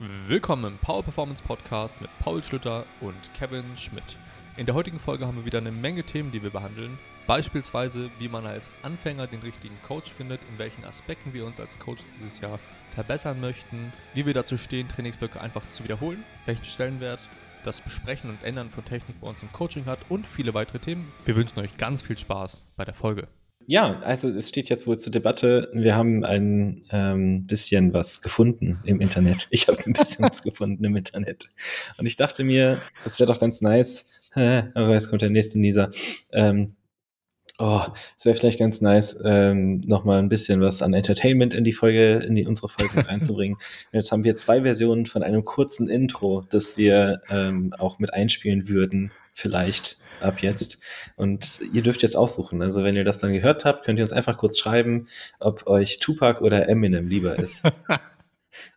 Willkommen 0.00 0.64
im 0.64 0.78
Power 0.78 1.04
Performance 1.04 1.40
Podcast 1.40 2.00
mit 2.00 2.10
Paul 2.18 2.42
Schlüter 2.42 2.84
und 3.00 3.14
Kevin 3.38 3.76
Schmidt. 3.76 4.18
In 4.56 4.66
der 4.66 4.74
heutigen 4.74 4.98
Folge 4.98 5.24
haben 5.24 5.36
wir 5.36 5.46
wieder 5.46 5.58
eine 5.58 5.70
Menge 5.70 6.02
Themen, 6.02 6.32
die 6.32 6.42
wir 6.42 6.50
behandeln. 6.50 6.98
Beispielsweise, 7.28 8.10
wie 8.18 8.28
man 8.28 8.44
als 8.44 8.72
Anfänger 8.82 9.28
den 9.28 9.38
richtigen 9.42 9.78
Coach 9.86 10.10
findet, 10.10 10.40
in 10.50 10.58
welchen 10.58 10.84
Aspekten 10.84 11.32
wir 11.32 11.46
uns 11.46 11.60
als 11.60 11.78
Coach 11.78 12.02
dieses 12.16 12.40
Jahr 12.40 12.58
verbessern 12.92 13.40
möchten, 13.40 13.92
wie 14.14 14.26
wir 14.26 14.34
dazu 14.34 14.58
stehen, 14.58 14.88
Trainingsblöcke 14.88 15.40
einfach 15.40 15.62
zu 15.70 15.84
wiederholen, 15.84 16.24
welchen 16.44 16.64
Stellenwert 16.64 17.20
das 17.62 17.80
Besprechen 17.80 18.30
und 18.30 18.42
Ändern 18.42 18.70
von 18.70 18.84
Technik 18.84 19.20
bei 19.20 19.28
uns 19.28 19.42
im 19.42 19.52
Coaching 19.52 19.86
hat 19.86 20.00
und 20.08 20.26
viele 20.26 20.54
weitere 20.54 20.80
Themen. 20.80 21.12
Wir 21.24 21.36
wünschen 21.36 21.60
euch 21.60 21.76
ganz 21.76 22.02
viel 22.02 22.18
Spaß 22.18 22.66
bei 22.76 22.84
der 22.84 22.94
Folge. 22.94 23.28
Ja, 23.66 24.00
also 24.00 24.28
es 24.28 24.48
steht 24.48 24.68
jetzt 24.68 24.86
wohl 24.86 24.98
zur 24.98 25.12
Debatte, 25.12 25.70
wir 25.72 25.96
haben 25.96 26.24
ein 26.24 26.84
ähm, 26.90 27.46
bisschen 27.46 27.94
was 27.94 28.20
gefunden 28.20 28.80
im 28.84 29.00
Internet. 29.00 29.46
Ich 29.50 29.68
habe 29.68 29.78
ein 29.86 29.94
bisschen 29.94 30.24
was 30.28 30.42
gefunden 30.42 30.84
im 30.84 30.96
Internet. 30.96 31.48
Und 31.96 32.06
ich 32.06 32.16
dachte 32.16 32.44
mir, 32.44 32.82
das 33.04 33.18
wäre 33.18 33.32
doch 33.32 33.40
ganz 33.40 33.62
nice. 33.62 34.06
Aber 34.34 34.92
jetzt 34.92 35.08
kommt 35.08 35.22
der 35.22 35.30
nächste 35.30 35.58
Nieser. 35.58 35.90
Ähm, 36.32 36.74
oh, 37.58 37.82
es 38.18 38.26
wäre 38.26 38.36
vielleicht 38.36 38.58
ganz 38.58 38.80
nice, 38.80 39.18
ähm, 39.24 39.80
nochmal 39.86 40.18
ein 40.18 40.28
bisschen 40.28 40.60
was 40.60 40.82
an 40.82 40.92
Entertainment 40.92 41.54
in 41.54 41.64
die 41.64 41.72
Folge, 41.72 42.16
in 42.16 42.34
die 42.34 42.46
unsere 42.46 42.68
Folge 42.68 43.06
reinzubringen. 43.06 43.56
Und 43.56 43.62
jetzt 43.92 44.12
haben 44.12 44.24
wir 44.24 44.36
zwei 44.36 44.62
Versionen 44.62 45.06
von 45.06 45.22
einem 45.22 45.44
kurzen 45.44 45.88
Intro, 45.88 46.44
das 46.50 46.76
wir 46.76 47.22
ähm, 47.30 47.72
auch 47.78 47.98
mit 47.98 48.12
einspielen 48.12 48.68
würden, 48.68 49.12
vielleicht 49.32 49.98
ab 50.24 50.40
jetzt. 50.40 50.78
Und 51.16 51.60
ihr 51.72 51.82
dürft 51.82 52.02
jetzt 52.02 52.16
aussuchen. 52.16 52.62
Also 52.62 52.82
wenn 52.82 52.96
ihr 52.96 53.04
das 53.04 53.18
dann 53.18 53.32
gehört 53.32 53.64
habt, 53.64 53.84
könnt 53.84 53.98
ihr 53.98 54.04
uns 54.04 54.12
einfach 54.12 54.38
kurz 54.38 54.58
schreiben, 54.58 55.08
ob 55.38 55.66
euch 55.66 55.98
Tupac 55.98 56.40
oder 56.42 56.68
Eminem 56.68 57.08
lieber 57.08 57.38
ist. 57.38 57.64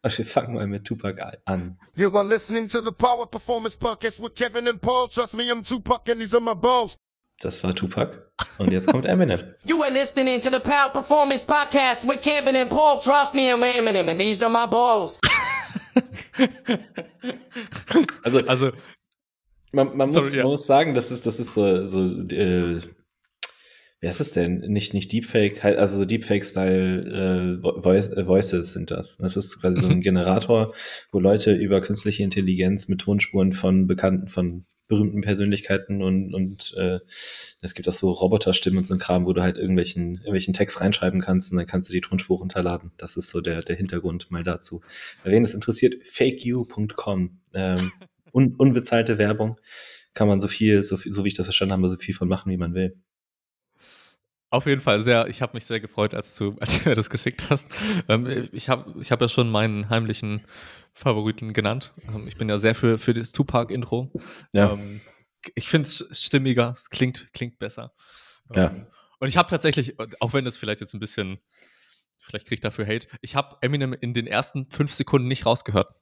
Also 0.02 0.20
wir 0.20 0.26
fangen 0.26 0.56
mal 0.56 0.66
mit 0.66 0.86
Tupac 0.86 1.22
an. 1.46 1.78
You 1.96 2.10
are 2.16 2.28
listening 2.28 2.68
to 2.70 2.82
the 2.82 2.92
Power 2.92 3.30
Performance 3.30 3.78
Podcast 3.78 4.20
with 4.20 4.34
Kevin 4.34 4.68
and 4.68 4.82
Paul. 4.82 5.08
Trust 5.08 5.36
me, 5.36 5.52
I'm 5.52 5.64
Tupac 5.64 6.10
and 6.10 6.20
these 6.20 6.36
are 6.36 6.42
my 6.42 6.56
balls. 6.56 6.98
Das 7.40 7.64
war 7.64 7.76
Tupac. 7.76 8.18
Und 8.58 8.72
jetzt 8.72 8.88
kommt 8.88 9.06
Eminem. 9.06 9.40
You 9.66 9.84
are 9.84 9.92
listening 9.92 10.42
to 10.42 10.50
the 10.50 10.60
Power 10.60 10.90
Performance 10.92 11.46
Podcast 11.46 12.08
with 12.08 12.22
Kevin 12.22 12.56
and 12.56 12.70
Paul. 12.70 13.00
Trust 13.00 13.36
me, 13.36 13.54
I'm 13.54 13.62
Eminem 13.62 14.10
and 14.10 14.20
these 14.20 14.44
are 14.44 14.52
my 14.52 14.66
balls. 14.66 15.20
also, 18.24 18.46
also 18.48 18.72
man, 19.72 19.96
man, 19.96 20.10
Sorry, 20.10 20.26
muss, 20.26 20.36
ja. 20.36 20.44
man 20.44 20.52
muss 20.52 20.66
sagen, 20.66 20.94
das 20.94 21.12
ist, 21.12 21.26
das 21.26 21.40
ist 21.40 21.54
so, 21.54 21.88
so 21.88 22.06
äh, 22.30 22.80
wer 24.00 24.12
ist 24.12 24.22
es 24.22 24.32
denn? 24.32 24.60
Nicht, 24.60 24.94
nicht 24.94 25.12
Deepfake, 25.12 25.64
also 25.64 25.98
so 25.98 26.06
Deepfake-Style 26.06 27.60
äh, 27.62 27.82
Voice, 27.82 28.10
äh, 28.12 28.28
Voices 28.28 28.74
sind 28.74 28.92
das. 28.92 29.18
Das 29.18 29.38
ist 29.38 29.60
quasi 29.60 29.82
so 29.82 29.88
ein 29.88 30.02
Generator, 30.02 30.74
wo 31.12 31.20
Leute 31.20 31.54
über 31.54 31.82
künstliche 31.82 32.24
Intelligenz 32.24 32.88
mit 32.88 33.02
Tonspuren 33.02 33.54
von 33.54 33.88
bekannten, 33.88 34.28
von 34.28 34.66
berühmten 34.88 35.20
Persönlichkeiten 35.20 36.02
und, 36.02 36.34
und 36.34 36.74
äh, 36.78 37.00
es 37.60 37.74
gibt 37.74 37.90
auch 37.90 37.94
so 37.94 38.10
Roboterstimmen 38.12 38.80
und 38.80 38.86
so 38.86 38.94
ein 38.94 39.00
Kram, 39.00 39.26
wo 39.26 39.34
du 39.34 39.42
halt 39.42 39.58
irgendwelchen, 39.58 40.16
irgendwelchen 40.16 40.54
Text 40.54 40.80
reinschreiben 40.80 41.20
kannst 41.20 41.52
und 41.52 41.58
dann 41.58 41.68
kannst 41.68 41.90
du 41.90 41.94
die 41.94 42.00
Tonspur 42.00 42.38
runterladen. 42.40 42.92
Das 42.98 43.18
ist 43.18 43.30
so 43.30 43.42
der, 43.42 43.62
der 43.62 43.76
Hintergrund 43.76 44.32
mal 44.32 44.44
dazu. 44.44 44.82
Wen 45.26 45.44
das 45.44 45.54
interessiert, 45.54 45.96
fakeyou.com. 46.06 47.40
Ähm, 47.54 47.92
un, 48.32 48.56
unbezahlte 48.56 49.18
Werbung. 49.18 49.60
Kann 50.14 50.28
man 50.28 50.42
so 50.42 50.48
viel, 50.48 50.84
so 50.84 50.98
viel, 50.98 51.14
so 51.14 51.24
wie 51.24 51.30
ich 51.30 51.36
das 51.36 51.48
verstanden 51.48 51.74
habe, 51.74 51.90
so 51.90 51.98
viel 51.98 52.16
von 52.16 52.28
machen, 52.28 52.52
wie 52.52 52.58
man 52.58 52.74
will. 52.74 52.98
Auf 54.50 54.66
jeden 54.66 54.80
Fall 54.80 55.02
sehr, 55.04 55.28
ich 55.28 55.42
habe 55.42 55.56
mich 55.56 55.66
sehr 55.66 55.80
gefreut, 55.80 56.14
als 56.14 56.36
du, 56.36 56.56
als 56.62 56.84
du 56.84 56.90
mir 56.90 56.96
das 56.96 57.10
geschickt 57.10 57.50
hast. 57.50 57.68
Ähm, 58.08 58.50
ich 58.52 58.70
habe 58.70 59.00
ich 59.02 59.12
hab 59.12 59.22
ja 59.22 59.28
schon 59.28 59.50
meinen 59.50 59.90
heimlichen 59.90 60.42
Favoriten 60.94 61.54
genannt. 61.54 61.94
Ähm, 62.08 62.28
ich 62.28 62.38
bin 62.38 62.50
ja 62.50 62.58
sehr 62.58 62.76
für, 62.76 62.98
für 62.98 63.14
das 63.14 63.32
Tupac-Intro. 63.32 64.12
Ja. 64.54 64.74
Ähm, 64.74 65.02
ich 65.56 65.68
finde 65.68 65.88
es 65.88 66.10
stimmiger, 66.12 66.74
es 66.76 66.90
klingt, 66.90 67.32
klingt 67.34 67.60
besser. 67.60 67.94
Ja. 68.56 68.70
Ähm, 68.70 68.88
und 69.20 69.28
ich 69.28 69.38
habe 69.38 69.50
tatsächlich, 69.50 69.96
auch 70.20 70.34
wenn 70.34 70.46
das 70.46 70.58
vielleicht 70.58 70.80
jetzt 70.80 70.94
ein 70.94 71.00
bisschen, 71.00 71.40
vielleicht 72.20 72.46
kriege 72.46 72.56
ich 72.56 72.62
dafür 72.62 72.86
Hate, 72.86 73.08
ich 73.22 73.36
habe 73.36 73.58
Eminem 73.62 73.94
in 73.94 74.14
den 74.14 74.28
ersten 74.28 74.70
fünf 74.70 74.94
Sekunden 74.94 75.28
nicht 75.28 75.46
rausgehört. 75.46 75.94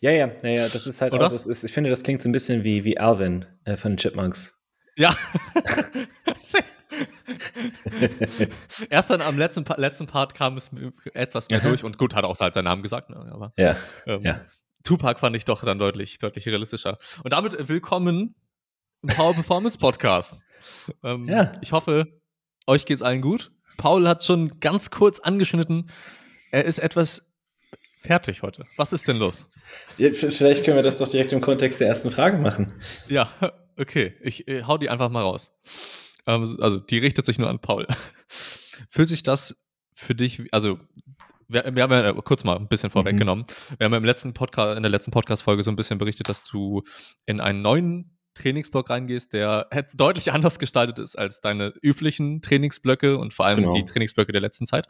Ja, 0.00 0.10
ja, 0.10 0.30
naja, 0.42 0.68
das 0.68 0.86
ist 0.86 1.00
halt 1.00 1.12
Oder? 1.12 1.26
auch, 1.26 1.30
das 1.30 1.46
ist, 1.46 1.64
ich 1.64 1.72
finde, 1.72 1.90
das 1.90 2.02
klingt 2.02 2.22
so 2.22 2.28
ein 2.28 2.32
bisschen 2.32 2.64
wie, 2.64 2.84
wie 2.84 2.98
Alvin 2.98 3.44
äh, 3.64 3.76
von 3.76 3.92
den 3.92 3.98
Chipmunks. 3.98 4.62
Ja. 4.96 5.16
Erst 8.90 9.10
dann 9.10 9.22
am 9.22 9.38
letzten, 9.38 9.64
letzten 9.76 10.06
Part 10.06 10.34
kam 10.34 10.56
es 10.56 10.70
etwas 11.14 11.48
mehr 11.50 11.60
durch 11.60 11.82
und 11.84 11.98
gut, 11.98 12.14
hat 12.14 12.24
auch 12.24 12.38
halt 12.38 12.54
seinen 12.54 12.64
Namen 12.64 12.82
gesagt, 12.82 13.10
ne, 13.10 13.30
aber 13.32 13.52
ja, 13.56 13.76
ähm, 14.06 14.22
ja. 14.22 14.40
Tupac 14.84 15.20
fand 15.20 15.36
ich 15.36 15.44
doch 15.44 15.64
dann 15.64 15.78
deutlich, 15.78 16.18
deutlich 16.18 16.46
realistischer. 16.46 16.98
Und 17.22 17.32
damit 17.32 17.68
willkommen 17.68 18.34
im 19.02 19.08
Power 19.08 19.34
Performance 19.34 19.78
Podcast. 19.78 20.38
Ähm, 21.02 21.26
ja. 21.26 21.52
Ich 21.60 21.72
hoffe, 21.72 22.20
euch 22.66 22.84
geht's 22.84 23.02
allen 23.02 23.22
gut. 23.22 23.52
Paul 23.76 24.06
hat 24.08 24.24
schon 24.24 24.60
ganz 24.60 24.90
kurz 24.90 25.20
angeschnitten. 25.20 25.90
Er 26.50 26.64
ist 26.64 26.78
etwas 26.78 27.31
fertig 28.02 28.42
heute. 28.42 28.64
Was 28.76 28.92
ist 28.92 29.08
denn 29.08 29.18
los? 29.18 29.48
Vielleicht 29.96 30.64
können 30.64 30.76
wir 30.76 30.82
das 30.82 30.98
doch 30.98 31.08
direkt 31.08 31.32
im 31.32 31.40
Kontext 31.40 31.80
der 31.80 31.88
ersten 31.88 32.10
Frage 32.10 32.38
machen. 32.38 32.72
Ja, 33.08 33.32
okay. 33.78 34.14
Ich 34.20 34.48
äh, 34.48 34.64
hau 34.64 34.78
die 34.78 34.90
einfach 34.90 35.10
mal 35.10 35.22
raus. 35.22 35.52
Ähm, 36.26 36.58
also, 36.60 36.78
die 36.78 36.98
richtet 36.98 37.26
sich 37.26 37.38
nur 37.38 37.48
an 37.48 37.60
Paul. 37.60 37.86
Fühlt 38.90 39.08
sich 39.08 39.22
das 39.22 39.56
für 39.94 40.14
dich, 40.14 40.42
also 40.52 40.78
wir, 41.48 41.74
wir 41.74 41.82
haben 41.82 41.92
ja 41.92 42.10
äh, 42.10 42.14
kurz 42.24 42.44
mal 42.44 42.56
ein 42.56 42.68
bisschen 42.68 42.88
mhm. 42.88 42.92
vorweggenommen. 42.92 43.44
Mhm. 43.44 43.74
Wir 43.78 43.84
haben 43.84 43.92
ja 43.92 43.98
im 43.98 44.04
letzten 44.04 44.32
Podcast, 44.32 44.76
in 44.76 44.82
der 44.82 44.90
letzten 44.90 45.10
Podcast-Folge 45.10 45.62
so 45.62 45.70
ein 45.70 45.76
bisschen 45.76 45.98
berichtet, 45.98 46.28
dass 46.28 46.44
du 46.44 46.82
in 47.26 47.40
einen 47.40 47.62
neuen 47.62 48.18
Trainingsblock 48.34 48.90
reingehst, 48.90 49.32
der 49.32 49.68
deutlich 49.94 50.32
anders 50.32 50.58
gestaltet 50.58 50.98
ist 50.98 51.16
als 51.16 51.40
deine 51.40 51.72
üblichen 51.82 52.42
Trainingsblöcke 52.42 53.18
und 53.18 53.34
vor 53.34 53.46
allem 53.46 53.60
genau. 53.60 53.72
die 53.72 53.84
Trainingsblöcke 53.84 54.32
der 54.32 54.40
letzten 54.40 54.66
Zeit. 54.66 54.86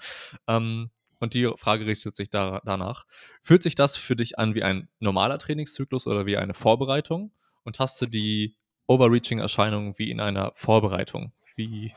Ähm, 0.47 0.91
und 1.23 1.35
die 1.35 1.49
Frage 1.57 1.87
richtet 1.87 2.17
sich 2.17 2.31
da, 2.31 2.61
danach. 2.65 3.05
Fühlt 3.45 3.63
sich 3.63 3.77
das 3.77 3.97
für 3.97 4.17
dich 4.17 4.41
an 4.41 4.57
wie 4.57 4.65
ein 4.65 4.89
normaler 4.99 5.39
Trainingszyklus 5.39 6.09
oder 6.09 6.27
wie 6.27 6.37
eine 6.37 6.53
Vorbereitung? 6.53 7.31
Und 7.63 7.79
hast 7.79 8.03
du 8.03 8.07
die 8.07 8.57
Overreaching-Erscheinungen 8.89 9.95
wie 9.99 10.11
in 10.11 10.19
einer 10.19 10.51
Vorbereitung? 10.57 11.33
Wie 11.55 11.93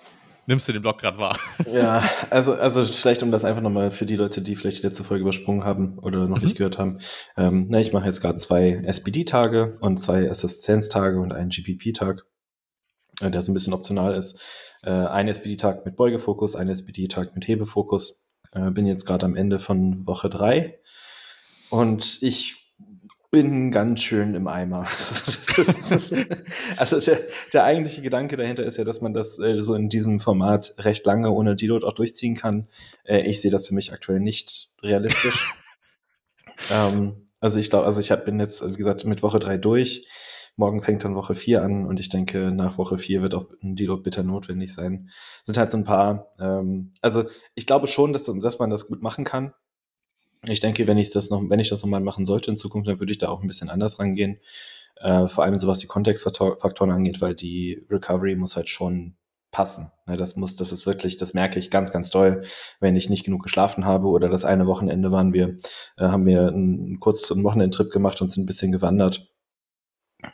nimmst 0.45 0.67
du 0.67 0.73
den 0.73 0.83
Blog 0.83 0.99
gerade 0.99 1.17
wahr? 1.17 1.39
Ja, 1.73 2.07
also, 2.29 2.53
also 2.53 2.85
vielleicht 2.85 3.23
um 3.23 3.31
das 3.31 3.45
einfach 3.45 3.63
nochmal 3.63 3.89
für 3.89 4.05
die 4.05 4.15
Leute, 4.15 4.43
die 4.43 4.55
vielleicht 4.55 4.83
die 4.83 4.87
letzte 4.87 5.03
Folge 5.03 5.23
übersprungen 5.23 5.63
haben 5.63 5.97
oder 5.97 6.27
noch 6.27 6.37
mhm. 6.37 6.43
nicht 6.43 6.57
gehört 6.57 6.77
haben. 6.77 6.99
Ähm, 7.35 7.65
na, 7.67 7.79
ich 7.79 7.93
mache 7.93 8.05
jetzt 8.05 8.21
gerade 8.21 8.37
zwei 8.37 8.79
SPD-Tage 8.85 9.79
und 9.81 9.99
zwei 9.99 10.29
Assistenztage 10.29 11.19
und 11.19 11.33
einen 11.33 11.49
GPP-Tag, 11.49 12.27
äh, 13.21 13.31
der 13.31 13.41
so 13.41 13.51
ein 13.51 13.55
bisschen 13.55 13.73
optional 13.73 14.13
ist. 14.13 14.39
Äh, 14.83 14.91
ein 14.91 15.27
SPD-Tag 15.27 15.83
mit 15.83 15.95
Beugefokus, 15.95 16.55
ein 16.55 16.69
SPD-Tag 16.69 17.33
mit 17.33 17.47
Hebefokus. 17.47 18.24
Äh, 18.55 18.71
bin 18.71 18.85
jetzt 18.85 19.05
gerade 19.05 19.25
am 19.25 19.35
Ende 19.35 19.59
von 19.59 20.07
Woche 20.07 20.29
drei 20.29 20.79
und 21.69 22.19
ich 22.21 22.65
bin 23.29 23.69
ganz 23.69 24.01
schön 24.01 24.33
im 24.33 24.47
Eimer. 24.47 24.87
also 26.77 26.99
der, 27.01 27.19
der, 27.51 27.65
eigentliche 27.65 28.01
Gedanke 28.01 28.37
dahinter 28.37 28.63
ist 28.63 28.77
ja, 28.77 28.85
dass 28.85 29.01
man 29.01 29.13
das 29.13 29.37
äh, 29.39 29.59
so 29.59 29.75
in 29.75 29.89
diesem 29.89 30.21
Format 30.21 30.73
recht 30.77 31.05
lange 31.05 31.29
ohne 31.31 31.57
Deload 31.57 31.85
auch 31.85 31.93
durchziehen 31.93 32.35
kann. 32.35 32.69
Äh, 33.03 33.23
ich 33.23 33.41
sehe 33.41 33.51
das 33.51 33.67
für 33.67 33.75
mich 33.75 33.91
aktuell 33.91 34.21
nicht 34.21 34.69
realistisch. 34.81 35.53
ähm, 36.71 37.27
also 37.41 37.59
ich 37.59 37.69
glaube, 37.69 37.85
also 37.85 37.99
ich 37.99 38.09
hab, 38.09 38.23
bin 38.23 38.39
jetzt, 38.39 38.65
wie 38.65 38.77
gesagt, 38.77 39.03
mit 39.03 39.21
Woche 39.21 39.39
drei 39.39 39.57
durch. 39.57 40.07
Morgen 40.57 40.81
fängt 40.81 41.03
dann 41.03 41.15
Woche 41.15 41.35
4 41.35 41.63
an 41.63 41.85
und 41.85 41.99
ich 41.99 42.09
denke, 42.09 42.51
nach 42.51 42.77
Woche 42.77 42.97
4 42.97 43.21
wird 43.21 43.35
auch 43.35 43.47
ein 43.61 43.75
Deload 43.75 44.03
bitter 44.03 44.23
notwendig 44.23 44.73
sein. 44.73 45.09
Sind 45.43 45.57
halt 45.57 45.69
so 45.69 45.77
ein 45.77 45.83
paar, 45.83 46.33
ähm, 46.39 46.91
also 47.01 47.25
ich 47.55 47.67
glaube 47.67 47.87
schon, 47.87 48.13
dass, 48.13 48.25
dass 48.25 48.59
man 48.59 48.69
das 48.69 48.87
gut 48.87 49.01
machen 49.01 49.25
kann. 49.25 49.53
Ich 50.47 50.59
denke, 50.59 50.87
wenn 50.87 50.97
ich 50.97 51.11
das 51.11 51.29
noch, 51.29 51.43
wenn 51.49 51.59
ich 51.59 51.69
das 51.69 51.81
nochmal 51.81 52.01
machen 52.01 52.25
sollte 52.25 52.51
in 52.51 52.57
Zukunft, 52.57 52.87
dann 52.87 52.99
würde 52.99 53.11
ich 53.11 53.17
da 53.17 53.29
auch 53.29 53.41
ein 53.41 53.47
bisschen 53.47 53.69
anders 53.69 53.99
rangehen. 53.99 54.39
Äh, 54.97 55.27
vor 55.27 55.43
allem 55.43 55.59
so 55.59 55.67
was 55.67 55.79
die 55.79 55.87
Kontextfaktoren 55.87 56.91
angeht, 56.91 57.19
weil 57.19 57.35
die 57.35 57.85
Recovery 57.89 58.35
muss 58.35 58.55
halt 58.55 58.69
schon 58.69 59.15
passen. 59.51 59.91
Ne, 60.05 60.17
das 60.17 60.35
muss, 60.35 60.55
das 60.55 60.71
ist 60.71 60.85
wirklich, 60.85 61.17
das 61.17 61.33
merke 61.33 61.59
ich 61.59 61.71
ganz, 61.71 61.91
ganz 61.91 62.09
toll, 62.09 62.43
wenn 62.79 62.95
ich 62.95 63.09
nicht 63.09 63.23
genug 63.23 63.43
geschlafen 63.43 63.85
habe 63.85 64.07
oder 64.07 64.29
das 64.29 64.45
eine 64.45 64.67
Wochenende 64.67 65.11
waren 65.11 65.33
wir, 65.33 65.57
äh, 65.97 66.03
haben 66.03 66.25
wir 66.25 66.49
einen 66.49 66.99
kurzen 66.99 67.43
Wochenendtrip 67.43 67.91
gemacht 67.91 68.21
und 68.21 68.29
sind 68.29 68.43
ein 68.43 68.47
bisschen 68.47 68.71
gewandert 68.71 69.34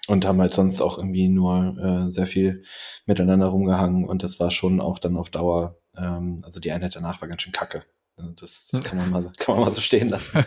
und 0.08 0.26
haben 0.26 0.42
halt 0.42 0.54
sonst 0.54 0.82
auch 0.82 0.98
irgendwie 0.98 1.30
nur 1.30 1.78
äh, 1.78 2.12
sehr 2.12 2.28
viel 2.28 2.64
miteinander 3.06 3.48
rumgehangen 3.48 4.06
und 4.08 4.24
das 4.24 4.40
war 4.40 4.52
schon 4.52 4.82
auch 4.82 5.00
dann 5.00 5.18
auf 5.18 5.30
Dauer, 5.30 5.78
ähm, 5.98 6.42
also 6.44 6.60
die 6.60 6.72
Einheit 6.72 6.96
danach 6.96 7.22
war 7.22 7.28
ganz 7.28 7.42
schön 7.42 7.54
kacke. 7.54 7.84
Also 8.18 8.34
das, 8.40 8.68
das 8.72 8.84
kann 8.84 8.98
man 8.98 9.10
mal, 9.10 9.32
kann 9.38 9.56
man 9.56 9.66
mal 9.66 9.74
so 9.74 9.82
stehen 9.82 10.10
lassen. 10.10 10.44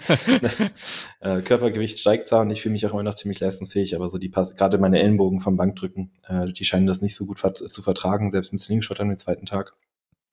äh, 1.21 1.43
Körpergewicht 1.43 1.99
steigt 1.99 2.29
zwar 2.29 2.43
und 2.43 2.51
ich 2.51 2.63
fühle 2.63 2.75
mich 2.75 2.87
auch 2.87 2.93
immer 2.93 3.03
noch 3.03 3.15
ziemlich 3.15 3.41
leistungsfähig, 3.41 3.97
aber 3.97 4.09
so 4.09 4.19
die 4.19 4.31
gerade 4.31 4.79
meine 4.79 5.01
Ellenbogen 5.01 5.41
vom 5.41 5.57
Bankdrücken, 5.57 6.13
äh, 6.29 6.53
die 6.53 6.65
scheinen 6.65 6.87
das 6.87 7.03
nicht 7.03 7.17
so 7.17 7.27
gut 7.27 7.41
vert 7.41 7.59
zu 7.59 7.83
vertragen, 7.83 8.31
selbst 8.31 8.53
mit 8.53 8.61
Slingshot 8.61 9.01
an 9.01 9.09
dem 9.09 9.19
zweiten 9.19 9.47
Tag. 9.47 9.75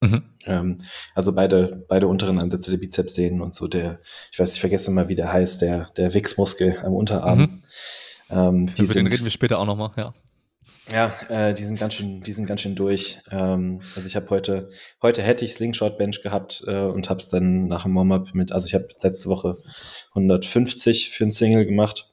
Mhm. 0.01 0.23
Ähm, 0.45 0.77
also 1.13 1.33
beide, 1.33 1.85
beide 1.87 2.07
unteren 2.07 2.39
Ansätze 2.39 2.71
der 2.71 2.79
Bizepssehnen 2.79 3.41
und 3.41 3.55
so 3.55 3.67
der, 3.67 3.99
ich 4.31 4.39
weiß, 4.39 4.53
ich 4.53 4.59
vergesse 4.59 4.91
mal, 4.91 5.09
wie 5.09 5.15
der 5.15 5.31
heißt, 5.31 5.61
der, 5.61 5.89
der 5.95 6.13
Wix-Muskel 6.13 6.79
am 6.83 6.93
Unterarm. 6.93 7.39
Mhm. 7.39 7.63
Ähm, 8.31 8.67
die 8.67 8.83
Über 8.83 8.93
sind, 8.93 9.05
den 9.05 9.07
reden 9.07 9.23
wir 9.23 9.31
später 9.31 9.59
auch 9.59 9.65
nochmal, 9.65 9.91
ja. 9.97 10.13
Ja, 10.91 11.13
äh, 11.29 11.53
die 11.53 11.63
sind 11.63 11.79
ganz 11.79 11.93
schön, 11.93 12.21
die 12.21 12.31
sind 12.31 12.47
ganz 12.47 12.61
schön 12.61 12.75
durch. 12.75 13.19
Ähm, 13.31 13.81
also 13.95 14.07
ich 14.07 14.15
habe 14.15 14.29
heute, 14.29 14.71
heute 15.01 15.21
hätte 15.21 15.45
ich 15.45 15.53
Slingshot 15.53 15.97
Bench 15.97 16.21
gehabt 16.21 16.63
äh, 16.67 16.81
und 16.81 17.09
habe 17.09 17.19
es 17.19 17.29
dann 17.29 17.67
nach 17.67 17.83
dem 17.83 17.95
Warm-up 17.95 18.33
mit, 18.33 18.51
also 18.51 18.67
ich 18.67 18.73
habe 18.73 18.87
letzte 19.01 19.29
Woche 19.29 19.57
150 20.09 21.09
für 21.11 21.25
ein 21.25 21.31
Single 21.31 21.65
gemacht 21.65 22.11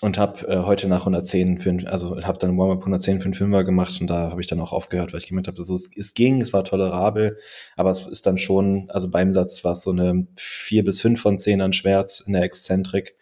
und 0.00 0.16
habe 0.16 0.46
äh, 0.46 0.58
heute 0.58 0.86
nach 0.86 1.00
110 1.00 1.60
für 1.60 1.70
ein, 1.70 1.86
also 1.86 2.20
habe 2.22 2.38
dann 2.38 2.56
Warm-up 2.56 2.80
110 2.80 3.18
für 3.20 3.24
einen 3.24 3.34
Fünfer 3.34 3.64
gemacht 3.64 4.00
und 4.00 4.08
da 4.08 4.30
habe 4.30 4.40
ich 4.40 4.46
dann 4.46 4.60
auch 4.60 4.72
aufgehört, 4.72 5.12
weil 5.12 5.20
ich 5.20 5.26
gemerkt 5.26 5.48
habe, 5.48 5.64
so, 5.64 5.74
es, 5.74 5.90
es 5.96 6.14
ging, 6.14 6.40
es 6.40 6.52
war 6.52 6.62
tolerabel, 6.64 7.38
aber 7.76 7.90
es 7.90 8.06
ist 8.06 8.26
dann 8.26 8.38
schon, 8.38 8.90
also 8.90 9.10
beim 9.10 9.32
Satz 9.32 9.64
war 9.64 9.72
es 9.72 9.82
so 9.82 9.90
eine 9.90 10.28
4 10.36 10.84
bis 10.84 11.00
5 11.00 11.20
von 11.20 11.38
10 11.38 11.62
an 11.62 11.72
Schmerz 11.72 12.20
in 12.20 12.34
der 12.34 12.42
Exzentrik 12.42 13.16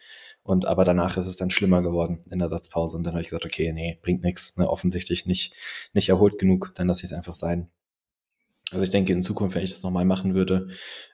und 0.46 0.66
aber 0.66 0.84
danach 0.84 1.16
ist 1.16 1.26
es 1.26 1.36
dann 1.36 1.50
schlimmer 1.50 1.82
geworden 1.82 2.24
in 2.30 2.38
der 2.38 2.48
Satzpause 2.48 2.96
und 2.96 3.04
dann 3.04 3.14
habe 3.14 3.22
ich 3.22 3.28
gesagt, 3.28 3.46
okay, 3.46 3.72
nee, 3.72 3.98
bringt 4.02 4.22
nichts, 4.22 4.56
ne, 4.56 4.68
offensichtlich 4.68 5.26
nicht 5.26 5.54
nicht 5.92 6.08
erholt 6.08 6.38
genug, 6.38 6.72
dann 6.74 6.88
lasse 6.88 7.00
ich 7.00 7.10
es 7.10 7.16
einfach 7.16 7.34
sein. 7.34 7.68
Also 8.72 8.82
ich 8.82 8.90
denke, 8.90 9.12
in 9.12 9.22
Zukunft, 9.22 9.54
wenn 9.54 9.62
ich 9.62 9.70
das 9.70 9.84
nochmal 9.84 10.04
machen 10.04 10.34
würde, 10.34 10.68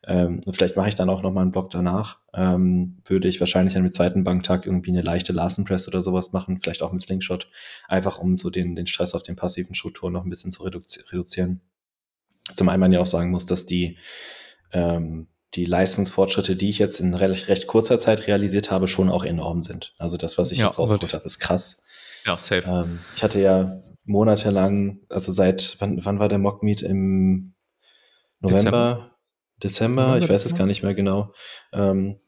ähm, 0.07 0.41
vielleicht 0.53 0.75
mache 0.77 0.89
ich 0.89 0.95
dann 0.95 1.11
auch 1.11 1.23
nochmal 1.23 1.43
einen 1.43 1.53
Block 1.53 1.71
danach, 1.71 2.19
ähm, 2.33 3.03
würde 3.05 3.29
ich 3.29 3.41
wahrscheinlich 3.41 3.75
dann 3.75 3.83
mit 3.83 3.93
zweiten 3.93 4.25
Banktag 4.25 4.65
irgendwie 4.65 4.91
eine 4.91 5.03
leichte 5.03 5.35
Larsen 5.35 5.65
Press 5.65 5.87
oder 5.87 6.01
sowas 6.01 6.33
machen, 6.33 6.61
vielleicht 6.63 6.83
auch 6.83 6.93
mit 6.93 7.03
Slingshot, 7.03 7.51
einfach 7.89 8.19
um 8.19 8.39
so 8.39 8.49
den, 8.49 8.75
den 8.75 8.87
Stress 8.87 9.15
auf 9.15 9.23
den 9.23 9.37
passiven 9.37 9.75
Strukturen 9.75 10.15
noch 10.15 10.25
ein 10.25 10.31
bisschen 10.31 10.51
zu 10.51 10.63
reduzi 10.63 11.03
reduzieren. 11.11 11.61
Zum 12.55 12.71
einen 12.71 12.81
man 12.81 12.93
ja 12.93 13.01
auch 13.01 13.07
sagen 13.07 13.31
muss, 13.31 13.45
dass 13.45 13.67
die, 13.67 13.99
ähm, 14.73 15.29
die 15.55 15.65
Leistungsfortschritte, 15.65 16.57
die 16.57 16.69
ich 16.69 16.79
jetzt 16.79 17.01
in 17.01 17.15
recht, 17.15 17.49
recht 17.49 17.67
kurzer 17.67 17.99
Zeit 17.99 18.27
realisiert 18.27 18.71
habe, 18.71 18.89
schon 18.89 19.11
auch 19.11 19.25
enorm 19.25 19.63
sind. 19.63 19.95
Also 19.99 20.17
das, 20.17 20.39
was 20.39 20.51
ich 20.51 20.59
ja, 20.59 20.67
jetzt 20.67 20.79
rausgeholt 20.79 21.13
habe, 21.13 21.25
ist 21.25 21.39
krass. 21.39 21.85
Ja, 22.25 22.39
safe. 22.39 22.65
Ähm, 22.67 23.01
ich 23.15 23.23
hatte 23.23 23.41
ja 23.41 23.83
monatelang, 24.05 25.01
also 25.09 25.33
seit, 25.33 25.77
wann, 25.79 26.05
wann 26.05 26.19
war 26.19 26.29
der 26.29 26.39
Mockmeet? 26.39 26.83
Im 26.83 27.55
November, 28.41 29.17
Dezember? 29.63 30.15
Dezember? 30.15 30.19
Ich 30.19 30.29
weiß 30.29 30.45
es 30.47 30.57
gar 30.57 30.67
nicht 30.67 30.83
mehr 30.83 30.95
genau. 30.95 31.35
Ähm, 31.73 32.19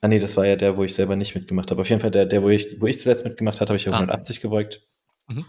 ah 0.00 0.08
nee, 0.08 0.18
das 0.18 0.36
war 0.36 0.46
ja 0.46 0.56
der, 0.56 0.76
wo 0.76 0.84
ich 0.84 0.94
selber 0.94 1.16
nicht 1.16 1.34
mitgemacht 1.34 1.70
habe. 1.70 1.80
Auf 1.80 1.88
jeden 1.88 2.00
Fall 2.00 2.10
der, 2.10 2.26
der 2.26 2.42
wo, 2.42 2.48
ich, 2.48 2.80
wo 2.80 2.86
ich 2.86 2.98
zuletzt 2.98 3.24
mitgemacht 3.24 3.60
habe, 3.60 3.70
habe 3.70 3.76
ich 3.76 3.86
auf 3.86 3.94
ah. 3.94 3.98
180 3.98 4.40
gebeugt. 4.40 4.82
Mhm. 5.28 5.44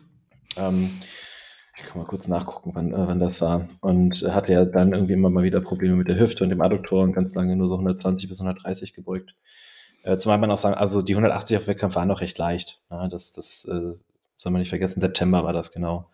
Ähm, 0.57 0.89
ich 1.79 1.85
kann 1.85 2.01
mal 2.01 2.07
kurz 2.07 2.27
nachgucken, 2.27 2.71
wann, 2.73 2.91
äh, 2.91 3.07
wann 3.07 3.19
das 3.19 3.39
war. 3.41 3.67
Und 3.81 4.23
hatte 4.23 4.53
ja 4.53 4.65
dann 4.65 4.93
irgendwie 4.93 5.13
immer 5.13 5.29
mal 5.29 5.43
wieder 5.43 5.61
Probleme 5.61 5.95
mit 5.95 6.07
der 6.07 6.19
Hüfte 6.19 6.43
und 6.43 6.49
dem 6.49 6.61
Adduktor 6.61 7.03
und 7.03 7.13
ganz 7.13 7.35
lange 7.35 7.55
nur 7.55 7.67
so 7.67 7.75
120 7.75 8.29
bis 8.29 8.39
130 8.41 8.93
gebeugt. 8.93 9.35
Äh, 10.03 10.17
zumal 10.17 10.37
man 10.39 10.51
auch 10.51 10.57
sagen, 10.57 10.75
also 10.75 11.01
die 11.01 11.13
180 11.13 11.57
auf 11.57 11.67
Wettkampf 11.67 11.95
waren 11.95 12.07
noch 12.07 12.21
recht 12.21 12.37
leicht. 12.37 12.81
Ja, 12.89 13.07
das 13.07 13.31
das 13.31 13.65
äh, 13.65 13.93
soll 14.37 14.51
man 14.51 14.59
nicht 14.59 14.69
vergessen, 14.69 15.01
September 15.01 15.43
war 15.43 15.53
das 15.53 15.71
genau. 15.71 16.05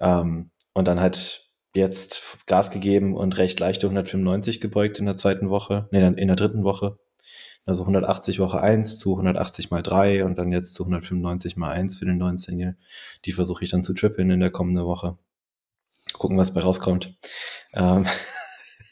Ähm, 0.00 0.50
und 0.74 0.88
dann 0.88 1.00
halt 1.00 1.48
jetzt 1.74 2.46
Gas 2.46 2.70
gegeben 2.70 3.16
und 3.16 3.36
recht 3.38 3.58
leichte 3.58 3.86
195 3.86 4.60
gebeugt 4.60 4.98
in 4.98 5.06
der 5.06 5.16
zweiten 5.16 5.50
Woche, 5.50 5.88
nee, 5.90 6.04
in 6.04 6.28
der 6.28 6.36
dritten 6.36 6.64
Woche. 6.64 6.98
Also 7.66 7.82
180 7.82 8.40
Woche 8.40 8.60
1 8.60 8.98
zu 8.98 9.12
180 9.12 9.70
mal 9.70 9.82
3 9.82 10.24
und 10.24 10.36
dann 10.36 10.52
jetzt 10.52 10.74
zu 10.74 10.82
195 10.82 11.56
mal 11.56 11.72
1 11.72 11.96
für 11.96 12.04
den 12.04 12.18
neuen 12.18 12.38
Single. 12.38 12.76
Die 13.24 13.32
versuche 13.32 13.64
ich 13.64 13.70
dann 13.70 13.82
zu 13.82 13.94
trippeln 13.94 14.30
in 14.30 14.40
der 14.40 14.50
kommenden 14.50 14.84
Woche. 14.84 15.16
Gucken, 16.12 16.36
was 16.36 16.52
bei 16.52 16.60
rauskommt. 16.60 17.16
Ähm 17.72 18.04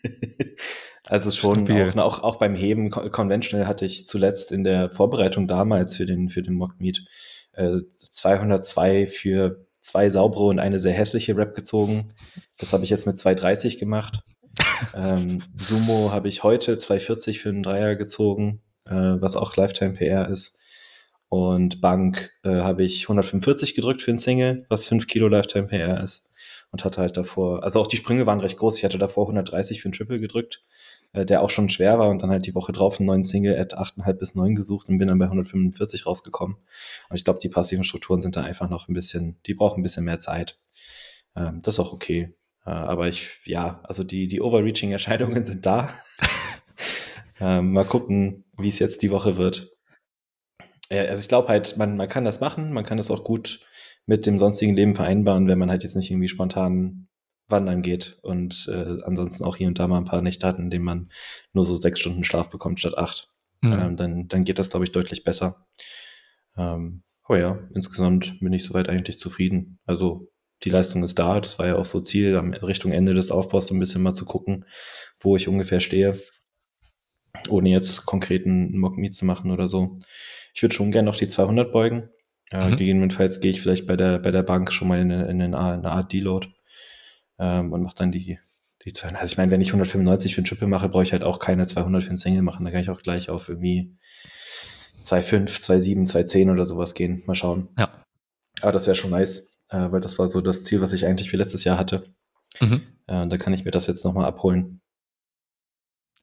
also 1.07 1.31
schon 1.31 1.71
auch, 1.71 1.97
auch, 1.97 2.23
auch 2.23 2.37
beim 2.37 2.55
Heben 2.55 2.91
conventional 2.91 3.67
hatte 3.67 3.85
ich 3.85 4.09
zuletzt 4.09 4.53
in 4.53 4.65
der 4.65 4.91
Vorbereitung 4.91 5.47
damals 5.47 5.97
für 5.97 6.07
den, 6.07 6.31
für 6.31 6.43
den 6.43 6.55
Mock 6.55 6.81
Meet 6.81 7.05
äh, 7.53 7.81
202 8.11 9.07
für 9.07 9.67
zwei 9.81 10.09
saubere 10.09 10.45
und 10.45 10.59
eine 10.59 10.81
sehr 10.81 10.93
hässliche 10.93 11.37
Rap 11.37 11.55
gezogen. 11.55 12.15
Das 12.57 12.73
habe 12.73 12.85
ich 12.85 12.91
jetzt 12.91 13.07
mit 13.07 13.19
230 13.19 13.79
gemacht. 13.79 14.23
Ähm, 14.95 15.43
Sumo 15.61 16.11
habe 16.11 16.29
ich 16.29 16.43
heute 16.43 16.79
240 16.79 17.41
für 17.41 17.49
einen 17.49 17.63
Dreier 17.63 17.97
gezogen, 17.97 18.63
äh, 18.87 18.93
was 18.93 19.37
auch 19.37 19.57
Lifetime 19.57 19.95
PR 19.95 20.29
ist. 20.29 20.59
Und 21.29 21.81
Bank 21.81 22.31
äh, 22.45 22.51
habe 22.51 22.85
ich 22.85 23.05
145 23.05 23.75
gedrückt 23.75 24.03
für 24.03 24.11
einen 24.11 24.19
Single, 24.19 24.67
was 24.69 24.87
5 24.87 25.07
Kilo 25.07 25.29
Lifetime 25.29 25.69
PR 25.69 26.03
ist. 26.03 26.31
Und 26.71 26.85
hatte 26.85 27.01
halt 27.01 27.17
davor, 27.17 27.63
also 27.65 27.81
auch 27.81 27.87
die 27.87 27.97
Sprünge 27.97 28.27
waren 28.27 28.41
recht 28.41 28.59
groß. 28.59 28.79
Ich 28.79 28.85
hatte 28.85 28.99
davor 28.99 29.25
130 29.25 29.81
für 29.81 29.87
einen 29.87 29.93
Triple 29.93 30.21
gedrückt 30.21 30.63
äh, 31.13 31.27
der 31.27 31.43
auch 31.43 31.51
schon 31.51 31.69
schwer 31.69 31.99
war 31.99 32.09
und 32.09 32.23
dann 32.23 32.31
halt 32.31 32.47
die 32.47 32.55
Woche 32.55 32.73
drauf 32.73 32.99
einen 32.99 33.07
neuen 33.07 33.25
Single 33.25 33.59
at 33.59 33.77
8,5 33.77 34.13
bis 34.15 34.35
9 34.35 34.55
gesucht 34.55 34.89
und 34.89 34.99
bin 34.99 35.09
dann 35.09 35.19
bei 35.19 35.27
145 35.27 36.07
rausgekommen. 36.07 36.57
Und 37.09 37.17
ich 37.17 37.25
glaube, 37.25 37.41
die 37.41 37.49
passiven 37.49 37.85
Strukturen 37.85 38.23
sind 38.23 38.37
da 38.37 38.43
einfach 38.43 38.69
noch 38.69 38.89
ein 38.89 38.95
bisschen, 38.95 39.39
die 39.47 39.55
brauchen 39.55 39.81
ein 39.81 39.83
bisschen 39.83 40.05
mehr 40.05 40.19
Zeit. 40.19 40.59
Ähm, 41.37 41.61
das 41.63 41.75
ist 41.75 41.81
auch 41.81 41.93
okay. 41.93 42.35
Äh, 42.65 42.71
aber 42.71 43.09
ich, 43.09 43.41
ja, 43.45 43.81
also 43.85 44.05
die, 44.05 44.29
die 44.29 44.41
Overreaching-Erscheinungen 44.41 45.45
sind 45.45 45.67
da. 45.67 45.93
ähm, 47.41 47.73
mal 47.73 47.85
gucken, 47.85 48.45
wie 48.59 48.69
es 48.69 48.79
jetzt 48.79 49.03
die 49.03 49.11
Woche 49.11 49.37
wird. 49.37 49.71
Ja, 50.91 51.03
also 51.03 51.21
ich 51.21 51.29
glaube 51.29 51.49
halt, 51.49 51.77
man, 51.77 51.97
man 51.97 52.09
kann 52.09 52.25
das 52.25 52.41
machen, 52.41 52.73
man 52.73 52.85
kann 52.85 52.99
das 52.99 53.11
auch 53.11 53.25
gut 53.25 53.61
mit 54.07 54.27
dem 54.27 54.39
sonstigen 54.39 54.75
Leben 54.75 54.95
vereinbaren, 54.95 55.49
wenn 55.49 55.59
man 55.59 55.71
halt 55.71 55.85
jetzt 55.85 55.97
nicht 55.97 56.11
irgendwie 56.11 56.29
spontan 56.29 57.09
wandern 57.49 57.83
geht 57.83 58.19
und 58.23 58.69
äh, 58.69 59.03
ansonsten 59.05 59.45
auch 59.45 59.57
hier 59.57 59.69
und 59.69 59.79
da 59.79 59.87
mal 59.87 59.99
ein 59.99 60.05
paar 60.05 60.23
Nächte 60.23 60.47
hat, 60.47 60.59
in 60.59 60.71
denen 60.71 60.85
man 60.85 61.11
nur 61.53 61.65
so 61.65 61.77
sechs 61.77 62.01
Stunden 62.01 62.25
Schlaf 62.25 62.51
bekommt 62.51 62.81
statt 62.81 62.99
acht, 62.99 63.29
mhm. 63.61 63.73
ähm, 63.73 63.97
dann, 63.97 64.29
dann 64.29 64.45
geht 64.45 64.59
das, 64.59 64.71
glaube 64.71 64.85
ich, 64.85 64.93
deutlich 64.93 65.25
besser. 65.25 65.67
Ähm, 66.57 67.03
aber 67.25 67.39
ja, 67.39 67.59
insgesamt 67.75 68.41
bin 68.41 68.53
ich 68.53 68.65
soweit 68.65 68.89
eigentlich 68.89 69.19
zufrieden. 69.19 69.79
Also 69.87 70.32
die 70.65 70.71
Leistung 70.71 71.03
ist 71.03 71.19
da. 71.19 71.41
Das 71.41 71.59
war 71.59 71.67
ja 71.67 71.77
auch 71.77 71.85
so 71.85 72.01
Ziel, 72.01 72.37
am 72.37 72.53
Richtung 72.53 72.93
Ende 72.93 73.15
des 73.15 73.31
Aufbaus 73.31 73.67
so 73.67 73.75
ein 73.75 73.81
bisschen 73.81 74.03
mal 74.03 74.15
zu 74.15 74.25
gucken, 74.25 74.65
wo 75.21 75.37
ich 75.37 75.49
ungefähr 75.49 75.81
stehe, 75.81 76.21
ohne 77.49 77.71
jetzt 77.71 78.07
konkreten 78.07 78.79
Mock 78.79 78.97
Meet 78.97 79.15
zu 79.15 79.25
machen 79.25 79.51
oder 79.51 79.69
so. 79.69 79.99
Ich 80.55 80.63
würde 80.63 80.75
schon 80.75 80.93
gerne 80.93 81.07
noch 81.07 81.17
die 81.17 81.29
200 81.29 81.73
beugen. 81.73 82.11
Äh, 82.51 82.71
mhm. 82.71 82.77
Gegebenenfalls 82.77 83.41
gehe 83.41 83.51
ich 83.51 83.61
vielleicht 83.61 83.87
bei 83.87 83.97
der, 83.97 84.19
bei 84.19 84.31
der 84.31 84.43
Bank 84.43 84.73
schon 84.73 84.89
mal 84.89 85.01
in 85.01 85.11
eine, 85.11 85.29
in 85.29 85.41
eine, 85.41 85.59
eine 85.59 85.91
Art 85.91 86.13
Deload 86.13 86.49
ähm, 87.39 87.73
und 87.73 87.83
mache 87.83 87.97
dann 87.97 88.13
die, 88.13 88.39
die 88.85 88.93
200. 88.93 89.23
Also 89.23 89.33
ich 89.33 89.39
meine, 89.39 89.51
wenn 89.51 89.61
ich 89.61 89.69
195 89.69 90.35
für 90.35 90.43
ein 90.43 90.45
Triple 90.45 90.69
mache, 90.69 90.89
brauche 90.89 91.03
ich 91.03 91.13
halt 91.13 91.23
auch 91.23 91.39
keine 91.39 91.67
200 91.67 92.05
für 92.05 92.11
ein 92.11 92.19
Single 92.19 92.43
machen. 92.43 92.65
Da 92.65 92.71
kann 92.71 92.83
ich 92.83 92.91
auch 92.91 93.03
gleich 93.03 93.31
auf 93.31 93.49
irgendwie 93.49 93.97
2,5, 95.03 95.61
2,7, 95.61 96.13
2,10 96.13 96.53
oder 96.53 96.67
sowas 96.67 96.95
gehen. 96.95 97.23
Mal 97.27 97.35
schauen. 97.35 97.69
Ja. 97.79 98.05
Aber 98.61 98.73
das 98.73 98.87
wäre 98.87 98.95
schon 98.95 99.11
nice, 99.11 99.52
äh, 99.73 99.91
weil 99.91 100.01
das 100.01 100.19
war 100.19 100.29
so 100.29 100.41
das 100.41 100.65
Ziel, 100.65 100.81
was 100.81 100.93
ich 100.93 101.07
eigentlich 101.07 101.31
für 101.31 101.37
letztes 101.37 101.65
Jahr 101.65 101.79
hatte. 101.79 102.15
Mhm. 102.61 102.83
Äh, 103.07 103.27
da 103.27 103.39
kann 103.39 103.55
ich 103.55 103.65
mir 103.65 103.71
das 103.71 103.87
jetzt 103.87 104.05
nochmal 104.05 104.27
abholen. 104.27 104.81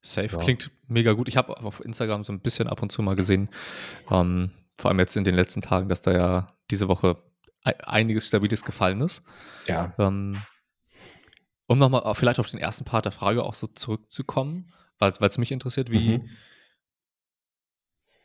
Safe, 0.01 0.27
ja. 0.31 0.37
klingt 0.37 0.71
mega 0.87 1.11
gut. 1.13 1.27
Ich 1.27 1.35
habe 1.35 1.57
auf 1.59 1.83
Instagram 1.83 2.23
so 2.23 2.31
ein 2.31 2.39
bisschen 2.39 2.69
ab 2.69 2.81
und 2.81 2.91
zu 2.91 3.01
mal 3.01 3.15
gesehen, 3.15 3.49
ähm, 4.09 4.51
vor 4.77 4.89
allem 4.89 4.99
jetzt 4.99 5.17
in 5.17 5.25
den 5.25 5.35
letzten 5.35 5.61
Tagen, 5.61 5.89
dass 5.89 6.01
da 6.01 6.13
ja 6.13 6.53
diese 6.71 6.87
Woche 6.87 7.17
einiges 7.63 8.27
Stabiles 8.27 8.63
gefallen 8.63 9.01
ist. 9.01 9.21
Ja. 9.67 9.93
Ähm, 9.97 10.41
um 11.67 11.77
nochmal 11.77 12.15
vielleicht 12.15 12.39
auf 12.39 12.49
den 12.49 12.59
ersten 12.59 12.85
Part 12.85 13.05
der 13.05 13.11
Frage 13.11 13.43
auch 13.43 13.53
so 13.53 13.67
zurückzukommen, 13.67 14.67
weil 14.99 15.11
es 15.11 15.37
mich 15.37 15.51
interessiert, 15.51 15.91
wie, 15.91 16.19
mhm. 16.19 16.29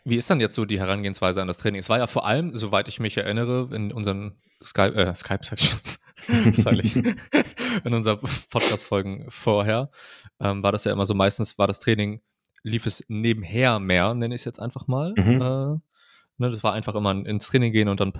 Wie 0.04 0.16
ist 0.16 0.28
dann 0.30 0.40
jetzt 0.40 0.54
so 0.54 0.64
die 0.64 0.78
Herangehensweise 0.78 1.40
an 1.40 1.48
das 1.48 1.58
Training? 1.58 1.80
Es 1.80 1.88
war 1.88 1.98
ja 1.98 2.06
vor 2.06 2.26
allem, 2.26 2.54
soweit 2.54 2.88
ich 2.88 3.00
mich 3.00 3.16
erinnere, 3.16 3.68
in 3.74 3.92
unseren 3.92 4.36
Skype, 4.62 4.94
äh, 4.94 5.14
Skype 5.14 5.40
sag 5.42 5.60
ich 5.60 5.74
wahrscheinlich, 6.28 6.96
in 7.84 7.94
unseren 7.94 8.18
Podcast-Folgen 8.50 9.26
vorher, 9.30 9.90
ähm, 10.40 10.62
war 10.62 10.72
das 10.72 10.84
ja 10.84 10.92
immer 10.92 11.06
so, 11.06 11.14
meistens 11.14 11.58
war 11.58 11.66
das 11.66 11.80
Training, 11.80 12.20
lief 12.62 12.86
es 12.86 13.04
nebenher 13.08 13.78
mehr, 13.80 14.14
nenne 14.14 14.34
ich 14.34 14.42
es 14.42 14.44
jetzt 14.44 14.60
einfach 14.60 14.86
mal. 14.86 15.14
Mhm. 15.16 15.40
Äh, 15.40 15.80
Ne, 16.36 16.50
das 16.50 16.64
war 16.64 16.72
einfach 16.72 16.94
immer 16.96 17.12
ins 17.12 17.46
Training 17.46 17.72
gehen 17.72 17.88
und 17.88 18.00
dann 18.00 18.12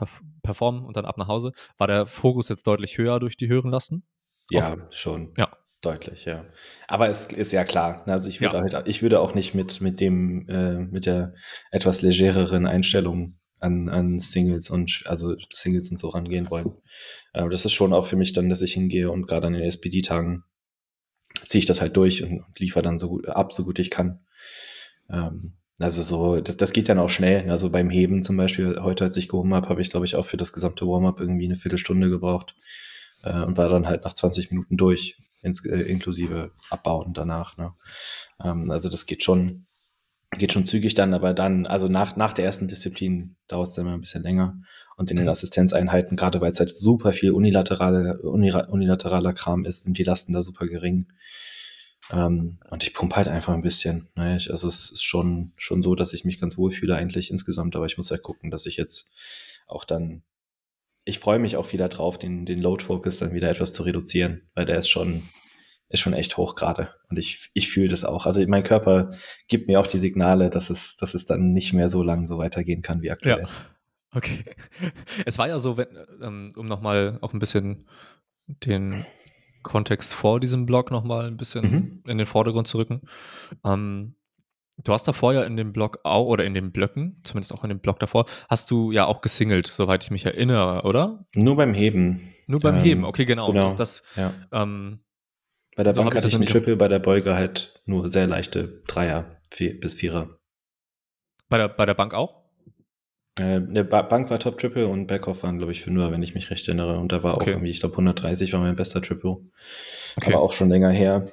performen 0.43 0.85
und 0.85 0.97
dann 0.97 1.05
ab 1.05 1.19
nach 1.19 1.26
Hause. 1.26 1.53
War 1.79 1.88
der 1.88 2.07
Fokus 2.07 2.49
jetzt 2.49 2.67
deutlich 2.67 2.97
höher 2.97 3.19
durch 3.19 3.37
die 3.37 3.49
höheren 3.49 3.73
Lasten? 3.73 4.05
Ja, 4.50 4.75
Auf, 4.75 4.79
schon. 4.91 5.33
Ja. 5.37 5.49
Deutlich, 5.85 6.25
ja. 6.25 6.47
Aber 6.88 7.09
es 7.09 7.26
ist 7.26 7.53
ja 7.53 7.64
klar. 7.64 8.03
Also 8.07 8.29
ich 8.29 8.41
würde 8.41 8.57
ja. 8.57 8.62
halt, 8.62 8.88
ich 8.88 9.03
würde 9.03 9.21
auch 9.21 9.35
nicht 9.35 9.55
mit, 9.55 9.81
mit 9.81 10.00
dem, 10.00 10.49
äh, 10.49 10.79
mit 10.79 11.05
der 11.05 11.35
etwas 11.71 12.00
legereren 12.00 12.67
Einstellung 12.67 13.38
an, 13.61 13.88
an 13.88 14.19
Singles 14.19 14.71
und 14.71 15.03
also 15.07 15.37
Singles 15.50 15.91
und 15.91 15.99
so 15.99 16.09
rangehen 16.09 16.50
wollen. 16.50 16.73
Aber 17.33 17.50
das 17.50 17.64
ist 17.64 17.73
schon 17.73 17.93
auch 17.93 18.07
für 18.07 18.17
mich 18.17 18.33
dann, 18.33 18.49
dass 18.49 18.62
ich 18.62 18.73
hingehe 18.73 19.11
und 19.11 19.26
gerade 19.26 19.47
an 19.47 19.53
den 19.53 19.62
SPD-Tagen 19.62 20.45
ziehe 21.45 21.61
ich 21.61 21.67
das 21.67 21.81
halt 21.81 21.97
durch 21.97 22.23
und, 22.23 22.41
und 22.41 22.59
liefere 22.59 22.83
dann 22.83 22.99
so 22.99 23.09
gut 23.09 23.29
ab, 23.29 23.53
so 23.53 23.64
gut 23.64 23.79
ich 23.79 23.91
kann. 23.91 24.21
Ähm, 25.11 25.55
also 25.79 26.03
so, 26.03 26.41
das, 26.41 26.57
das 26.57 26.73
geht 26.73 26.88
dann 26.88 26.99
auch 26.99 27.11
schnell. 27.11 27.50
Also 27.50 27.69
beim 27.69 27.91
Heben 27.91 28.23
zum 28.23 28.37
Beispiel, 28.37 28.79
heute 28.81 29.05
als 29.05 29.17
ich 29.17 29.29
gehoben 29.29 29.55
habe, 29.55 29.69
habe 29.69 29.83
ich, 29.83 29.91
glaube 29.91 30.07
ich, 30.07 30.14
auch 30.17 30.25
für 30.26 30.37
das 30.37 30.53
gesamte 30.53 30.87
Warm-up 30.87 31.21
irgendwie 31.21 31.47
eine 31.47 31.57
Viertelstunde 31.57 32.09
gebraucht. 32.09 32.55
Äh, 33.25 33.43
und 33.43 33.57
war 33.57 33.69
dann 33.69 33.87
halt 33.87 34.04
nach 34.04 34.14
20 34.14 34.50
Minuten 34.50 34.76
durch, 34.76 35.16
ins, 35.43 35.64
äh, 35.64 35.83
inklusive 35.83 36.52
Abbauen 36.71 37.14
danach. 37.14 37.57
Ne? 37.57 37.73
Ähm, 38.43 38.71
also 38.71 38.88
das 38.88 39.07
geht 39.07 39.23
schon, 39.23 39.66
geht 40.33 40.52
schon 40.52 40.66
zügig 40.66 40.95
dann, 40.95 41.14
aber 41.14 41.35
dann, 41.35 41.66
also 41.66 41.88
nach, 41.88 42.16
nach 42.16 42.33
der 42.33 42.45
ersten 42.45 42.69
Disziplin 42.69 43.37
dauert 43.49 43.69
es 43.69 43.75
dann 43.75 43.87
immer 43.87 43.95
ein 43.95 44.00
bisschen 44.00 44.23
länger. 44.23 44.61
Und 44.97 45.11
in 45.11 45.16
den 45.16 45.26
mhm. 45.26 45.33
Assistenzeinheiten, 45.33 46.16
gerade 46.16 46.40
weil 46.40 46.52
es 46.52 46.61
halt 46.61 46.76
super 46.76 47.12
viel 47.12 47.33
unilaterale, 47.33 48.21
unilateraler 48.21 49.33
Kram 49.33 49.64
ist, 49.64 49.83
sind 49.83 49.99
die 49.99 50.04
Lasten 50.04 50.33
da 50.33 50.40
super 50.40 50.66
gering. 50.66 51.09
Ähm, 52.12 52.59
und 52.71 52.85
ich 52.85 52.95
pumpe 52.95 53.16
halt 53.16 53.28
einfach 53.28 53.54
ein 53.54 53.62
bisschen. 53.62 54.09
Ne? 54.14 54.37
Ich, 54.37 54.50
also 54.50 54.69
es 54.69 54.93
ist 54.93 55.04
schon, 55.04 55.52
schon 55.57 55.83
so, 55.83 55.95
dass 55.95 56.12
ich 56.12 56.25
mich 56.25 56.40
ganz 56.40 56.57
wohl 56.57 56.73
fühle 56.73 56.97
eigentlich 56.97 57.31
insgesamt, 57.31 57.76
aber 57.76 57.87
ich 57.87 57.97
muss 57.97 58.11
halt 58.11 58.23
gucken, 58.23 58.50
dass 58.50 58.66
ich 58.66 58.76
jetzt 58.76 59.11
auch 59.66 59.85
dann, 59.85 60.23
ich 61.04 61.18
freue 61.18 61.38
mich 61.38 61.56
auch 61.56 61.73
wieder 61.73 61.88
drauf, 61.88 62.18
den, 62.18 62.46
den 62.46 62.61
Load 62.61 62.82
Focus 62.84 63.18
dann 63.18 63.32
wieder 63.32 63.50
etwas 63.50 63.73
zu 63.73 63.82
reduzieren, 63.82 64.42
weil 64.54 64.64
der 64.64 64.78
ist 64.78 64.88
schon, 64.88 65.23
ist 65.88 66.00
schon 66.00 66.14
echt 66.14 66.37
hoch 66.37 66.54
gerade. 66.54 66.94
Und 67.11 67.18
ich, 67.18 67.50
ich 67.54 67.68
fühle 67.68 67.88
das 67.88 68.04
auch. 68.04 68.26
Also 68.26 68.44
mein 68.46 68.64
Körper 68.64 69.11
gibt 69.49 69.68
mir 69.68 69.80
auch 69.80 69.87
die 69.87 69.99
Signale, 69.99 70.50
dass 70.50 70.70
es, 70.70 70.96
dass 70.96 71.14
es 71.14 71.26
dann 71.26 71.52
nicht 71.52 71.73
mehr 71.73 71.90
so 71.90 72.02
lang 72.02 72.26
so 72.26 72.38
weitergehen 72.38 72.82
kann 72.82 73.02
wie 73.02 73.11
aktuell. 73.11 73.42
Ja. 73.42 73.49
Okay. 74.14 74.44
Es 75.26 75.38
war 75.38 75.49
ja 75.49 75.58
so, 75.58 75.76
wenn, 75.76 75.88
ähm, 76.23 76.52
um 76.56 76.66
nochmal 76.66 77.18
auch 77.20 77.32
ein 77.32 77.38
bisschen 77.38 77.87
den 78.46 79.04
Kontext 79.62 80.14
vor 80.14 80.40
diesem 80.40 80.66
Blog 80.66 80.90
nochmal 80.90 81.26
ein 81.26 81.37
bisschen 81.37 81.70
mhm. 81.70 82.02
in 82.06 82.18
den 82.18 82.26
Vordergrund 82.26 82.68
zu 82.68 82.78
rücken. 82.78 83.02
Ähm, 83.64 84.14
du 84.76 84.93
hast 84.93 85.07
davor 85.07 85.33
ja 85.33 85.43
in 85.45 85.57
dem 85.57 85.73
Blog 85.73 86.00
auch, 86.04 86.26
oder 86.26 86.45
in 86.45 86.54
den 86.54 86.73
Blöcken, 86.73 87.21
zumindest 87.25 87.52
auch 87.52 87.62
in 87.62 87.69
dem 87.69 87.81
Blog 87.81 87.99
davor, 87.99 88.26
hast 88.49 88.71
du 88.71 88.93
ja 88.93 89.07
auch 89.07 89.21
gesingelt, 89.21 89.66
soweit 89.66 90.02
ich 90.04 90.11
mich 90.11 90.26
erinnere, 90.26 90.83
oder? 90.83 91.25
Nur 91.35 91.57
beim 91.57 91.75
Heben. 91.75 92.21
Nur 92.47 92.61
beim 92.61 92.76
ähm, 92.76 92.83
Heben, 92.83 93.04
okay, 93.04 93.25
genau. 93.25 93.49
genau. 93.52 93.75
Das, 93.75 93.76
das, 93.76 94.02
ja. 94.16 94.33
ähm, 94.52 95.00
bei 95.76 95.83
der 95.83 95.93
so 95.93 96.02
Bank 96.02 96.14
hatte 96.14 96.28
ich 96.28 96.35
einen 96.35 96.47
Triple, 96.47 96.76
bei 96.76 96.88
der 96.88 96.99
Beuge 96.99 97.35
halt 97.35 97.81
nur 97.85 98.09
sehr 98.09 98.26
leichte 98.26 98.83
Dreier 98.87 99.40
vier, 99.50 99.78
bis 99.78 99.95
Vierer. 99.95 100.38
Bei 101.49 101.59
der, 101.59 101.69
bei 101.69 101.87
der 101.87 101.95
Bank 101.95 102.14
auch? 102.14 102.45
Äh, 103.38 103.61
der 103.61 103.85
Bank 103.85 104.31
war 104.31 104.38
Top 104.38 104.59
Triple 104.59 104.87
und 104.87 105.07
Backoff 105.07 105.43
waren, 105.43 105.59
glaube 105.59 105.73
ich, 105.73 105.83
Fünfer, 105.83 106.12
wenn 106.12 106.23
ich 106.23 106.35
mich 106.35 106.50
recht 106.50 106.69
erinnere. 106.69 106.99
Und 106.99 107.11
da 107.12 107.23
war 107.23 107.35
okay. 107.35 107.43
auch 107.43 107.54
irgendwie, 107.54 107.71
ich 107.71 107.81
glaube, 107.81 107.95
130 107.95 108.52
war 108.52 108.61
mein 108.61 108.76
bester 108.76 109.02
Triple. 109.02 109.38
Okay. 110.16 110.33
Aber 110.33 110.43
auch 110.43 110.52
schon 110.52 110.69
länger 110.69 110.90
her. 110.90 111.25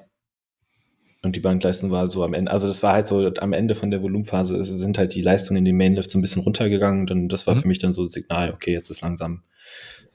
Und 1.23 1.35
die 1.35 1.39
Bankleistung 1.39 1.91
war 1.91 2.07
so 2.09 2.23
am 2.23 2.33
Ende, 2.33 2.51
also 2.51 2.67
das 2.67 2.81
war 2.81 2.93
halt 2.93 3.07
so 3.07 3.31
am 3.39 3.53
Ende 3.53 3.75
von 3.75 3.91
der 3.91 4.01
Volumenphase, 4.01 4.63
sind 4.63 4.97
halt 4.97 5.13
die 5.13 5.21
Leistungen 5.21 5.57
in 5.57 5.65
den 5.65 5.77
Mainlift 5.77 6.09
so 6.09 6.17
ein 6.17 6.21
bisschen 6.21 6.41
runtergegangen. 6.41 7.09
Und 7.09 7.29
das 7.29 7.45
war 7.45 7.55
mhm. 7.55 7.61
für 7.61 7.67
mich 7.67 7.79
dann 7.79 7.93
so 7.93 8.03
ein 8.03 8.09
Signal, 8.09 8.51
okay, 8.51 8.73
jetzt 8.73 8.89
ist 8.89 9.01
langsam, 9.01 9.43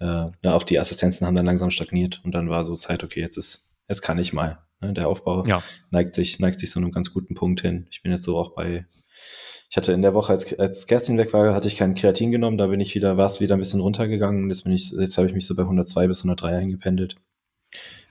äh, 0.01 0.05
ja, 0.43 0.55
auch 0.55 0.65
die 0.65 0.81
Assistenzen 0.81 1.27
haben 1.27 1.37
dann 1.37 1.47
langsam 1.47 1.71
stagniert 1.71 2.21
und 2.25 2.33
dann 2.33 2.51
war 2.51 2.65
so 2.65 2.75
Zeit, 2.75 3.05
okay, 3.05 3.21
jetzt 3.21 3.37
ist, 3.37 3.73
jetzt 3.89 4.03
kann 4.03 4.19
ich 4.19 4.33
mal. 4.33 4.59
Ne? 4.81 4.93
Der 4.95 5.09
Aufbau 5.09 5.47
ja. 5.47 5.63
neigt 5.91 6.15
sich, 6.15 6.41
neigt 6.41 6.59
sich 6.59 6.71
so 6.73 6.81
einem 6.81 6.91
ganz 6.91 7.13
guten 7.13 7.35
Punkt 7.35 7.61
hin. 7.61 7.87
Ich 7.91 8.03
bin 8.03 8.11
jetzt 8.11 8.25
so 8.25 8.37
auch 8.37 8.55
bei 8.55 8.85
ich 9.69 9.77
hatte 9.77 9.93
in 9.93 10.03
der 10.03 10.15
Woche, 10.15 10.33
als, 10.33 10.59
als 10.59 10.87
Kerstin 10.87 11.19
weg 11.19 11.33
war, 11.33 11.55
hatte 11.55 11.69
ich 11.69 11.77
keinen 11.77 11.95
Kreatin 11.95 12.31
genommen, 12.31 12.57
da 12.59 12.69
bin 12.69 12.81
ich 12.81 12.95
wieder, 12.95 13.17
war 13.17 13.27
es 13.27 13.41
wieder 13.41 13.57
ein 13.57 13.59
bisschen 13.59 13.81
runtergegangen. 13.81 14.49
Jetzt 14.49 14.65
bin 14.65 14.73
ich, 14.73 14.91
jetzt 14.93 15.19
habe 15.19 15.27
ich 15.27 15.35
mich 15.35 15.47
so 15.47 15.55
bei 15.55 15.63
102 15.63 16.07
bis 16.07 16.19
103 16.21 16.57
eingependelt. 16.57 17.17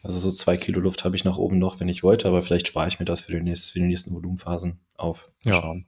Also 0.06 0.20
so 0.20 0.32
zwei 0.32 0.56
Kilo 0.56 0.80
Luft 0.80 1.04
habe 1.04 1.16
ich 1.16 1.24
nach 1.24 1.40
oben 1.40 1.58
noch, 1.58 1.80
wenn 1.80 1.88
ich 1.88 2.04
wollte, 2.04 2.28
aber 2.28 2.44
vielleicht 2.44 2.68
spare 2.68 2.88
ich 2.88 3.00
mir 3.00 3.06
das 3.06 3.22
für 3.22 3.32
die, 3.32 3.42
nächsten, 3.42 3.74
für 3.74 3.80
die 3.80 3.88
nächsten 3.88 4.14
Volumenphasen 4.14 4.80
auf. 4.98 5.32
Ja. 5.44 5.56
Schauen. 5.56 5.88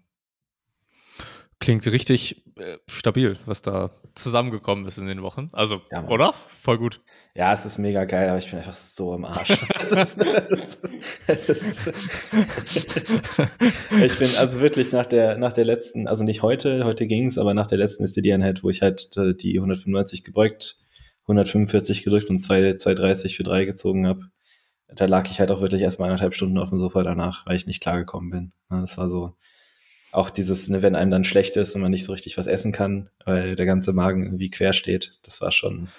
Klingt 1.60 1.86
richtig 1.86 2.44
äh, 2.58 2.80
stabil, 2.88 3.38
was 3.46 3.62
da 3.62 3.92
zusammengekommen 4.16 4.88
ist 4.88 4.98
in 4.98 5.06
den 5.06 5.22
Wochen. 5.22 5.52
Also, 5.54 5.82
ja, 5.92 6.08
oder? 6.08 6.34
Voll 6.62 6.80
gut. 6.80 6.98
Ja, 7.36 7.54
es 7.54 7.64
ist 7.68 7.78
mega 7.78 8.06
geil, 8.06 8.30
aber 8.30 8.40
ich 8.40 8.50
bin 8.50 8.58
einfach 8.58 8.74
so 8.74 9.14
am 9.14 9.24
Arsch. 9.24 9.50
ich 14.04 14.18
bin 14.18 14.36
also 14.38 14.60
wirklich 14.62 14.92
nach 14.94 15.06
der, 15.06 15.38
nach 15.38 15.54
der 15.54 15.66
letzten, 15.66 16.08
also 16.08 16.24
nicht 16.24 16.42
heute, 16.42 16.86
heute 16.86 17.06
ging 17.06 17.28
es, 17.28 17.38
aber 17.38 17.54
nach 17.54 17.68
der 17.68 17.78
letzten 17.78 18.04
SPD-Einheit, 18.04 18.64
wo 18.64 18.72
ich 18.72 18.82
halt 18.82 19.16
äh, 19.16 19.36
die 19.36 19.58
195 19.58 20.24
gebeugt, 20.24 20.80
145 21.28 22.04
gedrückt 22.04 22.30
und 22.30 22.40
230 22.40 23.36
für 23.36 23.44
3 23.44 23.66
gezogen 23.66 24.08
habe, 24.08 24.22
da 24.88 25.06
lag 25.06 25.30
ich 25.30 25.40
halt 25.40 25.52
auch 25.52 25.62
wirklich 25.62 25.82
erstmal 25.82 26.10
anderthalb 26.10 26.34
Stunden 26.34 26.58
auf 26.58 26.70
dem 26.70 26.80
Sofa 26.80 27.04
danach, 27.04 27.46
weil 27.46 27.58
ich 27.58 27.68
nicht 27.68 27.82
klargekommen 27.82 28.30
bin. 28.30 28.52
Das 28.70 28.98
war 28.98 29.10
so, 29.10 29.36
auch 30.12 30.30
dieses, 30.30 30.70
ne, 30.70 30.82
wenn 30.82 30.96
einem 30.96 31.12
dann 31.12 31.24
schlecht 31.24 31.58
ist 31.58 31.76
und 31.76 31.82
man 31.82 31.92
nicht 31.92 32.06
so 32.06 32.14
richtig 32.14 32.38
was 32.38 32.48
essen 32.48 32.72
kann, 32.72 33.10
weil 33.26 33.56
der 33.56 33.66
ganze 33.66 33.94
Magen 33.94 34.24
irgendwie 34.24 34.50
quer 34.50 34.74
steht, 34.74 35.20
das 35.24 35.42
war 35.42 35.52
schon, 35.52 35.90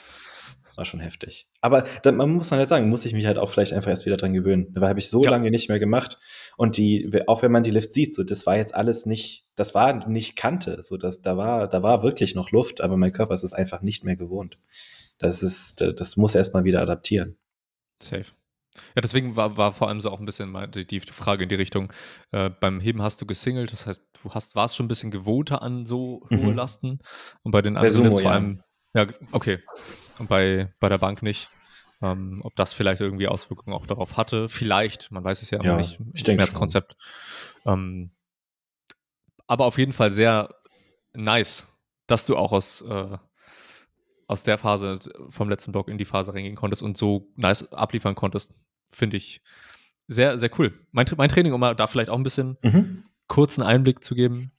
war 0.75 0.85
schon 0.85 1.01
heftig. 1.01 1.47
Aber 1.61 1.85
dann, 2.03 2.17
man 2.17 2.31
muss 2.31 2.49
dann 2.49 2.59
halt 2.59 2.69
sagen, 2.69 2.89
muss 2.89 3.05
ich 3.05 3.13
mich 3.13 3.27
halt 3.27 3.37
auch 3.37 3.51
vielleicht 3.51 3.73
einfach 3.73 3.91
erst 3.91 4.07
wieder 4.07 4.17
dran 4.17 4.33
gewöhnen. 4.33 4.73
Da 4.73 4.89
habe 4.89 4.99
ich 4.99 5.11
so 5.11 5.25
ja. 5.25 5.31
lange 5.31 5.51
nicht 5.51 5.69
mehr 5.69 5.79
gemacht. 5.79 6.19
Und 6.57 6.77
die, 6.77 7.11
auch 7.27 7.43
wenn 7.43 7.53
man 7.53 7.65
die 7.65 7.71
Lift 7.71 7.93
sieht, 7.93 8.15
so, 8.15 8.25
das 8.25 8.47
war 8.47 8.57
jetzt 8.57 8.75
alles 8.75 9.05
nicht, 9.05 9.45
das 9.57 9.75
war 9.75 10.09
nicht 10.09 10.37
Kante. 10.37 10.83
So, 10.83 10.97
das, 10.97 11.21
da 11.21 11.37
war, 11.37 11.69
da 11.69 11.83
war 11.83 12.03
wirklich 12.03 12.35
noch 12.35 12.51
Luft, 12.51 12.81
aber 12.81 12.97
mein 12.97 13.13
Körper 13.13 13.35
ist 13.35 13.45
es 13.45 13.53
einfach 13.53 13.83
nicht 13.83 14.05
mehr 14.05 14.17
gewohnt. 14.17 14.59
Das 15.19 15.43
ist, 15.43 15.81
das 15.81 16.17
muss 16.17 16.35
erst 16.35 16.55
mal 16.55 16.65
wieder 16.65 16.81
adaptieren. 16.81 17.37
Safe. 18.03 18.27
Ja, 18.95 19.03
deswegen 19.03 19.37
war, 19.37 19.57
war 19.57 19.73
vor 19.73 19.89
allem 19.89 20.01
so 20.01 20.11
auch 20.11 20.21
ein 20.21 20.27
bisschen 20.27 20.57
die, 20.73 20.87
die 20.87 21.01
Frage 21.01 21.43
in 21.43 21.49
die 21.49 21.55
Richtung, 21.55 21.93
äh, 22.31 22.49
beim 22.49 22.81
Heben 22.81 23.03
hast 23.03 23.21
du 23.21 23.27
gesingelt, 23.27 23.73
das 23.73 23.87
heißt, 23.87 24.03
du 24.23 24.31
hast, 24.31 24.55
warst 24.55 24.77
schon 24.77 24.87
ein 24.87 24.89
bisschen 24.89 25.11
gewohnter 25.11 25.63
an 25.63 25.87
so 25.87 26.27
hohe 26.31 26.51
mhm. 26.51 26.55
Lasten 26.55 26.99
und 27.43 27.53
bei 27.53 27.63
den 27.63 27.75
bei 27.75 27.81
anderen 27.81 28.05
Sumo, 28.05 28.17
vor 28.17 28.31
allem, 28.31 28.63
ja. 28.95 29.05
ja, 29.05 29.13
okay, 29.33 29.59
und 30.19 30.29
bei, 30.29 30.73
bei 30.81 30.89
der 30.89 30.99
Bank 30.99 31.23
nicht. 31.23 31.49
Ähm, 32.01 32.43
ob 32.45 32.55
das 32.55 32.75
vielleicht 32.75 33.01
irgendwie 33.01 33.27
Auswirkungen 33.27 33.75
auch 33.75 33.87
darauf 33.87 34.17
hatte, 34.17 34.49
vielleicht, 34.49 35.11
man 35.11 35.25
weiß 35.25 35.43
es 35.43 35.51
ja, 35.51 35.61
ja 35.61 35.77
nicht, 35.77 35.99
ich 36.13 36.23
denke 36.23 36.45
Schmerzkonzept. 36.45 36.97
Ähm, 37.67 38.13
aber 39.49 39.65
auf 39.65 39.79
jeden 39.79 39.93
Fall 39.93 40.13
sehr 40.13 40.55
nice, 41.15 41.67
dass 42.07 42.25
du 42.25 42.37
auch 42.37 42.53
aus 42.53 42.83
äh, 42.83 43.19
aus 44.29 44.43
der 44.43 44.59
Phase 44.59 45.01
vom 45.31 45.49
letzten 45.49 45.73
Block 45.73 45.89
in 45.89 45.99
die 45.99 46.05
Phase 46.05 46.33
reingehen 46.33 46.55
konntest 46.55 46.83
und 46.83 46.97
so 46.97 47.33
nice 47.35 47.73
abliefern 47.73 48.15
konntest, 48.15 48.55
finde 48.93 49.17
ich 49.17 49.43
sehr, 50.07 50.39
sehr 50.39 50.51
cool. 50.59 50.79
Mein, 50.93 51.07
mein 51.17 51.31
Training, 51.31 51.53
um 51.53 51.61
mal 51.61 51.75
da 51.75 51.87
vielleicht 51.87 52.11
auch 52.11 52.17
ein 52.17 52.23
bisschen 52.23 52.59
mhm. 52.63 53.05
kurzen 53.27 53.63
Einblick 53.63 54.05
zu 54.05 54.15
geben, 54.15 54.53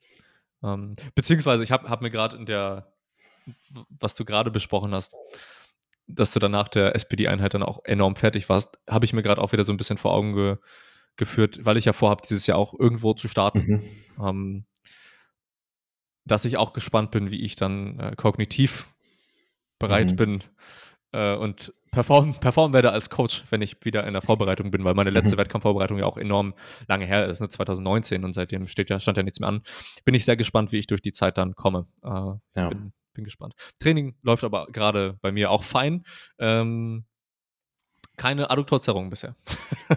ähm, 0.63 0.95
beziehungsweise 1.13 1.63
ich 1.63 1.71
habe 1.71 1.87
hab 1.87 2.01
mir 2.01 2.09
gerade 2.09 2.35
in 2.35 2.47
der, 2.47 2.91
was 3.99 4.15
du 4.15 4.25
gerade 4.25 4.49
besprochen 4.49 4.93
hast, 4.93 5.13
dass 6.07 6.33
du 6.33 6.39
dann 6.39 6.51
nach 6.51 6.67
der 6.67 6.95
SPD-Einheit 6.95 7.53
dann 7.53 7.63
auch 7.63 7.85
enorm 7.85 8.15
fertig 8.15 8.49
warst, 8.49 8.79
habe 8.89 9.05
ich 9.05 9.13
mir 9.13 9.21
gerade 9.21 9.41
auch 9.41 9.51
wieder 9.51 9.65
so 9.65 9.71
ein 9.71 9.77
bisschen 9.77 9.97
vor 9.97 10.13
Augen 10.13 10.33
ge 10.33 10.57
geführt, 11.15 11.65
weil 11.65 11.75
ich 11.75 11.83
ja 11.83 11.91
vorhabe, 11.91 12.21
dieses 12.27 12.47
Jahr 12.47 12.57
auch 12.57 12.73
irgendwo 12.79 13.13
zu 13.13 13.27
starten. 13.27 13.83
Mhm. 14.17 14.25
Ähm, 14.25 14.65
dass 16.23 16.45
ich 16.45 16.55
auch 16.55 16.71
gespannt 16.71 17.11
bin, 17.11 17.29
wie 17.29 17.41
ich 17.41 17.57
dann 17.57 17.99
äh, 17.99 18.15
kognitiv 18.15 18.87
bereit 19.79 20.11
mhm. 20.11 20.15
bin 20.15 20.43
äh, 21.11 21.35
und 21.35 21.73
performen 21.91 22.35
perform 22.35 22.73
werde 22.73 22.91
als 22.91 23.09
Coach, 23.09 23.43
wenn 23.49 23.61
ich 23.61 23.77
wieder 23.83 24.05
in 24.05 24.13
der 24.13 24.21
Vorbereitung 24.21 24.71
bin, 24.71 24.83
weil 24.83 24.93
meine 24.93 25.09
letzte 25.09 25.35
mhm. 25.35 25.39
Wettkampfvorbereitung 25.41 25.97
ja 25.97 26.05
auch 26.05 26.17
enorm 26.17 26.53
lange 26.87 27.05
her 27.05 27.25
ist, 27.27 27.39
ne, 27.41 27.49
2019 27.49 28.23
und 28.23 28.33
seitdem 28.33 28.67
steht 28.67 28.89
ja, 28.89 28.99
stand 28.99 29.17
ja 29.17 29.23
nichts 29.23 29.39
mehr 29.39 29.49
an. 29.49 29.63
Bin 30.05 30.13
ich 30.13 30.25
sehr 30.25 30.35
gespannt, 30.35 30.71
wie 30.71 30.77
ich 30.77 30.87
durch 30.87 31.01
die 31.01 31.11
Zeit 31.11 31.37
dann 31.37 31.55
komme. 31.55 31.87
Äh, 32.03 32.09
ja. 32.09 32.67
bin, 32.69 32.93
bin 33.13 33.23
gespannt. 33.23 33.55
Training 33.79 34.15
läuft 34.21 34.43
aber 34.43 34.67
gerade 34.67 35.17
bei 35.21 35.31
mir 35.31 35.49
auch 35.51 35.63
fein. 35.63 36.03
Ähm, 36.37 37.05
keine 38.19 38.49
Adduktorzerrung 38.49 39.09
bisher. 39.09 39.35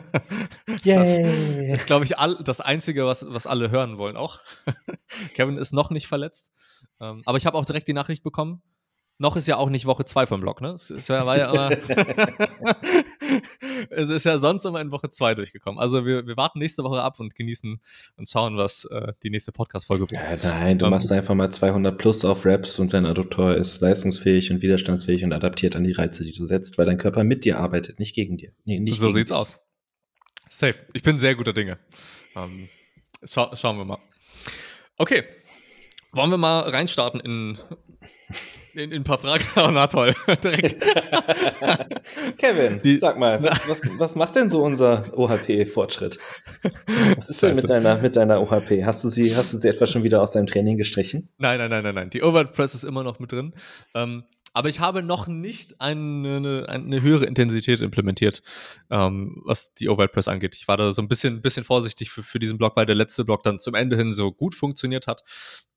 Yay. 0.84 1.70
Das 1.70 1.80
ist, 1.80 1.86
glaube 1.86 2.04
ich, 2.04 2.18
all, 2.18 2.36
das 2.36 2.60
Einzige, 2.60 3.04
was, 3.04 3.26
was 3.28 3.48
alle 3.48 3.70
hören 3.72 3.98
wollen 3.98 4.16
auch. 4.16 4.38
Kevin 5.34 5.58
ist 5.58 5.72
noch 5.72 5.90
nicht 5.90 6.06
verletzt. 6.06 6.52
Ähm, 7.00 7.20
aber 7.26 7.36
ich 7.36 7.46
habe 7.46 7.58
auch 7.58 7.64
direkt 7.64 7.88
die 7.88 7.92
Nachricht 7.92 8.22
bekommen, 8.22 8.62
noch 9.22 9.36
ist 9.36 9.46
ja 9.46 9.56
auch 9.56 9.70
nicht 9.70 9.86
Woche 9.86 10.04
2 10.04 10.26
vom 10.26 10.40
Blog, 10.40 10.60
ne? 10.60 10.72
Es 10.72 10.90
ist 10.90 11.08
ja, 11.08 11.24
war 11.24 11.38
ja 11.38 11.50
immer. 11.50 11.70
es 13.90 14.10
ist 14.10 14.24
ja 14.24 14.36
sonst 14.38 14.64
immer 14.64 14.80
in 14.80 14.90
Woche 14.90 15.10
2 15.10 15.36
durchgekommen. 15.36 15.78
Also 15.78 16.04
wir, 16.04 16.26
wir 16.26 16.36
warten 16.36 16.58
nächste 16.58 16.82
Woche 16.82 17.00
ab 17.00 17.20
und 17.20 17.34
genießen 17.34 17.80
und 18.16 18.28
schauen, 18.28 18.56
was 18.56 18.84
äh, 18.86 19.12
die 19.22 19.30
nächste 19.30 19.52
Podcast-Folge 19.52 20.06
bringt. 20.06 20.22
Ja, 20.22 20.36
nein, 20.42 20.78
du 20.78 20.86
um, 20.86 20.90
machst 20.90 21.10
einfach 21.12 21.36
mal 21.36 21.50
200 21.50 21.96
plus 21.96 22.24
auf 22.24 22.44
Raps 22.44 22.80
und 22.80 22.92
dein 22.92 23.06
Adduktor 23.06 23.54
ist 23.54 23.80
leistungsfähig 23.80 24.50
und 24.50 24.60
widerstandsfähig 24.60 25.24
und 25.24 25.32
adaptiert 25.32 25.76
an 25.76 25.84
die 25.84 25.92
Reize, 25.92 26.24
die 26.24 26.32
du 26.32 26.44
setzt, 26.44 26.76
weil 26.76 26.86
dein 26.86 26.98
Körper 26.98 27.22
mit 27.22 27.44
dir 27.44 27.60
arbeitet, 27.60 28.00
nicht 28.00 28.16
gegen 28.16 28.36
dir. 28.36 28.50
Nee, 28.64 28.80
nicht 28.80 29.00
so 29.00 29.10
sieht's 29.10 29.30
dir. 29.30 29.36
aus. 29.36 29.60
Safe. 30.50 30.74
Ich 30.92 31.04
bin 31.04 31.20
sehr 31.20 31.36
guter 31.36 31.52
Dinge. 31.52 31.78
Um, 32.34 32.68
scha 33.24 33.56
schauen 33.56 33.78
wir 33.78 33.84
mal. 33.84 33.98
Okay. 34.98 35.22
Wollen 36.10 36.30
wir 36.30 36.38
mal 36.38 36.60
reinstarten 36.68 37.20
in 37.20 37.58
in, 38.74 38.90
in 38.90 39.02
ein 39.02 39.04
paar 39.04 39.18
Fragen. 39.18 39.44
Oh, 39.56 39.70
na 39.70 39.86
toll. 39.86 40.14
Direkt. 40.42 40.76
Kevin, 42.38 42.80
Die, 42.82 42.98
sag 42.98 43.18
mal, 43.18 43.42
was, 43.42 43.68
was, 43.68 43.80
was, 43.98 44.16
macht 44.16 44.34
denn 44.36 44.50
so 44.50 44.62
unser 44.62 45.16
OHP-Fortschritt? 45.16 46.18
Was 47.16 47.28
ist 47.28 47.42
denn 47.42 47.56
mit 47.56 47.68
deiner, 47.68 47.98
mit 47.98 48.16
deiner 48.16 48.40
OHP? 48.40 48.84
Hast 48.84 49.04
du, 49.04 49.08
sie, 49.08 49.36
hast 49.36 49.52
du 49.52 49.58
sie 49.58 49.68
etwa 49.68 49.86
schon 49.86 50.02
wieder 50.02 50.22
aus 50.22 50.32
deinem 50.32 50.46
Training 50.46 50.78
gestrichen? 50.78 51.28
Nein, 51.38 51.58
nein, 51.58 51.70
nein, 51.70 51.82
nein, 51.82 51.94
nein. 51.94 52.10
Die 52.10 52.22
Overhead 52.22 52.52
Press 52.52 52.74
ist 52.74 52.84
immer 52.84 53.04
noch 53.04 53.18
mit 53.18 53.32
drin. 53.32 53.54
Ähm, 53.94 54.24
aber 54.54 54.68
ich 54.68 54.80
habe 54.80 55.02
noch 55.02 55.26
nicht 55.26 55.80
eine, 55.80 56.36
eine, 56.36 56.68
eine 56.68 57.02
höhere 57.02 57.24
Intensität 57.24 57.80
implementiert, 57.80 58.42
ähm, 58.90 59.40
was 59.44 59.72
die 59.74 59.88
Overhead 59.88 60.28
angeht. 60.28 60.54
Ich 60.56 60.68
war 60.68 60.76
da 60.76 60.92
so 60.92 61.00
ein 61.00 61.08
bisschen, 61.08 61.40
bisschen 61.40 61.64
vorsichtig 61.64 62.10
für, 62.10 62.22
für 62.22 62.38
diesen 62.38 62.58
Block, 62.58 62.76
weil 62.76 62.86
der 62.86 62.94
letzte 62.94 63.24
Block 63.24 63.42
dann 63.42 63.58
zum 63.58 63.74
Ende 63.74 63.96
hin 63.96 64.12
so 64.12 64.30
gut 64.30 64.54
funktioniert 64.54 65.06
hat. 65.06 65.22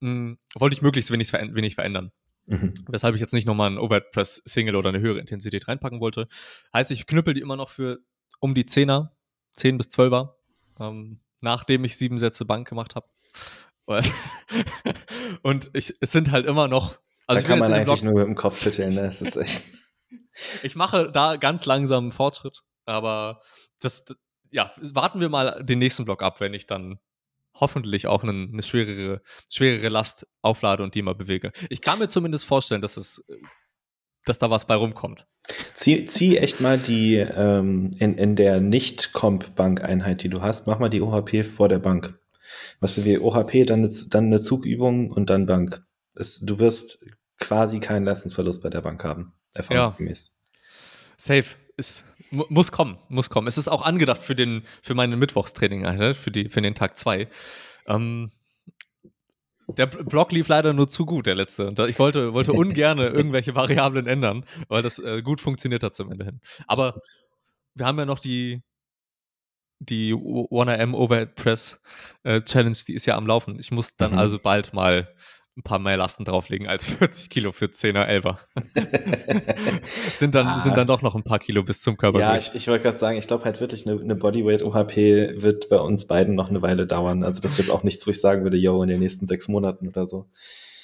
Hm, 0.00 0.38
wollte 0.54 0.74
ich 0.74 0.82
möglichst 0.82 1.10
wenig, 1.10 1.32
wenig 1.32 1.74
verändern. 1.74 2.12
Mhm. 2.46 2.74
Weshalb 2.88 3.14
ich 3.14 3.20
jetzt 3.20 3.32
nicht 3.32 3.46
nochmal 3.46 3.68
einen 3.68 3.78
Overhead 3.78 4.10
Press 4.12 4.42
Single 4.44 4.76
oder 4.76 4.90
eine 4.90 5.00
höhere 5.00 5.18
Intensität 5.18 5.68
reinpacken 5.68 6.00
wollte. 6.00 6.28
Heißt, 6.72 6.90
ich 6.90 7.06
knüppel 7.06 7.34
die 7.34 7.40
immer 7.40 7.56
noch 7.56 7.70
für 7.70 7.98
um 8.40 8.54
die 8.54 8.64
10er, 8.64 9.10
10 9.52 9.78
bis 9.78 9.88
12er, 9.88 10.34
ähm, 10.80 11.20
nachdem 11.40 11.84
ich 11.84 11.96
sieben 11.96 12.18
Sätze 12.18 12.44
Bank 12.44 12.68
gemacht 12.68 12.94
habe. 12.94 13.08
Und 15.42 15.70
ich, 15.74 15.94
es 16.00 16.10
sind 16.12 16.32
halt 16.32 16.46
immer 16.46 16.66
noch 16.66 16.98
also 17.26 17.42
da 17.42 17.48
kann 17.48 17.58
man 17.58 17.72
eigentlich 17.72 18.02
nur 18.02 18.14
mit 18.14 18.26
dem 18.26 18.34
Kopf 18.34 18.62
schütteln, 18.62 18.94
ne? 18.94 19.02
Das 19.02 19.20
ist 19.20 19.36
echt. 19.36 19.64
ich 20.62 20.76
mache 20.76 21.10
da 21.10 21.36
ganz 21.36 21.64
langsam 21.66 22.04
einen 22.04 22.10
Fortschritt, 22.12 22.62
aber 22.84 23.42
das, 23.80 24.04
ja, 24.50 24.72
warten 24.76 25.20
wir 25.20 25.28
mal 25.28 25.62
den 25.64 25.80
nächsten 25.80 26.04
Block 26.04 26.22
ab, 26.22 26.40
wenn 26.40 26.54
ich 26.54 26.66
dann 26.66 27.00
hoffentlich 27.60 28.06
auch 28.06 28.22
eine, 28.22 28.48
eine 28.52 28.62
schwerere, 28.62 29.22
schwerere 29.50 29.88
Last 29.88 30.26
auflade 30.42 30.82
und 30.82 30.94
die 30.94 31.02
mal 31.02 31.14
bewege. 31.14 31.52
Ich 31.70 31.80
kann 31.80 31.98
mir 31.98 32.08
zumindest 32.08 32.44
vorstellen, 32.44 32.82
dass 32.82 32.96
es, 32.96 33.24
dass 34.24 34.38
da 34.38 34.50
was 34.50 34.66
bei 34.66 34.74
rumkommt. 34.74 35.26
Zieh, 35.74 36.06
zieh 36.06 36.38
echt 36.38 36.60
mal 36.60 36.78
die 36.78 37.16
ähm, 37.16 37.92
in, 37.98 38.18
in 38.18 38.36
der 38.36 38.60
Nicht-Comp-Bank-Einheit, 38.60 40.22
die 40.22 40.28
du 40.28 40.42
hast, 40.42 40.66
mach 40.66 40.78
mal 40.78 40.88
die 40.88 41.00
OHP 41.00 41.44
vor 41.44 41.68
der 41.68 41.78
Bank. 41.78 42.18
Weißt 42.80 42.98
du, 42.98 43.04
wie 43.04 43.18
OHP, 43.18 43.66
dann 43.66 43.80
eine, 43.84 43.88
dann 44.10 44.26
eine 44.26 44.40
Zugübung 44.40 45.10
und 45.10 45.30
dann 45.30 45.46
Bank. 45.46 45.84
Es, 46.14 46.40
du 46.40 46.58
wirst 46.58 47.04
quasi 47.38 47.80
keinen 47.80 48.04
Leistungsverlust 48.04 48.62
bei 48.62 48.70
der 48.70 48.80
Bank 48.80 49.04
haben, 49.04 49.34
erfahrungsgemäß. 49.54 50.32
Ja. 50.32 50.62
Safe. 51.18 51.56
Es 51.76 52.04
muss 52.30 52.72
kommen, 52.72 52.98
muss 53.08 53.28
kommen. 53.28 53.46
Es 53.46 53.58
ist 53.58 53.68
auch 53.68 53.82
angedacht 53.82 54.22
für 54.22 54.34
den, 54.34 54.62
für 54.82 54.94
meine 54.94 55.16
Mittwochstraining, 55.16 55.82
ne? 55.82 56.14
für, 56.14 56.30
die, 56.30 56.48
für 56.48 56.62
den 56.62 56.74
Tag 56.74 56.96
2. 56.96 57.28
Ähm, 57.86 58.30
der 59.68 59.86
Block 59.86 60.32
lief 60.32 60.48
leider 60.48 60.72
nur 60.72 60.88
zu 60.88 61.04
gut, 61.04 61.26
der 61.26 61.34
letzte. 61.34 61.74
Ich 61.88 61.98
wollte, 61.98 62.32
wollte 62.32 62.52
ungern 62.54 62.98
irgendwelche 62.98 63.54
Variablen 63.54 64.06
ändern, 64.06 64.44
weil 64.68 64.82
das 64.82 64.98
äh, 64.98 65.22
gut 65.22 65.40
funktioniert 65.40 65.82
hat 65.82 65.94
zum 65.94 66.10
Ende 66.10 66.24
hin. 66.24 66.40
Aber 66.66 67.00
wir 67.74 67.86
haben 67.86 67.98
ja 67.98 68.06
noch 68.06 68.20
die, 68.20 68.62
die 69.80 70.14
1AM 70.14 70.94
Overhead 70.94 71.34
Press 71.34 71.82
äh, 72.22 72.40
Challenge, 72.40 72.76
die 72.86 72.94
ist 72.94 73.06
ja 73.06 73.16
am 73.16 73.26
Laufen. 73.26 73.58
Ich 73.58 73.70
muss 73.70 73.96
dann 73.96 74.12
mhm. 74.12 74.18
also 74.18 74.38
bald 74.38 74.72
mal 74.72 75.14
ein 75.56 75.62
paar 75.62 75.78
mehr 75.78 75.96
Lasten 75.96 76.24
drauflegen 76.24 76.66
als 76.66 76.84
40 76.96 77.30
Kilo 77.30 77.52
für 77.52 77.66
10er, 77.66 78.06
11er. 78.06 78.36
sind, 79.82 80.34
dann, 80.34 80.46
ah. 80.46 80.58
sind 80.60 80.76
dann 80.76 80.86
doch 80.86 81.02
noch 81.02 81.14
ein 81.14 81.24
paar 81.24 81.38
Kilo 81.38 81.62
bis 81.62 81.80
zum 81.80 81.96
Körper. 81.96 82.20
Ja, 82.20 82.36
ich, 82.36 82.54
ich 82.54 82.68
wollte 82.68 82.82
gerade 82.82 82.98
sagen, 82.98 83.18
ich 83.18 83.26
glaube 83.26 83.44
halt 83.44 83.60
wirklich, 83.60 83.86
eine, 83.86 84.00
eine 84.00 84.14
Bodyweight-OHP 84.14 85.42
wird 85.42 85.68
bei 85.68 85.78
uns 85.78 86.06
beiden 86.06 86.34
noch 86.34 86.50
eine 86.50 86.60
Weile 86.62 86.86
dauern. 86.86 87.22
Also 87.22 87.40
das 87.40 87.52
ist 87.52 87.58
jetzt 87.58 87.70
auch 87.70 87.84
nichts, 87.84 88.06
wo 88.06 88.10
ich 88.10 88.20
sagen 88.20 88.42
würde, 88.42 88.58
yo, 88.58 88.82
in 88.82 88.88
den 88.88 89.00
nächsten 89.00 89.26
sechs 89.26 89.48
Monaten 89.48 89.88
oder 89.88 90.06
so. 90.06 90.28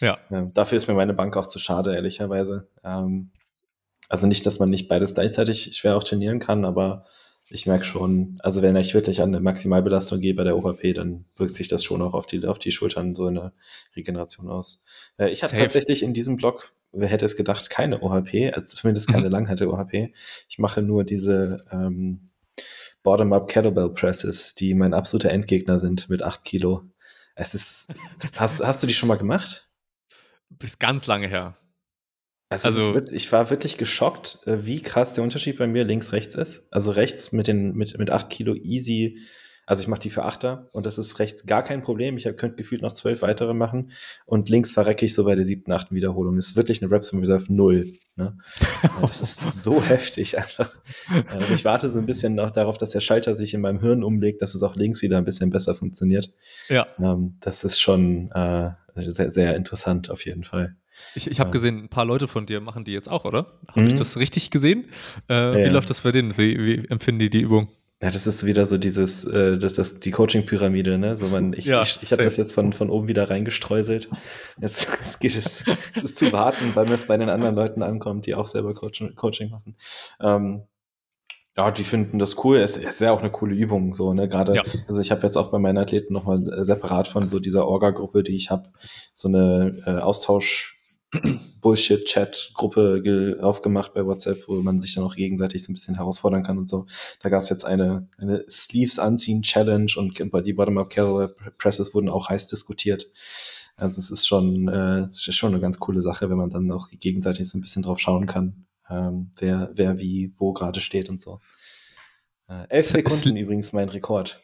Ja. 0.00 0.18
Ähm, 0.30 0.52
dafür 0.54 0.76
ist 0.76 0.88
mir 0.88 0.94
meine 0.94 1.14
Bank 1.14 1.36
auch 1.36 1.46
zu 1.46 1.58
schade, 1.58 1.94
ehrlicherweise. 1.94 2.68
Ähm, 2.82 3.30
also 4.08 4.26
nicht, 4.26 4.44
dass 4.46 4.58
man 4.58 4.70
nicht 4.70 4.88
beides 4.88 5.14
gleichzeitig 5.14 5.76
schwer 5.76 5.96
auch 5.96 6.04
trainieren 6.04 6.38
kann, 6.38 6.64
aber 6.64 7.04
ich 7.52 7.66
merke 7.66 7.84
schon, 7.84 8.36
also 8.40 8.62
wenn 8.62 8.76
ich 8.76 8.94
wirklich 8.94 9.20
an 9.20 9.28
eine 9.28 9.40
Maximalbelastung 9.40 10.20
gehe 10.20 10.34
bei 10.34 10.44
der 10.44 10.56
OHP, 10.56 10.94
dann 10.94 11.26
wirkt 11.36 11.54
sich 11.54 11.68
das 11.68 11.84
schon 11.84 12.00
auch 12.00 12.14
auf 12.14 12.26
die, 12.26 12.46
auf 12.46 12.58
die 12.58 12.70
Schultern 12.70 13.14
so 13.14 13.26
eine 13.26 13.52
Regeneration 13.94 14.48
aus. 14.48 14.82
Äh, 15.18 15.30
ich 15.30 15.42
habe 15.42 15.56
tatsächlich 15.56 16.02
in 16.02 16.14
diesem 16.14 16.36
Blog, 16.36 16.72
wer 16.92 17.08
hätte 17.08 17.26
es 17.26 17.36
gedacht, 17.36 17.68
keine 17.68 18.02
OHP, 18.02 18.52
also 18.54 18.74
zumindest 18.74 19.08
keine 19.08 19.26
mhm. 19.26 19.32
langhette 19.32 19.70
OHP. 19.70 20.14
Ich 20.48 20.58
mache 20.58 20.80
nur 20.80 21.04
diese 21.04 21.64
ähm, 21.70 22.30
Bottom-up 23.02 23.48
Kettlebell 23.48 23.90
Presses, 23.90 24.54
die 24.54 24.74
mein 24.74 24.94
absoluter 24.94 25.30
Endgegner 25.30 25.78
sind 25.78 26.08
mit 26.08 26.22
8 26.22 26.44
Kilo. 26.44 26.84
Es 27.34 27.54
ist, 27.54 27.88
hast, 28.36 28.64
hast 28.64 28.82
du 28.82 28.86
die 28.86 28.94
schon 28.94 29.08
mal 29.08 29.18
gemacht? 29.18 29.68
Bis 30.48 30.78
ganz 30.78 31.06
lange 31.06 31.28
her. 31.28 31.56
Also, 32.52 32.68
also 32.80 32.94
wird, 32.94 33.12
ich 33.12 33.30
war 33.32 33.50
wirklich 33.50 33.78
geschockt, 33.78 34.40
äh, 34.46 34.58
wie 34.62 34.82
krass 34.82 35.14
der 35.14 35.24
Unterschied 35.24 35.58
bei 35.58 35.66
mir 35.66 35.84
links-rechts 35.84 36.34
ist. 36.34 36.68
Also 36.70 36.90
rechts 36.90 37.32
mit 37.32 37.46
den 37.46 37.74
mit, 37.74 37.98
mit 37.98 38.10
8 38.10 38.30
Kilo 38.30 38.54
easy. 38.54 39.18
Also 39.64 39.80
ich 39.80 39.88
mache 39.88 40.00
die 40.00 40.10
für 40.10 40.24
Achter 40.24 40.68
und 40.72 40.86
das 40.86 40.98
ist 40.98 41.20
rechts 41.20 41.46
gar 41.46 41.62
kein 41.62 41.82
Problem. 41.82 42.16
Ich 42.16 42.24
könnte 42.24 42.56
gefühlt 42.56 42.82
noch 42.82 42.94
zwölf 42.94 43.22
weitere 43.22 43.54
machen 43.54 43.92
und 44.26 44.48
links 44.48 44.72
verrecke 44.72 45.06
ich 45.06 45.14
so 45.14 45.24
bei 45.24 45.36
der 45.36 45.44
siebten, 45.44 45.70
achten 45.70 45.94
Wiederholung. 45.94 46.34
Das 46.36 46.48
ist 46.48 46.56
wirklich 46.56 46.82
eine 46.82 46.90
Reps 46.90 47.14
Reserve 47.14 47.52
null. 47.52 47.94
Ne? 48.16 48.36
Das 49.00 49.20
ist 49.20 49.62
so 49.62 49.82
heftig 49.82 50.36
einfach. 50.36 50.74
Und 51.08 51.50
ich 51.54 51.64
warte 51.64 51.88
so 51.90 52.00
ein 52.00 52.06
bisschen 52.06 52.34
noch 52.34 52.50
darauf, 52.50 52.76
dass 52.76 52.90
der 52.90 53.00
Schalter 53.00 53.36
sich 53.36 53.54
in 53.54 53.60
meinem 53.60 53.80
Hirn 53.80 54.02
umlegt, 54.02 54.42
dass 54.42 54.54
es 54.54 54.62
auch 54.62 54.74
links 54.74 55.00
wieder 55.00 55.18
ein 55.18 55.24
bisschen 55.24 55.50
besser 55.50 55.74
funktioniert. 55.74 56.30
Ja. 56.68 56.88
Ähm, 56.98 57.36
das 57.40 57.64
ist 57.64 57.80
schon 57.80 58.30
äh, 58.32 58.70
sehr, 58.96 59.30
sehr 59.30 59.56
interessant 59.56 60.10
auf 60.10 60.26
jeden 60.26 60.44
Fall. 60.44 60.76
Ich, 61.14 61.30
ich 61.30 61.40
habe 61.40 61.48
ja. 61.48 61.52
gesehen, 61.52 61.84
ein 61.84 61.88
paar 61.88 62.04
Leute 62.04 62.28
von 62.28 62.46
dir 62.46 62.60
machen 62.60 62.84
die 62.84 62.92
jetzt 62.92 63.08
auch, 63.08 63.24
oder? 63.24 63.46
Habe 63.68 63.82
mhm. 63.82 63.88
ich 63.88 63.94
das 63.94 64.16
richtig 64.16 64.50
gesehen? 64.50 64.86
Äh, 65.28 65.34
ja. 65.34 65.66
Wie 65.66 65.72
läuft 65.72 65.90
das 65.90 66.02
bei 66.02 66.12
denen? 66.12 66.36
Wie, 66.36 66.62
wie, 66.62 66.88
empfinden 66.88 67.20
die 67.20 67.30
die 67.30 67.40
Übung? 67.40 67.68
Ja, 68.02 68.10
das 68.10 68.26
ist 68.26 68.44
wieder 68.44 68.66
so 68.66 68.78
dieses, 68.78 69.24
äh, 69.24 69.58
das, 69.58 69.74
das, 69.74 70.00
die 70.00 70.10
Coaching-Pyramide, 70.10 70.98
ne? 70.98 71.16
So 71.16 71.28
man, 71.28 71.52
ich, 71.52 71.66
ja, 71.66 71.82
ich, 71.82 72.00
ich 72.02 72.10
habe 72.10 72.24
das 72.24 72.36
jetzt 72.36 72.52
von, 72.52 72.72
von 72.72 72.90
oben 72.90 73.06
wieder 73.06 73.30
reingestreuselt. 73.30 74.10
Jetzt, 74.60 74.88
jetzt 75.04 75.20
geht 75.20 75.36
es, 75.36 75.64
es 75.94 76.02
ist 76.02 76.16
zu 76.16 76.32
warten, 76.32 76.74
weil 76.74 76.90
es 76.90 77.06
bei 77.06 77.16
den 77.16 77.28
anderen 77.28 77.54
Leuten 77.54 77.82
ankommt, 77.82 78.26
die 78.26 78.34
auch 78.34 78.48
selber 78.48 78.74
Coaching, 78.74 79.14
Coaching 79.14 79.50
machen. 79.50 79.76
Ähm, 80.20 80.62
ja, 81.56 81.70
die 81.70 81.84
finden 81.84 82.18
das 82.18 82.42
cool. 82.44 82.56
Es 82.58 82.76
ist 82.76 83.00
ja 83.00 83.12
auch 83.12 83.20
eine 83.20 83.30
coole 83.30 83.54
Übung, 83.54 83.94
so, 83.94 84.12
ne? 84.14 84.26
Gerade, 84.26 84.56
ja. 84.56 84.64
also 84.88 85.00
ich 85.00 85.12
habe 85.12 85.22
jetzt 85.22 85.36
auch 85.36 85.52
bei 85.52 85.60
meinen 85.60 85.78
Athleten 85.78 86.12
nochmal 86.12 86.52
äh, 86.52 86.64
separat 86.64 87.06
von 87.06 87.28
so 87.28 87.38
dieser 87.38 87.68
Orga-Gruppe, 87.68 88.24
die 88.24 88.34
ich 88.34 88.50
habe, 88.50 88.70
so 89.14 89.28
eine 89.28 89.80
äh, 89.86 89.90
Austausch- 90.00 90.81
Bullshit-Chat-Gruppe 91.60 93.38
aufgemacht 93.40 93.94
bei 93.94 94.04
WhatsApp, 94.04 94.48
wo 94.48 94.60
man 94.62 94.80
sich 94.80 94.94
dann 94.94 95.04
auch 95.04 95.14
gegenseitig 95.14 95.62
so 95.62 95.70
ein 95.70 95.74
bisschen 95.74 95.96
herausfordern 95.96 96.42
kann 96.42 96.58
und 96.58 96.68
so. 96.68 96.86
Da 97.20 97.28
gab 97.28 97.42
es 97.42 97.50
jetzt 97.50 97.64
eine, 97.64 98.08
eine 98.18 98.44
Sleeves 98.48 98.98
anziehen 98.98 99.42
Challenge 99.42 99.92
und 99.96 100.18
die 100.18 100.52
Bottom-up 100.52 100.90
Kettlebell 100.90 101.34
Presses 101.58 101.94
wurden 101.94 102.08
auch 102.08 102.28
heiß 102.28 102.46
diskutiert. 102.46 103.10
Also 103.76 104.00
es 104.00 104.10
ist 104.10 104.26
schon, 104.26 104.68
äh, 104.68 105.08
es 105.10 105.26
ist 105.26 105.36
schon 105.36 105.52
eine 105.52 105.60
ganz 105.60 105.78
coole 105.78 106.02
Sache, 106.02 106.28
wenn 106.30 106.36
man 106.36 106.50
dann 106.50 106.70
auch 106.70 106.88
gegenseitig 106.90 107.48
so 107.48 107.58
ein 107.58 107.62
bisschen 107.62 107.82
drauf 107.82 107.98
schauen 107.98 108.26
kann, 108.26 108.66
ähm, 108.88 109.32
wer, 109.38 109.70
wer 109.74 109.98
wie 109.98 110.32
wo 110.36 110.52
gerade 110.52 110.80
steht 110.80 111.08
und 111.08 111.20
so. 111.20 111.40
Äh, 112.48 112.68
elf 112.68 112.88
Sekunden 112.88 113.36
übrigens 113.36 113.72
mein 113.72 113.88
Rekord. 113.88 114.42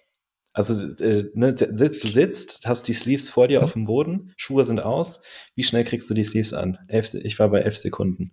Also 0.53 0.75
äh, 0.97 1.31
ne, 1.35 1.57
sitzt, 1.57 2.03
sitzt, 2.03 2.67
hast 2.67 2.89
die 2.89 2.93
Sleeves 2.93 3.29
vor 3.29 3.49
dir 3.49 3.61
mhm. 3.61 3.65
auf 3.65 3.73
dem 3.75 3.85
Boden, 3.85 4.33
Schuhe 4.37 4.65
sind 4.65 4.81
aus. 4.81 5.23
Wie 5.55 5.63
schnell 5.63 5.85
kriegst 5.85 6.09
du 6.11 6.15
die 6.15 6.25
Sleeves 6.25 6.53
an? 6.53 6.79
Elf, 6.89 7.15
ich 7.15 7.39
war 7.39 7.49
bei 7.49 7.61
elf 7.61 7.77
Sekunden. 7.77 8.33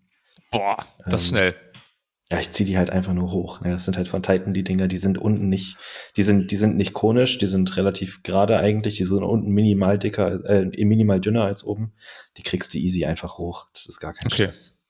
Boah, 0.51 0.85
das 1.07 1.23
ähm, 1.23 1.29
schnell. 1.29 1.55
Ja, 2.31 2.39
ich 2.39 2.49
ziehe 2.49 2.65
die 2.65 2.77
halt 2.77 2.89
einfach 2.89 3.13
nur 3.13 3.31
hoch. 3.31 3.63
Ja, 3.63 3.73
das 3.73 3.85
sind 3.85 3.97
halt 3.97 4.07
von 4.07 4.23
Titan 4.23 4.55
die 4.55 4.63
Dinger, 4.63 4.87
die 4.87 4.97
sind 4.97 5.19
unten 5.19 5.47
nicht, 5.47 5.77
die 6.17 6.23
sind, 6.23 6.49
die 6.49 6.55
sind 6.55 6.75
nicht 6.75 6.93
konisch, 6.93 7.37
die 7.37 7.45
sind 7.45 7.77
relativ 7.77 8.23
gerade 8.23 8.57
eigentlich, 8.57 8.97
die 8.97 9.05
sind 9.05 9.21
unten 9.21 9.51
minimal 9.51 9.99
dicker, 9.99 10.43
äh, 10.45 10.65
minimal 10.65 11.21
dünner 11.21 11.43
als 11.43 11.63
oben. 11.63 11.93
Die 12.37 12.43
kriegst 12.43 12.73
du 12.73 12.79
easy 12.79 13.05
einfach 13.05 13.37
hoch. 13.37 13.67
Das 13.73 13.85
ist 13.85 13.99
gar 13.99 14.13
kein 14.13 14.25
okay. 14.25 14.45
Stress. 14.45 14.83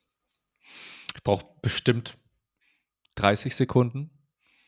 Ich 1.14 1.24
brauche 1.24 1.46
bestimmt 1.62 2.18
30 3.16 3.54
Sekunden, 3.54 4.12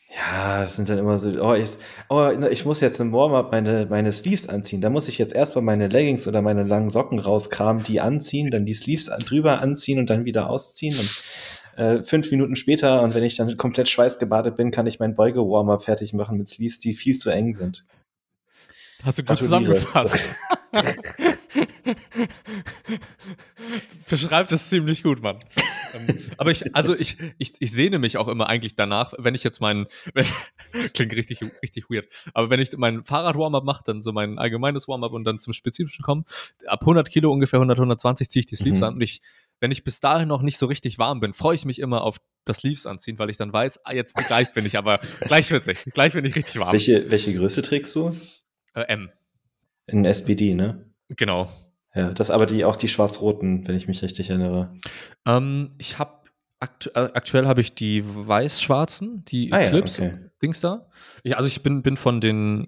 ja, 0.09 0.61
das 0.61 0.77
sind 0.77 0.89
dann 0.89 0.97
immer 0.97 1.19
so, 1.19 1.29
oh, 1.41 1.53
ich, 1.53 1.69
oh, 2.09 2.29
ich 2.49 2.65
muss 2.65 2.79
jetzt 2.79 2.99
im 2.99 3.11
Warm-up 3.11 3.51
meine, 3.51 3.87
meine 3.89 4.13
Sleeves 4.13 4.47
anziehen. 4.47 4.81
Da 4.81 4.89
muss 4.89 5.07
ich 5.07 5.17
jetzt 5.17 5.33
erstmal 5.33 5.63
meine 5.63 5.87
Leggings 5.87 6.27
oder 6.27 6.41
meine 6.41 6.63
langen 6.63 6.89
Socken 6.89 7.19
rauskramen, 7.19 7.83
die 7.83 7.99
anziehen, 7.99 8.49
dann 8.49 8.65
die 8.65 8.73
Sleeves 8.73 9.07
drüber 9.25 9.59
anziehen 9.59 9.99
und 9.99 10.09
dann 10.09 10.23
wieder 10.23 10.49
ausziehen. 10.49 10.97
Und 10.97 11.23
äh, 11.77 12.03
fünf 12.03 12.31
Minuten 12.31 12.55
später, 12.55 13.01
und 13.01 13.15
wenn 13.15 13.23
ich 13.23 13.35
dann 13.35 13.57
komplett 13.57 13.89
schweißgebadet 13.89 14.55
bin, 14.55 14.71
kann 14.71 14.87
ich 14.87 14.99
mein 14.99 15.15
Beuge-Warm-up 15.15 15.83
fertig 15.83 16.13
machen 16.13 16.37
mit 16.37 16.49
Sleeves, 16.49 16.79
die 16.79 16.93
viel 16.93 17.17
zu 17.17 17.29
eng 17.29 17.53
sind. 17.53 17.85
Hast 19.03 19.19
du 19.19 19.23
gut 19.23 19.37
zusammengefasst. 19.37 20.25
Beschreibt 24.09 24.51
es 24.51 24.69
ziemlich 24.69 25.03
gut, 25.03 25.21
Mann. 25.21 25.39
Ähm, 25.93 26.19
aber 26.37 26.51
ich, 26.51 26.75
also 26.75 26.97
ich, 26.97 27.17
ich, 27.37 27.53
ich 27.59 27.71
sehne 27.71 27.99
mich 27.99 28.17
auch 28.17 28.27
immer 28.27 28.47
eigentlich 28.47 28.75
danach, 28.75 29.13
wenn 29.17 29.35
ich 29.35 29.43
jetzt 29.43 29.61
meinen, 29.61 29.87
wenn, 30.13 30.25
klingt 30.93 31.13
richtig, 31.13 31.41
richtig 31.61 31.89
weird, 31.89 32.07
aber 32.33 32.49
wenn 32.49 32.59
ich 32.59 32.75
mein 32.77 33.03
Fahrrad-Warm-up 33.03 33.63
mache, 33.63 33.83
dann 33.85 34.01
so 34.01 34.11
mein 34.11 34.37
allgemeines 34.37 34.87
Warm-up 34.87 35.13
und 35.13 35.23
dann 35.23 35.39
zum 35.39 35.53
Spezifischen 35.53 36.03
komme, 36.03 36.23
ab 36.65 36.81
100 36.81 37.09
Kilo 37.09 37.31
ungefähr 37.31 37.57
100, 37.57 37.77
120 37.77 38.29
ziehe 38.29 38.41
ich 38.41 38.47
die 38.47 38.55
Sleeves 38.55 38.79
mhm. 38.79 38.85
an 38.85 38.93
und 38.95 39.01
ich, 39.01 39.21
wenn 39.59 39.71
ich 39.71 39.83
bis 39.83 39.99
dahin 39.99 40.27
noch 40.27 40.41
nicht 40.41 40.57
so 40.57 40.65
richtig 40.65 40.99
warm 40.99 41.19
bin, 41.19 41.33
freue 41.33 41.55
ich 41.55 41.65
mich 41.65 41.79
immer 41.79 42.01
auf 42.01 42.17
das 42.45 42.57
Sleeves 42.57 42.85
anziehen, 42.85 43.19
weil 43.19 43.29
ich 43.29 43.37
dann 43.37 43.51
weiß, 43.51 43.85
ah, 43.85 43.93
jetzt 43.93 44.15
gleich 44.15 44.53
bin 44.53 44.65
ich 44.65 44.77
aber, 44.77 44.99
gleich 45.21 45.51
wird's 45.51 45.67
gleich 45.93 46.13
bin 46.13 46.23
ich 46.23 46.35
richtig 46.35 46.59
warm. 46.59 46.73
Welche, 46.73 47.09
welche 47.11 47.33
Größe 47.33 47.61
trägst 47.61 47.93
du? 47.95 48.15
Äh, 48.77 48.83
M. 48.93 49.09
In 49.87 50.05
SPD, 50.05 50.53
ne? 50.53 50.85
Genau. 51.09 51.49
Ja, 51.95 52.11
das 52.11 52.29
aber 52.31 52.45
die 52.45 52.63
auch 52.65 52.75
die 52.75 52.87
schwarz-roten, 52.87 53.67
wenn 53.67 53.75
ich 53.75 53.87
mich 53.87 54.01
richtig 54.03 54.29
erinnere. 54.29 54.73
Ähm, 55.25 55.71
ich 55.77 55.97
habe 55.97 56.11
aktu 56.59 56.89
äh, 56.93 57.09
aktuell 57.13 57.47
habe 57.47 57.61
ich 57.61 57.73
die 57.73 58.03
weiß-schwarzen, 58.05 59.23
die 59.25 59.51
Ah 59.51 59.61
ja, 59.61 59.67
Eclipse 59.67 60.01
okay. 60.03 60.17
Dings 60.41 60.59
da. 60.61 60.89
Ich, 61.23 61.35
also 61.37 61.47
ich 61.47 61.63
bin, 61.63 61.81
bin 61.81 61.97
von 61.97 62.21
den 62.21 62.67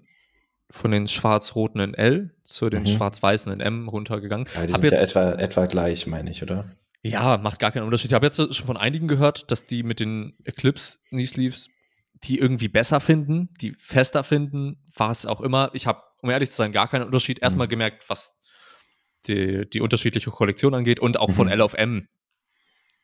von 0.72 0.90
den 0.92 1.08
schwarz-roten 1.08 1.80
in 1.80 1.94
L 1.94 2.30
zu 2.44 2.70
den 2.70 2.82
Mhm. 2.82 2.86
schwarz-weißen 2.86 3.52
in 3.52 3.60
M 3.60 3.88
runtergegangen. 3.88 4.46
Ja, 4.54 4.66
die 4.66 4.72
Hab 4.72 4.80
sind 4.80 4.90
ja 4.92 4.98
jetzt, 4.98 5.10
etwa, 5.10 5.32
etwa 5.32 5.66
gleich, 5.66 6.06
meine 6.06 6.30
ich, 6.30 6.42
oder? 6.42 6.70
ja, 7.02 7.38
macht 7.38 7.58
gar 7.60 7.72
keinen 7.72 7.84
Unterschied. 7.84 8.10
Ich 8.10 8.14
habe 8.14 8.26
jetzt 8.26 8.36
schon 8.36 8.66
von 8.66 8.76
einigen 8.76 9.08
gehört, 9.08 9.50
dass 9.50 9.64
die 9.64 9.82
mit 9.82 10.00
den 10.00 10.34
Eclipse 10.44 10.98
Knee 11.08 11.26
Sleeves 11.26 11.68
die 12.24 12.38
irgendwie 12.38 12.68
besser 12.68 13.00
finden, 13.00 13.48
die 13.60 13.74
fester 13.78 14.22
finden, 14.24 14.82
was 14.94 15.26
auch 15.26 15.40
immer. 15.40 15.70
Ich 15.72 15.86
habe, 15.86 16.02
um 16.18 16.30
ehrlich 16.30 16.50
zu 16.50 16.56
sein, 16.56 16.72
gar 16.72 16.88
keinen 16.88 17.04
Unterschied. 17.04 17.40
Erstmal 17.40 17.66
Mhm. 17.66 17.70
gemerkt, 17.70 18.08
was 18.10 18.36
die, 19.26 19.68
die 19.68 19.80
unterschiedliche 19.80 20.30
Kollektion 20.30 20.74
angeht 20.74 21.00
und 21.00 21.18
auch 21.18 21.30
von 21.30 21.46
Mhm. 21.46 21.52
L 21.52 21.60
auf 21.62 21.74
M 21.74 22.08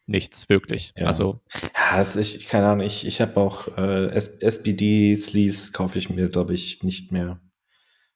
nichts 0.06 0.48
wirklich. 0.48 0.92
Ja. 0.96 1.06
Also 1.06 1.40
Ja, 1.74 2.00
ist, 2.00 2.16
ich, 2.16 2.46
keine 2.46 2.68
Ahnung, 2.68 2.86
ich, 2.86 3.06
ich 3.06 3.20
habe 3.20 3.38
auch 3.40 3.76
äh, 3.76 4.06
S- 4.08 4.28
SBD-Sleeves 4.40 5.72
kaufe 5.72 5.98
ich 5.98 6.10
mir, 6.10 6.28
glaube 6.28 6.54
ich, 6.54 6.82
nicht 6.82 7.10
mehr. 7.10 7.40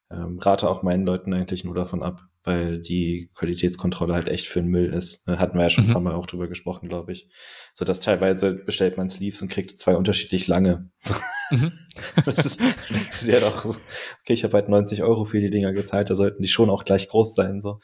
Ähm, 0.09 0.39
rate 0.39 0.69
auch 0.69 0.83
meinen 0.83 1.05
Leuten 1.05 1.33
eigentlich 1.33 1.63
nur 1.63 1.75
davon 1.75 2.01
ab, 2.03 2.21
weil 2.43 2.79
die 2.81 3.29
Qualitätskontrolle 3.35 4.13
halt 4.13 4.27
echt 4.27 4.47
für 4.47 4.61
den 4.61 4.69
Müll 4.69 4.93
ist. 4.93 5.21
Da 5.27 5.37
hatten 5.37 5.57
wir 5.57 5.63
ja 5.63 5.69
schon 5.69 5.83
Mhm. 5.85 5.89
ein 5.89 5.93
paar 5.93 6.01
Mal 6.01 6.13
auch 6.15 6.25
drüber 6.27 6.47
gesprochen, 6.47 6.89
glaube 6.89 7.11
ich. 7.11 7.27
So 7.73 7.85
dass 7.85 7.99
teilweise 7.99 8.53
bestellt 8.53 8.97
man 8.97 9.09
Sleeves 9.09 9.41
und 9.41 9.49
kriegt 9.49 9.77
zwei 9.77 9.95
unterschiedlich 9.95 10.47
lange. 10.47 10.89
mhm. 11.51 11.71
Das 12.25 12.45
ist, 12.45 12.59
das 12.61 13.21
ist 13.21 13.27
ja 13.27 13.39
doch 13.39 13.63
so. 13.65 13.77
Okay, 14.21 14.33
ich 14.33 14.43
habe 14.43 14.53
halt 14.53 14.69
90 14.69 15.03
Euro 15.03 15.25
für 15.25 15.39
die 15.39 15.49
Dinger 15.51 15.73
gezahlt, 15.73 16.09
da 16.09 16.15
sollten 16.15 16.41
die 16.41 16.47
schon 16.47 16.69
auch 16.69 16.83
gleich 16.85 17.07
groß 17.09 17.35
sein. 17.35 17.61
So. 17.61 17.79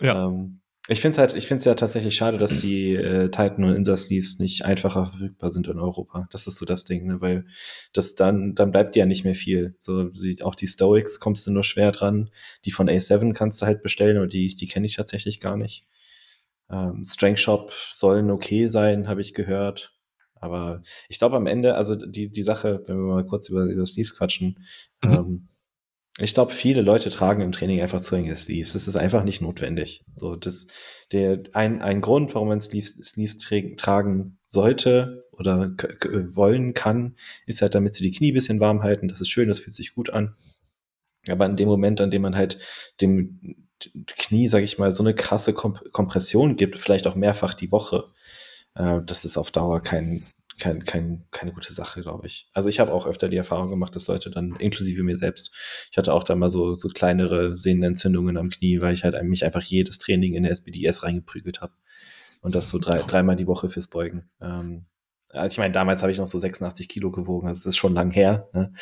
Ja. 0.00 0.26
Ähm, 0.26 0.60
ich 0.90 1.00
finde 1.00 1.12
es 1.14 1.18
halt, 1.18 1.34
ich 1.34 1.46
finde 1.46 1.60
es 1.60 1.64
ja 1.66 1.74
tatsächlich 1.74 2.16
schade, 2.16 2.36
dass 2.36 2.56
die 2.56 2.94
äh, 2.94 3.30
Titan 3.30 3.62
und 3.64 3.76
Insa 3.76 3.96
Sleeves 3.96 4.40
nicht 4.40 4.64
einfacher 4.64 5.06
verfügbar 5.06 5.50
sind 5.50 5.68
in 5.68 5.78
Europa. 5.78 6.26
Das 6.32 6.48
ist 6.48 6.56
so 6.56 6.66
das 6.66 6.84
Ding, 6.84 7.06
ne? 7.06 7.20
weil 7.20 7.46
das 7.92 8.16
dann, 8.16 8.56
dann 8.56 8.72
bleibt 8.72 8.96
dir 8.96 9.00
ja 9.00 9.06
nicht 9.06 9.24
mehr 9.24 9.36
viel. 9.36 9.76
So, 9.80 10.04
die, 10.04 10.42
auch 10.42 10.56
die 10.56 10.66
Stoics 10.66 11.20
kommst 11.20 11.46
du 11.46 11.52
nur 11.52 11.62
schwer 11.62 11.92
dran. 11.92 12.30
Die 12.64 12.72
von 12.72 12.88
A7 12.88 13.32
kannst 13.34 13.62
du 13.62 13.66
halt 13.66 13.82
bestellen, 13.82 14.16
aber 14.16 14.26
die, 14.26 14.56
die 14.56 14.66
kenne 14.66 14.86
ich 14.86 14.96
tatsächlich 14.96 15.38
gar 15.38 15.56
nicht. 15.56 15.86
Ähm, 16.68 17.04
Strength 17.06 17.38
Shop 17.40 17.72
sollen 17.94 18.30
okay 18.30 18.66
sein, 18.66 19.06
habe 19.06 19.20
ich 19.20 19.32
gehört. 19.32 19.94
Aber 20.34 20.82
ich 21.08 21.18
glaube 21.18 21.36
am 21.36 21.46
Ende, 21.46 21.76
also 21.76 21.94
die, 21.94 22.30
die 22.30 22.42
Sache, 22.42 22.82
wenn 22.86 22.96
wir 22.96 23.14
mal 23.14 23.26
kurz 23.26 23.48
über, 23.48 23.64
über 23.64 23.86
Sleeves 23.86 24.16
quatschen, 24.16 24.58
Mhm. 25.02 25.12
ähm, 25.12 25.48
ich 26.18 26.34
glaube, 26.34 26.52
viele 26.52 26.82
Leute 26.82 27.08
tragen 27.10 27.42
im 27.42 27.52
Training 27.52 27.80
einfach 27.80 28.00
zu 28.00 28.16
enge 28.16 28.34
Sleeves. 28.34 28.72
Das 28.72 28.88
ist 28.88 28.96
einfach 28.96 29.24
nicht 29.24 29.40
notwendig. 29.40 30.04
So, 30.16 30.36
das, 30.36 30.66
der, 31.12 31.42
ein, 31.52 31.80
ein 31.82 32.00
Grund, 32.00 32.34
warum 32.34 32.48
man 32.48 32.60
Sleeves, 32.60 32.96
Sleeves 33.02 33.38
tra 33.38 33.56
tragen 33.76 34.38
sollte 34.48 35.28
oder 35.32 35.70
wollen 36.34 36.74
kann, 36.74 37.16
ist 37.46 37.62
halt, 37.62 37.74
damit 37.74 37.94
sie 37.94 38.02
die 38.02 38.12
Knie 38.12 38.32
ein 38.32 38.34
bisschen 38.34 38.60
warm 38.60 38.82
halten. 38.82 39.08
Das 39.08 39.20
ist 39.20 39.30
schön, 39.30 39.48
das 39.48 39.60
fühlt 39.60 39.76
sich 39.76 39.94
gut 39.94 40.10
an. 40.10 40.34
Aber 41.28 41.46
in 41.46 41.56
dem 41.56 41.68
Moment, 41.68 42.00
an 42.00 42.10
dem 42.10 42.22
man 42.22 42.36
halt 42.36 42.58
dem 43.00 43.56
Knie, 44.06 44.48
sag 44.48 44.62
ich 44.62 44.78
mal, 44.78 44.92
so 44.94 45.02
eine 45.02 45.14
krasse 45.14 45.54
Komp 45.54 45.92
Kompression 45.92 46.56
gibt, 46.56 46.78
vielleicht 46.78 47.06
auch 47.06 47.14
mehrfach 47.14 47.54
die 47.54 47.72
Woche, 47.72 48.10
äh, 48.74 49.00
das 49.06 49.24
ist 49.24 49.36
auf 49.36 49.50
Dauer 49.50 49.80
kein, 49.80 50.26
kein, 50.60 50.84
kein, 50.84 51.24
keine 51.30 51.52
gute 51.52 51.72
Sache, 51.72 52.02
glaube 52.02 52.26
ich. 52.26 52.48
Also 52.52 52.68
ich 52.68 52.78
habe 52.78 52.92
auch 52.92 53.06
öfter 53.06 53.28
die 53.28 53.36
Erfahrung 53.36 53.70
gemacht, 53.70 53.96
dass 53.96 54.06
Leute 54.06 54.30
dann, 54.30 54.54
inklusive 54.56 55.02
mir 55.02 55.16
selbst, 55.16 55.52
ich 55.90 55.98
hatte 55.98 56.12
auch 56.12 56.22
da 56.22 56.36
mal 56.36 56.50
so, 56.50 56.76
so 56.76 56.88
kleinere 56.88 57.58
Sehnenentzündungen 57.58 58.36
am 58.36 58.50
Knie, 58.50 58.80
weil 58.80 58.94
ich 58.94 59.04
halt 59.04 59.20
mich 59.24 59.44
einfach 59.44 59.62
jedes 59.62 59.98
Training 59.98 60.34
in 60.34 60.44
der 60.44 60.52
SBDS 60.52 61.02
reingeprügelt 61.02 61.60
habe. 61.60 61.72
Und 62.42 62.54
das 62.54 62.68
so 62.68 62.78
drei, 62.78 63.02
dreimal 63.02 63.36
die 63.36 63.46
Woche 63.46 63.68
fürs 63.68 63.88
Beugen. 63.88 64.30
Ähm, 64.40 64.82
also 65.28 65.52
ich 65.52 65.58
meine, 65.58 65.72
damals 65.72 66.02
habe 66.02 66.12
ich 66.12 66.18
noch 66.18 66.26
so 66.26 66.38
86 66.38 66.88
Kilo 66.88 67.10
gewogen, 67.10 67.48
also 67.48 67.58
das 67.58 67.66
ist 67.66 67.76
schon 67.76 67.94
lang 67.94 68.10
her. 68.10 68.48
Ne? 68.52 68.72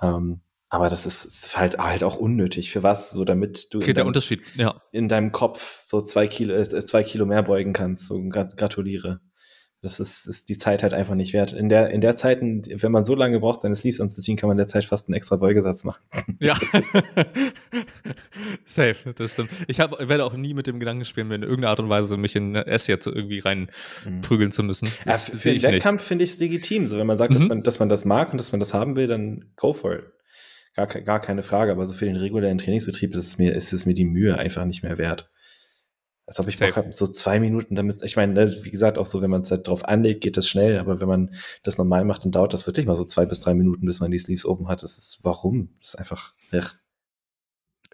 Ähm, 0.00 0.40
aber 0.68 0.90
das 0.90 1.06
ist, 1.06 1.24
ist 1.24 1.56
halt, 1.56 1.78
halt 1.78 2.02
auch 2.02 2.16
unnötig. 2.16 2.70
Für 2.70 2.82
was? 2.82 3.10
So 3.10 3.24
damit 3.24 3.72
du 3.72 3.78
in 3.78 3.86
Geht 3.86 3.96
der 3.96 4.02
deinem, 4.02 4.08
Unterschied, 4.08 4.42
ja. 4.56 4.82
in 4.90 5.08
deinem 5.08 5.32
Kopf 5.32 5.84
so 5.86 6.00
zwei 6.00 6.26
Kilo, 6.26 6.54
äh, 6.54 6.84
zwei 6.84 7.04
Kilo 7.04 7.24
mehr 7.24 7.42
beugen 7.42 7.72
kannst. 7.72 8.06
So 8.06 8.20
grat 8.28 8.56
gratuliere. 8.56 9.20
Das 9.82 10.00
ist, 10.00 10.26
ist 10.26 10.48
die 10.48 10.56
Zeit 10.56 10.82
halt 10.82 10.94
einfach 10.94 11.14
nicht 11.14 11.32
wert. 11.32 11.52
In 11.52 11.68
der, 11.68 11.90
in 11.90 12.00
der 12.00 12.16
Zeit, 12.16 12.40
wenn 12.40 12.92
man 12.92 13.04
so 13.04 13.14
lange 13.14 13.38
braucht, 13.40 13.60
seine 13.60 13.76
Sleeves 13.76 14.00
anzuziehen, 14.00 14.36
kann 14.36 14.48
man 14.48 14.56
derzeit 14.56 14.84
fast 14.86 15.08
einen 15.08 15.14
extra 15.14 15.36
Beugesatz 15.36 15.84
machen. 15.84 16.02
Ja. 16.40 16.56
Safe, 18.66 19.12
das 19.14 19.32
stimmt. 19.32 19.50
Ich 19.68 19.80
hab, 19.80 19.98
werde 19.98 20.24
auch 20.24 20.34
nie 20.34 20.54
mit 20.54 20.66
dem 20.66 20.80
Gedanken 20.80 21.04
spielen, 21.04 21.28
mir 21.28 21.36
in 21.36 21.42
irgendeiner 21.42 21.70
Art 21.70 21.80
und 21.80 21.88
Weise 21.88 22.16
mich 22.16 22.36
in 22.36 22.54
S 22.54 22.86
jetzt 22.86 23.06
irgendwie 23.06 23.38
reinprügeln 23.38 24.50
zu 24.50 24.62
müssen. 24.62 24.88
Ja, 25.04 25.12
für 25.14 25.52
den. 25.52 25.62
Wettkampf 25.62 26.02
finde 26.02 26.24
ich 26.24 26.30
es 26.30 26.38
legitim. 26.38 26.88
So, 26.88 26.98
wenn 26.98 27.06
man 27.06 27.18
sagt, 27.18 27.34
dass, 27.34 27.42
Mhm. 27.42 27.48
man, 27.48 27.62
dass 27.62 27.78
man 27.78 27.88
das 27.88 28.04
mag 28.04 28.32
und 28.32 28.38
dass 28.38 28.52
man 28.52 28.60
das 28.60 28.74
haben 28.74 28.96
will, 28.96 29.06
dann 29.06 29.46
go 29.56 29.72
for 29.72 29.94
it. 29.94 30.04
Gar, 30.74 30.86
gar 30.86 31.20
keine 31.20 31.42
Frage. 31.42 31.72
Aber 31.72 31.86
so 31.86 31.94
für 31.94 32.04
den 32.06 32.16
regulären 32.16 32.58
Trainingsbetrieb 32.58 33.12
ist 33.12 33.18
es 33.18 33.38
mir, 33.38 33.54
ist 33.54 33.72
es 33.72 33.86
mir 33.86 33.94
die 33.94 34.04
Mühe 34.04 34.36
einfach 34.38 34.64
nicht 34.64 34.82
mehr 34.82 34.98
wert. 34.98 35.30
Als 36.26 36.40
ob 36.40 36.48
ich 36.48 36.58
Bock 36.58 36.74
habe, 36.74 36.92
so 36.92 37.06
zwei 37.06 37.38
Minuten 37.38 37.76
damit. 37.76 38.02
Ich 38.02 38.16
meine, 38.16 38.32
ne, 38.32 38.64
wie 38.64 38.70
gesagt, 38.70 38.98
auch 38.98 39.06
so, 39.06 39.22
wenn 39.22 39.30
man 39.30 39.42
es 39.42 39.50
halt 39.52 39.68
drauf 39.68 39.84
anlegt, 39.84 40.22
geht 40.22 40.36
das 40.36 40.48
schnell. 40.48 40.78
Aber 40.78 41.00
wenn 41.00 41.06
man 41.08 41.34
das 41.62 41.78
normal 41.78 42.04
macht, 42.04 42.24
dann 42.24 42.32
dauert 42.32 42.52
das 42.52 42.66
wirklich 42.66 42.84
mal 42.84 42.96
so 42.96 43.04
zwei 43.04 43.26
bis 43.26 43.38
drei 43.38 43.54
Minuten, 43.54 43.86
bis 43.86 44.00
man 44.00 44.10
die 44.10 44.18
Sleeves 44.18 44.44
oben 44.44 44.68
hat. 44.68 44.82
Das 44.82 44.98
ist, 44.98 45.20
warum? 45.22 45.70
Das 45.78 45.90
ist 45.90 45.94
einfach, 45.94 46.34
ach. 46.52 46.76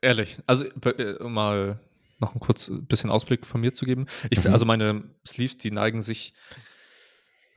Ehrlich, 0.00 0.38
also 0.46 0.64
äh, 0.64 1.18
um 1.22 1.34
mal 1.34 1.78
noch 2.20 2.34
ein 2.34 2.40
kurz 2.40 2.68
ein 2.68 2.86
bisschen 2.86 3.10
Ausblick 3.10 3.44
von 3.44 3.60
mir 3.60 3.74
zu 3.74 3.84
geben. 3.84 4.06
Ich, 4.30 4.42
Mhm. 4.42 4.52
Also 4.52 4.64
meine 4.64 5.04
Sleeves, 5.26 5.58
die 5.58 5.70
neigen 5.70 6.00
sich 6.00 6.32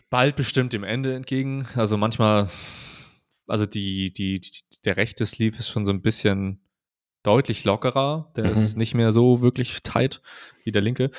bald 0.09 0.35
bestimmt 0.35 0.73
dem 0.73 0.83
Ende 0.83 1.15
entgegen. 1.15 1.67
Also 1.75 1.95
manchmal, 1.95 2.49
also 3.47 3.65
die, 3.65 4.11
die, 4.11 4.41
die 4.41 4.51
der 4.83 4.97
rechte 4.97 5.25
Sleeve 5.25 5.57
ist 5.57 5.69
schon 5.69 5.85
so 5.85 5.91
ein 5.91 6.01
bisschen 6.01 6.64
deutlich 7.25 7.63
lockerer. 7.63 8.31
Der 8.35 8.45
Mhm. 8.45 8.51
ist 8.51 8.77
nicht 8.77 8.93
mehr 8.93 9.11
so 9.11 9.41
wirklich 9.41 9.81
tight 9.83 10.21
wie 10.63 10.71
der 10.71 10.81
linke. 10.81 11.11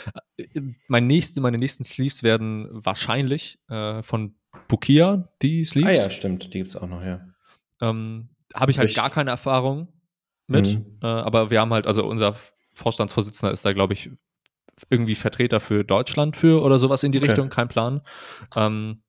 Mein 0.88 1.06
nächste, 1.06 1.40
meine 1.40 1.58
nächsten 1.58 1.84
Sleeves 1.84 2.22
werden 2.22 2.68
wahrscheinlich 2.70 3.58
äh, 3.68 4.02
von 4.02 4.34
Bukia, 4.68 5.28
die 5.42 5.60
Ah 5.62 5.64
Sleeves. 5.64 5.96
ja, 5.96 6.10
stimmt, 6.10 6.52
die 6.54 6.58
gibt's 6.58 6.76
auch 6.76 6.88
noch, 6.88 7.02
ja. 7.02 7.20
Ähm, 7.80 8.28
Habe 8.54 8.70
ich 8.70 8.78
halt 8.78 8.94
gar 8.94 9.10
keine 9.10 9.30
Erfahrung 9.30 9.88
mit. 10.46 10.78
Mhm. 10.78 10.98
Äh, 11.02 11.06
aber 11.06 11.50
wir 11.50 11.60
haben 11.60 11.72
halt, 11.72 11.86
also 11.86 12.06
unser 12.06 12.34
Vorstandsvorsitzender 12.72 13.52
ist 13.52 13.64
da, 13.64 13.72
glaube 13.72 13.92
ich, 13.92 14.10
irgendwie 14.90 15.14
Vertreter 15.14 15.60
für 15.60 15.84
Deutschland 15.84 16.36
für 16.36 16.62
oder 16.62 16.78
sowas 16.78 17.02
in 17.02 17.12
die 17.12 17.18
Okay. 17.18 17.28
Richtung, 17.28 17.48
kein 17.50 17.68
Plan. 17.68 18.02
Ähm, 18.56 19.02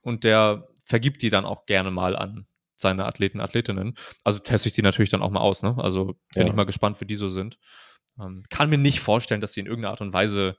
und 0.00 0.24
der 0.24 0.68
vergibt 0.84 1.22
die 1.22 1.28
dann 1.28 1.44
auch 1.44 1.66
gerne 1.66 1.90
mal 1.90 2.16
an 2.16 2.46
seine 2.78 3.04
Athleten, 3.06 3.40
Athletinnen. 3.40 3.94
Also 4.24 4.38
teste 4.38 4.68
ich 4.68 4.74
die 4.74 4.82
natürlich 4.82 5.10
dann 5.10 5.22
auch 5.22 5.30
mal 5.30 5.40
aus. 5.40 5.62
Ne? 5.62 5.74
Also 5.78 6.14
bin 6.34 6.42
Ja. 6.44 6.46
ich 6.46 6.52
mal 6.54 6.64
gespannt, 6.64 7.00
wie 7.00 7.06
die 7.06 7.16
so 7.16 7.28
sind. 7.28 7.58
Ähm, 8.20 8.44
kann 8.50 8.70
mir 8.70 8.78
nicht 8.78 9.00
vorstellen, 9.00 9.40
dass 9.40 9.52
die 9.52 9.60
in 9.60 9.66
irgendeiner 9.66 9.90
Art 9.90 10.00
und 10.00 10.12
Weise 10.12 10.56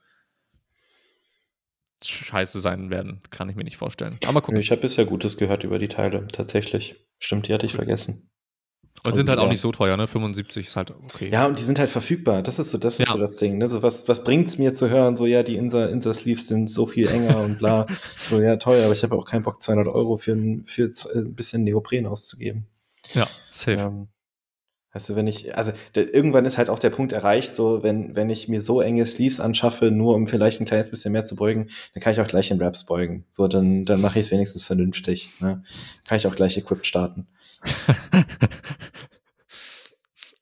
scheiße 2.02 2.60
sein 2.60 2.90
werden. 2.90 3.22
Kann 3.30 3.48
ich 3.48 3.56
mir 3.56 3.64
nicht 3.64 3.76
vorstellen. 3.76 4.16
Aber 4.26 4.40
gucken. 4.40 4.60
Ich 4.60 4.70
habe 4.70 4.80
bisher 4.80 5.04
Gutes 5.04 5.36
gehört 5.36 5.64
über 5.64 5.78
die 5.78 5.88
Teile, 5.88 6.26
tatsächlich. 6.28 6.96
Stimmt, 7.18 7.48
die 7.48 7.54
hatte 7.54 7.66
ich 7.66 7.72
vergessen. 7.74 8.29
Und 9.02 9.14
sind 9.14 9.30
halt 9.30 9.38
auch 9.38 9.48
nicht 9.48 9.60
so 9.60 9.72
teuer, 9.72 9.96
ne? 9.96 10.06
75 10.06 10.66
ist 10.66 10.76
halt 10.76 10.90
okay. 10.90 11.30
Ja, 11.32 11.46
und 11.46 11.58
die 11.58 11.62
sind 11.62 11.78
halt 11.78 11.90
verfügbar. 11.90 12.42
Das 12.42 12.58
ist 12.58 12.70
so, 12.70 12.76
das 12.76 13.00
ist 13.00 13.06
Ja. 13.08 13.12
so 13.14 13.18
das 13.18 13.36
Ding. 13.36 13.56
Ne? 13.56 13.68
So 13.70 13.82
was, 13.82 14.06
was 14.08 14.22
bringt's 14.24 14.58
mir 14.58 14.74
zu 14.74 14.90
hören? 14.90 15.16
So, 15.16 15.24
ja, 15.24 15.42
die 15.42 15.56
Insa, 15.56 15.86
Insa 15.86 16.12
Sleeves 16.12 16.48
sind 16.48 16.70
so 16.70 16.84
viel 16.86 17.08
enger 17.08 17.40
und 17.40 17.58
bla. 17.58 17.86
So, 18.28 18.40
ja, 18.42 18.56
teuer, 18.56 18.84
aber 18.84 18.92
ich 18.92 19.02
habe 19.02 19.14
auch 19.16 19.24
keinen 19.24 19.42
Bock, 19.42 19.62
200 19.62 19.88
Euro 19.88 20.16
für 20.16 20.32
ein, 20.32 20.64
für 20.64 20.92
z- 20.92 21.10
ein 21.14 21.34
bisschen 21.34 21.64
Neopren 21.64 22.06
auszugeben. 22.06 22.66
Ja, 23.14 23.26
safe. 23.50 23.80
Ähm, 23.80 24.08
weißt 24.92 25.10
du, 25.10 25.16
wenn 25.16 25.26
ich, 25.26 25.56
also 25.56 25.72
der, 25.94 26.12
irgendwann 26.12 26.44
ist 26.44 26.58
halt 26.58 26.68
auch 26.68 26.78
der 26.78 26.90
Punkt 26.90 27.12
erreicht, 27.12 27.54
so, 27.54 27.82
wenn, 27.82 28.16
wenn 28.16 28.30
ich 28.30 28.48
mir 28.48 28.60
so 28.60 28.80
enge 28.80 29.06
Sleeves 29.06 29.40
anschaffe, 29.40 29.90
nur 29.90 30.14
um 30.14 30.26
vielleicht 30.26 30.60
ein 30.60 30.66
kleines 30.66 30.90
bisschen 30.90 31.12
mehr 31.12 31.24
zu 31.24 31.36
beugen, 31.36 31.68
dann 31.94 32.02
kann 32.02 32.12
ich 32.12 32.20
auch 32.20 32.26
gleich 32.26 32.50
in 32.50 32.60
Raps 32.60 32.84
beugen. 32.84 33.24
So, 33.30 33.48
dann, 33.48 33.84
dann 33.84 34.00
mache 34.00 34.18
ich 34.18 34.26
es 34.26 34.32
wenigstens 34.32 34.64
vernünftig. 34.64 35.30
Ne? 35.40 35.62
Kann 36.08 36.18
ich 36.18 36.26
auch 36.26 36.34
gleich 36.34 36.56
equipped 36.56 36.86
starten. 36.86 37.26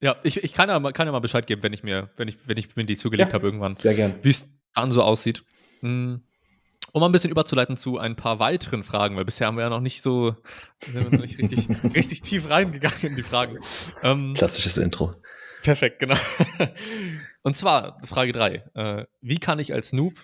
ja, 0.00 0.16
ich, 0.22 0.42
ich 0.44 0.52
kann, 0.54 0.68
ja 0.68 0.78
mal, 0.78 0.92
kann 0.92 1.06
ja 1.06 1.12
mal 1.12 1.18
Bescheid 1.20 1.46
geben, 1.46 1.62
wenn 1.62 1.72
ich 1.72 1.82
mir, 1.82 2.10
wenn 2.16 2.28
ich, 2.28 2.38
wenn 2.46 2.56
ich 2.56 2.76
mir 2.76 2.84
die 2.84 2.96
zugelegt 2.96 3.30
Ja. 3.30 3.34
habe 3.34 3.46
irgendwann, 3.46 3.76
Sehr 3.76 3.94
gern. 3.94 4.14
wie 4.22 4.30
es 4.30 4.46
dann 4.74 4.92
so 4.92 5.02
aussieht. 5.02 5.42
Hm, 5.80 6.22
Um 6.92 7.00
mal 7.00 7.06
ein 7.08 7.12
bisschen 7.12 7.30
überzuleiten 7.30 7.76
zu 7.76 7.98
ein 7.98 8.16
paar 8.16 8.38
weiteren 8.38 8.82
Fragen, 8.82 9.16
weil 9.16 9.24
bisher 9.24 9.46
haben 9.46 9.56
wir 9.56 9.64
ja 9.64 9.70
noch 9.70 9.80
nicht 9.80 10.02
so, 10.02 10.34
noch 10.94 11.10
nicht 11.10 11.38
richtig, 11.38 11.68
richtig 11.94 12.22
tief 12.22 12.48
reingegangen 12.48 12.98
in 13.02 13.16
die 13.16 13.22
Fragen. 13.22 13.58
Ähm, 14.02 14.34
Klassisches 14.34 14.76
Intro. 14.78 15.14
Perfekt, 15.62 15.98
genau. 15.98 16.16
Und 17.42 17.56
zwar 17.56 18.00
Frage 18.06 18.32
3. 18.32 18.54
Äh, 18.74 19.06
wie 19.20 19.38
kann 19.38 19.58
ich 19.58 19.72
als 19.74 19.92
Noob, 19.92 20.14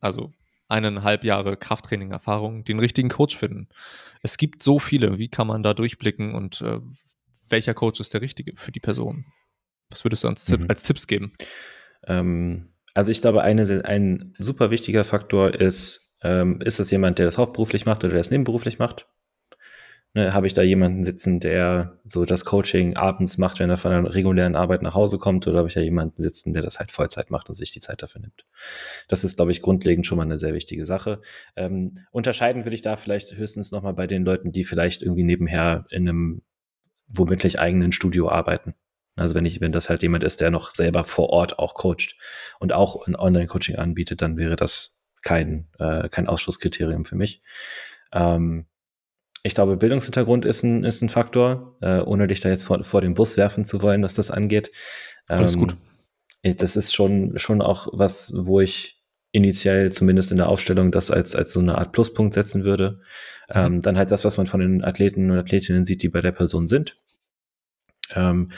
also 0.00 0.32
eineinhalb 0.68 1.22
Jahre 1.24 1.56
Krafttraining-Erfahrung, 1.56 2.64
den 2.64 2.78
richtigen 2.80 3.08
Coach 3.08 3.36
finden? 3.36 3.68
Es 4.22 4.36
gibt 4.36 4.62
so 4.62 4.78
viele. 4.78 5.18
Wie 5.18 5.28
kann 5.28 5.46
man 5.46 5.62
da 5.62 5.74
durchblicken 5.74 6.34
und 6.34 6.60
äh, 6.60 6.80
welcher 7.48 7.74
Coach 7.74 8.00
ist 8.00 8.14
der 8.14 8.20
richtige 8.20 8.56
für 8.56 8.72
die 8.72 8.80
Person? 8.80 9.24
Was 9.90 10.04
würdest 10.04 10.24
du 10.24 10.28
als, 10.28 10.44
Tipp, 10.44 10.60
Mhm. 10.60 10.66
als 10.68 10.82
Tipps 10.82 11.06
geben? 11.06 11.32
Ähm, 12.06 12.68
also 12.94 13.10
ich 13.10 13.20
glaube, 13.20 13.42
eine, 13.42 13.84
ein 13.84 14.34
super 14.38 14.70
wichtiger 14.70 15.04
Faktor 15.04 15.54
ist, 15.54 16.12
ähm, 16.22 16.60
ist 16.60 16.80
es 16.80 16.90
jemand, 16.90 17.18
der 17.18 17.26
das 17.26 17.38
hauptberuflich 17.38 17.86
macht 17.86 18.04
oder 18.04 18.12
der 18.12 18.20
das 18.20 18.30
nebenberuflich 18.30 18.78
macht? 18.78 19.06
Ne, 20.14 20.32
Habe 20.32 20.46
ich 20.46 20.54
da 20.54 20.62
jemanden 20.62 21.04
sitzen, 21.04 21.38
der 21.38 22.00
so 22.06 22.24
das 22.24 22.46
Coaching 22.46 22.96
abends 22.96 23.36
macht, 23.36 23.60
wenn 23.60 23.68
er 23.68 23.76
von 23.76 23.90
der 23.90 24.14
regulären 24.14 24.56
Arbeit 24.56 24.80
nach 24.80 24.94
Hause 24.94 25.18
kommt, 25.18 25.46
oder 25.46 25.58
habe 25.58 25.68
ich 25.68 25.74
da 25.74 25.80
jemanden 25.80 26.22
sitzen, 26.22 26.54
der 26.54 26.62
das 26.62 26.78
halt 26.78 26.90
Vollzeit 26.90 27.30
macht 27.30 27.50
und 27.50 27.54
sich 27.56 27.72
die 27.72 27.80
Zeit 27.80 28.02
dafür 28.02 28.22
nimmt? 28.22 28.46
Das 29.08 29.22
ist, 29.22 29.36
glaube 29.36 29.52
ich, 29.52 29.60
grundlegend 29.60 30.06
schon 30.06 30.16
mal 30.16 30.24
eine 30.24 30.38
sehr 30.38 30.54
wichtige 30.54 30.86
Sache. 30.86 31.20
Ähm, 31.56 31.98
unterscheiden 32.10 32.64
würde 32.64 32.74
ich 32.74 32.82
da 32.82 32.96
vielleicht 32.96 33.36
höchstens 33.36 33.70
nochmal 33.70 33.92
bei 33.92 34.06
den 34.06 34.24
Leuten, 34.24 34.50
die 34.50 34.64
vielleicht 34.64 35.02
irgendwie 35.02 35.24
nebenher 35.24 35.84
in 35.90 36.08
einem 36.08 36.42
womöglich 37.06 37.58
eigenen 37.58 37.92
Studio 37.92 38.30
arbeiten. 38.30 38.74
Also 39.18 39.34
wenn 39.34 39.46
ich, 39.46 39.60
wenn 39.60 39.72
das 39.72 39.88
halt 39.88 40.02
jemand 40.02 40.24
ist, 40.24 40.40
der 40.40 40.50
noch 40.50 40.70
selber 40.70 41.04
vor 41.04 41.30
Ort 41.30 41.58
auch 41.58 41.74
coacht 41.74 42.16
und 42.58 42.72
auch 42.72 43.06
ein 43.06 43.16
Online-Coaching 43.16 43.76
anbietet, 43.76 44.22
dann 44.22 44.36
wäre 44.36 44.56
das 44.56 44.98
kein, 45.22 45.68
äh, 45.78 46.08
kein 46.08 46.26
Ausschlusskriterium 46.26 47.04
für 47.04 47.16
mich. 47.16 47.42
Ähm, 48.12 48.66
ich 49.42 49.54
glaube, 49.54 49.76
Bildungshintergrund 49.76 50.44
ist 50.44 50.62
ein, 50.62 50.84
ist 50.84 51.02
ein 51.02 51.08
Faktor, 51.08 51.76
äh, 51.80 52.00
ohne 52.00 52.26
dich 52.26 52.40
da 52.40 52.48
jetzt 52.48 52.64
vor, 52.64 52.82
vor 52.84 53.00
den 53.00 53.14
Bus 53.14 53.36
werfen 53.36 53.64
zu 53.64 53.82
wollen, 53.82 54.02
was 54.02 54.14
das 54.14 54.30
angeht. 54.30 54.70
Ähm, 55.28 55.38
Alles 55.38 55.56
gut. 55.56 55.76
Das 56.42 56.76
ist 56.76 56.94
schon, 56.94 57.38
schon 57.38 57.62
auch 57.62 57.88
was, 57.92 58.32
wo 58.36 58.60
ich 58.60 59.02
initiell 59.32 59.92
zumindest 59.92 60.30
in 60.30 60.38
der 60.38 60.48
Aufstellung 60.48 60.92
das 60.92 61.10
als, 61.10 61.36
als 61.36 61.52
so 61.52 61.60
eine 61.60 61.76
Art 61.78 61.92
Pluspunkt 61.92 62.34
setzen 62.34 62.64
würde. 62.64 63.00
Mhm. 63.48 63.54
Ähm, 63.54 63.82
dann 63.82 63.98
halt 63.98 64.10
das, 64.10 64.24
was 64.24 64.36
man 64.36 64.46
von 64.46 64.60
den 64.60 64.84
Athleten 64.84 65.30
und 65.30 65.38
Athletinnen 65.38 65.84
sieht, 65.84 66.02
die 66.02 66.08
bei 66.08 66.20
der 66.20 66.32
Person 66.32 66.68
sind. 66.68 66.96
Ähm, 68.14 68.52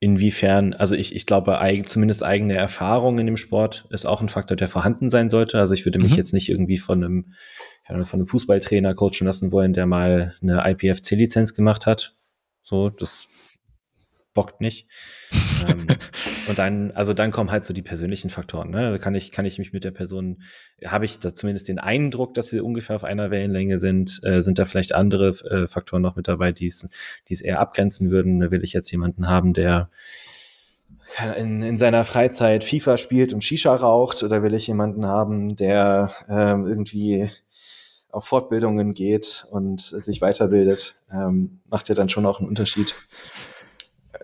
inwiefern, 0.00 0.74
also 0.74 0.94
ich, 0.94 1.14
ich 1.14 1.26
glaube, 1.26 1.60
eig, 1.60 1.88
zumindest 1.88 2.22
eigene 2.22 2.56
Erfahrung 2.56 3.18
in 3.18 3.26
dem 3.26 3.36
Sport 3.36 3.86
ist 3.90 4.06
auch 4.06 4.20
ein 4.20 4.28
Faktor, 4.28 4.56
der 4.56 4.68
vorhanden 4.68 5.10
sein 5.10 5.30
sollte. 5.30 5.58
Also 5.58 5.74
ich 5.74 5.84
würde 5.84 5.98
mich 5.98 6.12
mhm. 6.12 6.18
jetzt 6.18 6.34
nicht 6.34 6.48
irgendwie 6.48 6.78
von 6.78 7.04
einem 7.04 7.34
von 8.04 8.20
einem 8.20 8.26
Fußballtrainer 8.26 8.94
coachen 8.94 9.26
lassen 9.26 9.50
wollen, 9.50 9.72
der 9.72 9.86
mal 9.86 10.34
eine 10.42 10.62
IPFC-Lizenz 10.70 11.54
gemacht 11.54 11.86
hat. 11.86 12.12
So, 12.62 12.90
das 12.90 13.28
bockt 14.34 14.60
nicht. 14.60 14.86
Ähm, 15.66 15.86
und 16.48 16.58
dann, 16.58 16.90
also 16.92 17.14
dann 17.14 17.30
kommen 17.30 17.50
halt 17.50 17.64
so 17.64 17.72
die 17.72 17.82
persönlichen 17.82 18.30
Faktoren. 18.30 18.70
Ne? 18.70 18.98
Kann 18.98 19.14
ich, 19.14 19.32
kann 19.32 19.46
ich 19.46 19.58
mich 19.58 19.72
mit 19.72 19.84
der 19.84 19.90
Person, 19.90 20.42
habe 20.84 21.04
ich 21.04 21.18
da 21.18 21.34
zumindest 21.34 21.68
den 21.68 21.78
Eindruck, 21.78 22.34
dass 22.34 22.52
wir 22.52 22.64
ungefähr 22.64 22.96
auf 22.96 23.04
einer 23.04 23.30
Wellenlänge 23.30 23.78
sind? 23.78 24.20
Äh, 24.22 24.42
sind 24.42 24.58
da 24.58 24.64
vielleicht 24.64 24.94
andere 24.94 25.28
äh, 25.28 25.66
Faktoren 25.66 26.02
noch 26.02 26.16
mit 26.16 26.28
dabei, 26.28 26.52
die 26.52 26.66
es, 26.66 26.88
die 27.28 27.34
es 27.34 27.40
eher 27.40 27.60
abgrenzen 27.60 28.10
würden? 28.10 28.50
Will 28.50 28.64
ich 28.64 28.72
jetzt 28.72 28.90
jemanden 28.90 29.28
haben, 29.28 29.52
der 29.52 29.90
in, 31.36 31.62
in 31.62 31.76
seiner 31.76 32.04
Freizeit 32.04 32.64
FIFA 32.64 32.96
spielt 32.96 33.32
und 33.32 33.42
Shisha 33.42 33.74
raucht? 33.74 34.22
Oder 34.22 34.42
will 34.42 34.54
ich 34.54 34.66
jemanden 34.66 35.06
haben, 35.06 35.56
der 35.56 36.12
äh, 36.28 36.50
irgendwie 36.50 37.30
auf 38.10 38.24
Fortbildungen 38.24 38.94
geht 38.94 39.46
und 39.50 39.80
sich 39.80 40.20
weiterbildet, 40.20 40.98
ähm, 41.12 41.60
macht 41.68 41.88
ja 41.88 41.94
dann 41.94 42.08
schon 42.08 42.26
auch 42.26 42.40
einen 42.40 42.48
Unterschied. 42.48 42.94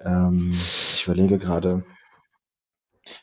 Ähm, 0.05 0.59
ich 0.95 1.05
überlege 1.07 1.37
gerade, 1.39 1.85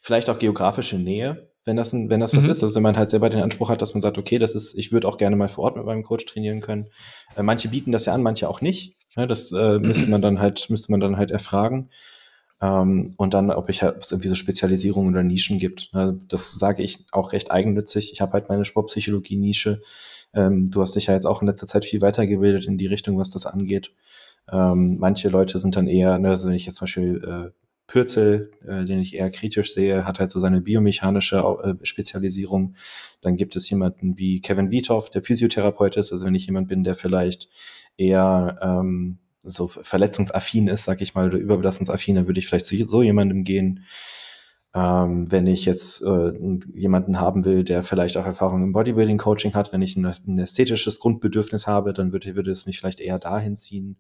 vielleicht 0.02 0.30
auch 0.30 0.40
geografische 0.40 0.98
Nähe, 0.98 1.52
wenn 1.66 1.78
das, 1.78 1.94
ein, 1.94 2.10
wenn 2.10 2.20
das 2.20 2.36
was 2.36 2.46
mhm. 2.46 2.52
ist. 2.52 2.64
Also 2.64 2.76
wenn 2.76 2.84
man 2.84 2.98
halt 2.98 3.10
selber 3.10 3.30
den 3.30 3.42
Anspruch 3.42 3.70
hat, 3.70 3.82
dass 3.82 3.94
man 3.94 4.02
sagt, 4.02 4.18
okay, 4.18 4.40
das 4.40 4.56
ist, 4.56 4.74
ich 4.76 4.92
würde 4.92 5.08
auch 5.08 5.18
gerne 5.18 5.36
mal 5.36 5.50
vor 5.50 5.66
Ort 5.66 5.76
mit 5.76 5.86
meinem 5.86 6.04
Coach 6.04 6.26
trainieren 6.26 6.62
können. 6.62 6.88
Äh, 7.36 7.44
manche 7.44 7.70
bieten 7.70 7.92
das 7.92 8.06
ja 8.06 8.14
an, 8.14 8.24
manche 8.24 8.50
auch 8.50 8.62
nicht. 8.62 8.96
Ja, 9.16 9.28
das 9.28 9.52
äh, 9.52 9.80
müsste 9.80 10.10
man 10.10 10.22
dann 10.22 10.40
halt, 10.40 10.70
müsste 10.70 10.92
man 10.92 11.00
dann 11.00 11.18
halt 11.18 11.32
erfragen. 11.32 11.90
Ähm, 12.62 13.14
und 13.18 13.34
dann, 13.34 13.52
ob 13.52 13.70
ich 13.70 13.82
halt 13.82 13.96
ob 13.96 14.02
es 14.04 14.12
irgendwie 14.12 14.28
so 14.30 14.36
Spezialisierungen 14.36 15.14
oder 15.14 15.24
Nischen 15.24 15.60
gibt. 15.60 15.90
Also 15.94 16.14
das 16.28 16.52
sage 16.52 16.84
ich 16.84 17.06
auch 17.12 17.34
recht 17.34 17.52
eigennützig. 17.52 18.12
Ich 18.14 18.22
habe 18.22 18.34
halt 18.34 18.50
meine 18.50 18.66
Sportpsychologie-Nische 18.66 19.82
ähm, 20.34 20.72
du 20.72 20.82
hast 20.82 20.96
dich 20.96 21.08
ja 21.08 21.14
jetzt 21.14 21.26
auch 21.26 21.42
in 21.42 21.48
letzter 21.48 21.68
Zeit 21.68 21.86
viel 21.86 22.02
weitergebildet 22.02 22.66
in 22.66 22.78
die 22.78 22.88
Richtung, 22.88 23.18
was 23.18 23.30
das 23.30 23.46
angeht. 23.46 23.92
Ähm, 24.52 24.98
manche 25.00 25.30
Leute 25.30 25.60
sind 25.60 25.76
dann 25.76 25.88
eher, 25.88 26.18
ne, 26.18 26.30
also 26.30 26.50
wenn 26.50 26.56
ich 26.56 26.66
jetzt 26.66 26.76
zum 26.76 26.86
Beispiel 26.86 27.24
äh, 27.24 27.52
Pürzel, 27.92 28.52
äh, 28.66 28.86
den 28.86 29.00
ich 29.00 29.16
eher 29.16 29.30
kritisch 29.30 29.74
sehe, 29.74 30.06
hat 30.06 30.20
halt 30.20 30.32
so 30.32 30.40
seine 30.40 30.62
biomechanische 30.62 31.38
äh, 31.38 31.86
Spezialisierung. 31.86 32.76
Dann 33.22 33.36
gibt 33.36 33.56
es 33.58 33.70
jemanden 33.70 34.18
wie 34.18 34.40
Kevin 34.40 34.72
Wiethoff, 34.72 35.10
der 35.10 35.24
Physiotherapeut 35.24 35.98
ist. 35.98 36.14
Also 36.14 36.26
wenn 36.26 36.36
ich 36.36 36.46
jemand 36.46 36.70
bin, 36.70 36.86
der 36.86 36.96
vielleicht 36.96 37.50
eher 37.98 38.58
ähm, 38.62 39.20
so 39.44 39.68
verletzungsaffin 39.68 40.70
ist, 40.70 40.86
sag 40.86 41.02
ich 41.02 41.16
mal, 41.16 41.28
oder 41.28 41.38
überbelastungsaffin, 41.38 42.16
dann 42.16 42.28
würde 42.28 42.40
ich 42.40 42.48
vielleicht 42.48 42.66
zu 42.66 42.78
so 42.86 43.02
jemandem 43.02 43.44
gehen. 43.44 43.84
Ähm, 44.74 45.30
wenn 45.30 45.48
ich 45.48 45.66
jetzt 45.66 46.02
äh, 46.02 46.32
jemanden 46.74 47.20
haben 47.20 47.44
will, 47.44 47.66
der 47.66 47.84
vielleicht 47.84 48.16
auch 48.16 48.26
Erfahrung 48.26 48.64
im 48.64 48.72
Bodybuilding-Coaching 48.72 49.54
hat, 49.54 49.74
wenn 49.74 49.82
ich 49.82 49.98
ein, 49.98 50.06
ein, 50.06 50.40
ästhetisches 50.40 51.00
Grundbedürfnis 51.00 51.68
habe, 51.68 51.92
dann 51.92 52.14
würde, 52.14 52.36
würde 52.38 52.52
es 52.52 52.66
mich 52.66 52.80
vielleicht 52.80 53.02
eher 53.02 53.20
dahin 53.20 53.58
ziehen. 53.58 53.98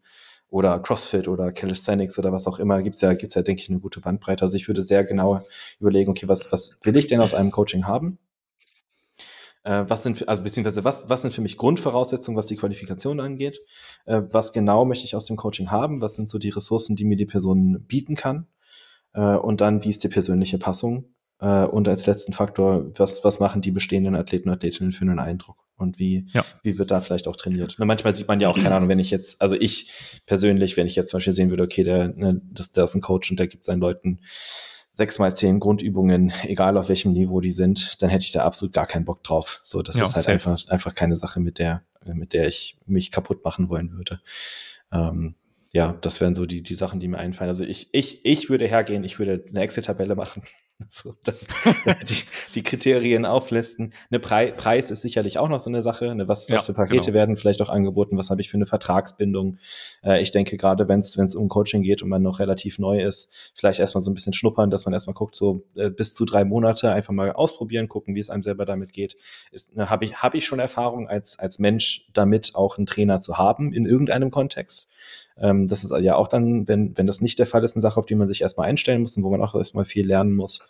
Oder 0.52 0.80
CrossFit 0.80 1.28
oder 1.28 1.52
Calisthenics 1.52 2.20
oder 2.20 2.32
was 2.32 2.46
auch 2.46 2.60
immer, 2.60 2.84
gibt's 2.84 3.02
ja, 3.02 3.14
gibt's 3.14 3.36
ja, 3.36 3.42
denke 3.42 3.64
ich, 3.64 3.70
eine 3.70 3.80
gute 3.80 4.02
Bandbreite. 4.02 4.44
Also 4.44 4.58
ich 4.58 4.68
würde 4.68 4.84
sehr 4.84 5.04
genau 5.06 5.42
überlegen, 5.80 6.12
okay, 6.12 6.28
was, 6.28 6.52
was 6.52 6.80
will 6.84 6.98
ich 6.98 7.08
denn 7.08 7.22
aus 7.22 7.34
einem 7.34 7.52
Coaching 7.52 7.88
haben? 7.88 8.20
Äh, 9.64 9.86
was 9.88 10.04
sind, 10.04 10.28
also 10.28 10.44
beziehungsweise 10.44 10.84
was, 10.84 11.10
was 11.10 11.22
sind 11.22 11.34
für 11.34 11.42
mich 11.42 11.58
Grundvoraussetzungen, 11.58 12.38
was 12.38 12.48
die 12.48 12.58
Qualifikation 12.58 13.20
angeht? 13.20 13.62
Äh, 14.06 14.22
was 14.30 14.54
genau 14.54 14.86
möchte 14.86 15.06
ich 15.06 15.16
aus 15.16 15.26
dem 15.26 15.38
Coaching 15.38 15.72
haben? 15.72 16.02
Was 16.02 16.16
sind 16.16 16.30
so 16.30 16.38
die 16.38 16.50
Ressourcen, 16.50 16.96
die 16.96 17.06
mir 17.06 17.18
die 17.18 17.26
Person 17.26 17.86
bieten 17.88 18.16
kann? 18.16 18.48
Äh, 19.14 19.36
und 19.36 19.62
dann, 19.62 19.84
wie 19.84 19.90
ist 19.90 20.04
die 20.04 20.10
persönliche 20.10 20.58
Passung? 20.58 21.14
Äh, 21.42 21.66
und 21.66 21.88
als 21.88 22.06
letzten 22.06 22.34
Faktor, 22.34 22.92
was, 22.98 23.24
was 23.24 23.40
machen 23.40 23.62
die 23.62 23.72
bestehenden 23.72 24.16
Athleten 24.16 24.50
und 24.50 24.56
Athletinnen 24.56 24.92
für 24.92 25.02
einen 25.02 25.20
Eindruck? 25.20 25.58
Und 25.76 25.98
wie, 25.98 26.28
ja. 26.32 26.46
wie 26.62 26.78
wird 26.78 26.92
da 26.92 27.02
vielleicht 27.02 27.28
auch 27.28 27.36
trainiert? 27.36 27.80
Und 27.80 27.88
manchmal 27.88 28.16
sieht 28.16 28.28
man 28.28 28.40
ja 28.40 28.50
auch, 28.50 28.56
keine 28.56 28.76
Ahnung, 28.76 28.88
wenn 28.88 29.00
ich 29.00 29.10
jetzt, 29.10 29.42
also 29.42 29.56
ich 29.56 29.92
persönlich, 30.28 30.78
wenn 30.78 30.86
ich 30.86 30.96
jetzt 30.96 31.10
zum 31.10 31.18
Beispiel 31.18 31.34
sehen 31.34 31.50
würde, 31.50 31.64
okay, 31.64 31.84
der, 31.84 32.10
ne, 32.10 32.40
das, 32.54 32.72
der 32.72 32.84
ist 32.84 32.94
ein 32.94 33.02
Coach 33.02 33.32
und 33.32 33.40
der 33.40 33.48
gibt 33.48 33.66
seinen 33.66 33.82
Leuten 33.82 34.20
sechs 34.92 35.18
mal 35.18 35.36
zehn 35.36 35.60
Grundübungen, 35.60 36.32
egal 36.44 36.78
auf 36.78 36.90
welchem 36.90 37.14
Niveau 37.14 37.42
die 37.42 37.52
sind, 37.52 38.02
dann 38.04 38.12
hätte 38.12 38.26
ich 38.26 38.32
da 38.32 38.44
absolut 38.44 38.74
gar 38.74 38.86
keinen 38.86 39.06
Bock 39.06 39.24
drauf. 39.24 39.62
So, 39.64 39.82
das 39.82 39.98
ja, 39.98 40.04
ist 40.04 40.16
halt 40.16 40.28
einfach, 40.28 40.68
einfach 40.68 40.94
keine 40.94 41.16
Sache, 41.16 41.40
mit 41.40 41.58
der, 41.58 41.82
mit 42.06 42.34
der 42.34 42.48
ich 42.48 42.78
mich 42.86 43.12
kaputt 43.12 43.44
machen 43.44 43.68
wollen 43.70 43.92
würde. 43.94 44.22
Ähm, 44.92 45.34
ja, 45.74 45.98
das 46.02 46.22
wären 46.22 46.36
so 46.36 46.46
die, 46.46 46.62
die 46.62 46.76
Sachen, 46.76 47.00
die 47.00 47.08
mir 47.08 47.18
einfallen. 47.18 47.50
Also 47.50 47.64
ich, 47.64 47.90
ich, 47.94 48.24
ich 48.24 48.50
würde 48.50 48.68
hergehen, 48.68 49.04
ich 49.04 49.18
würde 49.18 49.46
eine 49.50 49.62
Excel-Tabelle 49.62 50.16
machen 50.16 50.44
so, 50.90 51.16
dann, 51.24 51.36
die, 52.08 52.24
die, 52.56 52.64
Kriterien 52.64 53.26
auflisten. 53.26 53.94
Eine 54.10 54.20
Pre 54.20 54.54
Preis 54.56 54.92
ist 54.92 55.02
sicherlich 55.02 55.38
auch 55.38 55.50
noch 55.50 55.60
so 55.60 55.70
eine 55.70 55.82
Sache. 55.82 56.14
Ne, 56.16 56.28
was, 56.28 56.48
ja, 56.48 56.58
was 56.58 56.66
für 56.66 56.74
Pakete 56.74 57.06
genau. 57.06 57.14
werden 57.14 57.38
vielleicht 57.38 57.62
auch 57.62 57.70
angeboten? 57.70 58.18
Was 58.18 58.30
habe 58.30 58.42
ich 58.42 58.50
für 58.50 58.58
eine 58.58 58.66
Vertragsbindung? 58.66 59.58
Äh, 60.04 60.22
ich 60.22 60.32
denke, 60.32 60.58
gerade 60.58 60.88
wenn 60.88 61.00
es 61.00 61.36
um 61.36 61.50
Coaching 61.50 61.84
geht 61.84 62.02
und 62.04 62.10
man 62.10 62.22
noch 62.22 62.40
relativ 62.40 62.80
neu 62.80 63.04
ist, 63.04 63.34
vielleicht 63.54 63.80
erstmal 63.80 64.02
so 64.02 64.12
ein 64.12 64.14
bisschen 64.14 64.34
schnuppern, 64.34 64.70
dass 64.70 64.86
man 64.86 64.94
erstmal 64.94 65.14
guckt, 65.14 65.36
so 65.36 65.64
äh, 65.76 65.90
bis 65.90 66.14
zu 66.14 66.26
drei 66.26 66.46
Monate 66.46 66.92
einfach 66.92 67.14
mal 67.14 67.32
ausprobieren, 67.32 67.88
gucken, 67.88 68.16
wie 68.16 68.20
es 68.20 68.30
einem 68.30 68.44
selber 68.44 68.66
damit 68.66 68.94
geht. 68.94 69.18
Ne, 69.74 69.90
habe 69.90 70.06
ich, 70.06 70.22
hab 70.22 70.36
ich 70.36 70.46
schon 70.46 70.60
Erfahrung 70.60 71.08
als, 71.08 71.40
als 71.40 71.60
Mensch 71.60 72.10
damit, 72.14 72.56
auch 72.56 72.78
einen 72.78 72.86
Trainer 72.86 73.22
zu 73.22 73.38
haben 73.38 73.74
in 73.74 73.86
irgendeinem 73.86 74.32
Kontext? 74.32 74.88
Ähm, 75.38 75.68
das 75.68 75.84
ist 75.84 75.92
ja 76.02 76.16
auch 76.16 76.28
dann, 76.28 76.68
wenn, 76.68 76.98
wenn 76.98 77.08
das 77.08 77.22
nicht 77.22 77.40
der 77.40 77.48
Fall 77.48 77.64
ist, 77.64 77.76
eine 77.76 77.82
Sache, 77.82 78.00
auf 78.00 78.06
die 78.06 78.16
man 78.16 78.28
sich 78.28 78.42
erstmal 78.42 78.68
einstellen 78.68 79.02
muss 79.02 79.18
und 79.18 79.24
wo 79.24 79.30
man 79.30 79.42
auch 79.42 79.56
erstmal 79.56 79.86
viel 79.86 80.06
lernen 80.06 80.34
muss. 80.34 80.68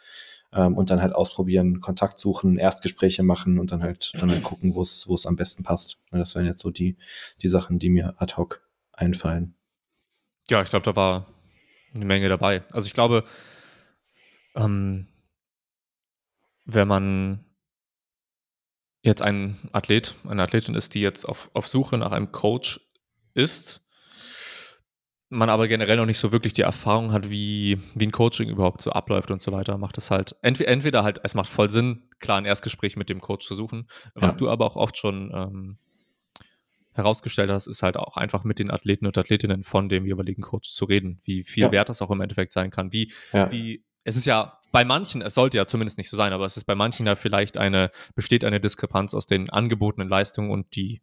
Ähm, 0.54 0.76
und 0.76 0.90
dann 0.90 1.02
halt 1.02 1.14
ausprobieren, 1.14 1.80
Kontakt 1.80 2.20
suchen, 2.20 2.58
Erstgespräche 2.58 3.24
machen 3.24 3.58
und 3.60 3.72
dann 3.72 3.82
halt, 3.82 4.12
dann 4.20 4.30
halt 4.30 4.44
gucken, 4.44 4.76
wo 4.76 4.82
es, 4.82 5.26
am 5.26 5.36
besten 5.36 5.64
passt. 5.64 6.00
Das 6.12 6.36
wären 6.36 6.46
jetzt 6.46 6.60
so 6.60 6.72
die, 6.72 6.98
die 7.42 7.50
Sachen, 7.50 7.80
die 7.80 7.90
mir 7.90 8.16
ad 8.18 8.36
hoc 8.36 8.62
einfallen. 8.92 9.56
Ja, 10.50 10.62
ich 10.62 10.70
glaube, 10.70 10.84
da 10.84 10.96
war 10.96 11.28
eine 11.94 12.06
Menge 12.06 12.28
dabei. 12.28 12.64
Also 12.72 12.88
ich 12.88 12.94
glaube, 12.94 13.24
ähm, 14.56 15.08
wenn 16.66 16.88
man 16.88 17.46
jetzt 19.02 19.22
ein 19.22 19.58
Athlet, 19.72 20.14
eine 20.28 20.44
Athletin 20.44 20.76
ist, 20.76 20.94
die 20.94 21.02
jetzt 21.02 21.26
auf, 21.26 21.50
auf 21.54 21.68
Suche 21.68 21.98
nach 21.98 22.12
einem 22.12 22.32
Coach 22.32 22.82
ist, 23.34 23.81
man 25.32 25.50
aber 25.50 25.68
generell 25.70 25.96
noch 25.96 26.06
nicht 26.06 26.20
so 26.20 26.32
wirklich 26.34 26.52
die 26.54 26.62
Erfahrung 26.62 27.14
hat, 27.14 27.30
wie, 27.30 27.80
wie 27.96 28.06
ein 28.06 28.12
Coaching 28.12 28.50
überhaupt 28.50 28.82
so 28.82 28.92
abläuft 28.92 29.32
und 29.32 29.42
so 29.42 29.54
weiter, 29.54 29.78
macht 29.78 29.98
es 29.98 30.12
halt 30.12 30.36
entweder, 30.42 30.70
entweder 30.70 31.04
halt, 31.04 31.22
es 31.24 31.34
macht 31.34 31.50
voll 31.50 31.72
Sinn, 31.72 32.04
klar 32.20 32.38
ein 32.38 32.46
Erstgespräch 32.46 32.98
mit 32.98 33.10
dem 33.10 33.22
Coach 33.22 33.48
zu 33.48 33.56
suchen. 33.56 33.88
Was 34.14 34.34
ja. 34.34 34.38
du 34.38 34.50
aber 34.50 34.66
auch 34.66 34.76
oft 34.76 34.98
schon 34.98 35.32
ähm, 35.34 35.78
herausgestellt 36.92 37.50
hast, 37.50 37.68
ist 37.68 37.82
halt 37.82 37.96
auch 37.96 38.18
einfach 38.18 38.44
mit 38.44 38.60
den 38.60 38.70
Athleten 38.70 39.06
und 39.06 39.18
Athletinnen 39.18 39.64
von 39.64 39.88
dem 39.88 40.06
jeweiligen 40.06 40.42
Coach 40.42 40.74
zu 40.74 40.84
reden, 40.84 41.22
wie 41.24 41.44
viel 41.44 41.64
ja. 41.64 41.72
wert 41.72 41.88
das 41.88 42.02
auch 42.02 42.12
im 42.12 42.20
Endeffekt 42.20 42.52
sein 42.52 42.70
kann. 42.70 42.92
Wie, 42.92 43.14
ja. 43.32 43.50
wie, 43.52 43.86
es 44.04 44.18
ist 44.18 44.26
ja 44.26 44.60
bei 44.74 44.84
manchen, 44.84 45.22
es 45.22 45.34
sollte 45.34 45.56
ja 45.56 45.66
zumindest 45.66 45.98
nicht 45.98 46.10
so 46.10 46.18
sein, 46.18 46.34
aber 46.34 46.44
es 46.44 46.58
ist 46.58 46.66
bei 46.66 46.76
manchen 46.76 47.06
ja 47.06 47.16
vielleicht 47.16 47.58
eine, 47.58 47.90
besteht 48.16 48.44
eine 48.44 48.60
Diskrepanz 48.60 49.14
aus 49.14 49.28
den 49.28 49.50
angebotenen 49.50 50.10
Leistungen 50.10 50.52
und 50.52 50.76
die 50.76 51.02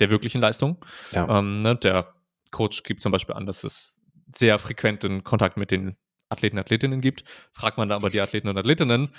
der 0.00 0.10
wirklichen 0.10 0.40
Leistung. 0.40 0.84
Ja. 1.12 1.38
Ähm, 1.38 1.60
ne, 1.60 1.76
der 1.76 2.14
Coach 2.50 2.82
gibt 2.82 3.02
zum 3.02 3.12
Beispiel 3.12 3.34
an, 3.34 3.46
dass 3.46 3.64
es 3.64 3.98
sehr 4.34 4.58
frequenten 4.58 5.24
Kontakt 5.24 5.56
mit 5.56 5.70
den 5.70 5.96
Athleten, 6.28 6.58
Athletinnen 6.58 7.00
gibt. 7.00 7.24
Fragt 7.52 7.76
man 7.76 7.88
da 7.88 7.96
aber 7.96 8.08
die 8.08 8.20
Athleten 8.20 8.48
und 8.48 8.56
Athletinnen, 8.56 9.10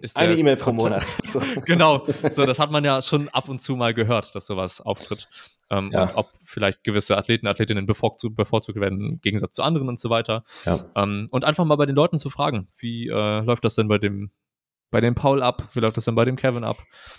ist 0.00 0.16
Eine 0.16 0.34
E-Mail 0.34 0.56
pro 0.56 0.72
Monat. 0.72 1.04
Genau, 1.66 2.06
so 2.30 2.46
das 2.46 2.58
hat 2.58 2.70
man 2.70 2.84
ja 2.84 3.02
schon 3.02 3.28
ab 3.28 3.48
und 3.48 3.60
zu 3.60 3.76
mal 3.76 3.92
gehört, 3.92 4.34
dass 4.34 4.46
sowas 4.46 4.80
auftritt. 4.80 5.28
Ähm, 5.68 5.90
ja. 5.92 6.04
Und 6.04 6.16
ob 6.16 6.30
vielleicht 6.42 6.84
gewisse 6.84 7.16
Athleten, 7.16 7.46
Athletinnen 7.46 7.86
bevorzugt, 7.86 8.36
bevorzugt 8.36 8.80
werden 8.80 9.00
im 9.00 9.20
Gegensatz 9.20 9.56
zu 9.56 9.62
anderen 9.62 9.88
und 9.88 10.00
so 10.00 10.10
weiter. 10.10 10.44
Ja. 10.64 10.80
Ähm, 10.96 11.28
und 11.30 11.44
einfach 11.44 11.64
mal 11.64 11.76
bei 11.76 11.86
den 11.86 11.96
Leuten 11.96 12.18
zu 12.18 12.30
fragen, 12.30 12.66
wie 12.78 13.08
äh, 13.08 13.40
läuft 13.40 13.64
das 13.64 13.74
denn 13.74 13.88
bei 13.88 13.98
dem, 13.98 14.30
bei 14.90 15.00
dem 15.00 15.14
Paul 15.14 15.42
ab? 15.42 15.68
Wie 15.74 15.80
läuft 15.80 15.96
das 15.96 16.06
denn 16.06 16.14
bei 16.14 16.24
dem 16.24 16.36
Kevin 16.36 16.64
ab? 16.64 16.78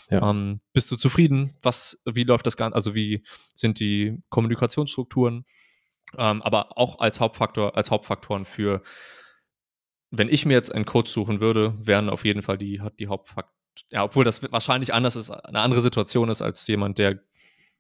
Ja. 0.09 0.29
Ähm, 0.29 0.59
bist 0.73 0.91
du 0.91 0.95
zufrieden? 0.95 1.53
Was, 1.61 2.01
wie 2.05 2.23
läuft 2.23 2.47
das 2.47 2.57
Ganze? 2.57 2.75
Also 2.75 2.95
wie 2.95 3.23
sind 3.53 3.79
die 3.79 4.17
Kommunikationsstrukturen? 4.29 5.45
Ähm, 6.17 6.41
aber 6.41 6.77
auch 6.77 6.99
als 6.99 7.19
Hauptfaktor, 7.19 7.75
als 7.75 7.91
Hauptfaktoren 7.91 8.45
für 8.45 8.81
wenn 10.11 10.27
ich 10.27 10.45
mir 10.45 10.53
jetzt 10.53 10.73
einen 10.73 10.85
Coach 10.85 11.09
suchen 11.09 11.39
würde, 11.39 11.73
wären 11.79 12.09
auf 12.09 12.25
jeden 12.25 12.41
Fall 12.41 12.57
die, 12.57 12.81
die 12.99 13.07
Hauptfaktoren. 13.07 13.57
Ja, 13.89 14.03
obwohl 14.03 14.25
das 14.25 14.43
wahrscheinlich 14.51 14.93
anders 14.93 15.15
ist, 15.15 15.31
eine 15.31 15.61
andere 15.61 15.79
Situation 15.79 16.27
ist 16.27 16.41
als 16.41 16.67
jemand, 16.67 16.97
der 16.97 17.21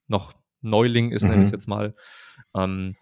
noch 0.07 0.33
Neuling 0.61 1.11
ist, 1.11 1.23
mhm. 1.23 1.29
nenne 1.29 1.41
ich 1.41 1.47
es 1.47 1.51
jetzt 1.51 1.67
mal. 1.67 1.93
Ähm, 2.55 2.95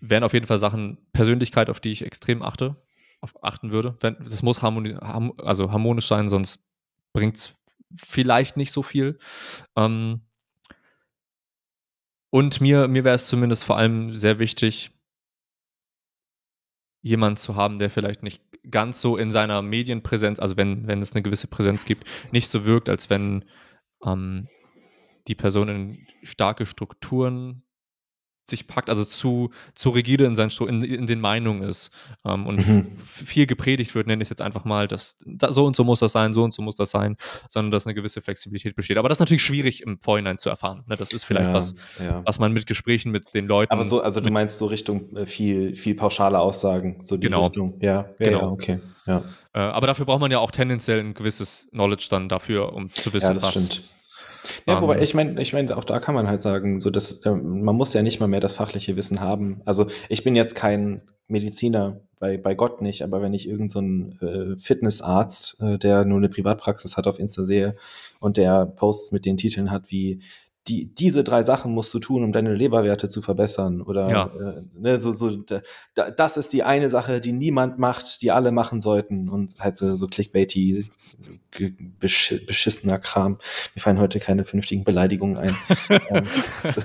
wären 0.00 0.24
auf 0.24 0.32
jeden 0.32 0.46
Fall 0.46 0.58
Sachen, 0.58 0.98
Persönlichkeit, 1.12 1.70
auf 1.70 1.78
die 1.78 1.92
ich 1.92 2.04
extrem 2.04 2.42
achte, 2.42 2.76
auf, 3.20 3.42
achten 3.44 3.70
würde. 3.70 3.96
Wenn, 4.00 4.16
das 4.20 4.42
muss 4.42 4.62
harmoni 4.62 4.94
also 4.94 5.70
harmonisch 5.70 6.08
sein, 6.08 6.28
sonst 6.28 6.68
bringt 7.12 7.36
es 7.36 7.62
vielleicht 7.96 8.56
nicht 8.56 8.72
so 8.72 8.82
viel. 8.82 9.20
Ähm, 9.76 10.22
und 12.30 12.60
mir, 12.60 12.88
mir 12.88 13.04
wäre 13.04 13.14
es 13.14 13.26
zumindest 13.26 13.64
vor 13.64 13.76
allem 13.76 14.14
sehr 14.14 14.38
wichtig, 14.38 14.90
jemand 17.00 17.38
zu 17.38 17.56
haben, 17.56 17.78
der 17.78 17.90
vielleicht 17.90 18.22
nicht 18.22 18.42
ganz 18.70 19.00
so 19.00 19.16
in 19.16 19.30
seiner 19.30 19.62
Medienpräsenz, 19.62 20.38
also 20.38 20.56
wenn, 20.56 20.86
wenn 20.86 21.00
es 21.00 21.12
eine 21.12 21.22
gewisse 21.22 21.46
Präsenz 21.46 21.84
gibt, 21.84 22.04
nicht 22.32 22.50
so 22.50 22.64
wirkt, 22.64 22.88
als 22.88 23.08
wenn 23.08 23.44
ähm, 24.04 24.48
die 25.26 25.34
Person 25.34 25.68
in 25.68 25.98
starke 26.22 26.66
Strukturen 26.66 27.62
sich 28.48 28.66
packt, 28.66 28.88
also 28.88 29.04
zu, 29.04 29.50
zu 29.74 29.90
rigide 29.90 30.24
in, 30.24 30.36
seinen, 30.36 30.50
in, 30.68 30.82
in 30.82 31.06
den 31.06 31.20
Meinungen 31.20 31.62
ist 31.62 31.90
ähm, 32.24 32.46
und 32.46 32.66
mhm. 32.66 32.86
viel 33.04 33.46
gepredigt 33.46 33.94
wird, 33.94 34.06
nenne 34.06 34.22
ich 34.22 34.26
es 34.26 34.30
jetzt 34.30 34.40
einfach 34.40 34.64
mal, 34.64 34.88
dass 34.88 35.18
da, 35.24 35.52
so 35.52 35.64
und 35.64 35.76
so 35.76 35.84
muss 35.84 36.00
das 36.00 36.12
sein, 36.12 36.32
so 36.32 36.42
und 36.42 36.54
so 36.54 36.62
muss 36.62 36.76
das 36.76 36.90
sein, 36.90 37.16
sondern 37.48 37.70
dass 37.70 37.86
eine 37.86 37.94
gewisse 37.94 38.20
Flexibilität 38.22 38.76
besteht. 38.76 38.98
Aber 38.98 39.08
das 39.08 39.16
ist 39.16 39.20
natürlich 39.20 39.42
schwierig 39.42 39.82
im 39.82 40.00
Vorhinein 40.00 40.38
zu 40.38 40.48
erfahren. 40.48 40.84
Ne? 40.86 40.96
Das 40.96 41.12
ist 41.12 41.24
vielleicht 41.24 41.48
ja, 41.48 41.54
was, 41.54 41.74
ja. 41.98 42.22
was 42.24 42.38
man 42.38 42.52
mit 42.52 42.66
Gesprächen 42.66 43.12
mit 43.12 43.34
den 43.34 43.46
Leuten. 43.46 43.72
Aber 43.72 43.84
so, 43.84 44.00
also 44.02 44.20
du 44.20 44.30
meinst 44.30 44.58
so 44.58 44.66
Richtung 44.66 45.16
äh, 45.16 45.26
viel, 45.26 45.74
viel 45.74 45.94
pauschale 45.94 46.38
Aussagen, 46.38 47.00
so 47.02 47.16
die 47.16 47.26
genau. 47.26 47.44
Richtung. 47.44 47.78
Ja, 47.80 48.08
ja 48.18 48.30
genau. 48.30 48.52
Okay. 48.52 48.80
Ja. 49.06 49.24
Äh, 49.54 49.58
aber 49.58 49.86
dafür 49.86 50.04
braucht 50.04 50.20
man 50.20 50.30
ja 50.30 50.38
auch 50.38 50.50
tendenziell 50.50 51.00
ein 51.00 51.14
gewisses 51.14 51.68
Knowledge 51.70 52.08
dann 52.10 52.28
dafür, 52.28 52.72
um 52.72 52.90
zu 52.92 53.12
wissen, 53.12 53.36
was. 53.36 53.50
Stimmt 53.50 53.84
ja, 54.66 54.80
wobei 54.80 54.96
ähm. 54.96 55.02
ich 55.02 55.14
meine, 55.14 55.40
ich 55.40 55.52
meine, 55.52 55.76
auch 55.76 55.84
da 55.84 56.00
kann 56.00 56.14
man 56.14 56.28
halt 56.28 56.40
sagen, 56.40 56.80
so 56.80 56.90
dass 56.90 57.20
äh, 57.22 57.30
man 57.30 57.76
muss 57.76 57.94
ja 57.94 58.02
nicht 58.02 58.20
mal 58.20 58.28
mehr 58.28 58.40
das 58.40 58.54
fachliche 58.54 58.96
Wissen 58.96 59.20
haben. 59.20 59.60
Also 59.64 59.86
ich 60.08 60.24
bin 60.24 60.36
jetzt 60.36 60.54
kein 60.54 61.02
Mediziner, 61.26 62.00
bei, 62.18 62.36
bei 62.36 62.54
Gott 62.54 62.82
nicht, 62.82 63.02
aber 63.02 63.22
wenn 63.22 63.34
ich 63.34 63.48
irgendeinen 63.48 64.16
so 64.20 64.26
äh, 64.26 64.58
Fitnessarzt, 64.58 65.58
äh, 65.60 65.78
der 65.78 66.04
nur 66.04 66.18
eine 66.18 66.28
Privatpraxis 66.28 66.96
hat, 66.96 67.06
auf 67.06 67.18
Insta 67.18 67.44
sehe 67.44 67.76
und 68.20 68.36
der 68.36 68.66
Posts 68.66 69.12
mit 69.12 69.24
den 69.24 69.36
Titeln 69.36 69.70
hat 69.70 69.90
wie 69.90 70.20
die, 70.68 70.94
diese 70.94 71.24
drei 71.24 71.42
Sachen 71.42 71.72
musst 71.72 71.92
du 71.94 71.98
tun, 71.98 72.22
um 72.22 72.32
deine 72.32 72.54
Leberwerte 72.54 73.08
zu 73.08 73.22
verbessern. 73.22 73.80
Oder 73.80 74.10
ja. 74.10 74.26
äh, 74.26 74.62
ne, 74.74 75.00
so, 75.00 75.12
so, 75.12 75.30
da, 75.36 75.62
das 76.10 76.36
ist 76.36 76.52
die 76.52 76.62
eine 76.62 76.88
Sache, 76.88 77.20
die 77.20 77.32
niemand 77.32 77.78
macht, 77.78 78.22
die 78.22 78.30
alle 78.30 78.52
machen 78.52 78.80
sollten. 78.80 79.28
Und 79.28 79.58
halt 79.58 79.76
so, 79.76 79.96
so 79.96 80.06
clickbaity, 80.06 80.90
besch 81.98 82.34
beschissener 82.46 82.98
Kram. 82.98 83.38
Mir 83.74 83.80
fallen 83.80 83.98
heute 83.98 84.20
keine 84.20 84.44
vernünftigen 84.44 84.84
Beleidigungen 84.84 85.38
ein. 85.38 85.56
ähm, 86.10 86.26
so, 86.64 86.82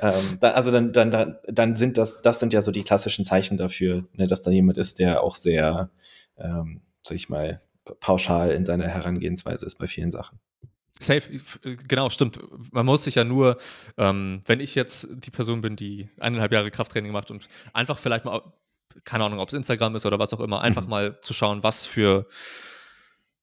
ähm, 0.00 0.38
da, 0.40 0.50
also 0.50 0.70
dann, 0.70 0.92
dann, 0.92 1.36
dann 1.46 1.76
sind 1.76 1.96
das, 1.98 2.22
das 2.22 2.40
sind 2.40 2.52
ja 2.52 2.62
so 2.62 2.72
die 2.72 2.82
klassischen 2.82 3.24
Zeichen 3.24 3.56
dafür, 3.56 4.04
ne, 4.14 4.26
dass 4.26 4.42
da 4.42 4.50
jemand 4.50 4.78
ist, 4.78 4.98
der 4.98 5.22
auch 5.22 5.36
sehr, 5.36 5.90
ähm, 6.38 6.82
sag 7.02 7.16
ich 7.16 7.28
mal, 7.28 7.62
pauschal 8.00 8.50
in 8.52 8.64
seiner 8.64 8.88
Herangehensweise 8.88 9.66
ist 9.66 9.78
bei 9.78 9.86
vielen 9.86 10.10
Sachen. 10.10 10.38
Safe, 11.02 11.22
genau, 11.88 12.10
stimmt. 12.10 12.38
Man 12.72 12.86
muss 12.86 13.04
sich 13.04 13.16
ja 13.16 13.24
nur, 13.24 13.58
ähm, 13.96 14.42
wenn 14.46 14.60
ich 14.60 14.74
jetzt 14.74 15.08
die 15.10 15.30
Person 15.30 15.60
bin, 15.60 15.76
die 15.76 16.08
eineinhalb 16.18 16.52
Jahre 16.52 16.70
Krafttraining 16.70 17.12
macht 17.12 17.30
und 17.30 17.48
einfach 17.72 17.98
vielleicht 17.98 18.24
mal, 18.24 18.42
keine 19.04 19.24
Ahnung, 19.24 19.40
ob 19.40 19.48
es 19.48 19.54
Instagram 19.54 19.94
ist 19.96 20.06
oder 20.06 20.18
was 20.18 20.32
auch 20.32 20.40
immer, 20.40 20.60
einfach 20.60 20.84
mhm. 20.84 20.90
mal 20.90 21.20
zu 21.20 21.34
schauen, 21.34 21.62
was 21.62 21.86
für 21.86 22.26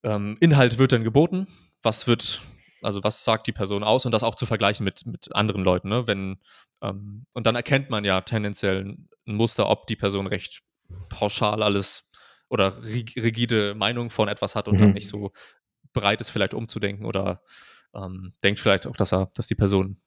ähm, 0.04 0.38
Inhalt 0.40 0.78
wird 0.78 0.92
denn 0.92 1.04
geboten, 1.04 1.48
was 1.82 2.08
wird, 2.08 2.42
also 2.82 3.04
was 3.04 3.24
sagt 3.24 3.48
die 3.48 3.52
Person 3.52 3.84
aus 3.84 4.06
und 4.06 4.12
das 4.14 4.24
auch 4.24 4.36
zu 4.36 4.46
vergleichen 4.46 4.84
mit, 4.84 5.06
mit 5.06 5.36
anderen 5.36 5.64
Leuten, 5.64 5.90
ne? 5.90 6.08
Wenn, 6.08 6.40
ähm, 6.82 7.26
und 7.34 7.46
dann 7.46 7.56
erkennt 7.56 7.90
man 7.90 8.06
ja 8.06 8.22
tendenziell 8.22 8.86
ein 9.28 9.36
Muster, 9.36 9.70
ob 9.70 9.88
die 9.88 9.96
Person 9.96 10.28
recht 10.28 10.62
pauschal 11.10 11.62
alles 11.62 12.10
oder 12.50 12.82
rigide 12.84 13.76
Meinung 13.76 14.10
von 14.10 14.28
etwas 14.28 14.56
hat 14.56 14.68
und 14.68 14.76
mhm. 14.76 14.80
dann 14.80 14.94
nicht 14.94 15.08
so 15.08 15.32
bereit 15.94 16.22
ist, 16.22 16.30
vielleicht 16.30 16.54
umzudenken 16.54 17.06
oder 17.06 17.42
ähm, 17.94 18.34
denkt 18.44 18.60
vielleicht 18.60 18.88
auch, 18.88 18.96
dass 18.96 19.14
er, 19.14 19.32
dass 19.36 19.48
die 19.48 19.56
Person, 19.56 19.98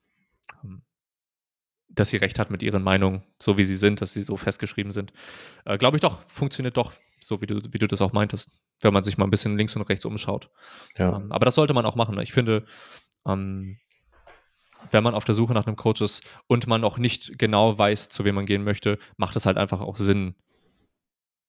ähm, 0.63 0.83
dass 1.89 2.09
sie 2.09 2.17
recht 2.17 2.39
hat 2.39 2.51
mit 2.51 2.63
ihren 2.63 2.83
Meinungen, 2.83 3.23
so 3.41 3.59
wie 3.59 3.65
sie 3.65 3.77
sind, 3.77 4.01
dass 4.01 4.15
sie 4.15 4.23
so 4.23 4.37
festgeschrieben 4.37 4.93
sind. 4.93 5.13
Äh, 5.65 5.79
Glaube 5.79 5.97
ich 5.97 6.01
doch, 6.01 6.23
funktioniert 6.29 6.77
doch, 6.77 6.93
so 7.21 7.41
wie 7.41 7.47
du, 7.47 7.61
wie 7.71 7.79
du 7.79 7.87
das 7.87 8.01
auch 8.01 8.13
meintest, 8.13 8.51
wenn 8.81 8.93
man 8.93 9.05
sich 9.05 9.19
mal 9.19 9.27
ein 9.27 9.31
bisschen 9.31 9.57
links 9.57 9.77
und 9.77 9.83
rechts 9.83 10.05
umschaut. 10.05 10.51
Ja. 10.97 11.17
Ähm, 11.17 11.33
aber 11.33 11.45
das 11.45 11.55
sollte 11.55 11.75
man 11.75 11.85
auch 11.85 11.97
machen. 11.97 12.19
Ich 12.21 12.33
finde, 12.33 12.65
ähm, 13.27 13.79
wenn 14.91 15.05
man 15.05 15.15
auf 15.15 15.25
der 15.25 15.35
Suche 15.35 15.53
nach 15.53 15.67
einem 15.67 15.77
Coach 15.77 16.01
ist 16.01 16.23
und 16.47 16.67
man 16.67 16.85
auch 16.85 16.99
nicht 16.99 17.39
genau 17.39 17.79
weiß, 17.79 18.09
zu 18.09 18.25
wem 18.25 18.35
man 18.35 18.47
gehen 18.47 18.65
möchte, 18.65 18.99
macht 19.17 19.37
es 19.37 19.47
halt 19.47 19.57
einfach 19.57 19.81
auch 19.81 19.97
Sinn, 19.97 20.35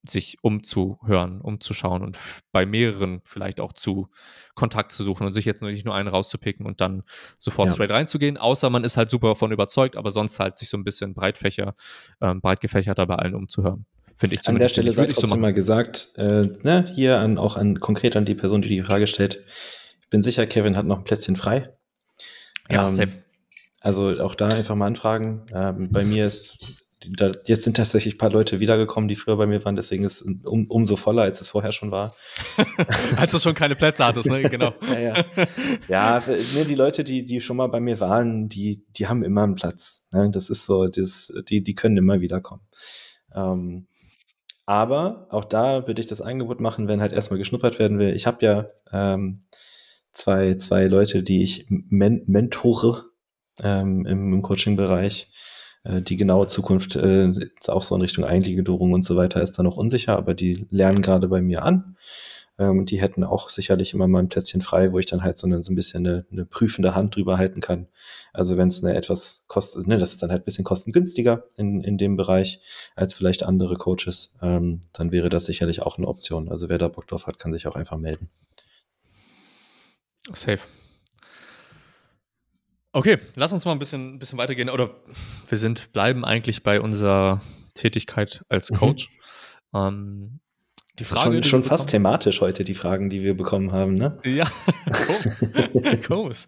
sich 0.08 0.38
umzuhören, 0.42 1.40
umzuschauen 1.40 2.02
und 2.02 2.18
bei 2.52 2.66
mehreren 2.66 3.22
vielleicht 3.24 3.60
auch 3.60 3.74
zu 3.74 4.10
Kontakt 4.54 4.92
zu 4.92 5.04
suchen 5.04 5.26
und 5.26 5.34
sich 5.34 5.46
jetzt 5.46 5.62
nicht 5.62 5.86
nur 5.86 5.96
einen 5.96 6.10
rauszupicken 6.10 6.66
und 6.66 6.82
dann 6.82 7.04
sofort 7.40 7.70
ja. 7.70 7.74
straight 7.74 7.92
reinzugehen, 7.92 8.38
außer 8.38 8.70
man 8.70 8.84
ist 8.84 8.98
halt 8.98 9.10
super 9.10 9.30
davon 9.30 9.52
überzeugt, 9.52 9.96
aber 9.96 10.12
sonst 10.12 10.40
halt 10.40 10.58
sich 10.58 10.70
so 10.70 10.78
ein 10.78 10.84
bisschen 10.84 11.14
breitfächer, 11.14 11.76
ähm, 12.22 12.42
breit 12.42 12.60
gefächerter 12.60 13.06
bei 13.06 13.16
allen 13.16 13.36
umzuhören. 13.36 13.86
Finde 14.18 14.36
ich 14.36 14.42
zumindest. 14.42 14.78
An 14.78 14.86
der 14.86 14.92
Stelle 14.92 15.08
sei 15.08 15.14
trotzdem 15.14 15.30
so 15.30 15.36
mal 15.38 15.54
gesagt, 15.54 16.14
äh, 16.18 16.44
ne, 16.62 16.86
hier 16.94 17.20
an, 17.20 17.38
auch 17.38 17.56
an, 17.56 17.80
konkret 17.80 18.16
an 18.16 18.26
die 18.26 18.36
Person, 18.36 18.62
die 18.62 18.70
die 18.70 18.84
Frage 18.84 19.08
stellt. 19.08 19.44
Ich 20.02 20.10
bin 20.10 20.22
sicher, 20.22 20.46
Kevin 20.46 20.78
hat 20.78 20.86
noch 20.86 21.00
ein 21.00 21.04
Plätzchen 21.04 21.36
frei. 21.36 21.74
Ja, 22.70 22.88
ähm, 22.88 22.94
safe. 22.94 23.24
Also 23.82 24.14
auch 24.22 24.36
da 24.36 24.48
einfach 24.48 24.76
mal 24.76 24.88
anfragen. 24.88 25.46
Ähm, 25.54 25.92
bei 25.92 26.06
mir 26.06 26.28
ist 26.28 26.83
da, 27.10 27.32
jetzt 27.46 27.64
sind 27.64 27.78
tatsächlich 27.78 28.16
ein 28.16 28.18
paar 28.18 28.32
Leute 28.32 28.60
wiedergekommen, 28.60 29.08
die 29.08 29.16
früher 29.16 29.38
bei 29.38 29.46
mir 29.46 29.64
waren, 29.66 29.76
deswegen 29.76 30.04
ist 30.04 30.22
es 30.22 30.22
um, 30.22 30.68
umso 30.68 30.96
voller, 30.96 31.24
als 31.24 31.42
es 31.42 31.50
vorher 31.50 31.72
schon 31.72 31.92
war. 31.92 32.16
als 33.18 33.32
du 33.32 33.40
schon 33.40 33.54
keine 33.54 33.76
Plätze 33.76 34.06
hattest, 34.06 34.30
ne? 34.30 34.44
Genau. 34.50 34.74
ja, 34.88 35.00
ja. 35.00 35.26
ja 35.88 36.24
ne, 36.54 36.66
die 36.66 36.76
Leute, 36.76 37.04
die, 37.04 37.26
die 37.26 37.42
schon 37.42 37.58
mal 37.58 37.68
bei 37.68 37.80
mir 37.80 38.00
waren, 38.00 38.50
die, 38.50 38.86
die 38.98 39.08
haben 39.08 39.24
immer 39.24 39.44
einen 39.44 39.56
Platz. 39.56 40.08
Ne? 40.12 40.30
Das 40.32 40.50
ist 40.50 40.66
so, 40.66 40.88
das, 40.88 41.34
die, 41.50 41.64
die 41.64 41.76
können 41.76 41.98
immer 41.98 42.22
wiederkommen. 42.22 42.62
Ähm, 43.36 43.88
aber 44.66 45.28
auch 45.30 45.46
da 45.46 45.88
würde 45.88 46.00
ich 46.00 46.08
das 46.08 46.22
Angebot 46.22 46.62
machen, 46.62 46.88
wenn 46.88 47.02
halt 47.02 47.12
erstmal 47.12 47.38
geschnuppert 47.38 47.80
werden 47.80 48.00
will. 48.00 48.16
Ich 48.16 48.28
habe 48.28 48.46
ja 48.46 48.68
ähm, 48.92 49.42
zwei, 50.14 50.54
zwei 50.56 50.86
Leute, 50.86 51.24
die 51.24 51.44
ich 51.44 51.66
men 51.70 52.24
mentore 52.28 53.06
ähm, 53.62 54.06
im, 54.06 54.34
im 54.34 54.42
Coaching-Bereich 54.42 55.32
die 55.86 56.18
genaue 56.18 56.48
Zukunft 56.48 56.96
äh, 56.96 57.34
auch 57.68 57.84
so 57.84 57.96
in 57.96 58.02
Richtung 58.02 58.24
Eingliederung 58.24 58.94
und 58.94 59.04
so 59.04 59.18
weiter 59.18 59.42
ist 59.42 59.60
da 59.60 59.64
noch 59.64 59.78
unsicher, 59.78 60.18
aber 60.18 60.34
die 60.34 60.66
lernen 60.70 61.02
gerade 61.02 61.28
bei 61.28 61.42
mir 61.42 61.64
an. 61.64 61.98
Ähm, 62.60 62.80
und 62.80 62.92
die 62.92 63.02
hätten 63.02 63.24
auch 63.24 63.50
sicherlich 63.50 63.94
immer 63.94 64.08
mal 64.08 64.20
ein 64.20 64.30
Plätzchen 64.30 64.62
frei, 64.62 64.92
wo 64.92 65.00
ich 65.00 65.06
dann 65.06 65.24
halt 65.24 65.38
so, 65.38 65.48
eine, 65.48 65.64
so 65.64 65.72
ein 65.72 65.76
bisschen 65.76 66.06
eine, 66.06 66.26
eine 66.32 66.46
prüfende 66.46 66.96
Hand 66.96 67.16
drüber 67.16 67.38
halten 67.38 67.62
kann. 67.62 67.88
Also 68.32 68.58
wenn 68.58 68.68
es 68.68 68.84
eine 68.84 68.96
etwas 68.96 69.46
kostet, 69.48 69.88
ne, 69.88 69.98
das 69.98 70.12
ist 70.12 70.22
dann 70.22 70.32
halt 70.32 70.44
ein 70.44 70.46
bisschen 70.46 70.64
kostengünstiger 70.64 71.46
in, 71.56 71.82
in 71.82 71.98
dem 71.98 72.16
Bereich 72.16 72.62
als 72.96 73.14
vielleicht 73.14 73.44
andere 73.44 73.76
Coaches, 73.76 74.36
ähm, 74.42 74.82
dann 74.94 75.12
wäre 75.12 75.30
das 75.30 75.46
sicherlich 75.46 75.82
auch 75.82 75.98
eine 75.98 76.08
Option. 76.08 76.50
Also 76.50 76.70
wer 76.70 76.78
da 76.78 76.88
Bock 76.88 77.08
drauf 77.08 77.28
hat, 77.28 77.40
kann 77.40 77.54
sich 77.54 77.68
auch 77.68 77.76
einfach 77.76 77.98
melden. 77.98 78.30
Safe. 80.34 80.60
Okay, 82.96 83.18
lass 83.36 83.52
uns 83.52 83.66
mal 83.66 83.72
ein 83.72 83.80
bisschen, 83.80 84.16
ein 84.16 84.20
bisschen 84.20 84.38
weitergehen. 84.38 84.70
Oder 84.70 84.92
wir 85.50 85.58
sind, 85.58 85.92
bleiben 85.94 86.24
eigentlich 86.24 86.62
bei 86.62 86.80
unserer 86.80 87.42
Tätigkeit 87.74 88.44
als 88.50 88.70
mhm. 88.72 88.76
Coach. 88.76 89.10
Mhm. 89.72 89.80
Ähm, 89.80 90.40
die 91.00 91.04
Frage, 91.06 91.32
schon, 91.38 91.44
schon 91.44 91.64
fast 91.64 91.90
thematisch 91.90 92.40
heute, 92.42 92.64
die 92.64 92.76
Fragen, 92.76 93.10
die 93.10 93.24
wir 93.24 93.36
bekommen 93.36 93.72
haben, 93.72 93.96
ne? 93.96 94.20
Ja, 94.24 94.46
komisch. 96.08 96.46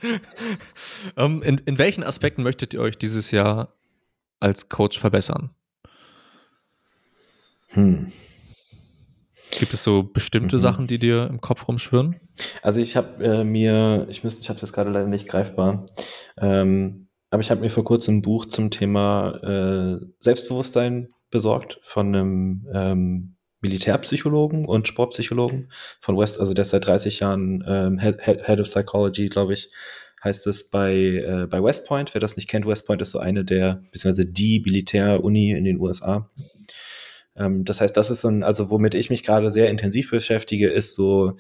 ähm, 1.18 1.42
in, 1.42 1.58
in 1.66 1.80
welchen 1.80 2.04
Aspekten 2.04 2.44
möchtet 2.44 2.76
ihr 2.76 2.82
euch 2.82 3.00
dieses 3.00 3.32
Jahr 3.32 3.74
als 4.40 4.70
Coach 4.70 5.00
verbessern? 5.00 5.50
Hm. 7.70 8.12
Gibt 9.60 9.74
es 9.74 9.84
so 9.84 10.04
bestimmte 10.04 10.58
mhm. 10.58 10.62
Sachen, 10.62 10.88
die 10.88 11.00
dir 11.00 11.28
im 11.28 11.42
Kopf 11.42 11.68
rumschwirren? 11.68 12.16
Also 12.62 12.80
ich 12.80 12.96
habe 12.96 13.24
äh, 13.24 13.44
mir, 13.44 14.08
ich 14.10 14.24
müsste, 14.24 14.42
ich 14.42 14.50
habe 14.50 14.60
das 14.60 14.74
gerade 14.74 14.90
leider 14.90 15.08
nicht 15.08 15.28
greifbar, 15.28 15.86
ähm, 16.38 17.08
aber 17.30 17.42
ich 17.42 17.52
habe 17.52 17.62
mir 17.62 17.70
vor 17.70 17.84
kurzem 17.84 18.18
ein 18.18 18.22
Buch 18.22 18.46
zum 18.46 18.72
Thema 18.72 19.32
äh, 19.44 20.06
Selbstbewusstsein 20.22 21.10
besorgt 21.32 21.80
von 21.84 22.08
einem 22.08 22.68
ähm, 22.74 23.36
Militärpsychologen 23.62 24.66
und 24.66 24.88
Sportpsychologen 24.88 25.72
von 26.00 26.18
West, 26.18 26.40
also 26.40 26.54
der 26.54 26.64
ist 26.64 26.70
seit 26.70 26.86
30 26.86 27.20
Jahren 27.20 27.64
ähm, 27.68 28.00
Head, 28.00 28.22
Head 28.22 28.60
of 28.60 28.68
Psychology, 28.68 29.28
glaube 29.28 29.54
ich, 29.54 29.70
heißt 30.24 30.48
es 30.48 30.70
bei, 30.70 30.94
äh, 30.94 31.48
bei 31.50 31.64
West 31.64 31.88
Point. 31.88 32.14
Wer 32.14 32.22
das 32.22 32.36
nicht 32.36 32.50
kennt, 32.50 32.68
West 32.68 32.86
Point 32.86 33.02
ist 33.02 33.12
so 33.12 33.20
eine 33.20 33.46
der, 33.46 33.84
beziehungsweise 33.92 34.26
die 34.26 34.62
Militäruni 34.66 35.52
in 35.52 35.64
den 35.64 35.80
USA. 35.80 36.30
Ähm, 37.36 37.66
das 37.66 37.82
heißt, 37.82 37.96
das 37.96 38.10
ist 38.10 38.22
so 38.22 38.30
ein, 38.30 38.44
also 38.44 38.70
womit 38.70 38.96
ich 38.96 39.10
mich 39.10 39.24
gerade 39.24 39.52
sehr 39.52 39.70
intensiv 39.70 40.12
beschäftige, 40.12 40.70
ist 40.70 40.96
so 40.96 41.38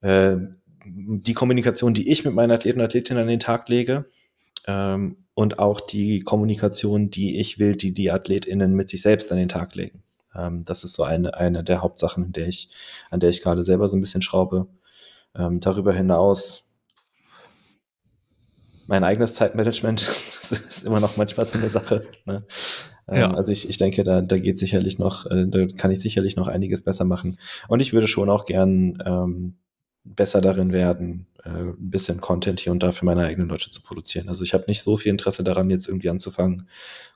äh, 0.00 0.36
die 0.84 1.34
Kommunikation, 1.34 1.94
die 1.94 2.10
ich 2.10 2.24
mit 2.24 2.34
meinen 2.34 2.52
Athleten 2.52 2.80
und 2.80 2.86
Athletinnen 2.86 3.22
an 3.22 3.28
den 3.28 3.40
Tag 3.40 3.68
lege. 3.68 4.06
Ähm, 4.66 5.18
und 5.34 5.58
auch 5.58 5.80
die 5.80 6.20
Kommunikation, 6.20 7.10
die 7.10 7.38
ich 7.38 7.58
will, 7.58 7.76
die 7.76 7.92
die 7.92 8.10
AthletInnen 8.10 8.74
mit 8.74 8.88
sich 8.88 9.02
selbst 9.02 9.30
an 9.30 9.38
den 9.38 9.48
Tag 9.48 9.74
legen. 9.74 10.02
Ähm, 10.34 10.64
das 10.64 10.84
ist 10.84 10.94
so 10.94 11.02
eine, 11.02 11.34
eine 11.34 11.62
der 11.62 11.82
Hauptsachen, 11.82 12.24
in 12.24 12.32
der 12.32 12.48
ich, 12.48 12.70
an 13.10 13.20
der 13.20 13.30
ich 13.30 13.42
gerade 13.42 13.62
selber 13.62 13.88
so 13.88 13.96
ein 13.96 14.00
bisschen 14.00 14.22
schraube. 14.22 14.68
Ähm, 15.34 15.60
darüber 15.60 15.92
hinaus 15.92 16.66
mein 18.86 19.04
eigenes 19.04 19.34
Zeitmanagement 19.34 20.00
ist 20.42 20.84
immer 20.84 21.00
noch 21.00 21.16
manchmal 21.16 21.46
so 21.46 21.58
eine 21.58 21.68
Sache. 21.68 22.06
Ne? 22.24 22.44
Ähm, 23.08 23.16
ja. 23.16 23.34
Also 23.34 23.52
ich, 23.52 23.68
ich 23.68 23.78
denke, 23.78 24.02
da, 24.02 24.20
da 24.20 24.38
geht 24.38 24.58
sicherlich 24.58 24.98
noch, 24.98 25.26
äh, 25.26 25.46
da 25.46 25.66
kann 25.66 25.90
ich 25.90 26.00
sicherlich 26.00 26.36
noch 26.36 26.48
einiges 26.48 26.82
besser 26.82 27.04
machen. 27.04 27.38
Und 27.68 27.80
ich 27.80 27.92
würde 27.92 28.08
schon 28.08 28.30
auch 28.30 28.44
gern 28.44 29.02
ähm, 29.04 29.54
besser 30.04 30.40
darin 30.40 30.72
werden, 30.72 31.26
äh, 31.44 31.48
ein 31.48 31.90
bisschen 31.90 32.20
Content 32.20 32.60
hier 32.60 32.72
und 32.72 32.82
da 32.82 32.92
für 32.92 33.04
meine 33.04 33.24
eigenen 33.24 33.48
Leute 33.48 33.70
zu 33.70 33.82
produzieren. 33.82 34.28
Also 34.28 34.44
ich 34.44 34.54
habe 34.54 34.64
nicht 34.68 34.82
so 34.82 34.96
viel 34.96 35.10
Interesse 35.10 35.42
daran, 35.42 35.70
jetzt 35.70 35.88
irgendwie 35.88 36.10
anzufangen, 36.10 36.68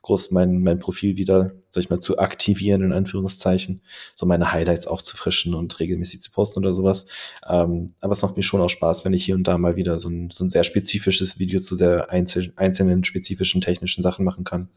groß 0.03 0.32
mein, 0.32 0.62
mein 0.62 0.78
Profil 0.78 1.16
wieder, 1.16 1.53
sag 1.70 1.84
ich 1.84 1.91
mal, 1.91 2.01
zu 2.01 2.18
aktivieren, 2.18 2.82
in 2.82 2.93
Anführungszeichen, 2.93 3.82
so 4.14 4.26
meine 4.26 4.53
Highlights 4.53 4.86
aufzufrischen 4.86 5.55
und 5.55 5.78
regelmäßig 5.78 6.20
zu 6.20 6.32
posten 6.32 6.61
oder 6.61 6.72
sowas. 6.72 7.07
Ähm, 7.49 7.95
aber 8.01 8.12
es 8.12 8.22
macht 8.22 8.36
mir 8.36 8.43
schon 8.43 8.61
auch 8.61 8.70
Spaß, 8.70 9.05
wenn 9.05 9.12
ich 9.12 9.24
hier 9.24 9.36
und 9.36 9.45
da 9.45 9.57
mal 9.59 9.76
wieder 9.76 9.99
so 9.99 10.09
ein, 10.09 10.30
so 10.30 10.45
ein 10.45 10.51
sehr 10.51 10.64
spezifisches 10.64 11.38
Video 11.38 11.61
zu 11.61 11.76
sehr 11.76 12.11
einzel 12.11 12.53
einzelnen 12.57 13.05
spezifischen 13.05 13.61
technischen 13.61 14.03
Sachen 14.03 14.24
machen 14.24 14.45
kann. 14.45 14.68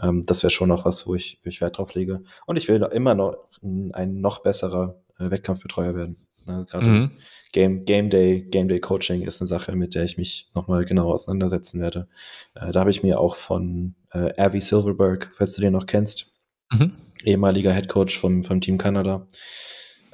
Ähm, 0.00 0.26
das 0.26 0.42
wäre 0.42 0.50
schon 0.50 0.68
noch 0.68 0.84
was, 0.84 1.06
wo 1.06 1.14
ich, 1.14 1.40
wo 1.44 1.48
ich 1.48 1.60
Wert 1.60 1.78
drauf 1.78 1.94
lege. 1.94 2.22
Und 2.46 2.56
ich 2.56 2.68
will 2.68 2.82
immer 2.92 3.14
noch 3.14 3.36
ein 3.62 4.20
noch 4.20 4.42
besserer 4.42 5.00
äh, 5.18 5.30
Wettkampfbetreuer 5.30 5.94
werden. 5.94 6.16
Ne, 6.46 6.66
Gerade 6.68 6.86
mhm. 6.86 7.10
Game, 7.52 7.84
Game 7.84 8.10
Day, 8.10 8.42
Game 8.42 8.68
Day 8.68 8.80
Coaching 8.80 9.22
ist 9.22 9.40
eine 9.40 9.48
Sache, 9.48 9.74
mit 9.76 9.94
der 9.94 10.04
ich 10.04 10.18
mich 10.18 10.50
nochmal 10.54 10.84
genau 10.84 11.10
auseinandersetzen 11.10 11.80
werde. 11.80 12.08
Äh, 12.54 12.72
da 12.72 12.80
habe 12.80 12.90
ich 12.90 13.02
mir 13.02 13.18
auch 13.18 13.36
von 13.36 13.94
äh, 14.12 14.32
Avi 14.40 14.60
Silverberg, 14.60 15.30
falls 15.34 15.54
du 15.54 15.62
den 15.62 15.72
noch 15.72 15.86
kennst, 15.86 16.32
mhm. 16.72 16.92
ehemaliger 17.24 17.72
Head 17.72 17.88
Coach 17.88 18.18
vom, 18.18 18.42
vom 18.42 18.60
Team 18.60 18.76
Kanada, 18.76 19.26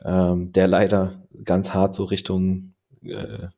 ähm, 0.04 0.52
der 0.52 0.68
leider 0.68 1.22
ganz 1.44 1.74
hart 1.74 1.94
so 1.94 2.04
Richtung 2.04 2.74
äh, 3.02 3.48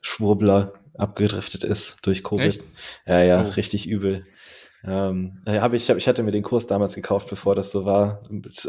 Schwurbler 0.00 0.74
abgedriftet 0.94 1.64
ist 1.64 2.06
durch 2.06 2.22
Covid. 2.22 2.46
Echt? 2.46 2.64
Ja, 3.06 3.22
ja, 3.22 3.46
oh. 3.46 3.50
richtig 3.50 3.88
übel. 3.88 4.26
Ähm, 4.84 5.38
hab 5.46 5.74
ich, 5.74 5.88
ich 5.88 6.08
hatte 6.08 6.22
mir 6.24 6.32
den 6.32 6.42
Kurs 6.42 6.66
damals 6.66 6.94
gekauft, 6.94 7.30
bevor 7.30 7.54
das 7.54 7.70
so 7.70 7.84
war, 7.84 8.22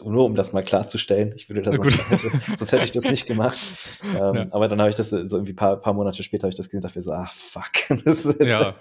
nur 0.06 0.26
um 0.26 0.36
das 0.36 0.54
mal 0.54 0.64
klarzustellen. 0.64 1.34
Ich 1.36 1.50
würde 1.50 1.64
das 1.64 1.76
sonst 1.76 2.10
hätte, 2.10 2.32
sonst 2.58 2.72
hätte 2.72 2.86
ich 2.86 2.92
das 2.92 3.04
nicht 3.04 3.26
gemacht. 3.26 3.60
Ähm, 4.14 4.36
ja. 4.36 4.48
Aber 4.52 4.68
dann 4.68 4.80
habe 4.80 4.90
ich 4.90 4.96
das 4.96 5.10
so 5.10 5.18
irgendwie 5.18 5.54
paar, 5.54 5.78
paar 5.78 5.94
Monate 5.94 6.24
später 6.24 6.44
habe 6.44 6.50
ich 6.50 6.56
das 6.56 6.68
gesehen 6.68 6.80
und 6.80 6.84
dachte 6.84 7.00
mir 7.00 7.04
so, 7.04 7.14
ah 7.14 7.30
fuck. 7.34 7.90
ist, 8.06 8.40
ja. 8.40 8.76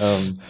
ähm, 0.00 0.40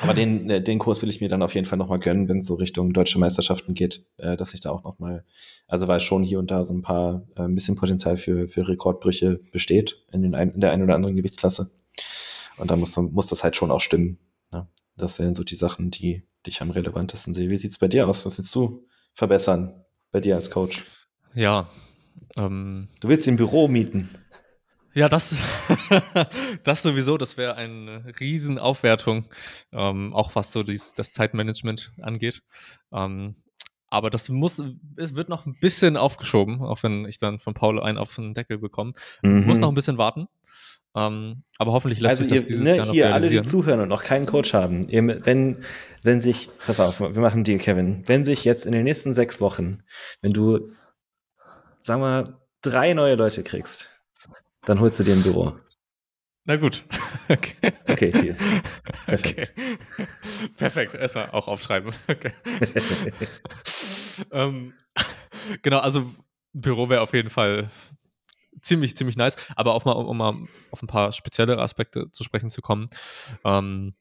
aber 0.00 0.14
den, 0.14 0.48
äh, 0.48 0.62
den 0.62 0.78
Kurs 0.78 1.02
will 1.02 1.08
ich 1.08 1.20
mir 1.20 1.28
dann 1.28 1.42
auf 1.42 1.54
jeden 1.54 1.66
Fall 1.66 1.78
nochmal 1.78 1.98
gönnen, 1.98 2.28
wenn 2.28 2.38
es 2.38 2.46
so 2.46 2.54
Richtung 2.54 2.92
deutsche 2.92 3.18
Meisterschaften 3.18 3.74
geht, 3.74 4.04
äh, 4.18 4.36
dass 4.36 4.54
ich 4.54 4.60
da 4.60 4.70
auch 4.70 4.84
nochmal, 4.84 5.24
also 5.66 5.88
weil 5.88 5.98
schon 6.00 6.22
hier 6.22 6.38
und 6.38 6.50
da 6.50 6.64
so 6.64 6.74
ein 6.74 6.82
paar, 6.82 7.26
äh, 7.36 7.42
ein 7.42 7.54
bisschen 7.54 7.76
Potenzial 7.76 8.16
für, 8.16 8.48
für 8.48 8.68
Rekordbrüche 8.68 9.40
besteht 9.50 10.04
in, 10.12 10.22
den 10.22 10.34
ein, 10.34 10.52
in 10.52 10.60
der 10.60 10.70
einen 10.72 10.84
oder 10.84 10.94
anderen 10.94 11.16
Gewichtsklasse. 11.16 11.70
Und 12.58 12.70
da 12.70 12.76
muss, 12.76 12.96
muss 12.96 13.26
das 13.26 13.42
halt 13.42 13.56
schon 13.56 13.70
auch 13.70 13.80
stimmen. 13.80 14.18
Das 14.98 15.18
wären 15.18 15.34
so 15.34 15.44
die 15.44 15.56
Sachen, 15.56 15.90
die, 15.90 16.22
die 16.44 16.50
ich 16.50 16.60
am 16.60 16.70
relevantesten 16.70 17.34
sehe. 17.34 17.48
Wie 17.50 17.56
sieht 17.56 17.72
es 17.72 17.78
bei 17.78 17.88
dir 17.88 18.08
aus? 18.08 18.26
Was 18.26 18.38
willst 18.38 18.54
du 18.54 18.86
verbessern 19.14 19.84
bei 20.10 20.20
dir 20.20 20.36
als 20.36 20.50
Coach? 20.50 20.84
Ja. 21.34 21.68
Ähm, 22.36 22.88
du 23.00 23.08
willst 23.08 23.26
ein 23.28 23.36
Büro 23.36 23.68
mieten. 23.68 24.10
Ja, 24.94 25.08
das, 25.08 25.36
das 26.64 26.82
sowieso, 26.82 27.18
das 27.18 27.36
wäre 27.36 27.54
eine 27.54 28.12
Riesenaufwertung, 28.18 29.26
ähm, 29.72 30.12
auch 30.12 30.34
was 30.34 30.52
so 30.52 30.62
dies, 30.62 30.94
das 30.94 31.12
Zeitmanagement 31.12 31.92
angeht. 32.02 32.42
Ähm, 32.92 33.36
aber 33.90 34.10
das 34.10 34.28
muss, 34.28 34.62
es 34.96 35.14
wird 35.14 35.28
noch 35.28 35.46
ein 35.46 35.54
bisschen 35.60 35.96
aufgeschoben, 35.96 36.62
auch 36.62 36.82
wenn 36.82 37.06
ich 37.06 37.18
dann 37.18 37.38
von 37.38 37.54
Paul 37.54 37.80
einen 37.80 37.98
auf 37.98 38.14
den 38.16 38.34
Deckel 38.34 38.58
bekomme. 38.58 38.92
Mhm. 39.22 39.46
Muss 39.46 39.58
noch 39.58 39.68
ein 39.68 39.74
bisschen 39.74 39.98
warten. 39.98 40.26
Ähm, 40.94 41.42
aber 41.58 41.72
hoffentlich 41.72 42.00
lässt 42.00 42.20
also 42.20 42.22
sich 42.22 42.32
das 42.32 42.40
ihr, 42.40 42.46
dieses 42.46 42.64
ne, 42.64 42.76
Jahr 42.76 42.86
noch 42.86 42.92
hier 42.92 43.14
alle, 43.14 43.28
die 43.28 43.42
zuhören 43.42 43.80
und 43.80 43.88
noch 43.88 44.02
keinen 44.02 44.26
Coach 44.26 44.54
haben, 44.54 44.88
wenn, 44.90 45.64
wenn 46.02 46.20
sich, 46.20 46.48
pass 46.66 46.80
auf, 46.80 47.00
wir 47.00 47.10
machen 47.10 47.44
Deal, 47.44 47.58
Kevin, 47.58 48.04
wenn 48.06 48.24
sich 48.24 48.44
jetzt 48.44 48.66
in 48.66 48.72
den 48.72 48.84
nächsten 48.84 49.14
sechs 49.14 49.40
Wochen, 49.40 49.82
wenn 50.22 50.32
du, 50.32 50.72
sagen 51.82 52.00
wir, 52.00 52.40
drei 52.62 52.94
neue 52.94 53.14
Leute 53.14 53.42
kriegst, 53.42 53.88
dann 54.64 54.80
holst 54.80 54.98
du 54.98 55.04
dir 55.04 55.14
ein 55.14 55.22
Büro. 55.22 55.54
Na 56.44 56.56
gut. 56.56 56.84
Okay. 57.30 57.72
Okay, 57.86 58.10
Deal. 58.10 58.36
Perfekt. 59.04 59.52
Okay. 59.58 60.06
Perfekt. 60.56 60.94
Erstmal 60.94 61.30
auch 61.32 61.46
aufschreiben. 61.46 61.92
Okay. 62.08 62.32
ähm, 64.30 64.72
genau, 65.60 65.80
also 65.80 66.10
Büro 66.54 66.88
wäre 66.88 67.02
auf 67.02 67.12
jeden 67.12 67.28
Fall 67.28 67.70
ziemlich, 68.60 68.96
ziemlich 68.96 69.16
nice. 69.16 69.36
Aber 69.56 69.74
auch 69.74 69.84
mal, 69.84 69.92
um, 69.92 70.16
mal 70.16 70.34
auf 70.70 70.82
ein 70.82 70.86
paar 70.86 71.12
speziellere 71.12 71.62
Aspekte 71.62 72.10
zu 72.12 72.24
sprechen 72.24 72.50
zu 72.50 72.62
kommen. 72.62 72.88
Ähm, 73.44 73.94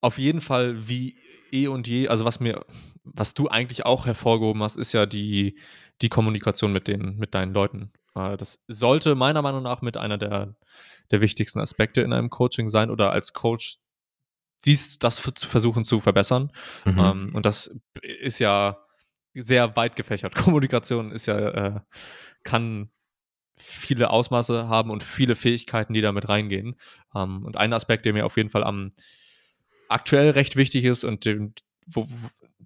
auf 0.00 0.18
jeden 0.18 0.40
Fall 0.40 0.88
wie 0.88 1.16
eh 1.52 1.66
und 1.66 1.86
je, 1.86 2.08
also 2.08 2.24
was 2.24 2.40
mir, 2.40 2.64
was 3.04 3.34
du 3.34 3.48
eigentlich 3.48 3.84
auch 3.84 4.06
hervorgehoben 4.06 4.62
hast, 4.62 4.76
ist 4.76 4.92
ja 4.92 5.06
die, 5.06 5.58
die 6.00 6.08
Kommunikation 6.08 6.72
mit 6.72 6.88
den, 6.88 7.16
mit 7.18 7.34
deinen 7.34 7.52
Leuten. 7.52 7.92
Äh, 8.14 8.36
das 8.36 8.62
sollte 8.68 9.14
meiner 9.14 9.42
Meinung 9.42 9.62
nach 9.62 9.82
mit 9.82 9.96
einer 9.96 10.18
der, 10.18 10.54
der 11.10 11.20
wichtigsten 11.20 11.60
Aspekte 11.60 12.00
in 12.00 12.12
einem 12.12 12.30
Coaching 12.30 12.68
sein 12.68 12.90
oder 12.90 13.12
als 13.12 13.32
Coach 13.32 13.78
dies, 14.64 14.98
das 14.98 15.16
zu 15.16 15.46
versuchen 15.46 15.84
zu 15.84 16.00
verbessern. 16.00 16.52
Mhm. 16.84 16.98
Ähm, 16.98 17.30
und 17.34 17.46
das 17.46 17.74
ist 18.02 18.38
ja 18.38 18.78
sehr 19.40 19.76
weit 19.76 19.96
gefächert. 19.96 20.34
Kommunikation 20.36 21.12
ist 21.12 21.26
ja 21.26 21.38
äh, 21.38 21.80
kann 22.44 22.88
viele 23.56 24.10
Ausmaße 24.10 24.68
haben 24.68 24.90
und 24.90 25.02
viele 25.02 25.34
Fähigkeiten, 25.34 25.92
die 25.92 26.00
da 26.00 26.12
mit 26.12 26.28
reingehen. 26.28 26.76
Ähm, 27.14 27.44
und 27.44 27.56
ein 27.56 27.72
Aspekt, 27.72 28.06
der 28.06 28.12
mir 28.12 28.24
auf 28.26 28.36
jeden 28.36 28.50
Fall 28.50 28.64
am 28.64 28.92
aktuell 29.88 30.30
recht 30.30 30.56
wichtig 30.56 30.84
ist 30.84 31.04
und 31.04 31.24
dem, 31.24 31.52
wo, 31.86 32.06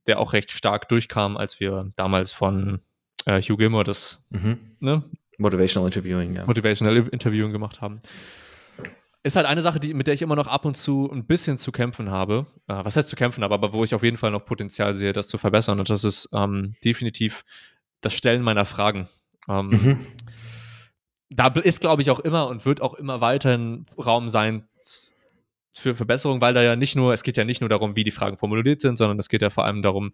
der 0.07 0.21
auch 0.21 0.33
recht 0.33 0.51
stark 0.51 0.89
durchkam, 0.89 1.37
als 1.37 1.59
wir 1.61 1.93
damals 1.97 2.33
von 2.33 2.81
äh, 3.25 3.41
Hugh 3.41 3.57
Gilmore 3.57 3.85
das 3.85 4.23
mhm. 4.31 4.59
ne? 4.81 5.03
Motivational 5.39 5.89
Interviewing, 5.89 6.37
ja. 6.37 6.47
Motivational 6.47 7.09
Interviewing 7.09 7.53
gemacht 7.53 7.81
haben. 7.81 8.01
Ist 9.27 9.37
halt 9.37 9.47
eine 9.47 9.63
Sache, 9.63 9.81
die, 9.81 9.95
mit 9.95 10.07
der 10.07 10.13
ich 10.13 10.21
immer 10.21 10.37
noch 10.37 10.47
ab 10.47 10.67
und 10.67 10.77
zu 10.77 11.11
ein 11.11 11.25
bisschen 11.25 11.57
zu 11.57 11.73
kämpfen 11.73 12.11
habe. 12.11 12.47
Äh, 12.69 12.85
was 12.85 12.95
heißt 12.95 13.09
zu 13.09 13.17
kämpfen 13.17 13.43
habe, 13.43 13.55
aber 13.55 13.73
wo 13.73 13.83
ich 13.83 13.95
auf 13.95 14.03
jeden 14.03 14.19
Fall 14.19 14.31
noch 14.31 14.45
Potenzial 14.45 14.95
sehe, 14.95 15.15
das 15.15 15.29
zu 15.29 15.39
verbessern. 15.39 15.81
Und 15.81 15.89
das 15.89 16.05
ist 16.05 16.29
ähm, 16.35 16.77
definitiv 16.85 17.45
das 18.03 18.13
Stellen 18.13 18.43
meiner 18.43 18.67
Fragen. 18.67 19.09
Ähm, 19.49 19.69
mhm. 19.69 20.07
Da 21.31 21.49
ist, 21.49 21.81
glaube 21.81 22.03
ich, 22.03 22.11
auch 22.11 22.21
immer 22.21 22.47
und 22.49 22.67
wird 22.67 22.83
auch 22.83 22.95
immer 22.95 23.21
weiterhin 23.21 23.87
Raum 23.99 24.29
sein 24.29 24.69
für 25.73 25.95
Verbesserung, 25.95 26.41
weil 26.41 26.55
da 26.55 26.63
ja 26.63 26.77
nicht 26.77 26.95
nur, 26.95 27.13
es 27.13 27.23
geht 27.23 27.37
ja 27.37 27.45
nicht 27.45 27.61
nur 27.61 27.71
darum, 27.71 27.97
wie 27.97 28.05
die 28.05 28.13
Fragen 28.13 28.37
formuliert 28.37 28.81
sind, 28.81 28.97
sondern 28.99 29.19
es 29.19 29.29
geht 29.29 29.43
ja 29.43 29.51
vor 29.51 29.65
allem 29.65 29.83
darum, 29.83 30.13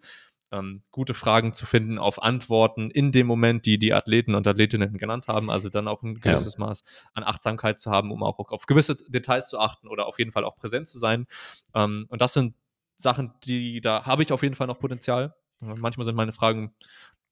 ähm, 0.51 0.83
gute 0.91 1.13
Fragen 1.13 1.53
zu 1.53 1.65
finden 1.65 1.97
auf 1.97 2.21
Antworten 2.21 2.91
in 2.91 3.11
dem 3.11 3.27
Moment, 3.27 3.65
die 3.65 3.79
die 3.79 3.93
Athleten 3.93 4.35
und 4.35 4.45
Athletinnen 4.45 4.97
genannt 4.97 5.27
haben. 5.27 5.49
Also 5.49 5.69
dann 5.69 5.87
auch 5.87 6.03
ein 6.03 6.19
gewisses 6.19 6.55
ja. 6.57 6.65
Maß 6.65 6.83
an 7.13 7.23
Achtsamkeit 7.23 7.79
zu 7.79 7.91
haben, 7.91 8.11
um 8.11 8.23
auch 8.23 8.37
auf 8.51 8.65
gewisse 8.65 8.95
Details 8.95 9.49
zu 9.49 9.59
achten 9.59 9.87
oder 9.87 10.07
auf 10.07 10.19
jeden 10.19 10.31
Fall 10.31 10.43
auch 10.43 10.57
präsent 10.57 10.87
zu 10.87 10.99
sein. 10.99 11.27
Ähm, 11.73 12.05
und 12.09 12.21
das 12.21 12.33
sind 12.33 12.55
Sachen, 12.97 13.33
die 13.43 13.81
da 13.81 14.05
habe 14.05 14.23
ich 14.23 14.31
auf 14.31 14.43
jeden 14.43 14.55
Fall 14.55 14.67
noch 14.67 14.79
Potenzial. 14.79 15.33
Manchmal 15.61 16.05
sind 16.05 16.15
meine 16.15 16.33
Fragen 16.33 16.73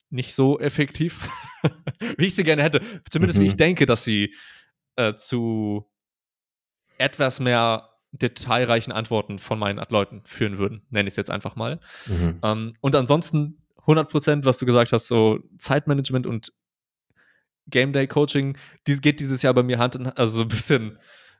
nicht 0.08 0.34
so 0.34 0.58
effektiv, 0.58 1.28
wie 2.16 2.26
ich 2.26 2.34
sie 2.34 2.44
gerne 2.44 2.62
hätte. 2.62 2.80
Zumindest 3.10 3.38
mhm. 3.38 3.44
wie 3.44 3.48
ich 3.48 3.56
denke, 3.56 3.86
dass 3.86 4.04
sie 4.04 4.34
äh, 4.96 5.14
zu 5.14 5.88
etwas 6.98 7.40
mehr 7.40 7.89
detailreichen 8.12 8.92
Antworten 8.92 9.38
von 9.38 9.58
meinen 9.58 9.84
Leuten 9.88 10.22
führen 10.24 10.58
würden, 10.58 10.82
nenne 10.90 11.08
ich 11.08 11.12
es 11.12 11.16
jetzt 11.16 11.30
einfach 11.30 11.56
mal. 11.56 11.80
Mhm. 12.06 12.38
Ähm, 12.42 12.72
und 12.80 12.94
ansonsten 12.96 13.62
100 13.78 14.10
Prozent, 14.10 14.44
was 14.44 14.58
du 14.58 14.66
gesagt 14.66 14.92
hast, 14.92 15.08
so 15.08 15.40
Zeitmanagement 15.58 16.26
und 16.26 16.52
Game 17.68 17.92
Day 17.92 18.06
Coaching, 18.06 18.56
die 18.86 18.96
geht 18.96 19.20
dieses 19.20 19.42
Jahr 19.42 19.54
bei 19.54 19.62
mir 19.62 19.78
Hand 19.78 19.94
in 19.94 20.06
Hand, 20.06 20.18
also 20.18 20.38
so 20.38 20.42
ein 20.42 20.48
bisschen 20.48 20.98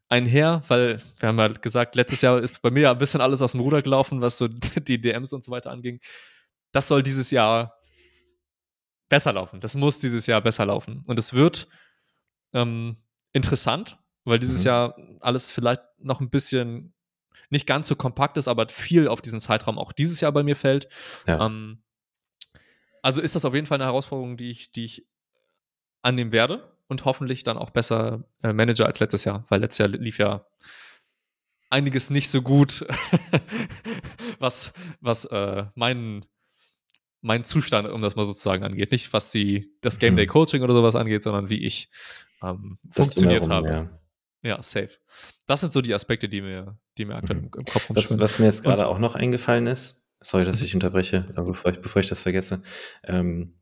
einher, 0.08 0.62
weil 0.68 1.00
wir 1.18 1.28
haben 1.28 1.38
ja 1.38 1.48
gesagt, 1.48 1.94
letztes 1.94 2.20
Jahr 2.20 2.40
ist 2.40 2.60
bei 2.62 2.70
mir 2.70 2.82
ja 2.82 2.90
ein 2.92 2.98
bisschen 2.98 3.20
alles 3.20 3.42
aus 3.42 3.52
dem 3.52 3.60
Ruder 3.60 3.82
gelaufen, 3.82 4.20
was 4.20 4.38
so 4.38 4.48
die 4.76 5.00
DMs 5.00 5.32
und 5.32 5.42
so 5.42 5.50
weiter 5.50 5.70
anging. 5.70 6.00
Das 6.72 6.88
soll 6.88 7.02
dieses 7.02 7.30
Jahr 7.30 7.74
besser 9.08 9.32
laufen. 9.32 9.60
Das 9.60 9.74
muss 9.74 9.98
dieses 9.98 10.26
Jahr 10.26 10.40
besser 10.40 10.66
laufen. 10.66 11.02
Und 11.06 11.18
es 11.18 11.32
wird 11.32 11.68
ähm, 12.52 12.96
interessant, 13.32 13.98
weil 14.24 14.38
dieses 14.38 14.60
mhm. 14.60 14.66
Jahr 14.66 14.96
alles 15.20 15.52
vielleicht 15.52 15.82
noch 15.98 16.20
ein 16.20 16.30
bisschen 16.30 16.94
nicht 17.50 17.66
ganz 17.66 17.88
so 17.88 17.96
kompakt 17.96 18.36
ist, 18.36 18.48
aber 18.48 18.68
viel 18.68 19.08
auf 19.08 19.20
diesen 19.20 19.40
Zeitraum 19.40 19.78
auch 19.78 19.92
dieses 19.92 20.20
Jahr 20.20 20.32
bei 20.32 20.42
mir 20.42 20.56
fällt. 20.56 20.88
Ja. 21.26 21.46
Ähm, 21.46 21.82
also 23.02 23.20
ist 23.20 23.34
das 23.34 23.44
auf 23.44 23.54
jeden 23.54 23.66
Fall 23.66 23.76
eine 23.76 23.86
Herausforderung, 23.86 24.36
die 24.36 24.50
ich, 24.50 24.72
die 24.72 24.84
ich 24.84 25.06
annehmen 26.02 26.32
werde 26.32 26.76
und 26.88 27.04
hoffentlich 27.04 27.42
dann 27.42 27.58
auch 27.58 27.70
besser 27.70 28.24
äh, 28.42 28.52
Manager 28.52 28.86
als 28.86 29.00
letztes 29.00 29.24
Jahr, 29.24 29.44
weil 29.48 29.60
letztes 29.60 29.78
Jahr 29.78 29.88
lief 29.88 30.18
ja 30.18 30.46
einiges 31.70 32.10
nicht 32.10 32.30
so 32.30 32.42
gut, 32.42 32.86
was, 34.38 34.72
was 35.00 35.24
äh, 35.26 35.66
meinen 35.74 36.26
mein 37.22 37.44
Zustand, 37.44 37.86
um 37.88 38.00
das 38.00 38.16
mal 38.16 38.24
sozusagen 38.24 38.64
angeht. 38.64 38.92
Nicht, 38.92 39.12
was 39.12 39.30
die, 39.30 39.74
das 39.82 39.98
Game 39.98 40.16
Day 40.16 40.24
mhm. 40.26 40.30
Coaching 40.30 40.62
oder 40.62 40.72
sowas 40.72 40.96
angeht, 40.96 41.22
sondern 41.22 41.50
wie 41.50 41.62
ich 41.64 41.90
ähm, 42.42 42.78
funktioniert 42.90 43.48
habe. 43.48 43.68
Ja. 43.68 43.99
Ja. 44.42 44.62
safe. 44.62 44.90
Das 45.46 45.60
sind 45.60 45.72
so 45.72 45.80
die 45.80 45.94
Aspekte, 45.94 46.28
die 46.28 46.40
mir, 46.40 46.78
die 46.98 47.04
mir 47.04 47.16
aktuell 47.16 47.40
mhm. 47.40 47.50
im, 47.56 47.64
Kopf 47.64 47.88
rumschwimmen. 47.88 48.20
Was, 48.20 48.32
was 48.34 48.38
mir 48.38 48.46
jetzt 48.46 48.62
gerade 48.62 48.86
auch 48.86 48.98
noch 48.98 49.14
eingefallen 49.14 49.66
ist, 49.66 50.04
sorry, 50.20 50.44
dass 50.44 50.60
mhm. 50.60 50.66
ich 50.66 50.74
unterbreche, 50.74 51.26
bevor 51.34 51.72
ich, 51.72 51.80
bevor 51.80 52.00
ich 52.00 52.08
das 52.08 52.22
vergesse. 52.22 52.62
Ähm, 53.04 53.54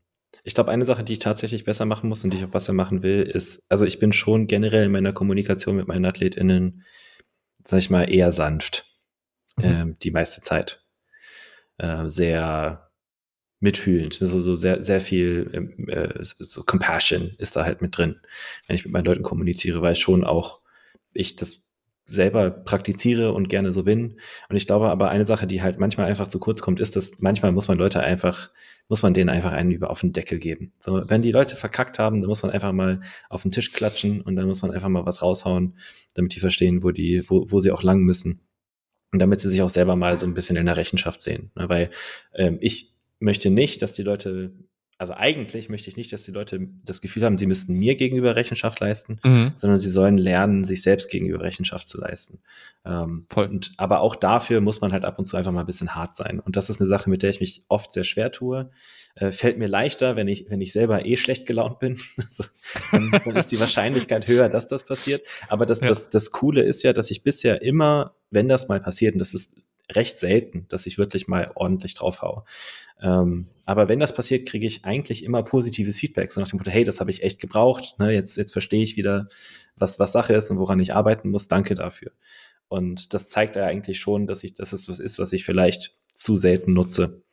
ich 0.43 0.55
glaube, 0.55 0.71
eine 0.71 0.85
Sache, 0.85 1.03
die 1.03 1.13
ich 1.13 1.19
tatsächlich 1.19 1.63
besser 1.65 1.85
machen 1.85 2.09
muss 2.09 2.23
und 2.23 2.31
die 2.31 2.37
ich 2.37 2.45
auch 2.45 2.49
besser 2.49 2.73
machen 2.73 3.03
will, 3.03 3.23
ist, 3.23 3.63
also 3.69 3.85
ich 3.85 3.99
bin 3.99 4.13
schon 4.13 4.47
generell 4.47 4.85
in 4.85 4.91
meiner 4.91 5.13
Kommunikation 5.13 5.75
mit 5.75 5.87
meinen 5.87 6.05
AthletInnen, 6.05 6.83
sag 7.63 7.79
ich 7.79 7.89
mal, 7.89 8.09
eher 8.09 8.31
sanft. 8.31 8.85
Mhm. 9.57 9.63
Ähm, 9.65 9.97
die 10.01 10.11
meiste 10.11 10.41
Zeit. 10.41 10.83
Äh, 11.77 12.07
sehr 12.07 12.89
mitfühlend. 13.59 14.21
Also 14.21 14.41
so 14.41 14.55
sehr, 14.55 14.83
sehr 14.83 15.01
viel 15.01 15.49
ähm, 15.53 15.89
äh, 15.89 16.23
so 16.23 16.63
Compassion 16.63 17.31
ist 17.37 17.55
da 17.55 17.65
halt 17.65 17.81
mit 17.81 17.97
drin, 17.97 18.19
wenn 18.67 18.75
ich 18.75 18.85
mit 18.85 18.93
meinen 18.93 19.05
Leuten 19.05 19.23
kommuniziere, 19.23 19.81
weil 19.81 19.95
schon 19.95 20.23
auch 20.23 20.61
ich 21.13 21.35
das 21.35 21.61
selber 22.05 22.49
praktiziere 22.49 23.33
und 23.33 23.49
gerne 23.49 23.71
so 23.71 23.83
bin. 23.83 24.19
Und 24.49 24.55
ich 24.55 24.65
glaube 24.65 24.89
aber 24.89 25.09
eine 25.09 25.25
Sache, 25.25 25.45
die 25.47 25.61
halt 25.61 25.79
manchmal 25.79 26.07
einfach 26.07 26.27
zu 26.27 26.39
kurz 26.39 26.61
kommt, 26.61 26.79
ist, 26.79 26.95
dass 26.95 27.19
manchmal 27.19 27.51
muss 27.51 27.67
man 27.67 27.77
Leute 27.77 27.99
einfach, 27.99 28.49
muss 28.87 29.03
man 29.03 29.13
denen 29.13 29.29
einfach 29.29 29.51
einen 29.51 29.71
über 29.71 29.91
auf 29.91 30.01
den 30.01 30.13
Deckel 30.13 30.39
geben. 30.39 30.73
So, 30.79 31.03
wenn 31.07 31.21
die 31.21 31.31
Leute 31.31 31.55
verkackt 31.55 31.99
haben, 31.99 32.21
dann 32.21 32.27
muss 32.27 32.41
man 32.41 32.51
einfach 32.51 32.71
mal 32.71 33.01
auf 33.29 33.43
den 33.43 33.51
Tisch 33.51 33.71
klatschen 33.71 34.21
und 34.21 34.35
dann 34.35 34.47
muss 34.47 34.61
man 34.63 34.71
einfach 34.71 34.89
mal 34.89 35.05
was 35.05 35.21
raushauen, 35.21 35.77
damit 36.15 36.33
die 36.35 36.39
verstehen, 36.39 36.83
wo 36.83 36.91
die, 36.91 37.23
wo, 37.29 37.45
wo 37.51 37.59
sie 37.59 37.71
auch 37.71 37.83
lang 37.83 38.01
müssen. 38.01 38.41
Und 39.11 39.19
damit 39.19 39.41
sie 39.41 39.49
sich 39.49 39.61
auch 39.61 39.69
selber 39.69 39.95
mal 39.95 40.17
so 40.17 40.25
ein 40.25 40.33
bisschen 40.33 40.55
in 40.55 40.65
der 40.65 40.77
Rechenschaft 40.77 41.21
sehen. 41.21 41.51
Ne, 41.55 41.69
weil 41.69 41.91
ähm, 42.33 42.57
ich, 42.61 42.95
möchte 43.19 43.49
nicht, 43.49 43.81
dass 43.81 43.93
die 43.93 44.03
Leute, 44.03 44.53
also 44.99 45.13
eigentlich 45.13 45.69
möchte 45.69 45.89
ich 45.89 45.95
nicht, 45.95 46.11
dass 46.11 46.23
die 46.23 46.31
Leute 46.31 46.59
das 46.83 46.99
Gefühl 46.99 47.23
haben, 47.23 47.37
sie 47.37 47.45
müssten 47.45 47.73
mir 47.73 47.95
gegenüber 47.95 48.35
Rechenschaft 48.35 48.81
leisten, 48.81 49.17
mhm. 49.23 49.53
sondern 49.55 49.79
sie 49.79 49.89
sollen 49.89 50.17
lernen, 50.17 50.65
sich 50.65 50.81
selbst 50.81 51.09
gegenüber 51.09 51.41
Rechenschaft 51.41 51.87
zu 51.87 51.97
leisten. 52.01 52.39
Ähm, 52.83 53.25
Voll. 53.29 53.47
Und, 53.47 53.71
aber 53.77 54.01
auch 54.01 54.17
dafür 54.17 54.59
muss 54.59 54.81
man 54.81 54.91
halt 54.91 55.05
ab 55.05 55.17
und 55.17 55.23
zu 55.23 55.37
einfach 55.37 55.53
mal 55.53 55.61
ein 55.61 55.65
bisschen 55.65 55.95
hart 55.95 56.17
sein. 56.17 56.41
Und 56.41 56.57
das 56.57 56.69
ist 56.69 56.81
eine 56.81 56.87
Sache, 56.87 57.09
mit 57.09 57.23
der 57.23 57.29
ich 57.29 57.39
mich 57.39 57.61
oft 57.69 57.93
sehr 57.93 58.03
schwer 58.03 58.29
tue. 58.33 58.71
Äh, 59.15 59.31
fällt 59.31 59.57
mir 59.57 59.69
leichter, 59.69 60.17
wenn 60.17 60.27
ich, 60.27 60.49
wenn 60.49 60.59
ich 60.59 60.73
selber 60.73 61.05
eh 61.05 61.15
schlecht 61.15 61.45
gelaunt 61.45 61.79
bin. 61.79 61.97
also, 62.17 62.43
dann, 62.91 63.09
dann, 63.23 63.35
ist 63.37 63.53
die 63.53 63.59
Wahrscheinlichkeit 63.61 64.27
höher, 64.27 64.49
dass 64.49 64.67
das 64.67 64.85
passiert. 64.85 65.25
Aber 65.47 65.65
das, 65.65 65.79
ja. 65.79 65.87
das, 65.87 66.09
das 66.09 66.31
Coole 66.31 66.63
ist 66.63 66.83
ja, 66.83 66.91
dass 66.91 67.09
ich 67.09 67.23
bisher 67.23 67.61
immer, 67.61 68.15
wenn 68.31 68.49
das 68.49 68.67
mal 68.67 68.81
passiert, 68.81 69.13
und 69.13 69.19
das 69.19 69.33
ist 69.33 69.55
recht 69.91 70.19
selten, 70.19 70.65
dass 70.69 70.85
ich 70.85 70.97
wirklich 70.97 71.27
mal 71.27 71.51
ordentlich 71.55 71.95
drauf 71.95 72.21
haue. 72.21 72.43
Ähm, 73.01 73.47
aber 73.65 73.87
wenn 73.87 73.99
das 73.99 74.13
passiert, 74.13 74.47
kriege 74.47 74.67
ich 74.67 74.85
eigentlich 74.85 75.23
immer 75.23 75.43
positives 75.43 75.99
Feedback, 75.99 76.31
so 76.31 76.41
nach 76.41 76.49
dem 76.49 76.57
Motto, 76.57 76.71
hey, 76.71 76.83
das 76.83 76.99
habe 76.99 77.11
ich 77.11 77.23
echt 77.23 77.39
gebraucht, 77.39 77.95
ne, 77.97 78.11
jetzt, 78.11 78.37
jetzt 78.37 78.51
verstehe 78.51 78.83
ich 78.83 78.97
wieder, 78.97 79.27
was, 79.75 79.99
was 79.99 80.11
Sache 80.11 80.33
ist 80.33 80.51
und 80.51 80.59
woran 80.59 80.79
ich 80.79 80.93
arbeiten 80.93 81.29
muss, 81.29 81.47
danke 81.47 81.75
dafür. 81.75 82.11
Und 82.67 83.13
das 83.13 83.29
zeigt 83.29 83.55
ja 83.55 83.65
eigentlich 83.65 83.99
schon, 83.99 84.27
dass 84.27 84.43
ich, 84.43 84.53
dass 84.53 84.73
es 84.73 84.87
was 84.87 84.99
ist, 84.99 85.17
was 85.17 85.33
ich 85.33 85.43
vielleicht 85.43 85.95
zu 86.13 86.37
selten 86.37 86.73
nutze. 86.73 87.23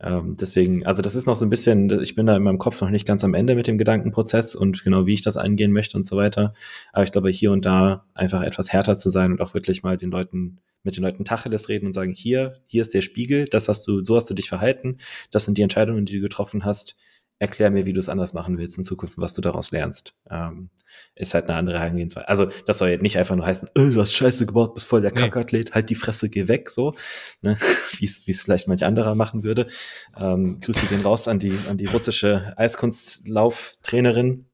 Ähm, 0.00 0.36
deswegen, 0.40 0.86
also 0.86 1.02
das 1.02 1.14
ist 1.14 1.26
noch 1.26 1.36
so 1.36 1.44
ein 1.44 1.50
bisschen, 1.50 2.02
ich 2.02 2.14
bin 2.14 2.26
da 2.26 2.36
in 2.36 2.42
meinem 2.42 2.58
Kopf 2.58 2.80
noch 2.80 2.90
nicht 2.90 3.06
ganz 3.06 3.24
am 3.24 3.34
Ende 3.34 3.54
mit 3.54 3.66
dem 3.66 3.78
Gedankenprozess 3.78 4.54
und 4.54 4.84
genau 4.84 5.06
wie 5.06 5.14
ich 5.14 5.22
das 5.22 5.36
angehen 5.36 5.72
möchte 5.72 5.96
und 5.96 6.04
so 6.06 6.16
weiter. 6.16 6.54
Aber 6.92 7.04
ich 7.04 7.12
glaube, 7.12 7.30
hier 7.30 7.50
und 7.50 7.64
da 7.64 8.04
einfach 8.14 8.42
etwas 8.42 8.72
härter 8.72 8.96
zu 8.96 9.10
sein 9.10 9.32
und 9.32 9.40
auch 9.40 9.54
wirklich 9.54 9.82
mal 9.82 9.96
den 9.96 10.10
Leuten 10.10 10.58
mit 10.84 10.96
den 10.96 11.02
Leuten 11.02 11.24
Tacheles 11.24 11.68
reden 11.68 11.86
und 11.86 11.92
sagen, 11.92 12.12
hier, 12.12 12.60
hier 12.66 12.82
ist 12.82 12.94
der 12.94 13.02
Spiegel, 13.02 13.46
das 13.46 13.68
hast 13.68 13.86
du, 13.88 14.00
so 14.00 14.16
hast 14.16 14.30
du 14.30 14.34
dich 14.34 14.48
verhalten, 14.48 14.98
das 15.30 15.44
sind 15.44 15.58
die 15.58 15.62
Entscheidungen, 15.62 16.06
die 16.06 16.14
du 16.14 16.20
getroffen 16.20 16.64
hast. 16.64 16.96
Erklär 17.40 17.70
mir, 17.70 17.86
wie 17.86 17.92
du 17.92 18.00
es 18.00 18.08
anders 18.08 18.32
machen 18.32 18.58
willst 18.58 18.78
in 18.78 18.84
Zukunft, 18.84 19.16
was 19.16 19.34
du 19.34 19.40
daraus 19.40 19.70
lernst. 19.70 20.14
Ähm, 20.30 20.70
ist 21.14 21.34
halt 21.34 21.44
eine 21.44 21.56
andere 21.56 21.78
Herangehensweise. 21.78 22.28
Also, 22.28 22.48
das 22.66 22.78
soll 22.78 22.88
jetzt 22.88 23.02
nicht 23.02 23.16
einfach 23.16 23.36
nur 23.36 23.46
heißen, 23.46 23.68
äh, 23.74 23.90
du 23.90 24.00
hast 24.00 24.12
Scheiße 24.12 24.46
gebaut, 24.46 24.74
bist 24.74 24.86
voll 24.86 25.00
der 25.00 25.12
nee. 25.12 25.20
Kackathlet, 25.20 25.74
halt 25.74 25.90
die 25.90 25.94
Fresse, 25.94 26.30
geh 26.30 26.48
weg, 26.48 26.70
so, 26.70 26.94
ne? 27.42 27.56
wie 27.98 28.06
es 28.06 28.42
vielleicht 28.42 28.68
manch 28.68 28.84
anderer 28.84 29.14
machen 29.14 29.42
würde. 29.44 29.68
Ähm, 30.16 30.58
Grüße 30.60 30.86
gehen 30.86 31.02
raus 31.02 31.28
an 31.28 31.38
die, 31.38 31.58
an 31.68 31.78
die 31.78 31.86
russische 31.86 32.54
Eiskunstlauftrainerin, 32.56 34.46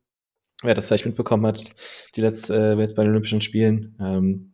wer 0.63 0.75
das 0.75 0.89
vielleicht 0.89 1.07
mitbekommen 1.07 1.47
hat, 1.47 1.65
die 2.17 2.21
letzte, 2.21 2.55
äh, 2.55 2.81
jetzt 2.81 2.97
bei 2.97 3.03
den 3.03 3.11
Olympischen 3.13 3.41
Spielen. 3.41 3.97
Ähm, 4.01 4.54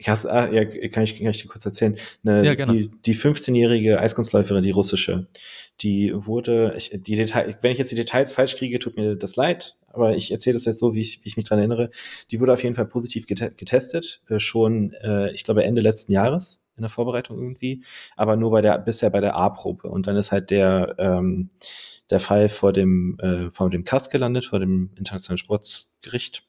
ich 0.00 0.08
hasse, 0.08 0.32
ah, 0.32 0.50
ja, 0.50 0.64
kann 0.88 1.04
ich, 1.04 1.16
kann 1.16 1.28
ich 1.28 1.42
dir 1.42 1.48
kurz 1.48 1.66
erzählen. 1.66 1.94
Eine, 2.24 2.42
ja, 2.42 2.54
gerne. 2.54 2.72
Die, 2.72 2.90
die 3.04 3.14
15-jährige 3.14 4.00
Eiskunstläuferin, 4.00 4.62
die 4.62 4.70
russische, 4.70 5.26
die 5.82 6.10
wurde, 6.14 6.72
ich, 6.78 6.90
die 6.94 7.16
Detail, 7.16 7.54
wenn 7.60 7.72
ich 7.72 7.78
jetzt 7.78 7.92
die 7.92 7.96
Details 7.96 8.32
falsch 8.32 8.56
kriege, 8.56 8.78
tut 8.78 8.96
mir 8.96 9.14
das 9.14 9.36
leid, 9.36 9.76
aber 9.88 10.16
ich 10.16 10.30
erzähle 10.30 10.54
das 10.54 10.64
jetzt 10.64 10.78
so, 10.78 10.94
wie 10.94 11.02
ich, 11.02 11.22
wie 11.22 11.28
ich 11.28 11.36
mich 11.36 11.46
dran 11.46 11.58
erinnere. 11.58 11.90
Die 12.30 12.40
wurde 12.40 12.54
auf 12.54 12.62
jeden 12.62 12.74
Fall 12.74 12.86
positiv 12.86 13.26
getestet, 13.26 14.22
äh, 14.30 14.38
schon, 14.38 14.94
äh, 15.02 15.32
ich 15.32 15.44
glaube, 15.44 15.64
Ende 15.64 15.82
letzten 15.82 16.12
Jahres 16.12 16.64
in 16.76 16.82
der 16.82 16.90
Vorbereitung 16.90 17.36
irgendwie, 17.36 17.84
aber 18.16 18.36
nur 18.36 18.52
bei 18.52 18.62
der, 18.62 18.78
bisher 18.78 19.10
bei 19.10 19.20
der 19.20 19.36
A-Probe. 19.36 19.90
Und 19.90 20.06
dann 20.06 20.16
ist 20.16 20.32
halt 20.32 20.48
der, 20.48 20.94
ähm, 20.96 21.50
der 22.08 22.20
Fall 22.20 22.48
vor 22.48 22.72
dem, 22.72 23.18
äh, 23.20 23.50
vor 23.50 23.68
dem 23.68 23.84
KAS 23.84 24.08
gelandet, 24.08 24.46
vor 24.46 24.60
dem 24.60 24.92
Internationalen 24.96 25.36
Sportgericht. 25.36 26.44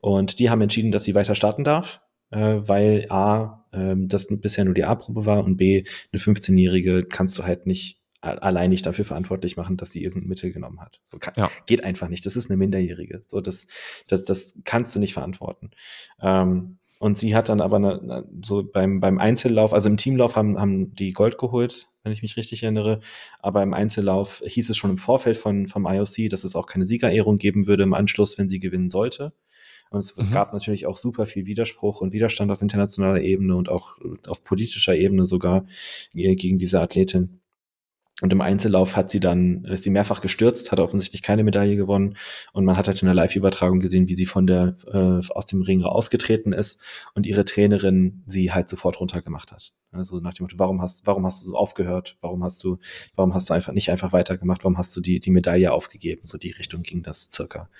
Und 0.00 0.40
die 0.40 0.50
haben 0.50 0.60
entschieden, 0.60 0.90
dass 0.90 1.04
sie 1.04 1.14
weiter 1.14 1.36
starten 1.36 1.62
darf 1.62 2.00
äh, 2.30 2.58
weil 2.62 3.06
A, 3.10 3.64
äh, 3.72 3.94
das 3.96 4.28
bisher 4.40 4.64
nur 4.64 4.74
die 4.74 4.84
A-Probe 4.84 5.26
war 5.26 5.44
und 5.44 5.56
B, 5.56 5.84
eine 6.12 6.20
15-Jährige 6.20 7.04
kannst 7.04 7.38
du 7.38 7.44
halt 7.44 7.66
nicht 7.66 8.00
allein 8.22 8.68
nicht 8.68 8.84
dafür 8.84 9.06
verantwortlich 9.06 9.56
machen, 9.56 9.78
dass 9.78 9.92
sie 9.92 10.02
irgendein 10.02 10.28
Mittel 10.28 10.52
genommen 10.52 10.80
hat. 10.80 11.00
So 11.06 11.18
kann, 11.18 11.32
ja. 11.36 11.50
geht 11.64 11.82
einfach 11.82 12.08
nicht. 12.08 12.26
Das 12.26 12.36
ist 12.36 12.50
eine 12.50 12.58
Minderjährige. 12.58 13.22
So 13.26 13.40
das, 13.40 13.66
das, 14.08 14.26
das 14.26 14.60
kannst 14.64 14.94
du 14.94 14.98
nicht 14.98 15.14
verantworten. 15.14 15.70
Ähm, 16.20 16.78
und 16.98 17.16
sie 17.16 17.34
hat 17.34 17.48
dann 17.48 17.62
aber 17.62 17.76
eine, 17.76 18.28
so 18.44 18.62
beim, 18.62 19.00
beim 19.00 19.18
Einzellauf, 19.18 19.72
also 19.72 19.88
im 19.88 19.96
Teamlauf 19.96 20.36
haben, 20.36 20.60
haben 20.60 20.94
die 20.94 21.14
Gold 21.14 21.38
geholt, 21.38 21.88
wenn 22.02 22.12
ich 22.12 22.20
mich 22.20 22.36
richtig 22.36 22.62
erinnere. 22.62 23.00
Aber 23.38 23.62
im 23.62 23.72
Einzellauf 23.72 24.42
hieß 24.44 24.68
es 24.68 24.76
schon 24.76 24.90
im 24.90 24.98
Vorfeld 24.98 25.38
von, 25.38 25.66
vom 25.66 25.86
IOC, 25.86 26.28
dass 26.28 26.44
es 26.44 26.54
auch 26.54 26.66
keine 26.66 26.84
Siegerehrung 26.84 27.38
geben 27.38 27.66
würde 27.66 27.84
im 27.84 27.94
Anschluss, 27.94 28.36
wenn 28.36 28.50
sie 28.50 28.60
gewinnen 28.60 28.90
sollte. 28.90 29.32
Und 29.90 30.00
es 30.00 30.16
mhm. 30.16 30.30
gab 30.30 30.52
natürlich 30.52 30.86
auch 30.86 30.96
super 30.96 31.26
viel 31.26 31.46
Widerspruch 31.46 32.00
und 32.00 32.12
Widerstand 32.12 32.50
auf 32.50 32.62
internationaler 32.62 33.20
Ebene 33.20 33.56
und 33.56 33.68
auch 33.68 33.98
auf 34.26 34.44
politischer 34.44 34.94
Ebene 34.94 35.26
sogar 35.26 35.66
gegen 36.12 36.58
diese 36.58 36.80
Athletin. 36.80 37.40
Und 38.20 38.32
im 38.32 38.40
Einzellauf 38.40 38.96
hat 38.96 39.10
sie 39.10 39.20
dann, 39.20 39.64
ist 39.64 39.84
sie 39.84 39.90
mehrfach 39.90 40.20
gestürzt, 40.20 40.72
hat 40.72 40.80
offensichtlich 40.80 41.22
keine 41.22 41.42
Medaille 41.42 41.76
gewonnen. 41.76 42.16
Und 42.52 42.64
man 42.64 42.76
hat 42.76 42.86
halt 42.86 43.00
in 43.00 43.06
der 43.06 43.14
Live-Übertragung 43.14 43.80
gesehen, 43.80 44.08
wie 44.08 44.14
sie 44.14 44.26
von 44.26 44.46
der, 44.46 44.76
äh, 44.92 45.26
aus 45.32 45.46
dem 45.46 45.62
Ring 45.62 45.82
ausgetreten 45.82 46.52
ist 46.52 46.82
und 47.14 47.26
ihre 47.26 47.44
Trainerin 47.44 48.22
sie 48.26 48.52
halt 48.52 48.68
sofort 48.68 49.00
runtergemacht 49.00 49.52
hat. 49.52 49.72
Also 49.90 50.20
nach 50.20 50.34
dem 50.34 50.44
Motto, 50.44 50.58
warum 50.58 50.82
hast, 50.82 51.06
warum 51.06 51.24
hast 51.24 51.42
du 51.42 51.48
so 51.48 51.56
aufgehört? 51.56 52.18
Warum 52.20 52.44
hast 52.44 52.62
du, 52.62 52.78
warum 53.16 53.32
hast 53.32 53.48
du 53.48 53.54
einfach 53.54 53.72
nicht 53.72 53.90
einfach 53.90 54.12
weitergemacht? 54.12 54.64
Warum 54.64 54.76
hast 54.76 54.94
du 54.94 55.00
die, 55.00 55.18
die 55.18 55.30
Medaille 55.30 55.72
aufgegeben? 55.72 56.22
So 56.24 56.36
die 56.36 56.50
Richtung 56.50 56.82
ging 56.82 57.02
das 57.02 57.30
circa. 57.30 57.70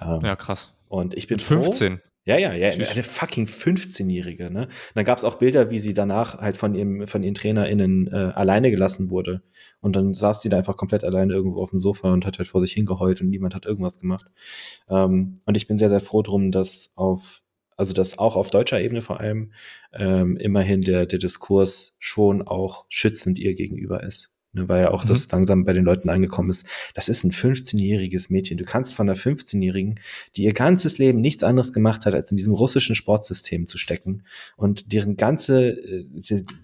Ähm, 0.00 0.20
ja, 0.22 0.34
krass. 0.34 0.75
Und 0.88 1.14
ich 1.14 1.26
bin 1.26 1.38
15. 1.38 1.98
Froh, 1.98 2.02
ja, 2.26 2.38
ja, 2.38 2.52
ja, 2.54 2.72
Tschüss. 2.72 2.90
eine 2.90 3.04
fucking 3.04 3.46
15-Jährige, 3.46 4.50
ne? 4.50 4.62
Und 4.62 4.96
dann 4.96 5.04
gab 5.04 5.16
es 5.16 5.22
auch 5.22 5.36
Bilder, 5.36 5.70
wie 5.70 5.78
sie 5.78 5.94
danach 5.94 6.38
halt 6.38 6.56
von 6.56 6.74
ihrem, 6.74 7.06
von 7.06 7.22
ihren 7.22 7.34
TrainerInnen 7.34 8.08
äh, 8.08 8.32
alleine 8.34 8.72
gelassen 8.72 9.10
wurde. 9.10 9.42
Und 9.80 9.94
dann 9.94 10.12
saß 10.12 10.42
sie 10.42 10.48
da 10.48 10.56
einfach 10.56 10.76
komplett 10.76 11.04
alleine 11.04 11.32
irgendwo 11.32 11.62
auf 11.62 11.70
dem 11.70 11.78
Sofa 11.78 12.12
und 12.12 12.26
hat 12.26 12.38
halt 12.38 12.48
vor 12.48 12.60
sich 12.60 12.72
hingeheult 12.72 13.20
und 13.20 13.30
niemand 13.30 13.54
hat 13.54 13.64
irgendwas 13.64 14.00
gemacht. 14.00 14.26
Ähm, 14.88 15.40
und 15.44 15.56
ich 15.56 15.68
bin 15.68 15.78
sehr, 15.78 15.88
sehr 15.88 16.00
froh 16.00 16.22
drum, 16.22 16.50
dass 16.50 16.92
auf, 16.96 17.42
also 17.76 17.94
dass 17.94 18.18
auch 18.18 18.34
auf 18.34 18.50
deutscher 18.50 18.80
Ebene 18.80 19.02
vor 19.02 19.20
allem 19.20 19.52
ähm, 19.92 20.36
immerhin 20.36 20.80
der, 20.80 21.06
der 21.06 21.20
Diskurs 21.20 21.94
schon 22.00 22.42
auch 22.42 22.86
schützend 22.88 23.38
ihr 23.38 23.54
gegenüber 23.54 24.02
ist. 24.02 24.35
Ne, 24.56 24.68
weil 24.68 24.82
ja 24.82 24.90
auch 24.90 25.04
mhm. 25.04 25.08
das 25.08 25.30
langsam 25.30 25.64
bei 25.64 25.72
den 25.72 25.84
Leuten 25.84 26.08
angekommen 26.08 26.50
ist. 26.50 26.68
Das 26.94 27.08
ist 27.08 27.24
ein 27.24 27.30
15-jähriges 27.30 28.32
Mädchen. 28.32 28.58
Du 28.58 28.64
kannst 28.64 28.94
von 28.94 29.08
einer 29.08 29.16
15-Jährigen, 29.16 30.00
die 30.34 30.44
ihr 30.44 30.52
ganzes 30.52 30.98
Leben 30.98 31.20
nichts 31.20 31.44
anderes 31.44 31.72
gemacht 31.72 32.06
hat, 32.06 32.14
als 32.14 32.30
in 32.30 32.36
diesem 32.36 32.54
russischen 32.54 32.94
Sportsystem 32.94 33.66
zu 33.66 33.78
stecken 33.78 34.24
und 34.56 34.92
deren 34.92 35.16
ganze, 35.16 35.70
äh, 35.70 36.06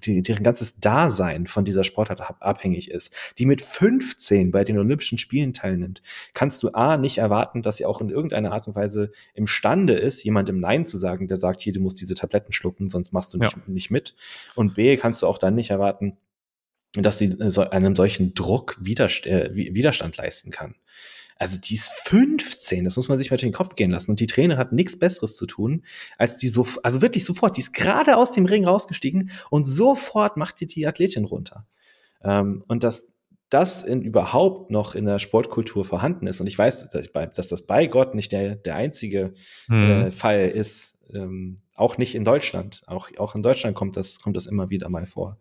die, 0.05 0.23
deren 0.23 0.43
ganzes 0.43 0.81
Dasein 0.81 1.47
von 1.47 1.65
dieser 1.65 1.85
Sportart 1.85 2.23
abhängig 2.41 2.91
ist, 2.91 3.15
die 3.39 3.47
mit 3.47 3.63
15 3.63 4.51
bei 4.51 4.65
den 4.65 4.79
Olympischen 4.79 5.19
Spielen 5.19 5.53
teilnimmt, 5.53 6.03
kannst 6.35 6.63
du 6.63 6.71
A 6.71 6.97
nicht 6.97 7.19
erwarten, 7.19 7.63
dass 7.63 7.77
sie 7.77 7.87
auch 7.87 8.01
in 8.01 8.09
irgendeiner 8.09 8.53
Art 8.53 8.67
und 8.67 8.75
Weise 8.75 9.11
imstande 9.35 9.95
ist, 9.95 10.25
jemandem 10.25 10.61
Nein 10.61 10.87
zu 10.87 10.97
sagen, 10.97 11.29
der 11.29 11.37
sagt, 11.37 11.61
hier, 11.61 11.73
du 11.73 11.81
musst 11.81 12.01
diese 12.01 12.15
Tabletten 12.15 12.53
schlucken, 12.53 12.89
sonst 12.89 13.13
machst 13.13 13.35
du 13.35 13.39
nicht, 13.39 13.57
ja. 13.57 13.63
nicht 13.67 13.91
mit. 13.91 14.15
Und 14.55 14.75
B, 14.75 14.97
kannst 14.97 15.23
du 15.23 15.27
auch 15.27 15.39
dann 15.39 15.55
nicht 15.55 15.71
erwarten, 15.71 16.17
dass 16.95 17.19
sie 17.19 17.27
äh, 17.27 17.69
einem 17.71 17.97
solchen 17.97 18.35
Druck 18.35 18.77
Widerstand, 18.81 19.35
äh, 19.35 19.55
Widerstand 19.55 20.17
leisten 20.17 20.51
kann. 20.51 20.75
Also 21.39 21.59
die 21.59 21.75
ist 21.75 21.91
15, 22.05 22.85
das 22.85 22.95
muss 22.97 23.09
man 23.09 23.19
sich 23.19 23.31
mal 23.31 23.37
durch 23.37 23.49
den 23.49 23.53
Kopf 23.53 23.75
gehen 23.75 23.91
lassen. 23.91 24.13
Und 24.13 24.21
die 24.21 24.29
Trainer 24.29 24.57
hat 24.59 24.73
nichts 24.73 24.97
Besseres 24.99 25.37
zu 25.37 25.47
tun, 25.47 25.83
als 26.17 26.37
die 26.37 26.49
so, 26.49 26.67
also 26.85 27.03
wirklich 27.03 27.25
sofort, 27.25 27.57
die 27.57 27.63
ist 27.63 27.73
gerade 27.73 28.17
aus 28.17 28.33
dem 28.33 28.47
Ring 28.47 28.65
rausgestiegen 28.65 29.31
und 29.51 29.65
sofort 29.65 30.37
macht 30.37 30.61
die 30.61 30.67
die 30.67 30.87
Athletin 30.87 31.25
runter. 31.25 31.67
Ähm, 32.23 32.63
und 32.69 32.85
dass 32.85 33.15
das 33.49 33.83
in, 33.83 34.03
überhaupt 34.03 34.71
noch 34.71 34.95
in 34.95 35.05
der 35.05 35.19
Sportkultur 35.19 35.85
vorhanden 35.85 36.27
ist, 36.27 36.41
und 36.41 36.47
ich 36.47 36.57
weiß, 36.57 36.91
dass, 36.91 37.07
ich 37.07 37.13
bei, 37.13 37.27
dass 37.27 37.49
das 37.49 37.63
bei 37.63 37.87
Gott 37.87 38.15
nicht 38.15 38.33
der, 38.33 38.55
der 38.55 38.77
einzige 38.77 39.35
mhm. 39.67 39.91
äh, 39.91 40.11
Fall 40.11 40.49
ist, 40.49 41.01
ähm, 41.13 41.62
auch 41.75 41.99
nicht 41.99 42.15
in 42.15 42.25
Deutschland. 42.25 42.83
Auch, 42.87 43.11
auch 43.19 43.35
in 43.35 43.43
Deutschland 43.43 43.75
kommt 43.75 43.97
das, 43.97 44.21
kommt 44.21 44.37
das 44.37 44.47
immer 44.47 44.71
wieder 44.71 44.89
mal 44.89 45.07
vor. 45.07 45.39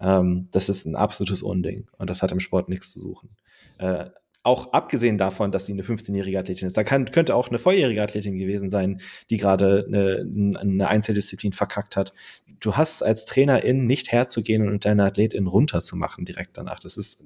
Ähm, 0.00 0.48
das 0.50 0.68
ist 0.68 0.86
ein 0.86 0.96
absolutes 0.96 1.42
Unding 1.42 1.88
und 1.98 2.10
das 2.10 2.22
hat 2.22 2.32
im 2.32 2.40
Sport 2.40 2.68
nichts 2.68 2.92
zu 2.92 3.00
suchen. 3.00 3.30
Äh, 3.78 4.06
auch 4.46 4.72
abgesehen 4.72 5.18
davon, 5.18 5.50
dass 5.50 5.66
sie 5.66 5.72
eine 5.72 5.82
15-jährige 5.82 6.38
Athletin 6.38 6.68
ist. 6.68 6.76
Da 6.76 6.84
kann, 6.84 7.10
könnte 7.10 7.34
auch 7.34 7.48
eine 7.48 7.58
volljährige 7.58 8.00
Athletin 8.00 8.38
gewesen 8.38 8.70
sein, 8.70 9.00
die 9.28 9.38
gerade 9.38 9.84
eine, 9.88 10.60
eine 10.60 10.86
Einzeldisziplin 10.86 11.52
verkackt 11.52 11.96
hat. 11.96 12.12
Du 12.60 12.76
hast 12.76 13.02
als 13.02 13.24
Trainerin 13.24 13.88
nicht 13.88 14.12
herzugehen 14.12 14.68
und 14.68 14.84
deine 14.84 15.04
Athletin 15.04 15.48
runterzumachen 15.48 16.24
direkt 16.24 16.56
danach. 16.56 16.78
Das 16.78 16.96
ist, 16.96 17.24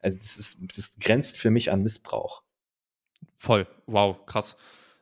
also 0.00 0.16
das 0.16 0.36
ist, 0.36 0.60
das 0.76 0.96
grenzt 1.00 1.38
für 1.38 1.50
mich 1.50 1.72
an 1.72 1.82
Missbrauch. 1.82 2.44
Voll. 3.36 3.66
Wow, 3.86 4.24
krass. 4.26 4.56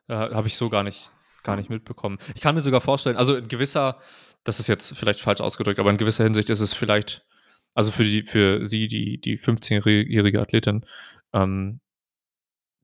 Äh, 0.09 0.15
Habe 0.15 0.49
ich 0.49 0.57
so 0.57 0.71
gar 0.71 0.85
nicht, 0.85 1.11
gar 1.49 1.57
nicht 1.57 1.71
mitbekommen. 1.71 2.19
Ich 2.35 2.43
kann 2.43 2.55
mir 2.55 2.61
sogar 2.61 2.81
vorstellen, 2.81 3.17
also 3.17 3.35
in 3.35 3.49
gewisser, 3.49 3.99
das 4.45 4.61
ist 4.61 4.67
jetzt 4.67 4.97
vielleicht 4.97 5.21
falsch 5.21 5.41
ausgedrückt, 5.41 5.79
aber 5.79 5.91
in 5.91 5.97
gewisser 5.97 6.25
Hinsicht 6.25 6.51
ist 6.51 6.61
es 6.61 6.75
vielleicht, 6.75 7.27
also 7.75 7.91
für 7.91 8.05
die, 8.05 8.23
für 8.23 8.67
sie, 8.67 8.87
die, 8.87 9.19
die 9.19 9.39
15-jährige 9.39 10.41
Athletin, 10.41 10.85
ähm, 11.33 11.81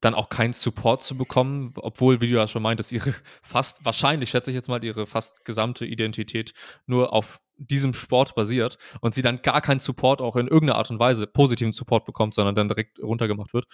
dann 0.00 0.14
auch 0.14 0.28
keinen 0.28 0.52
Support 0.52 1.02
zu 1.02 1.16
bekommen, 1.16 1.72
obwohl, 1.76 2.20
wie 2.20 2.28
du 2.28 2.36
ja 2.36 2.48
schon 2.48 2.62
meintest, 2.62 2.92
ihre 2.92 3.14
fast, 3.42 3.84
wahrscheinlich 3.84 4.30
schätze 4.30 4.50
ich 4.50 4.54
jetzt 4.54 4.68
mal, 4.68 4.82
ihre 4.82 5.06
fast 5.06 5.44
gesamte 5.44 5.84
Identität 5.84 6.54
nur 6.86 7.12
auf 7.12 7.40
diesem 7.56 7.92
Sport 7.92 8.34
basiert 8.34 8.78
und 9.00 9.14
sie 9.14 9.22
dann 9.22 9.42
gar 9.42 9.60
keinen 9.60 9.80
Support 9.80 10.20
auch 10.20 10.36
in 10.36 10.48
irgendeiner 10.48 10.78
Art 10.78 10.90
und 10.90 10.98
Weise, 10.98 11.26
positiven 11.26 11.72
Support 11.72 12.04
bekommt, 12.06 12.34
sondern 12.34 12.54
dann 12.54 12.68
direkt 12.68 12.98
runtergemacht 12.98 13.52
wird, 13.52 13.66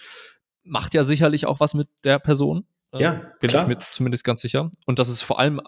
macht 0.63 0.93
ja 0.93 1.03
sicherlich 1.03 1.45
auch 1.45 1.59
was 1.61 1.73
mit 1.73 1.87
der 2.03 2.19
Person. 2.19 2.65
Ja, 2.93 3.31
bin 3.39 3.49
klar. 3.49 3.63
ich 3.63 3.77
mir 3.77 3.83
zumindest 3.91 4.23
ganz 4.23 4.41
sicher. 4.41 4.71
Und 4.85 4.99
das 4.99 5.09
ist 5.09 5.21
vor 5.21 5.39
allem, 5.39 5.61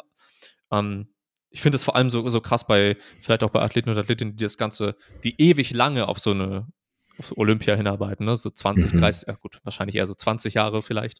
ähm, 0.71 1.07
ich 1.49 1.61
finde 1.61 1.77
es 1.77 1.83
vor 1.83 1.95
allem 1.95 2.09
so, 2.09 2.27
so 2.29 2.41
krass 2.41 2.67
bei, 2.67 2.97
vielleicht 3.21 3.43
auch 3.43 3.49
bei 3.49 3.61
Athleten 3.61 3.89
und 3.89 3.97
Athletinnen, 3.97 4.35
die 4.35 4.43
das 4.43 4.57
Ganze, 4.57 4.95
die 5.23 5.39
ewig 5.41 5.71
lange 5.71 6.07
auf 6.07 6.19
so 6.19 6.31
eine 6.31 6.67
auf 7.19 7.37
Olympia 7.37 7.75
hinarbeiten, 7.75 8.25
ne? 8.25 8.35
so 8.35 8.49
20, 8.49 8.93
mhm. 8.93 8.99
30, 8.99 9.27
ja 9.27 9.35
gut, 9.35 9.59
wahrscheinlich 9.63 9.95
eher 9.95 10.07
so 10.07 10.15
20 10.15 10.55
Jahre 10.55 10.81
vielleicht. 10.81 11.19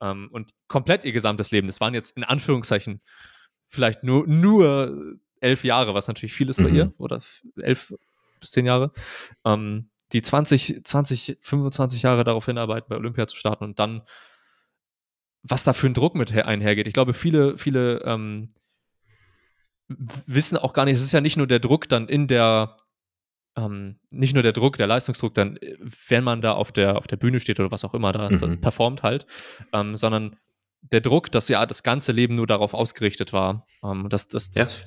Ähm, 0.00 0.28
und 0.30 0.52
komplett 0.68 1.04
ihr 1.04 1.12
gesamtes 1.12 1.50
Leben. 1.50 1.66
Das 1.66 1.80
waren 1.80 1.94
jetzt 1.94 2.16
in 2.16 2.24
Anführungszeichen 2.24 3.00
vielleicht 3.68 4.04
nur, 4.04 4.26
nur 4.26 5.16
elf 5.40 5.64
Jahre, 5.64 5.94
was 5.94 6.06
natürlich 6.06 6.32
viel 6.32 6.48
ist 6.48 6.60
mhm. 6.60 6.64
bei 6.64 6.70
ihr, 6.70 6.94
oder 6.98 7.20
elf 7.60 7.92
bis 8.40 8.50
zehn 8.50 8.66
Jahre. 8.66 8.92
Ähm, 9.44 9.90
die 10.12 10.22
20, 10.22 10.82
20, 10.84 11.38
25 11.40 12.02
Jahre 12.02 12.24
darauf 12.24 12.46
hinarbeiten, 12.46 12.88
bei 12.88 12.96
Olympia 12.96 13.26
zu 13.26 13.36
starten 13.36 13.64
und 13.64 13.78
dann, 13.78 14.02
was 15.42 15.64
da 15.64 15.72
für 15.72 15.86
ein 15.86 15.94
Druck 15.94 16.14
mit 16.14 16.32
einhergeht. 16.32 16.86
Ich 16.86 16.94
glaube, 16.94 17.14
viele, 17.14 17.58
viele 17.58 18.02
ähm, 18.04 18.48
wissen 20.26 20.56
auch 20.56 20.72
gar 20.72 20.84
nicht, 20.84 20.96
es 20.96 21.02
ist 21.02 21.12
ja 21.12 21.20
nicht 21.20 21.36
nur 21.36 21.46
der 21.46 21.58
Druck 21.58 21.88
dann 21.88 22.08
in 22.08 22.26
der 22.26 22.76
ähm, 23.56 23.98
nicht 24.10 24.34
nur 24.34 24.42
der 24.42 24.52
Druck, 24.52 24.76
der 24.76 24.86
Leistungsdruck, 24.86 25.34
dann, 25.34 25.56
äh, 25.58 25.76
wenn 26.08 26.24
man 26.24 26.40
da 26.40 26.52
auf 26.52 26.72
der, 26.72 26.96
auf 26.96 27.06
der 27.06 27.16
Bühne 27.16 27.40
steht 27.40 27.60
oder 27.60 27.70
was 27.70 27.84
auch 27.84 27.94
immer 27.94 28.12
da 28.12 28.30
mhm. 28.30 28.60
performt 28.60 29.02
halt, 29.02 29.26
ähm, 29.72 29.96
sondern 29.96 30.36
der 30.80 31.00
Druck, 31.00 31.30
dass 31.30 31.48
ja 31.48 31.64
das 31.66 31.82
ganze 31.82 32.12
Leben 32.12 32.34
nur 32.34 32.46
darauf 32.46 32.74
ausgerichtet 32.74 33.32
war. 33.32 33.66
Ähm, 33.84 34.08
das, 34.08 34.28
das, 34.28 34.52
das 34.52 34.78
ja. 34.78 34.86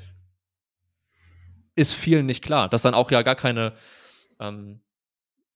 ist 1.75 1.93
vielen 1.93 2.25
nicht 2.25 2.43
klar, 2.43 2.67
dass 2.67 2.81
dann 2.81 2.93
auch 2.93 3.11
ja 3.11 3.21
gar 3.21 3.35
keine, 3.35 3.73
ähm, 4.39 4.81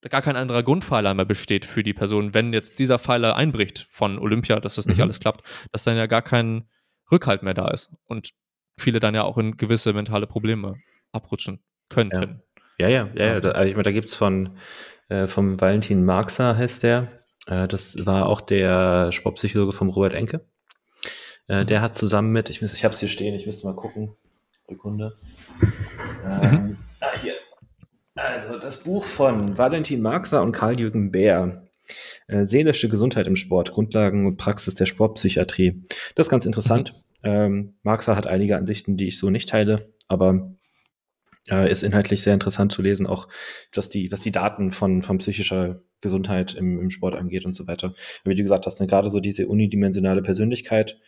gar 0.02 0.22
kein 0.22 0.36
anderer 0.36 0.64
Grundpfeiler 0.64 1.14
mehr 1.14 1.26
besteht 1.26 1.66
für 1.66 1.84
die 1.84 1.93
Person, 1.93 2.34
wenn 2.34 2.54
jetzt 2.54 2.80
dieser 2.80 3.00
Pfeiler 3.00 3.36
einbricht 3.36 3.86
von 3.89 4.18
Olympia, 4.18 4.60
dass 4.60 4.76
das 4.76 4.86
nicht 4.86 4.97
mhm. 4.97 5.04
alles 5.04 5.20
klappt, 5.20 5.43
dass 5.72 5.84
dann 5.84 5.97
ja 5.97 6.06
gar 6.06 6.22
kein 6.22 6.70
Rückhalt 7.12 7.43
mehr 7.43 7.54
da 7.54 7.70
ist 7.70 7.91
und 8.06 8.30
viele 8.78 9.00
dann 9.00 9.16
ja 9.16 9.24
auch 9.24 9.38
in 9.38 9.58
gewisse 9.58 9.93
mentale 9.93 10.28
Probleme 10.28 10.76
abrutschen 11.12 11.60
könnten. 11.89 12.41
Ja. 12.80 12.88
Ja, 12.88 12.88
ja, 12.88 13.10
ja. 13.14 13.39
Da, 13.41 13.52
also 13.52 13.68
ich 13.68 13.76
meine, 13.76 13.84
da 13.84 13.91
gibt's 13.91 14.16
von 14.16 14.58
äh, 15.10 15.28
vom 15.28 15.60
Valentin 15.60 16.06
Marxer 16.06 16.56
heißt 16.56 16.84
der. 16.84 17.10
Äh, 17.45 17.68
das 17.68 18.06
war 18.06 18.28
auch 18.28 18.41
der 18.41 19.12
Sportpsychologe 19.12 19.74
vom 19.74 19.89
Robert 19.89 20.14
Enke. 20.14 20.43
Äh, 21.50 21.64
mhm. 21.64 21.68
Der 21.68 21.82
hat 21.82 21.95
zusammen 21.95 22.32
mit, 22.32 22.50
ich, 22.50 22.62
muss, 22.62 22.74
ich 22.74 22.86
habe 22.86 22.93
es 22.93 23.00
hier 23.00 23.10
stehen, 23.10 23.36
ich 23.36 23.45
müsste 23.45 23.68
mal 23.68 23.76
gucken. 23.76 24.16
Sekunde. 24.68 25.16
Ähm, 26.41 26.52
mhm. 26.52 26.78
ah, 27.02 27.08
hier. 27.22 27.34
Also 28.30 28.59
das 28.59 28.84
Buch 28.84 29.05
von 29.05 29.57
Valentin 29.57 30.03
Marxer 30.03 30.43
und 30.43 30.51
Karl-Jürgen 30.51 31.11
Bär. 31.11 31.67
Äh, 32.27 32.45
seelische 32.45 32.88
Gesundheit 32.88 33.25
im 33.25 33.36
Sport, 33.36 33.71
Grundlagen 33.71 34.27
und 34.27 34.38
Praxis 34.38 34.75
der 34.75 34.86
Sportpsychiatrie. 34.86 35.84
Das 36.13 36.27
ist 36.27 36.30
ganz 36.30 36.45
interessant. 36.45 36.93
Mhm. 36.93 37.30
Ähm, 37.30 37.73
Marxer 37.82 38.15
hat 38.15 38.27
einige 38.27 38.55
Ansichten, 38.55 38.97
die 38.97 39.07
ich 39.07 39.17
so 39.17 39.32
nicht 39.32 39.49
teile, 39.49 39.91
aber 40.07 40.55
äh, 41.49 41.71
ist 41.71 41.82
inhaltlich 41.82 42.21
sehr 42.21 42.36
interessant 42.36 42.71
zu 42.71 42.84
lesen, 42.84 43.07
auch 43.07 43.27
was 43.73 43.89
die, 43.89 44.11
was 44.11 44.21
die 44.21 44.32
Daten 44.32 44.71
von, 44.71 45.01
von 45.01 45.17
psychischer 45.17 45.82
Gesundheit 46.01 46.53
im, 46.53 46.80
im 46.80 46.91
Sport 46.91 47.15
angeht 47.15 47.45
und 47.45 47.55
so 47.55 47.65
weiter. 47.65 47.95
Wie 48.25 48.36
du 48.36 48.43
gesagt 48.43 48.67
hast, 48.67 48.80
ne, 48.80 48.86
gerade 48.86 49.09
so 49.09 49.19
diese 49.19 49.47
unidimensionale 49.47 50.21
Persönlichkeit 50.21 50.99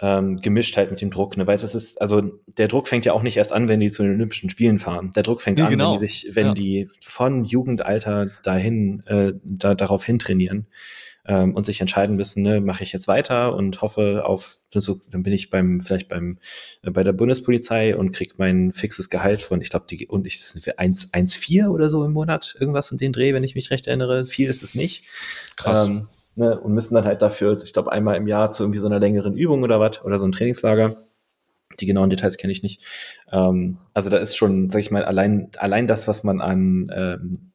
ähm, 0.00 0.40
gemischt 0.40 0.76
halt 0.76 0.90
mit 0.90 1.00
dem 1.00 1.10
Druck, 1.10 1.36
ne? 1.36 1.46
weil 1.46 1.58
das 1.58 1.74
ist, 1.74 2.00
also 2.00 2.22
der 2.46 2.68
Druck 2.68 2.88
fängt 2.88 3.04
ja 3.04 3.12
auch 3.12 3.22
nicht 3.22 3.36
erst 3.36 3.52
an, 3.52 3.68
wenn 3.68 3.80
die 3.80 3.90
zu 3.90 4.02
den 4.02 4.14
Olympischen 4.14 4.48
Spielen 4.48 4.78
fahren. 4.78 5.12
Der 5.14 5.22
Druck 5.22 5.42
fängt 5.42 5.58
nee, 5.58 5.64
an, 5.64 5.70
genau. 5.70 5.92
wenn 5.92 6.00
die 6.00 6.06
sich, 6.06 6.30
wenn 6.34 6.46
ja. 6.46 6.54
die 6.54 6.88
von 7.04 7.44
Jugendalter 7.44 8.30
dahin, 8.42 9.02
äh, 9.06 9.34
da, 9.44 9.74
darauf 9.74 10.02
hin 10.02 10.18
trainieren 10.18 10.66
ähm, 11.26 11.54
und 11.54 11.66
sich 11.66 11.82
entscheiden 11.82 12.16
müssen, 12.16 12.42
ne, 12.42 12.62
mache 12.62 12.82
ich 12.82 12.94
jetzt 12.94 13.08
weiter 13.08 13.54
und 13.54 13.82
hoffe 13.82 14.24
auf, 14.24 14.56
so, 14.72 15.00
dann 15.10 15.22
bin 15.22 15.34
ich 15.34 15.50
beim, 15.50 15.82
vielleicht 15.82 16.08
beim, 16.08 16.38
äh, 16.82 16.90
bei 16.90 17.04
der 17.04 17.12
Bundespolizei 17.12 17.94
und 17.94 18.12
krieg 18.12 18.38
mein 18.38 18.72
fixes 18.72 19.10
Gehalt 19.10 19.42
von, 19.42 19.60
ich 19.60 19.68
glaube, 19.68 19.84
die, 19.90 20.06
und 20.06 20.26
ich, 20.26 20.42
sind 20.42 20.64
wir 20.64 20.78
1,4 20.78 21.68
oder 21.68 21.90
so 21.90 22.06
im 22.06 22.12
Monat, 22.12 22.56
irgendwas 22.58 22.90
in 22.90 22.96
den 22.96 23.12
Dreh, 23.12 23.34
wenn 23.34 23.44
ich 23.44 23.54
mich 23.54 23.70
recht 23.70 23.86
erinnere. 23.86 24.24
Viel 24.24 24.48
ist 24.48 24.62
es 24.62 24.74
nicht. 24.74 25.04
Krass. 25.56 25.84
Ähm, 25.84 26.08
ne, 26.34 26.58
und 26.58 26.72
müssen 26.72 26.94
dann 26.94 27.04
halt 27.04 27.22
dafür, 27.22 27.60
ich 27.62 27.72
glaube, 27.72 27.92
einmal 27.92 28.16
im 28.16 28.26
Jahr 28.26 28.50
zu 28.50 28.62
irgendwie 28.62 28.78
so 28.78 28.86
einer 28.86 29.00
längeren 29.00 29.36
Übung 29.36 29.62
oder 29.62 29.80
was, 29.80 30.04
oder 30.04 30.18
so 30.18 30.26
ein 30.26 30.32
Trainingslager. 30.32 30.96
Die 31.78 31.86
genauen 31.86 32.10
Details 32.10 32.36
kenne 32.36 32.52
ich 32.52 32.62
nicht. 32.62 32.84
Ähm, 33.32 33.78
also 33.94 34.10
da 34.10 34.18
ist 34.18 34.36
schon, 34.36 34.70
sag 34.70 34.80
ich 34.80 34.90
mal, 34.90 35.04
allein, 35.04 35.50
allein 35.56 35.86
das, 35.86 36.08
was 36.08 36.24
man 36.24 36.40
an 36.40 36.90
ähm, 36.94 37.52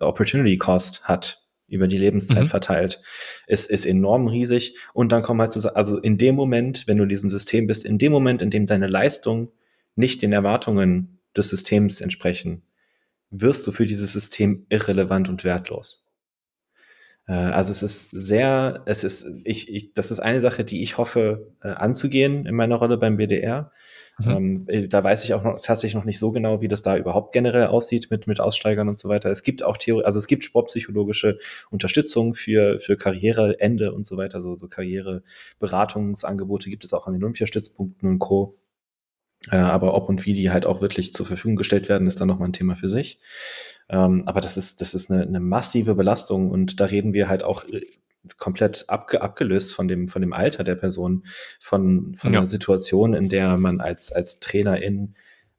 Opportunity 0.00 0.58
Cost 0.58 1.04
hat, 1.04 1.44
über 1.66 1.88
die 1.88 1.98
Lebenszeit 1.98 2.44
mhm. 2.44 2.48
verteilt, 2.48 3.00
ist, 3.46 3.70
ist 3.70 3.86
enorm 3.86 4.28
riesig. 4.28 4.76
Und 4.92 5.12
dann 5.12 5.22
kommen 5.22 5.40
halt 5.40 5.52
so, 5.52 5.68
also 5.70 5.98
in 5.98 6.18
dem 6.18 6.34
Moment, 6.34 6.86
wenn 6.86 6.98
du 6.98 7.04
in 7.04 7.08
diesem 7.08 7.30
System 7.30 7.66
bist, 7.66 7.84
in 7.84 7.98
dem 7.98 8.12
Moment, 8.12 8.42
in 8.42 8.50
dem 8.50 8.66
deine 8.66 8.86
Leistung 8.86 9.50
nicht 9.96 10.22
den 10.22 10.32
Erwartungen 10.32 11.20
des 11.36 11.50
Systems 11.50 12.00
entsprechen, 12.00 12.62
wirst 13.30 13.66
du 13.66 13.72
für 13.72 13.86
dieses 13.86 14.12
System 14.12 14.66
irrelevant 14.68 15.28
und 15.28 15.42
wertlos. 15.42 16.03
Äh, 17.26 17.32
also 17.32 17.72
es 17.72 17.82
ist 17.82 18.10
sehr, 18.10 18.82
es 18.86 19.04
ist, 19.04 19.26
ich, 19.44 19.74
ich, 19.74 19.92
das 19.92 20.10
ist 20.10 20.20
eine 20.20 20.40
Sache, 20.40 20.64
die 20.64 20.82
ich 20.82 20.98
hoffe 20.98 21.52
äh, 21.62 21.68
anzugehen 21.68 22.46
in 22.46 22.54
meiner 22.54 22.76
Rolle 22.76 22.98
beim 22.98 23.16
BDR. 23.16 23.72
Mhm. 24.18 24.30
Ähm, 24.30 24.64
äh, 24.68 24.88
da 24.88 25.02
weiß 25.02 25.24
ich 25.24 25.34
auch 25.34 25.42
noch, 25.42 25.60
tatsächlich 25.60 25.94
noch 25.94 26.04
nicht 26.04 26.20
so 26.20 26.30
genau, 26.30 26.60
wie 26.60 26.68
das 26.68 26.82
da 26.82 26.96
überhaupt 26.96 27.32
generell 27.32 27.66
aussieht 27.66 28.10
mit, 28.10 28.26
mit 28.26 28.40
Aussteigern 28.40 28.88
und 28.88 28.98
so 28.98 29.08
weiter. 29.08 29.30
Es 29.30 29.42
gibt 29.42 29.62
auch 29.62 29.76
Theorie, 29.76 30.04
also 30.04 30.18
es 30.18 30.26
gibt 30.28 30.44
sportpsychologische 30.44 31.38
Unterstützung 31.70 32.34
für, 32.34 32.78
für 32.78 32.96
Karriereende 32.96 33.92
und 33.92 34.06
so 34.06 34.16
weiter, 34.16 34.40
so, 34.40 34.54
so 34.54 34.68
Karriereberatungsangebote 34.68 36.70
gibt 36.70 36.84
es 36.84 36.92
auch 36.92 37.08
an 37.08 37.14
den 37.14 37.24
Olympiastützpunkten 37.24 38.08
und 38.08 38.18
Co. 38.20 38.56
Äh, 39.50 39.56
aber 39.56 39.94
ob 39.94 40.08
und 40.08 40.24
wie 40.26 40.34
die 40.34 40.50
halt 40.50 40.64
auch 40.64 40.80
wirklich 40.80 41.12
zur 41.12 41.26
Verfügung 41.26 41.56
gestellt 41.56 41.88
werden, 41.88 42.06
ist 42.06 42.20
dann 42.20 42.28
nochmal 42.28 42.48
ein 42.48 42.54
Thema 42.54 42.76
für 42.76 42.88
sich. 42.88 43.18
Ähm, 43.88 44.22
aber 44.26 44.40
das 44.40 44.56
ist, 44.56 44.80
das 44.80 44.94
ist 44.94 45.10
eine, 45.10 45.22
eine 45.22 45.40
massive 45.40 45.94
Belastung 45.94 46.50
und 46.50 46.80
da 46.80 46.86
reden 46.86 47.12
wir 47.12 47.28
halt 47.28 47.42
auch 47.42 47.64
äh, 47.68 47.82
komplett 48.38 48.84
abge 48.88 49.20
abgelöst 49.20 49.74
von 49.74 49.88
dem, 49.88 50.08
von 50.08 50.22
dem 50.22 50.32
Alter 50.32 50.64
der 50.64 50.76
Person, 50.76 51.26
von, 51.60 52.14
von 52.16 52.32
ja. 52.32 52.40
einer 52.40 52.48
Situation, 52.48 53.14
in 53.14 53.28
der 53.28 53.56
man 53.58 53.80
als, 53.80 54.12
als 54.12 54.40
Trainerin 54.40 55.14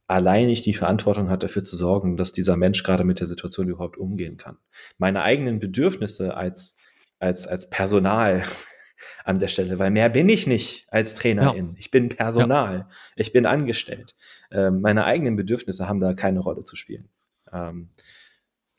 alleinig 0.07 0.61
die 0.61 0.73
Verantwortung 0.73 1.30
hat, 1.30 1.43
dafür 1.43 1.63
zu 1.63 1.76
sorgen, 1.76 2.17
dass 2.17 2.32
dieser 2.32 2.57
Mensch 2.57 2.84
gerade 2.84 3.03
mit 3.03 3.19
der 3.19 3.28
Situation 3.28 3.67
überhaupt 3.69 3.97
umgehen 3.97 4.38
kann. 4.38 4.57
Meine 4.97 5.23
eigenen 5.23 5.59
Bedürfnisse 5.59 6.36
als, 6.36 6.78
als, 7.19 7.47
als 7.47 7.69
Personal 7.69 8.43
an 9.26 9.39
der 9.39 9.47
Stelle, 9.47 9.80
weil 9.80 9.91
mehr 9.91 10.09
bin 10.09 10.30
ich 10.30 10.45
nicht 10.47 10.88
als 10.89 11.15
Trainerin. 11.15 11.69
Ja. 11.69 11.76
Ich 11.78 11.91
bin 11.91 12.09
Personal. 12.09 12.78
Ja. 12.78 12.89
Ich 13.15 13.34
bin 13.34 13.45
angestellt. 13.45 14.15
Ähm, 14.51 14.82
meine 14.82 15.05
eigenen 15.05 15.36
Bedürfnisse 15.36 15.88
haben 15.88 15.99
da 15.99 16.13
keine 16.13 16.39
Rolle 16.39 16.63
zu 16.63 16.76
spielen. 16.76 17.09
Ähm, 17.52 17.89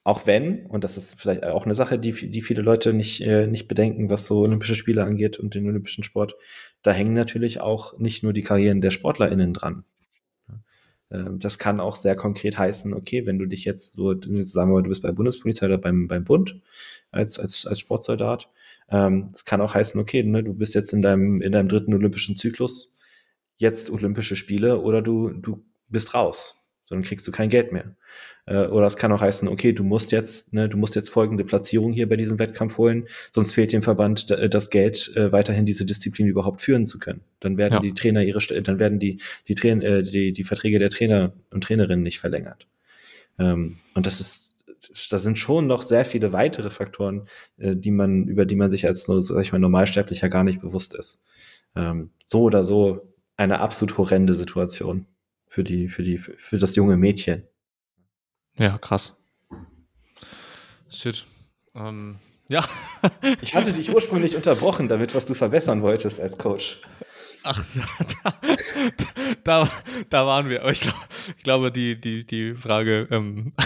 auch 0.07 0.25
wenn, 0.27 0.67
und 0.67 0.85
das 0.85 0.97
ist 0.97 1.21
vielleicht 1.21 1.45
auch 1.45 1.65
eine 1.65 1.75
Sache, 1.75 1.99
die, 1.99 2.13
die 2.13 2.43
viele 2.43 2.63
Leute 2.63 2.93
nicht, 2.93 3.21
äh, 3.23 3.49
nicht 3.49 3.67
bedenken, 3.67 4.09
was 4.09 4.27
so 4.27 4.39
Olympische 4.41 4.77
Spiele 4.77 5.03
angeht 5.03 5.37
und 5.37 5.55
den 5.55 5.67
olympischen 5.67 6.05
Sport, 6.05 6.37
da 6.83 6.93
hängen 6.93 7.15
natürlich 7.15 7.61
auch 7.61 7.99
nicht 7.99 8.23
nur 8.23 8.33
die 8.33 8.43
Karrieren 8.43 8.81
der 8.81 8.93
SportlerInnen 8.93 9.53
dran. 9.53 9.85
Ähm, 11.11 11.39
das 11.39 11.59
kann 11.59 11.81
auch 11.81 11.97
sehr 11.97 12.17
konkret 12.17 12.59
heißen, 12.59 12.95
okay, 12.95 13.27
wenn 13.27 13.39
du 13.39 13.47
dich 13.47 13.65
jetzt 13.65 13.95
so, 13.95 14.13
sagen 14.13 14.71
wir 14.71 14.75
mal, 14.75 14.83
du 14.83 14.91
bist 14.91 15.03
bei 15.03 15.13
Bundespolizei 15.13 15.67
oder 15.67 15.79
beim, 15.79 16.09
beim 16.09 16.25
Bund 16.25 16.61
als, 17.11 17.39
als, 17.39 17.67
als 17.67 17.81
Sportsoldat, 17.81 18.49
ähm, 18.91 19.29
das 19.33 19.45
kann 19.45 19.61
auch 19.61 19.75
heißen, 19.75 20.01
okay, 20.01 20.23
ne, 20.23 20.45
du 20.45 20.55
bist 20.55 20.75
jetzt 20.75 20.93
in 20.93 21.03
deinem, 21.03 21.43
in 21.43 21.53
deinem 21.53 21.69
dritten 21.69 21.95
olympischen 21.95 22.37
Zyklus, 22.37 22.95
jetzt 23.57 23.91
Olympische 23.91 24.37
Spiele 24.37 24.81
oder 24.81 25.03
du, 25.03 25.31
du 25.31 25.65
bist 25.89 26.15
raus 26.15 26.56
dann 26.89 27.03
kriegst 27.03 27.27
du 27.27 27.33
kein 27.33 27.49
Geld 27.49 27.73
mehr. 27.73 27.97
Äh, 28.47 28.67
oder 28.67 28.87
es 28.87 28.97
kann 28.97 29.13
auch 29.13 29.21
heißen, 29.21 29.49
okay, 29.49 29.73
du 29.73 29.83
musst 29.83 30.13
jetzt, 30.13 30.53
ne, 30.53 30.69
du 30.69 30.77
musst 30.77 30.95
jetzt 30.95 31.11
folgende 31.11 31.45
Platzierung 31.45 31.93
hier 31.93 32.09
bei 32.09 32.17
diesem 32.17 32.39
Wettkampf 32.39 32.79
holen, 32.79 33.09
sonst 33.33 33.53
fehlt 33.53 33.73
dem 33.73 33.83
Verband 33.83 34.31
äh, 34.31 34.49
das 34.49 34.71
Geld, 34.71 35.15
äh, 35.17 35.33
weiterhin 35.33 35.67
diese 35.67 35.85
Disziplin 35.85 36.27
überhaupt 36.27 36.61
führen 36.61 36.87
zu 36.87 36.99
können. 36.99 37.23
Dann 37.41 37.57
werden 37.57 37.75
ja. 37.75 37.81
die 37.81 37.95
Trainer 37.95 38.23
ihre, 38.23 38.41
dann 38.63 38.79
werden 38.79 38.99
die 38.99 39.21
die, 39.49 39.55
Train 39.55 39.83
äh, 39.83 40.03
die 40.03 40.33
die 40.33 40.45
Verträge 40.45 40.79
der 40.79 40.91
Trainer 40.91 41.33
und 41.51 41.65
Trainerinnen 41.65 42.03
nicht 42.03 42.21
verlängert. 42.21 42.67
Ähm, 43.39 43.79
und 43.95 44.07
das 44.07 44.21
ist 44.21 44.57
da 45.11 45.19
sind 45.19 45.39
schon 45.39 45.67
noch 45.67 45.83
sehr 45.83 46.05
viele 46.05 46.33
weitere 46.33 46.71
Faktoren, 46.71 47.27
äh, 47.59 47.75
die 47.75 47.91
man, 47.91 48.29
über 48.29 48.45
die 48.45 48.55
man 48.55 48.71
sich 48.71 48.87
als, 48.87 49.05
sag 49.05 49.43
ich 49.43 49.53
mal, 49.53 49.59
Normalsterblicher 49.59 50.29
gar 50.29 50.45
nicht 50.45 50.61
bewusst 50.61 50.95
ist. 50.95 51.25
Ähm, 51.75 52.11
so 52.25 52.43
oder 52.43 52.63
so 52.63 53.13
eine 53.37 53.61
absolut 53.61 53.99
horrende 53.99 54.35
Situation 54.35 55.07
für 55.49 55.65
die, 55.65 55.89
für 55.89 56.03
die, 56.03 56.19
für 56.19 56.59
das 56.59 56.77
junge 56.77 56.97
Mädchen. 56.97 57.47
Ja, 58.59 58.79
krass. 58.79 59.17
Shit. 60.89 61.27
Ähm, 61.75 62.19
ja. 62.49 62.65
ich 63.43 63.55
hatte 63.55 63.73
dich 63.73 63.95
ursprünglich 63.95 64.37
unterbrochen, 64.37 64.89
damit 64.89 65.15
was 65.15 65.27
du 65.27 65.35
verbessern 65.35 65.83
wolltest 65.83 66.21
als 66.21 66.39
Coach. 66.39 66.81
Ach, 67.43 67.65
da, 68.25 68.41
da, 69.45 69.71
da 70.11 70.27
waren 70.27 70.49
wir. 70.49 70.65
Ich, 70.67 70.81
glaub, 70.81 71.09
ich 71.37 71.45
glaube, 71.45 71.71
die, 71.71 72.01
die, 72.01 72.27
die 72.27 72.55
Frage, 72.55 73.07
ähm, 73.11 73.53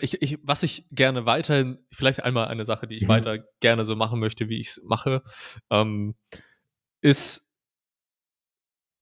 ich, 0.00 0.22
ich, 0.22 0.38
was 0.42 0.62
ich 0.62 0.86
gerne 0.90 1.26
weiterhin, 1.26 1.78
vielleicht 1.92 2.24
einmal 2.24 2.48
eine 2.48 2.64
Sache, 2.64 2.86
die 2.86 2.96
ich 2.96 3.04
mhm. 3.04 3.08
weiter 3.08 3.38
gerne 3.60 3.84
so 3.84 3.94
machen 3.94 4.20
möchte, 4.20 4.48
wie 4.48 4.60
ich 4.60 4.68
es 4.68 4.82
mache, 4.84 5.22
ähm, 5.70 6.14
ist 7.02 7.45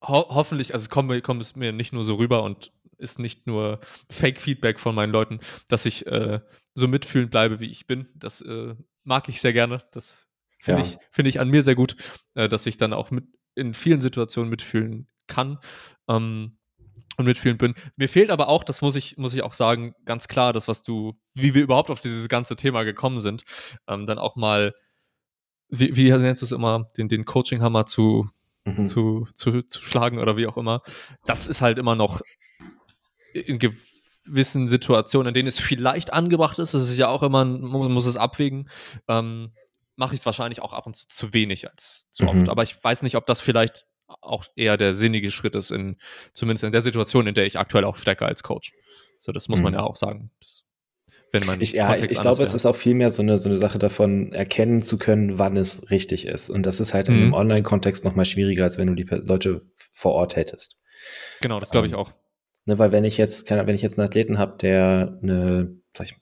ho 0.07 0.26
hoffentlich, 0.28 0.72
also 0.72 0.88
kommt, 0.88 1.22
kommt 1.22 1.42
es 1.42 1.57
mir 1.57 1.72
nicht 1.72 1.92
nur 1.92 2.05
so 2.05 2.16
rüber 2.16 2.42
und 2.42 2.72
ist 2.98 3.18
nicht 3.18 3.46
nur 3.46 3.80
Fake-Feedback 4.11 4.80
von 4.80 4.94
meinen 4.94 5.12
Leuten, 5.12 5.40
dass 5.68 5.86
ich 5.86 6.07
äh, 6.07 6.40
so 6.74 6.88
mitfühlend 6.88 7.30
bleibe, 7.30 7.61
wie 7.61 7.70
ich 7.70 7.86
bin. 7.86 8.09
Das 8.14 8.40
äh, 8.42 8.74
mag 9.02 9.28
ich 9.28 9.40
sehr 9.40 9.52
gerne. 9.52 9.82
Das 9.92 10.26
finde 10.61 10.82
ja. 10.82 10.86
ich, 10.86 10.98
find 11.11 11.28
ich 11.28 11.40
an 11.40 11.50
mir 11.50 11.62
sehr 11.62 11.74
gut, 11.74 11.96
äh, 12.34 12.48
dass 12.48 12.66
ich 12.66 12.76
dann 12.76 12.92
auch 12.92 13.11
mit 13.11 13.26
in 13.57 13.74
vielen 13.74 14.00
Situationen 14.00 14.50
mitfühlen 14.50 15.09
kann. 15.26 15.59
Ähm, 16.09 16.59
und 17.16 17.26
mitfühlen 17.26 17.59
bin. 17.59 17.74
Mir 17.96 18.09
fehlt 18.09 18.30
aber 18.30 18.48
auch, 18.48 18.64
das 18.64 18.80
muss 18.80 18.96
ich, 18.96 19.16
muss 19.16 19.34
ich 19.34 19.42
auch 19.42 19.55
sagen, 19.55 19.94
ganz 20.05 20.28
klar, 20.28 20.52
das, 20.52 20.68
was 20.68 20.82
du, 20.82 21.16
wie 21.32 21.55
wir 21.55 21.62
überhaupt 21.62 21.90
auf 21.90 22.00
dieses 22.00 22.28
ganze 22.28 22.57
Thema 22.57 22.82
gekommen 22.82 23.20
sind, 23.20 23.44
ähm, 23.86 24.07
dann 24.07 24.18
auch 24.18 24.36
mal, 24.36 24.74
wie, 25.68 25.94
wie 25.96 26.11
nennst 26.11 26.42
du 26.42 26.46
es 26.46 26.52
immer, 26.52 26.90
den, 26.96 27.09
den 27.09 27.24
Coaching-Hammer 27.24 27.86
zu, 27.86 28.28
mhm. 28.65 28.87
zu, 28.87 29.29
zu, 29.35 29.62
zu 29.62 29.81
schlagen 29.81 30.19
oder 30.19 30.37
wie 30.37 30.47
auch 30.47 30.57
immer. 30.57 30.83
Das 31.27 31.47
ist 31.47 31.61
halt 31.61 31.79
immer 31.79 31.97
noch 31.97 32.21
in 33.33 33.59
gewissen 33.59 34.69
Situationen, 34.69 35.29
in 35.29 35.35
denen 35.35 35.49
es 35.49 35.61
vielleicht 35.61 36.12
angebracht 36.12 36.59
ist, 36.59 36.75
das 36.75 36.89
ist 36.89 36.99
ja 36.99 37.09
auch 37.09 37.23
immer, 37.23 37.45
man 37.45 37.93
muss 37.93 38.07
es 38.07 38.17
abwägen, 38.17 38.69
ähm, 39.09 39.53
mache 39.97 40.15
ich 40.15 40.21
es 40.21 40.27
wahrscheinlich 40.27 40.61
auch 40.61 40.73
ab 40.73 40.87
und 40.87 40.97
zu 40.97 41.07
zu 41.09 41.35
wenig 41.35 41.71
als 41.71 42.09
zu 42.11 42.25
mhm. 42.25 42.29
oft. 42.31 42.49
Aber 42.49 42.62
ich 42.62 42.83
weiß 42.83 43.03
nicht, 43.03 43.17
ob 43.17 43.27
das 43.27 43.41
vielleicht 43.41 43.87
auch 44.07 44.45
eher 44.55 44.77
der 44.77 44.95
sinnige 44.95 45.31
Schritt 45.31 45.55
ist, 45.55 45.71
in, 45.71 45.97
zumindest 46.33 46.65
in 46.65 46.73
der 46.73 46.83
Situation, 46.83 47.27
in 47.27 47.35
der 47.35 47.47
ich 47.47 47.59
aktuell 47.59 47.85
auch 47.85 47.97
stecke 47.97 48.27
als 48.27 48.43
Coach. 48.43 48.73
So, 49.19 49.33
das 49.33 49.49
muss 49.49 49.59
mhm. 49.59 49.65
man 49.65 49.75
ja 49.75 49.81
auch 49.81 49.97
sagen. 49.97 50.31
Das 50.41 50.64
wenn 51.35 51.47
man 51.47 51.61
ich, 51.61 51.72
ja, 51.72 51.97
ich, 51.97 52.12
ich 52.12 52.20
glaube, 52.20 52.39
wäre. 52.39 52.49
es 52.49 52.55
ist 52.55 52.64
auch 52.64 52.76
vielmehr 52.76 53.11
so 53.11 53.20
eine, 53.20 53.39
so 53.39 53.49
eine 53.49 53.59
Sache 53.59 53.78
davon, 53.78 54.32
erkennen 54.32 54.82
zu 54.82 54.99
können, 54.99 55.39
wann 55.39 55.57
es 55.57 55.91
richtig 55.91 56.26
ist. 56.26 56.49
Und 56.49 56.64
das 56.64 56.78
ist 56.78 56.95
halt 56.95 57.09
mhm. 57.09 57.26
mhm. 57.26 57.35
Online-Kontext 57.35 58.05
noch 58.05 58.14
mal 58.14 58.24
schwieriger, 58.24 58.64
als 58.64 58.78
wenn 58.78 58.87
du 58.87 58.95
die 58.95 59.03
Leute 59.03 59.62
vor 59.93 60.12
Ort 60.12 60.37
hättest. 60.37 60.78
Genau, 61.41 61.59
das 61.59 61.70
glaube 61.70 61.89
ich 61.89 61.93
ähm, 61.93 61.99
auch. 61.99 62.12
Ne, 62.66 62.78
weil 62.78 62.93
wenn 62.93 63.05
ich 63.05 63.18
jetzt, 63.18 63.51
wenn 63.51 63.74
ich 63.74 63.82
jetzt 63.82 63.99
einen 63.99 64.07
Athleten 64.07 64.39
habe, 64.39 64.57
der 64.59 65.18
eine, 65.22 65.76
sag 65.95 66.07
ich, 66.07 66.16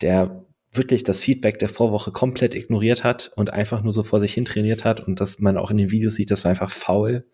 der 0.00 0.46
wirklich 0.72 1.02
das 1.04 1.20
Feedback 1.20 1.58
der 1.58 1.68
Vorwoche 1.68 2.12
komplett 2.12 2.54
ignoriert 2.54 3.02
hat 3.02 3.32
und 3.34 3.52
einfach 3.52 3.82
nur 3.82 3.92
so 3.92 4.04
vor 4.04 4.20
sich 4.20 4.32
hin 4.32 4.44
trainiert 4.44 4.84
hat 4.84 5.00
und 5.00 5.20
dass 5.20 5.40
man 5.40 5.56
auch 5.56 5.70
in 5.70 5.78
den 5.78 5.90
Videos 5.90 6.14
sieht, 6.14 6.30
das 6.30 6.44
war 6.44 6.50
einfach 6.50 6.70
faul 6.70 7.26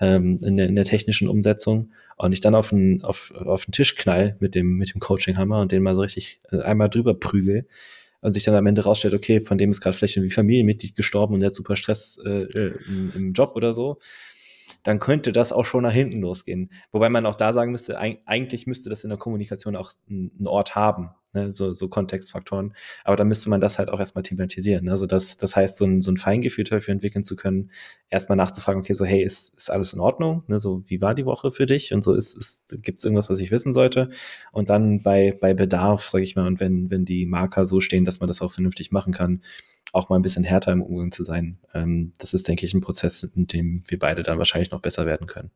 ähm, 0.00 0.38
in, 0.42 0.56
der, 0.56 0.68
in 0.68 0.76
der 0.76 0.84
technischen 0.84 1.28
Umsetzung 1.28 1.92
und 2.16 2.32
ich 2.32 2.40
dann 2.40 2.54
auf 2.54 2.70
den, 2.70 3.02
auf, 3.02 3.32
auf 3.34 3.66
den 3.66 3.72
Tisch 3.72 3.96
knall 3.96 4.36
mit 4.40 4.54
dem, 4.54 4.76
mit 4.76 4.94
dem 4.94 5.00
Coaching-Hammer 5.00 5.60
und 5.60 5.72
den 5.72 5.82
mal 5.82 5.94
so 5.94 6.02
richtig 6.02 6.40
äh, 6.50 6.60
einmal 6.60 6.90
drüber 6.90 7.14
prügel 7.14 7.66
und 8.20 8.32
sich 8.32 8.44
dann 8.44 8.54
am 8.54 8.66
Ende 8.66 8.84
rausstellt, 8.84 9.14
okay, 9.14 9.40
von 9.40 9.58
dem 9.58 9.70
ist 9.70 9.80
gerade 9.80 9.96
vielleicht 9.96 10.16
irgendwie 10.16 10.34
Familienmitglied 10.34 10.96
gestorben 10.96 11.34
und 11.34 11.40
der 11.40 11.48
hat 11.48 11.54
super 11.54 11.76
Stress 11.76 12.18
äh, 12.24 12.42
äh 12.42 12.74
im, 12.88 13.12
im 13.14 13.32
Job 13.32 13.52
oder 13.54 13.74
so, 13.74 13.98
dann 14.82 15.00
könnte 15.00 15.32
das 15.32 15.52
auch 15.52 15.64
schon 15.64 15.82
nach 15.82 15.92
hinten 15.92 16.20
losgehen. 16.20 16.70
Wobei 16.92 17.08
man 17.08 17.26
auch 17.26 17.34
da 17.34 17.52
sagen 17.52 17.72
müsste, 17.72 17.98
eigentlich 17.98 18.66
müsste 18.66 18.88
das 18.90 19.04
in 19.04 19.10
der 19.10 19.18
Kommunikation 19.18 19.76
auch 19.76 19.90
einen 20.08 20.46
Ort 20.46 20.74
haben 20.74 21.10
ne, 21.36 21.54
so, 21.54 21.74
so 21.74 21.88
Kontextfaktoren. 21.88 22.74
Aber 23.04 23.16
da 23.16 23.24
müsste 23.24 23.50
man 23.50 23.60
das 23.60 23.78
halt 23.78 23.90
auch 23.90 24.00
erstmal 24.00 24.22
thematisieren. 24.22 24.88
Also 24.88 25.06
das, 25.06 25.36
das 25.36 25.54
heißt, 25.54 25.76
so 25.76 25.84
ein, 25.84 26.00
so 26.00 26.10
ein 26.10 26.16
Feingefühl 26.16 26.64
dafür 26.64 26.92
entwickeln 26.92 27.22
zu 27.22 27.36
können, 27.36 27.70
erstmal 28.10 28.36
nachzufragen, 28.36 28.80
okay, 28.80 28.94
so, 28.94 29.04
hey, 29.04 29.22
ist, 29.22 29.54
ist 29.54 29.70
alles 29.70 29.92
in 29.92 30.00
Ordnung? 30.00 30.42
Ne, 30.48 30.58
so, 30.58 30.82
wie 30.86 31.00
war 31.00 31.14
die 31.14 31.26
Woche 31.26 31.52
für 31.52 31.66
dich? 31.66 31.92
Und 31.92 32.02
so 32.02 32.14
ist, 32.14 32.34
ist 32.36 32.82
gibt 32.82 32.98
es 32.98 33.04
irgendwas, 33.04 33.30
was 33.30 33.38
ich 33.38 33.50
wissen 33.50 33.72
sollte? 33.72 34.10
Und 34.52 34.70
dann 34.70 35.02
bei, 35.02 35.36
bei 35.40 35.54
Bedarf, 35.54 36.08
sage 36.08 36.24
ich 36.24 36.34
mal, 36.34 36.46
und 36.46 36.58
wenn, 36.58 36.90
wenn 36.90 37.04
die 37.04 37.26
Marker 37.26 37.66
so 37.66 37.80
stehen, 37.80 38.04
dass 38.04 38.20
man 38.20 38.28
das 38.28 38.42
auch 38.42 38.52
vernünftig 38.52 38.90
machen 38.90 39.12
kann, 39.12 39.40
auch 39.92 40.08
mal 40.08 40.16
ein 40.16 40.22
bisschen 40.22 40.44
härter 40.44 40.72
im 40.72 40.82
Umgang 40.82 41.12
zu 41.12 41.24
sein. 41.24 41.58
Ähm, 41.74 42.12
das 42.18 42.34
ist, 42.34 42.48
denke 42.48 42.66
ich, 42.66 42.74
ein 42.74 42.80
Prozess, 42.80 43.22
in 43.22 43.46
dem 43.46 43.84
wir 43.86 43.98
beide 43.98 44.22
dann 44.22 44.38
wahrscheinlich 44.38 44.70
noch 44.70 44.80
besser 44.80 45.06
werden 45.06 45.26
können. 45.26 45.50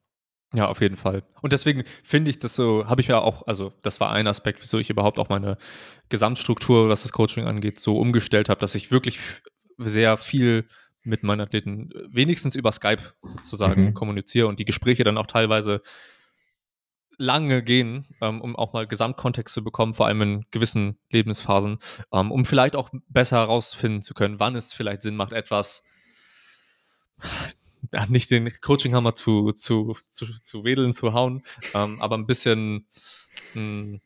Ja, 0.53 0.67
auf 0.67 0.81
jeden 0.81 0.97
Fall. 0.97 1.23
Und 1.43 1.53
deswegen 1.53 1.85
finde 2.03 2.31
ich 2.31 2.41
das 2.41 2.57
so, 2.57 2.85
habe 2.87 3.01
ich 3.01 3.07
ja 3.07 3.21
auch, 3.21 3.47
also 3.47 3.73
das 3.83 4.01
war 4.01 4.11
ein 4.11 4.27
Aspekt, 4.27 4.61
wieso 4.63 4.79
ich 4.79 4.91
überhaupt 4.91 5.21
auch 5.21 5.29
meine 5.29 5.59
Gesamtstruktur, 6.09 6.89
was 6.89 7.03
das 7.03 7.13
Coaching 7.13 7.47
angeht, 7.47 7.79
so 7.79 7.99
umgestellt 7.99 8.49
habe, 8.49 8.61
dass 8.61 8.75
ich 8.75 8.91
wirklich 8.91 9.21
sehr 9.79 10.17
viel 10.17 10.67
mit 11.03 11.23
meinen 11.23 11.41
Athleten 11.41 11.91
wenigstens 12.09 12.57
über 12.57 12.73
Skype 12.73 13.03
sozusagen 13.21 13.87
mhm. 13.87 13.95
kommuniziere 13.95 14.49
und 14.49 14.59
die 14.59 14.65
Gespräche 14.65 15.05
dann 15.05 15.19
auch 15.19 15.27
teilweise 15.27 15.83
lange 17.17 17.63
gehen, 17.63 18.07
ähm, 18.21 18.41
um 18.41 18.57
auch 18.57 18.73
mal 18.73 18.87
Gesamtkontext 18.87 19.55
zu 19.55 19.63
bekommen, 19.63 19.95
vor 19.95 20.07
allem 20.07 20.23
in 20.23 20.47
gewissen 20.51 20.99
Lebensphasen, 21.11 21.79
ähm, 22.13 22.33
um 22.33 22.45
vielleicht 22.45 22.77
auch 22.77 22.91
besser 23.09 23.37
herausfinden 23.37 24.03
zu 24.03 24.15
können, 24.15 24.41
wann 24.41 24.57
es 24.57 24.73
vielleicht 24.73 25.03
Sinn 25.03 25.17
macht, 25.17 25.33
etwas 25.33 25.85
nicht 28.09 28.31
den 28.31 28.51
Coaching-Hammer 28.61 29.15
zu, 29.15 29.53
zu, 29.53 29.97
zu, 30.09 30.27
zu 30.43 30.65
wedeln, 30.65 30.93
zu 30.93 31.13
hauen, 31.13 31.43
ähm, 31.75 32.01
aber 32.01 32.17
ein 32.17 32.27
bisschen 32.27 32.87
mh, 33.55 33.61
hm, 33.61 34.01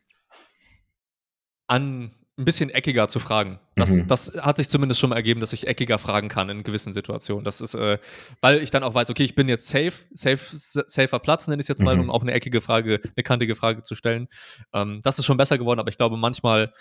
an 1.67 2.15
ein 2.37 2.45
bisschen 2.45 2.71
eckiger 2.71 3.07
zu 3.07 3.21
fragen. 3.21 3.61
Das, 3.77 3.91
mhm. 3.91 4.09
das 4.09 4.37
hat 4.41 4.57
sich 4.57 4.69
zumindest 4.69 5.01
schon 5.01 5.11
mal 5.11 5.17
ergeben, 5.17 5.41
dass 5.41 5.53
ich 5.53 5.69
eckiger 5.69 5.99
fragen 5.99 6.29
kann 6.29 6.49
in 6.51 6.65
gewissen 6.65 6.93
Situationen. 6.93 7.45
Das 7.45 7.61
ist, 7.61 7.75
äh, 7.75 7.99
weil 8.41 8.61
ich 8.61 8.71
dann 8.71 8.83
auch 8.83 8.93
weiß, 8.93 9.11
okay, 9.11 9.23
ich 9.23 9.37
bin 9.37 9.49
jetzt 9.49 9.69
safe, 9.69 9.93
safe, 10.13 10.41
safer 10.53 11.21
Platz, 11.21 11.47
nenne 11.47 11.61
ich 11.61 11.65
es 11.65 11.69
jetzt 11.69 11.83
mal, 11.83 11.95
mhm. 11.95 12.03
um 12.03 12.11
auch 12.11 12.23
eine 12.23 12.33
eckige 12.33 12.61
Frage, 12.61 13.01
eine 13.05 13.23
kantige 13.23 13.55
Frage 13.55 13.83
zu 13.83 13.95
stellen. 13.95 14.29
Ähm, 14.73 15.01
das 15.05 15.19
ist 15.19 15.27
schon 15.27 15.37
besser 15.37 15.59
geworden, 15.59 15.79
aber 15.79 15.91
ich 15.91 15.97
glaube, 15.97 16.17
manchmal 16.17 16.73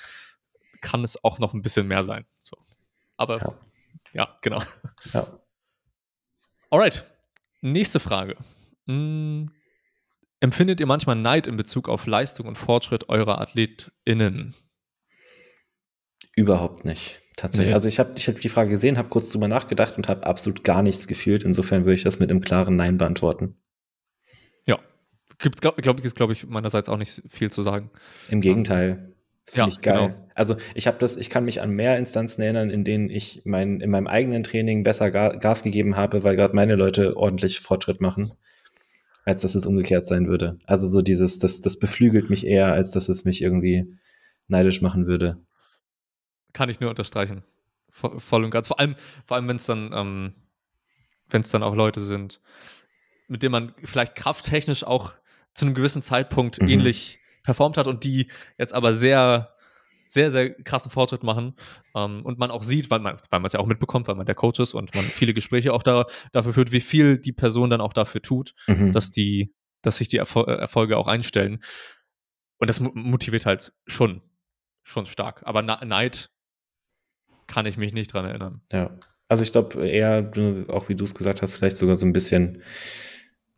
kann 0.82 1.04
es 1.04 1.24
auch 1.24 1.38
noch 1.38 1.54
ein 1.54 1.62
bisschen 1.62 1.88
mehr 1.88 2.04
sein. 2.04 2.26
So. 2.42 2.58
Aber 3.18 3.38
ja, 3.38 3.54
ja 4.14 4.38
genau. 4.42 4.64
Ja. 5.14 5.28
Alright. 6.74 7.04
Nächste 7.62 8.00
Frage. 8.00 8.36
Hm, 8.88 9.52
Empfindet 10.40 10.80
ihr 10.80 10.88
manchmal 10.88 11.16
Neid 11.16 11.46
in 11.46 11.56
Bezug 11.56 11.88
auf 11.88 12.08
Leistung 12.08 12.48
und 12.48 12.58
Fortschritt 12.58 13.10
eurer 13.10 13.40
AthletInnen? 13.40 14.56
Überhaupt 16.36 16.84
nicht. 16.84 17.22
Tatsächlich. 17.38 17.68
Nee. 17.68 17.74
Also 17.76 17.88
ich 17.88 18.00
habe 18.00 18.14
ich 18.16 18.28
hab 18.28 18.40
die 18.42 18.50
Frage 18.50 18.72
gesehen, 18.72 18.98
habe 18.98 19.10
kurz 19.10 19.30
drüber 19.30 19.48
nachgedacht 19.48 19.98
und 19.98 20.10
habe 20.10 20.26
absolut 20.26 20.64
gar 20.64 20.82
nichts 20.82 21.08
gefühlt. 21.08 21.44
Insofern 21.44 21.86
würde 21.86 21.94
ich 21.94 22.04
das 22.04 22.18
mit 22.18 22.32
einem 22.32 22.42
klaren 22.42 22.76
Nein 22.76 22.98
beantworten. 22.98 23.56
Ja. 24.66 24.80
Gibt, 25.40 25.62
glaube 25.62 25.80
glaub 25.80 26.00
ich, 26.00 26.06
ist, 26.06 26.16
glaube 26.16 26.34
ich, 26.34 26.48
meinerseits 26.48 26.90
auch 26.90 26.98
nicht 26.98 27.22
viel 27.30 27.52
zu 27.52 27.62
sagen. 27.62 27.92
Im 28.30 28.42
Gegenteil. 28.42 29.13
Das 29.46 29.56
finde 29.56 29.70
ja, 29.70 29.74
ich 29.74 29.82
geil. 29.82 30.08
Genau. 30.08 30.30
Also 30.36 30.56
ich 30.74 30.88
habe 30.88 30.98
das, 31.00 31.16
ich 31.16 31.30
kann 31.30 31.46
mich 31.46 31.62
an 31.62 31.72
mehr 31.72 31.98
Instanzen 31.98 32.42
erinnern, 32.42 32.70
in 32.70 32.84
denen 32.84 33.10
ich 33.10 33.42
mein, 33.46 33.82
in 33.82 33.90
meinem 33.90 34.08
eigenen 34.08 34.44
Training 34.44 34.84
besser 34.84 35.12
Gas 35.12 35.64
gegeben 35.64 35.96
habe, 35.96 36.24
weil 36.24 36.36
gerade 36.36 36.56
meine 36.56 36.76
Leute 36.76 37.18
ordentlich 37.18 37.60
Fortschritt 37.60 38.02
machen, 38.02 38.34
als 39.26 39.42
dass 39.42 39.56
es 39.56 39.66
umgekehrt 39.66 40.08
sein 40.08 40.28
würde. 40.28 40.58
Also 40.66 40.88
so 40.88 41.02
dieses, 41.02 41.40
das, 41.40 41.62
das 41.62 41.78
beflügelt 41.78 42.30
mich 42.30 42.46
eher, 42.46 42.72
als 42.72 42.92
dass 42.92 43.10
es 43.10 43.26
mich 43.26 43.42
irgendwie 43.42 43.94
neidisch 44.48 44.82
machen 44.82 45.08
würde. 45.08 45.38
Kann 46.54 46.70
ich 46.70 46.80
nur 46.80 46.90
unterstreichen. 46.90 47.44
Voll 47.90 48.44
und 48.44 48.52
ganz. 48.52 48.68
Vor 48.68 48.80
allem, 48.80 48.96
vor 49.28 49.38
allem 49.38 49.48
wenn 49.48 49.58
es 49.58 49.66
dann, 49.66 49.92
ähm, 49.94 50.34
wenn 51.30 51.44
es 51.44 51.50
dann 51.50 51.64
auch 51.64 51.76
Leute 51.76 52.02
sind, 52.02 52.42
mit 53.28 53.44
denen 53.44 53.52
man 53.52 53.76
vielleicht 53.84 54.16
krafttechnisch 54.16 54.84
auch 54.84 55.14
zu 55.54 55.66
einem 55.66 55.76
gewissen 55.76 56.02
Zeitpunkt 56.02 56.62
mhm. 56.62 56.70
ähnlich 56.70 57.20
performt 57.44 57.78
hat 57.78 57.88
und 57.88 58.04
die 58.04 58.28
jetzt 58.58 58.74
aber 58.74 58.94
sehr, 58.94 59.54
sehr, 60.08 60.32
sehr 60.32 60.54
krassen 60.64 60.92
Fortschritt 60.92 61.24
machen 61.24 61.56
ähm, 61.96 62.22
und 62.24 62.40
man 62.40 62.52
auch 62.52 62.64
sieht, 62.64 62.90
weil 62.90 63.00
man 63.00 63.18
weil 63.30 63.46
es 63.46 63.54
ja 63.54 63.60
auch 63.60 63.66
mitbekommt, 63.66 64.08
weil 64.08 64.16
man 64.16 64.26
der 64.26 64.36
Coach 64.36 64.60
ist 64.60 64.74
und 64.74 64.94
man 64.96 65.04
viele 65.04 65.34
Gespräche 65.34 65.74
auch 65.74 65.84
da, 65.84 66.06
dafür 66.32 66.54
führt, 66.54 66.72
wie 66.72 66.82
viel 66.82 67.18
die 67.18 67.34
Person 67.34 67.70
dann 67.70 67.82
auch 67.82 67.94
dafür 67.94 68.22
tut, 68.22 68.54
mhm. 68.68 68.92
dass 68.92 69.12
die, 69.12 69.54
dass 69.82 69.98
sich 69.98 70.08
die 70.08 70.18
Erfol 70.18 70.46
Erfolge 70.48 70.98
auch 70.98 71.08
einstellen. 71.08 71.64
Und 72.58 72.70
das 72.70 72.80
motiviert 72.80 73.46
halt 73.46 73.74
schon, 73.88 74.22
schon 74.84 75.06
stark. 75.06 75.42
Aber 75.46 75.62
Neid 75.62 76.30
kann 77.48 77.66
ich 77.66 77.78
mich 77.78 77.94
nicht 77.94 78.14
dran 78.14 78.26
erinnern. 78.26 78.62
Ja. 78.72 78.98
Also 79.28 79.44
ich 79.44 79.52
glaube 79.52 79.86
eher, 79.88 80.32
auch 80.68 80.90
wie 80.90 80.96
du 80.96 81.04
es 81.06 81.16
gesagt 81.16 81.42
hast, 81.42 81.54
vielleicht 81.54 81.78
sogar 81.78 81.96
so 81.96 82.06
ein 82.06 82.14
bisschen 82.14 82.62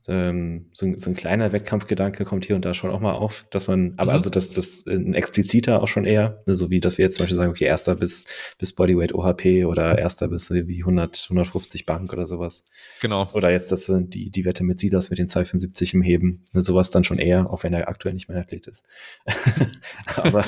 ähm, 0.08 0.70
so, 0.74 0.92
so, 0.98 1.10
ein 1.10 1.16
kleiner 1.16 1.52
Wettkampfgedanke 1.52 2.26
kommt 2.26 2.46
hier 2.46 2.56
und 2.56 2.66
da 2.66 2.74
schon 2.74 2.92
auch 2.92 3.00
mal 3.00 3.14
auf, 3.14 3.46
dass 3.50 3.68
man, 3.68 3.94
aber 3.98 4.12
mhm. 4.12 4.18
also 4.18 4.30
das, 4.30 4.52
das 4.52 4.86
ein 4.86 5.14
expliziter 5.14 5.82
auch 5.82 5.88
schon 5.88 6.06
eher, 6.06 6.44
ne, 6.46 6.54
so 6.54 6.70
wie, 6.70 6.80
dass 6.80 6.98
wir 6.98 7.06
jetzt 7.06 7.16
zum 7.16 7.24
Beispiel 7.24 7.38
sagen, 7.38 7.52
okay, 7.52 7.66
erster 7.66 7.96
bis, 7.96 8.26
bis 8.58 8.74
Bodyweight 8.74 9.14
OHP 9.14 9.66
oder 9.66 9.98
erster 9.98 10.28
bis 10.28 10.52
wie 10.52 10.80
100, 10.80 11.28
150 11.30 11.86
Bank 11.86 12.14
oder 12.14 12.28
sowas. 12.28 12.66
Genau. 13.02 13.28
Oder 13.34 13.52
jetzt, 13.52 13.72
dass 13.72 13.90
wir 13.90 14.00
die, 14.02 14.30
die 14.30 14.46
Wette 14.46 14.64
mit 14.64 14.80
Sidas 14.80 15.10
mit 15.10 15.20
den 15.20 15.28
275 15.28 15.94
im 15.94 16.02
Heben, 16.02 16.46
ne, 16.54 16.62
sowas 16.62 16.92
dann 16.92 17.04
schon 17.04 17.20
eher, 17.20 17.52
auch 17.52 17.64
wenn 17.64 17.74
er 17.74 17.88
aktuell 17.88 18.14
nicht 18.14 18.30
mehr 18.30 18.38
Athlet 18.40 18.68
ist. 18.68 18.86
aber, 20.16 20.46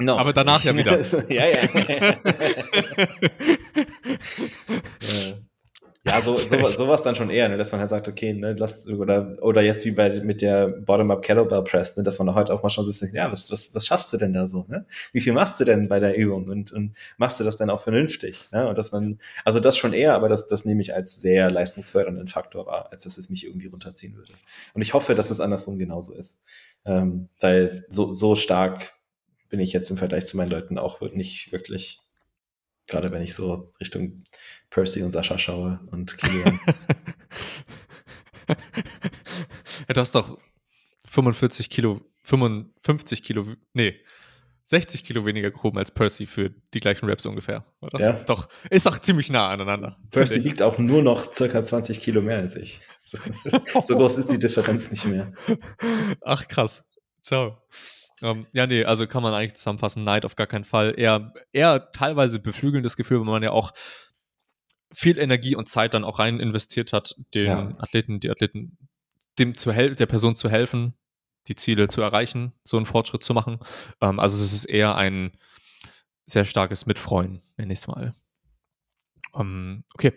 No. 0.00 0.16
Aber 0.16 0.32
danach 0.32 0.62
ja 0.62 0.76
wieder. 0.76 1.00
ja, 1.28 1.46
ja. 1.48 1.68
ja. 6.08 6.22
So, 6.22 6.32
so, 6.34 6.68
sowas 6.70 7.02
dann 7.02 7.14
schon 7.14 7.30
eher, 7.30 7.48
ne, 7.48 7.56
dass 7.56 7.72
man 7.72 7.80
halt 7.80 7.90
sagt, 7.90 8.08
okay, 8.08 8.32
ne, 8.32 8.54
lass, 8.58 8.88
oder, 8.88 9.36
oder 9.40 9.62
jetzt 9.62 9.84
wie 9.84 9.90
bei 9.90 10.20
mit 10.20 10.42
der 10.42 10.68
Bottom-up 10.68 11.22
Kettlebell 11.22 11.62
Press, 11.62 11.96
ne, 11.96 12.02
dass 12.02 12.18
man 12.18 12.34
heute 12.34 12.52
auch 12.52 12.62
mal 12.62 12.70
schon 12.70 12.84
so 12.84 12.92
sagt, 12.92 13.14
ja, 13.14 13.30
was, 13.30 13.50
was, 13.50 13.74
was 13.74 13.86
schaffst 13.86 14.12
du 14.12 14.16
denn 14.16 14.32
da 14.32 14.46
so, 14.46 14.64
ne? 14.68 14.86
Wie 15.12 15.20
viel 15.20 15.32
machst 15.32 15.60
du 15.60 15.64
denn 15.64 15.88
bei 15.88 16.00
der 16.00 16.16
Übung 16.16 16.48
und, 16.48 16.72
und 16.72 16.94
machst 17.16 17.40
du 17.40 17.44
das 17.44 17.56
dann 17.56 17.70
auch 17.70 17.80
vernünftig, 17.80 18.48
ne? 18.52 18.68
Und 18.68 18.78
dass 18.78 18.92
man, 18.92 19.18
also 19.44 19.60
das 19.60 19.76
schon 19.76 19.92
eher, 19.92 20.14
aber 20.14 20.28
das, 20.28 20.48
das 20.48 20.64
nehme 20.64 20.80
ich 20.80 20.94
als 20.94 21.20
sehr 21.20 21.50
leistungsfördernden 21.50 22.26
Faktor 22.26 22.66
wahr, 22.66 22.88
als 22.90 23.04
dass 23.04 23.18
es 23.18 23.30
mich 23.30 23.46
irgendwie 23.46 23.66
runterziehen 23.68 24.16
würde. 24.16 24.32
Und 24.74 24.82
ich 24.82 24.94
hoffe, 24.94 25.14
dass 25.14 25.30
es 25.30 25.40
andersrum 25.40 25.78
genauso 25.78 26.14
ist. 26.14 26.42
Ähm, 26.84 27.28
weil 27.40 27.84
so, 27.88 28.12
so 28.12 28.34
stark 28.34 28.94
bin 29.50 29.60
ich 29.60 29.72
jetzt 29.72 29.90
im 29.90 29.96
Vergleich 29.96 30.26
zu 30.26 30.36
meinen 30.36 30.50
Leuten 30.50 30.78
auch 30.78 31.00
nicht 31.00 31.52
wirklich 31.52 32.00
Gerade 32.88 33.12
wenn 33.12 33.22
ich 33.22 33.34
so 33.34 33.70
Richtung 33.80 34.24
Percy 34.70 35.02
und 35.02 35.12
Sascha 35.12 35.38
schaue 35.38 35.80
und 35.90 36.16
Kilian. 36.18 36.60
ja, 38.48 39.94
du 39.94 40.00
hast 40.00 40.14
doch 40.14 40.38
45 41.08 41.70
Kilo, 41.70 42.00
55 42.24 43.22
Kilo, 43.22 43.46
nee, 43.72 44.00
60 44.66 45.02
Kilo 45.02 45.24
weniger 45.24 45.50
gehoben 45.50 45.78
als 45.78 45.90
Percy 45.90 46.26
für 46.26 46.50
die 46.74 46.80
gleichen 46.80 47.08
Raps 47.08 47.24
ungefähr. 47.24 47.64
Oder? 47.80 48.00
Ja. 48.00 48.10
Ist 48.10 48.26
doch, 48.26 48.48
ist 48.68 48.84
doch 48.84 48.98
ziemlich 48.98 49.30
nah 49.30 49.48
aneinander. 49.48 49.96
Percy 50.10 50.44
wiegt 50.44 50.60
auch 50.60 50.76
nur 50.76 51.02
noch 51.02 51.32
circa 51.32 51.62
20 51.62 52.00
Kilo 52.00 52.20
mehr 52.20 52.36
als 52.36 52.54
ich. 52.54 52.80
so 53.86 53.96
groß 53.96 54.18
ist 54.18 54.30
die 54.30 54.38
Differenz 54.38 54.90
nicht 54.90 55.06
mehr. 55.06 55.32
Ach 56.20 56.46
krass. 56.46 56.84
Ciao. 57.22 57.62
Um, 58.20 58.28
ähm, 58.30 58.46
ja, 58.52 58.66
nee, 58.66 58.84
also 58.84 59.06
kann 59.06 59.22
man 59.22 59.32
eigentlich 59.32 59.54
zusammenfassen, 59.54 60.04
Neid 60.04 60.24
auf 60.24 60.36
gar 60.36 60.48
keinen 60.48 60.64
Fall. 60.64 60.94
Eher, 60.98 61.32
eher 61.52 61.92
teilweise 61.92 62.38
beflügelndes 62.38 62.96
Gefühl, 62.96 63.20
weil 63.20 63.26
man 63.26 63.42
ja 63.42 63.52
auch 63.52 63.72
viel 64.92 65.18
Energie 65.18 65.54
und 65.54 65.68
Zeit 65.68 65.94
dann 65.94 66.04
auch 66.04 66.18
rein 66.18 66.40
investiert 66.40 66.92
hat, 66.92 67.14
den 67.34 67.46
ja. 67.46 67.68
Athleten, 67.78 68.20
die 68.20 68.30
Athleten, 68.30 68.78
dem 69.38 69.56
zu 69.56 69.72
helfen, 69.72 69.96
der 69.96 70.06
Person 70.06 70.34
zu 70.34 70.48
helfen, 70.48 70.94
die 71.46 71.56
Ziele 71.56 71.88
zu 71.88 72.00
erreichen, 72.02 72.52
so 72.64 72.76
einen 72.76 72.86
Fortschritt 72.86 73.22
zu 73.22 73.34
machen. 73.34 73.58
Ähm, 74.00 74.18
also 74.20 74.42
es 74.42 74.52
ist 74.52 74.64
eher 74.64 74.96
ein 74.96 75.32
sehr 76.26 76.44
starkes 76.44 76.86
Mitfreuen, 76.86 77.42
nenne 77.56 77.72
ich 77.72 77.80
es 77.80 77.86
mal. 77.86 78.14
Ähm, 79.34 79.84
okay. 79.94 80.12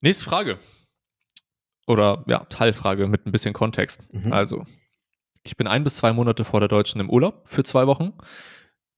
Nächste 0.00 0.24
Frage. 0.24 0.58
Oder 1.86 2.24
ja, 2.26 2.44
Teilfrage 2.44 3.06
mit 3.08 3.26
ein 3.26 3.32
bisschen 3.32 3.52
Kontext. 3.52 4.02
Mhm. 4.12 4.32
Also, 4.32 4.64
ich 5.42 5.56
bin 5.56 5.66
ein 5.66 5.84
bis 5.84 5.96
zwei 5.96 6.12
Monate 6.12 6.44
vor 6.44 6.60
der 6.60 6.68
Deutschen 6.68 7.00
im 7.00 7.10
Urlaub 7.10 7.48
für 7.48 7.64
zwei 7.64 7.86
Wochen. 7.86 8.12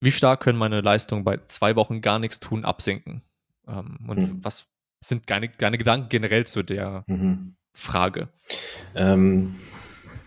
Wie 0.01 0.13
stark 0.13 0.41
können 0.41 0.59
meine 0.59 0.83
Leistungen 0.83 1.25
bei 1.25 1.39
zwei 1.47 1.77
Wochen 1.77 2.01
gar 2.01 2.19
nichts 2.19 2.41
tun 2.41 2.65
absinken? 2.65 3.23
Ähm, 3.69 3.99
und 4.07 4.19
mhm. 4.19 4.39
was 4.43 4.67
sind 5.03 5.29
deine, 5.31 5.49
deine, 5.49 5.79
Gedanken 5.79 6.09
generell 6.09 6.47
zu 6.47 6.63
der 6.63 7.05
mhm. 7.07 7.57
Frage? 7.73 8.29
Ähm, 8.95 9.57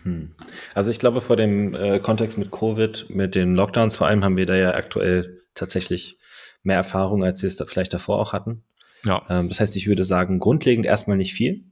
hm. 0.04 0.34
Also 0.74 0.90
ich 0.90 0.98
glaube, 0.98 1.20
vor 1.20 1.36
dem 1.36 1.74
äh, 1.74 1.98
Kontext 1.98 2.38
mit 2.38 2.50
Covid, 2.50 3.06
mit 3.10 3.34
den 3.34 3.54
Lockdowns 3.54 3.96
vor 3.96 4.06
allem, 4.06 4.24
haben 4.24 4.36
wir 4.36 4.46
da 4.46 4.56
ja 4.56 4.74
aktuell 4.74 5.42
tatsächlich 5.54 6.18
mehr 6.62 6.76
Erfahrung, 6.76 7.24
als 7.24 7.42
wir 7.42 7.48
es 7.48 7.56
da 7.56 7.66
vielleicht 7.66 7.94
davor 7.94 8.18
auch 8.20 8.32
hatten. 8.32 8.64
Ja. 9.04 9.24
Ähm, 9.28 9.48
das 9.48 9.60
heißt, 9.60 9.76
ich 9.76 9.86
würde 9.86 10.04
sagen, 10.04 10.38
grundlegend 10.38 10.86
erstmal 10.86 11.16
nicht 11.16 11.34
viel. 11.34 11.64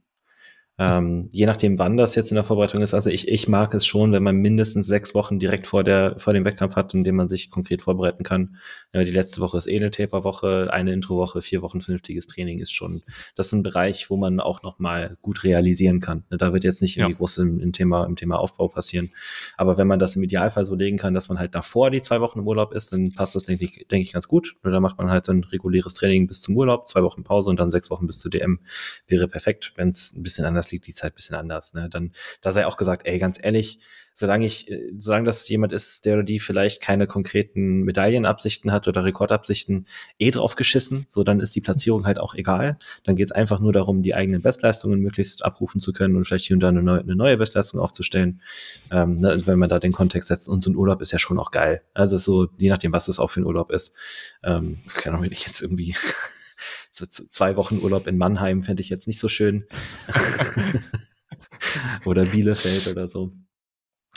Ähm, 0.79 1.29
je 1.31 1.47
nachdem, 1.47 1.79
wann 1.79 1.97
das 1.97 2.13
jetzt 2.13 2.29
in 2.29 2.35
der 2.35 2.43
Vorbereitung 2.43 2.83
ist. 2.83 2.93
Also 2.93 3.09
ich, 3.09 3.27
ich 3.27 3.47
mag 3.47 3.73
es 3.73 3.83
schon, 3.83 4.11
wenn 4.11 4.21
man 4.21 4.35
mindestens 4.35 4.85
sechs 4.85 5.15
Wochen 5.15 5.39
direkt 5.39 5.65
vor 5.65 5.83
der 5.83 6.19
vor 6.19 6.33
dem 6.33 6.45
Wettkampf 6.45 6.75
hat, 6.75 6.93
in 6.93 7.03
dem 7.03 7.15
man 7.15 7.27
sich 7.29 7.49
konkret 7.49 7.81
vorbereiten 7.81 8.23
kann. 8.23 8.57
Ja, 8.93 9.03
die 9.03 9.11
letzte 9.11 9.41
Woche 9.41 9.57
ist 9.57 9.65
eh 9.65 9.75
eine 9.75 9.89
Taper-Woche, 9.89 10.71
eine 10.71 10.93
Intro-Woche, 10.93 11.41
vier 11.41 11.63
Wochen 11.63 11.81
vernünftiges 11.81 12.27
Training 12.27 12.59
ist 12.59 12.71
schon. 12.71 13.01
Das 13.35 13.47
ist 13.47 13.53
ein 13.53 13.63
Bereich, 13.63 14.11
wo 14.11 14.17
man 14.17 14.39
auch 14.39 14.61
noch 14.61 14.77
mal 14.77 15.17
gut 15.23 15.43
realisieren 15.43 15.99
kann. 15.99 16.25
Ne, 16.29 16.37
da 16.37 16.53
wird 16.53 16.63
jetzt 16.63 16.83
nicht 16.83 16.97
irgendwie 16.97 17.13
ja. 17.13 17.17
groß 17.17 17.39
im, 17.39 17.59
im, 17.59 17.73
Thema 17.73 18.05
im 18.05 18.15
Thema 18.15 18.37
Aufbau 18.37 18.67
passieren. 18.67 19.09
Aber 19.57 19.79
wenn 19.79 19.87
man 19.87 19.97
das 19.97 20.15
im 20.15 20.21
Idealfall 20.21 20.63
so 20.63 20.75
legen 20.75 20.97
kann, 20.97 21.15
dass 21.15 21.27
man 21.27 21.39
halt 21.39 21.55
davor 21.55 21.89
die 21.89 22.03
zwei 22.03 22.21
Wochen 22.21 22.37
im 22.37 22.47
Urlaub 22.47 22.71
ist, 22.71 22.93
dann 22.93 23.13
passt 23.13 23.33
das 23.33 23.45
denke 23.45 23.65
ich, 23.65 23.87
denke 23.87 24.03
ich 24.03 24.13
ganz 24.13 24.27
gut. 24.27 24.55
Und 24.61 24.71
dann 24.71 24.83
macht 24.83 24.99
man 24.99 25.09
halt 25.09 25.27
ein 25.27 25.43
reguläres 25.43 25.95
Training 25.95 26.27
bis 26.27 26.41
zum 26.41 26.55
Urlaub, 26.55 26.87
zwei 26.87 27.01
Wochen 27.01 27.23
Pause 27.23 27.49
und 27.49 27.59
dann 27.59 27.71
sechs 27.71 27.89
Wochen 27.89 28.05
bis 28.05 28.19
zur 28.19 28.29
DM. 28.29 28.59
Wäre 29.07 29.27
perfekt, 29.27 29.73
wenn 29.75 29.89
es 29.89 30.13
ein 30.13 30.21
bisschen 30.21 30.45
anders 30.45 30.66
liegt, 30.71 30.87
die 30.87 30.93
Zeit 30.93 31.13
ein 31.13 31.15
bisschen 31.15 31.35
anders. 31.35 31.73
Ne? 31.73 31.89
Dann, 31.89 32.11
da 32.41 32.51
sei 32.51 32.65
auch 32.65 32.77
gesagt, 32.77 33.05
ey, 33.05 33.19
ganz 33.19 33.37
ehrlich, 33.41 33.79
solange 34.13 34.45
ich, 34.45 34.69
äh, 34.71 34.91
solange 34.97 35.25
das 35.25 35.47
jemand 35.47 35.71
ist, 35.71 36.05
der 36.05 36.15
oder 36.15 36.23
die 36.23 36.39
vielleicht 36.39 36.81
keine 36.81 37.05
konkreten 37.05 37.83
Medaillenabsichten 37.83 38.71
hat 38.71 38.87
oder 38.87 39.03
Rekordabsichten, 39.03 39.87
eh 40.17 40.31
drauf 40.31 40.55
geschissen, 40.55 41.05
so 41.07 41.23
dann 41.23 41.39
ist 41.39 41.55
die 41.55 41.61
Platzierung 41.61 42.05
halt 42.05 42.17
auch 42.17 42.33
egal. 42.33 42.77
Dann 43.03 43.15
geht 43.15 43.27
es 43.27 43.31
einfach 43.31 43.59
nur 43.59 43.73
darum, 43.73 44.01
die 44.01 44.15
eigenen 44.15 44.41
Bestleistungen 44.41 44.99
möglichst 45.01 45.45
abrufen 45.45 45.81
zu 45.81 45.93
können 45.93 46.15
und 46.15 46.25
vielleicht 46.25 46.45
hier 46.45 46.55
und 46.55 46.61
da 46.61 46.69
eine 46.69 46.81
neue, 46.81 47.01
eine 47.01 47.15
neue 47.15 47.37
Bestleistung 47.37 47.79
aufzustellen. 47.79 48.41
Ähm, 48.91 49.17
ne, 49.17 49.39
wenn 49.45 49.59
man 49.59 49.69
da 49.69 49.79
den 49.79 49.91
Kontext 49.91 50.29
setzt. 50.29 50.49
Und 50.49 50.63
so 50.63 50.71
ein 50.71 50.75
Urlaub 50.75 51.01
ist 51.01 51.11
ja 51.11 51.19
schon 51.19 51.37
auch 51.37 51.51
geil. 51.51 51.83
Also 51.93 52.17
so, 52.17 52.47
je 52.57 52.69
nachdem, 52.69 52.93
was 52.93 53.07
es 53.07 53.19
auch 53.19 53.29
für 53.29 53.41
ein 53.41 53.45
Urlaub 53.45 53.71
ist. 53.71 53.93
Ähm, 54.43 54.79
keine 54.95 55.13
Ahnung, 55.15 55.25
wenn 55.25 55.31
ich 55.31 55.45
jetzt 55.45 55.61
irgendwie 55.61 55.95
zwei 57.05 57.55
Wochen 57.55 57.79
Urlaub 57.79 58.07
in 58.07 58.17
Mannheim 58.17 58.63
fände 58.63 58.81
ich 58.81 58.89
jetzt 58.89 59.07
nicht 59.07 59.19
so 59.19 59.27
schön. 59.27 59.65
oder 62.05 62.25
Bielefeld 62.25 62.87
oder 62.87 63.07
so. 63.07 63.33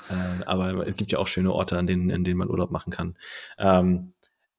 Äh, 0.08 0.44
aber 0.44 0.86
es 0.86 0.96
gibt 0.96 1.12
ja 1.12 1.18
auch 1.18 1.26
schöne 1.26 1.52
Orte, 1.52 1.78
an 1.78 1.86
denen, 1.86 2.10
in 2.10 2.24
denen 2.24 2.38
man 2.38 2.50
Urlaub 2.50 2.70
machen 2.70 2.92
kann. 2.92 3.16
Ähm, 3.58 4.12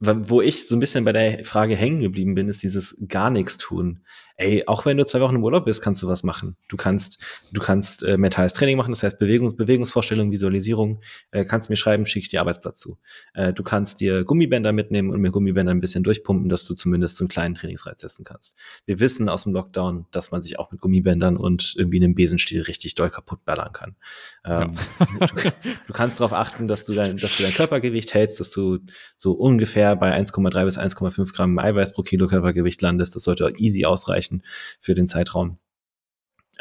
wo 0.03 0.41
ich 0.41 0.67
so 0.67 0.76
ein 0.76 0.80
bisschen 0.80 1.05
bei 1.05 1.11
der 1.11 1.45
Frage 1.45 1.76
hängen 1.76 1.99
geblieben 1.99 2.34
bin, 2.34 2.49
ist 2.49 2.63
dieses 2.63 2.97
gar 3.07 3.30
nichts 3.30 3.59
tun. 3.59 4.03
Ey, 4.42 4.64
auch 4.66 4.88
wenn 4.88 4.98
du 4.98 5.06
zwei 5.06 5.22
Wochen 5.22 5.36
im 5.36 5.44
Urlaub 5.44 5.66
bist, 5.66 5.84
kannst 5.84 6.02
du 6.02 6.08
was 6.08 6.24
machen. 6.24 6.56
Du 6.68 6.76
kannst, 6.76 7.24
du 7.52 7.62
kannst 7.62 8.02
äh, 8.02 8.18
mentales 8.18 8.54
Training 8.54 8.76
machen, 8.76 8.92
das 8.92 9.04
heißt 9.04 9.20
Bewegung, 9.20 9.56
Bewegungsvorstellung, 9.56 10.32
Visualisierung. 10.32 11.00
Äh, 11.30 11.46
kannst 11.46 11.70
mir 11.70 11.76
schreiben, 11.76 12.08
schick 12.08 12.24
ich 12.24 12.30
dir 12.30 12.39
Arbeitsplatz 12.39 12.80
zu. 12.80 12.98
Äh, 13.36 13.54
du 13.54 13.62
kannst 13.62 14.02
dir 14.02 14.24
Gummibänder 14.24 14.72
mitnehmen 14.72 15.12
und 15.12 15.22
mir 15.22 15.30
Gummibänder 15.30 15.72
ein 15.72 15.80
bisschen 15.80 16.04
durchpumpen, 16.04 16.50
dass 16.50 16.66
du 16.66 16.74
zumindest 16.74 17.18
so 17.18 17.24
einen 17.24 17.30
kleinen 17.30 17.54
Trainingsreiz 17.54 18.02
setzen 18.02 18.24
kannst. 18.24 18.58
Wir 18.88 19.00
wissen 19.00 19.30
aus 19.30 19.44
dem 19.44 19.54
Lockdown, 19.54 20.08
dass 20.10 20.32
man 20.32 20.42
sich 20.42 20.58
auch 20.58 20.72
mit 20.72 20.82
Gummibändern 20.82 21.38
und 21.38 21.76
irgendwie 21.78 22.04
einem 22.04 22.16
Besenstiel 22.16 22.64
richtig 22.64 22.96
doll 22.96 23.12
kaputt 23.12 23.46
ballern 23.46 23.74
kann. 23.74 23.96
Ähm, 24.44 24.74
ja. 25.20 25.28
du, 25.28 25.36
du, 25.86 25.94
kannst 25.94 26.20
darauf 26.20 26.34
achten, 26.34 26.68
dass 26.68 26.86
du 26.86 26.94
dein, 26.94 27.18
dass 27.18 27.38
du 27.38 27.44
dein 27.44 27.54
Körpergewicht 27.54 28.16
hältst, 28.16 28.39
dass 28.39 28.50
du 28.50 28.80
so 29.18 29.34
ungefähr 29.34 29.96
bei 29.96 30.18
1,3 30.18 30.66
bis 30.66 30.80
1,5 30.80 31.32
Gramm 31.36 31.60
Eiweiß 31.60 31.94
pro 31.94 32.02
Kilo 32.02 32.26
Körpergewicht 32.26 32.82
landest. 32.82 33.16
Das 33.16 33.22
sollte 33.22 33.54
easy 33.58 33.86
ausreichen 33.86 34.31
für 34.80 34.96
den 34.96 35.08
Zeitraum. 35.08 35.58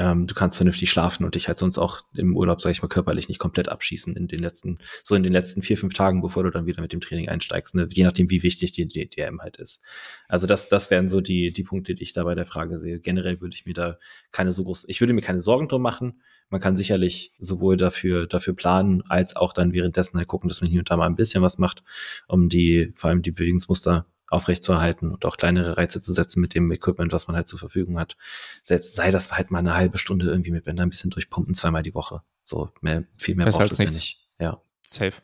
Ähm, 0.01 0.27
du 0.27 0.35
kannst 0.35 0.57
vernünftig 0.57 0.91
schlafen 0.91 1.25
und 1.25 1.35
dich 1.35 1.47
halt 1.47 1.59
sonst 1.59 1.77
auch 1.77 2.03
im 2.15 2.35
Urlaub, 2.35 2.63
sag 2.63 2.71
ich 2.71 2.81
mal, 2.81 2.89
körperlich 2.89 3.29
nicht 3.29 3.39
komplett 3.39 3.69
abschießen 3.69 4.17
in 4.17 4.29
den 4.29 4.39
letzten, 4.39 4.79
so 5.03 5.15
in 5.15 5.23
den 5.23 5.33
letzten 5.33 5.61
vier, 5.61 5.77
fünf 5.77 5.93
Tagen, 5.93 6.23
bevor 6.23 6.43
du 6.43 6.51
dann 6.51 6.65
wieder 6.65 6.81
mit 6.81 6.95
dem 6.95 7.03
Training 7.03 7.29
einsteigst, 7.29 7.75
ne? 7.75 7.87
je 7.93 8.05
nachdem, 8.05 8.31
wie 8.31 8.43
wichtig 8.43 8.73
die, 8.73 8.87
DM 8.87 9.43
halt 9.43 9.59
ist. 9.59 9.83
Also 10.27 10.47
das, 10.47 10.69
das 10.69 10.91
wären 10.91 11.11
so 11.11 11.21
die, 11.21 11.53
die 11.53 11.65
Punkte, 11.65 11.95
die 11.95 12.03
ich 12.03 12.15
da 12.15 12.25
bei 12.25 12.35
der 12.35 12.47
Frage 12.47 12.79
sehe. 12.79 12.99
Generell 12.99 13.43
würde 13.43 13.55
ich 13.55 13.67
mir 13.67 13.75
da 13.75 13.99
keine 14.33 14.53
so 14.53 14.65
großen, 14.65 14.89
ich 14.89 15.01
würde 15.03 15.13
mir 15.13 15.21
keine 15.21 15.43
Sorgen 15.43 15.69
drum 15.69 15.83
machen. 15.83 16.23
Man 16.49 16.63
kann 16.63 16.77
sicherlich 16.77 17.35
sowohl 17.39 17.77
dafür, 17.77 18.27
dafür 18.27 18.55
planen, 18.55 19.03
als 19.07 19.37
auch 19.37 19.53
dann 19.53 19.75
währenddessen 19.75 20.17
halt 20.17 20.29
gucken, 20.29 20.49
dass 20.49 20.63
man 20.63 20.71
hier 20.71 20.81
und 20.81 20.91
da 20.91 20.97
mal 20.97 21.07
ein 21.07 21.17
bisschen 21.17 21.43
was 21.43 21.59
macht, 21.59 21.83
um 22.27 22.49
die, 22.49 22.95
vor 22.97 23.11
allem 23.11 23.21
die 23.21 23.33
Bewegungsmuster 23.33 24.07
aufrechtzuerhalten 24.31 25.11
und 25.11 25.25
auch 25.27 25.37
kleinere 25.37 25.77
Reize 25.77 26.01
zu 26.01 26.13
setzen 26.13 26.41
mit 26.41 26.55
dem 26.55 26.71
Equipment, 26.73 27.13
was 27.13 27.27
man 27.27 27.37
halt 27.37 27.49
zur 27.49 27.59
Verfügung 27.59 27.99
hat. 27.99 28.17
Selbst 28.63 28.95
sei 28.95 29.11
das 29.11 29.31
halt 29.33 29.51
mal 29.51 29.59
eine 29.59 29.75
halbe 29.75 29.99
Stunde 29.99 30.27
irgendwie 30.27 30.53
mit 30.53 30.65
Bänder 30.65 30.85
ein 30.85 30.91
bisschen 30.91 31.11
durchpumpen, 31.11 31.55
zweimal 31.55 31.83
die 31.83 31.95
Woche. 31.95 32.23
So, 32.45 32.71
mehr, 32.81 33.05
viel 33.19 33.35
mehr 33.35 33.47
das 33.47 33.57
braucht 33.57 33.73
es 33.73 33.79
ja 33.79 33.91
nicht. 33.91 34.29
Ja. 34.39 34.63
Safe. 34.87 35.15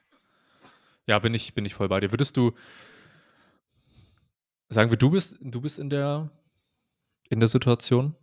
Ja, 1.06 1.18
bin 1.20 1.34
ich, 1.34 1.54
bin 1.54 1.64
ich 1.64 1.74
voll 1.74 1.88
bei 1.88 2.00
dir. 2.00 2.10
Würdest 2.10 2.36
du 2.36 2.52
sagen 4.68 4.90
wir, 4.90 4.98
du 4.98 5.10
bist, 5.10 5.36
du 5.40 5.60
bist 5.60 5.78
in 5.78 5.90
der, 5.90 6.30
in 7.28 7.40
der 7.40 7.48
Situation, 7.48 8.14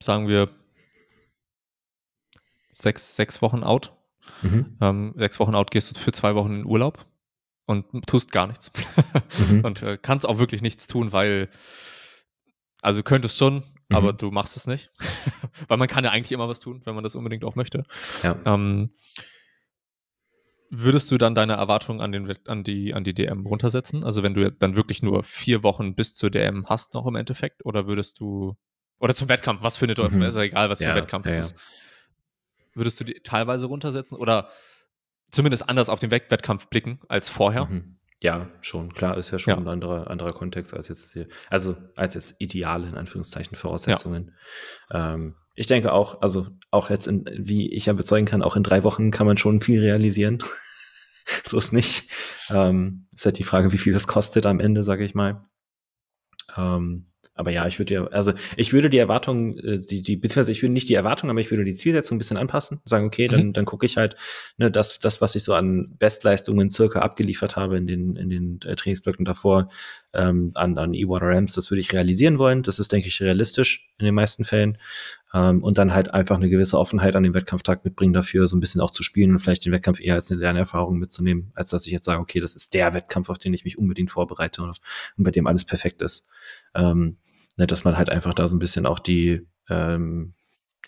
sagen 0.00 0.28
wir, 0.28 0.50
sechs, 2.70 3.16
sechs 3.16 3.42
Wochen 3.42 3.62
out. 3.62 3.92
Mhm. 4.42 4.76
Ähm, 4.80 5.14
sechs 5.16 5.40
Wochen 5.40 5.54
out 5.54 5.70
gehst 5.70 5.90
du 5.90 5.98
für 5.98 6.12
zwei 6.12 6.34
Wochen 6.34 6.60
in 6.60 6.64
Urlaub 6.64 7.04
und 7.68 7.84
tust 8.06 8.32
gar 8.32 8.46
nichts. 8.46 8.72
Mhm. 9.50 9.60
und 9.64 9.82
äh, 9.82 9.98
kannst 10.00 10.26
auch 10.26 10.38
wirklich 10.38 10.62
nichts 10.62 10.86
tun, 10.86 11.12
weil, 11.12 11.50
also 12.80 13.02
könntest 13.02 13.36
schon, 13.36 13.56
mhm. 13.88 13.96
aber 13.96 14.12
du 14.14 14.30
machst 14.30 14.56
es 14.56 14.66
nicht. 14.66 14.90
weil 15.68 15.76
man 15.76 15.86
kann 15.86 16.02
ja 16.02 16.10
eigentlich 16.10 16.32
immer 16.32 16.48
was 16.48 16.60
tun, 16.60 16.80
wenn 16.84 16.94
man 16.94 17.04
das 17.04 17.14
unbedingt 17.14 17.44
auch 17.44 17.56
möchte. 17.56 17.84
Ja. 18.22 18.36
Ähm, 18.46 18.94
würdest 20.70 21.10
du 21.10 21.18
dann 21.18 21.34
deine 21.34 21.54
Erwartungen 21.54 22.00
an, 22.00 22.10
den, 22.10 22.34
an, 22.46 22.64
die, 22.64 22.94
an 22.94 23.04
die 23.04 23.12
DM 23.12 23.44
runtersetzen? 23.46 24.02
Also 24.02 24.22
wenn 24.22 24.32
du 24.32 24.50
dann 24.50 24.74
wirklich 24.74 25.02
nur 25.02 25.22
vier 25.22 25.62
Wochen 25.62 25.94
bis 25.94 26.14
zur 26.14 26.30
DM 26.30 26.66
hast 26.68 26.94
noch 26.94 27.06
im 27.06 27.16
Endeffekt? 27.16 27.66
Oder 27.66 27.86
würdest 27.86 28.18
du, 28.18 28.56
oder 28.98 29.14
zum 29.14 29.28
Wettkampf, 29.28 29.62
was 29.62 29.76
findet 29.76 29.98
mhm. 29.98 30.22
ist 30.22 30.36
ja 30.36 30.42
egal, 30.42 30.70
was 30.70 30.78
für 30.78 30.88
ein 30.88 30.96
Wettkampf 30.96 31.26
ja, 31.26 31.32
es 31.32 31.52
ist. 31.52 31.56
Würdest 32.74 32.98
du 32.98 33.04
die 33.04 33.20
teilweise 33.22 33.66
runtersetzen? 33.66 34.16
Oder 34.16 34.48
zumindest 35.30 35.68
anders 35.68 35.88
auf 35.88 36.00
den 36.00 36.10
Wettkampf 36.10 36.68
blicken 36.68 37.00
als 37.08 37.28
vorher. 37.28 37.66
Mhm. 37.66 37.98
Ja, 38.20 38.48
schon, 38.62 38.92
klar, 38.94 39.16
ist 39.16 39.30
ja 39.30 39.38
schon 39.38 39.52
ja. 39.52 39.58
ein 39.58 39.68
anderer, 39.68 40.10
anderer 40.10 40.32
Kontext 40.32 40.74
als 40.74 40.88
jetzt 40.88 41.12
hier, 41.12 41.28
also 41.50 41.76
als 41.94 42.14
jetzt 42.14 42.34
ideale, 42.40 42.88
in 42.88 42.96
Anführungszeichen, 42.96 43.56
Voraussetzungen. 43.56 44.34
Ja. 44.90 45.14
Ähm, 45.14 45.36
ich 45.54 45.68
denke 45.68 45.92
auch, 45.92 46.20
also 46.20 46.48
auch 46.70 46.90
jetzt, 46.90 47.06
in, 47.06 47.24
wie 47.32 47.72
ich 47.72 47.86
ja 47.86 47.92
bezeugen 47.92 48.26
kann, 48.26 48.42
auch 48.42 48.56
in 48.56 48.64
drei 48.64 48.82
Wochen 48.82 49.12
kann 49.12 49.26
man 49.26 49.36
schon 49.36 49.60
viel 49.60 49.80
realisieren. 49.80 50.42
so 51.44 51.58
ist 51.58 51.72
nicht. 51.72 52.10
Ähm, 52.48 53.06
ist 53.12 53.24
halt 53.24 53.38
die 53.38 53.44
Frage, 53.44 53.72
wie 53.72 53.78
viel 53.78 53.92
das 53.92 54.08
kostet 54.08 54.46
am 54.46 54.58
Ende, 54.58 54.82
sage 54.82 55.04
ich 55.04 55.14
mal. 55.14 55.44
Ähm, 56.56 57.06
aber 57.38 57.52
ja, 57.52 57.66
ich 57.66 57.78
würde 57.78 57.94
ja, 57.94 58.06
also 58.08 58.32
ich 58.56 58.72
würde 58.72 58.90
die 58.90 58.98
Erwartung, 58.98 59.58
äh, 59.58 59.78
die, 59.78 60.02
die, 60.02 60.16
beziehungsweise 60.16 60.50
ich 60.50 60.60
würde 60.62 60.72
nicht 60.72 60.88
die 60.88 60.94
Erwartung, 60.94 61.30
aber 61.30 61.40
ich 61.40 61.50
würde 61.50 61.64
die 61.64 61.74
Zielsetzung 61.74 62.16
ein 62.16 62.18
bisschen 62.18 62.36
anpassen. 62.36 62.80
Sagen, 62.84 63.06
okay, 63.06 63.28
dann, 63.28 63.46
mhm. 63.46 63.52
dann 63.52 63.64
gucke 63.64 63.86
ich 63.86 63.96
halt, 63.96 64.16
ne, 64.56 64.70
das, 64.70 64.98
das, 64.98 65.20
was 65.20 65.36
ich 65.36 65.44
so 65.44 65.54
an 65.54 65.94
Bestleistungen 65.98 66.68
circa 66.68 66.98
abgeliefert 67.00 67.54
habe 67.54 67.76
in 67.76 67.86
den, 67.86 68.16
in 68.16 68.28
den 68.28 68.60
äh, 68.64 68.74
Trainingsblöcken 68.74 69.24
davor, 69.24 69.68
ähm, 70.12 70.50
an, 70.54 70.76
an 70.78 70.94
E-Water-Ramps, 70.94 71.54
das 71.54 71.70
würde 71.70 71.80
ich 71.80 71.92
realisieren 71.92 72.38
wollen. 72.38 72.64
Das 72.64 72.80
ist, 72.80 72.90
denke 72.90 73.06
ich, 73.06 73.20
realistisch 73.20 73.92
in 73.98 74.06
den 74.06 74.14
meisten 74.14 74.44
Fällen. 74.44 74.78
Ähm, 75.32 75.62
und 75.62 75.78
dann 75.78 75.94
halt 75.94 76.14
einfach 76.14 76.36
eine 76.36 76.48
gewisse 76.48 76.78
Offenheit 76.78 77.14
an 77.14 77.22
den 77.22 77.34
Wettkampftag 77.34 77.84
mitbringen 77.84 78.14
dafür, 78.14 78.48
so 78.48 78.56
ein 78.56 78.60
bisschen 78.60 78.80
auch 78.80 78.90
zu 78.90 79.02
spielen 79.02 79.30
und 79.32 79.38
vielleicht 79.38 79.64
den 79.64 79.72
Wettkampf 79.72 80.00
eher 80.00 80.14
als 80.14 80.30
eine 80.32 80.40
Lernerfahrung 80.40 80.98
mitzunehmen, 80.98 81.52
als 81.54 81.70
dass 81.70 81.86
ich 81.86 81.92
jetzt 81.92 82.06
sage, 82.06 82.20
okay, 82.20 82.40
das 82.40 82.56
ist 82.56 82.74
der 82.74 82.94
Wettkampf, 82.94 83.28
auf 83.28 83.38
den 83.38 83.52
ich 83.52 83.64
mich 83.64 83.78
unbedingt 83.78 84.10
vorbereite 84.10 84.62
und, 84.62 84.80
und 85.16 85.24
bei 85.24 85.30
dem 85.30 85.46
alles 85.46 85.64
perfekt 85.64 86.02
ist. 86.02 86.28
Ähm, 86.74 87.18
ne, 87.58 87.66
dass 87.66 87.84
man 87.84 87.98
halt 87.98 88.08
einfach 88.08 88.34
da 88.34 88.48
so 88.48 88.56
ein 88.56 88.60
bisschen 88.60 88.86
auch 88.86 88.98
die, 88.98 89.46
ähm, 89.68 90.34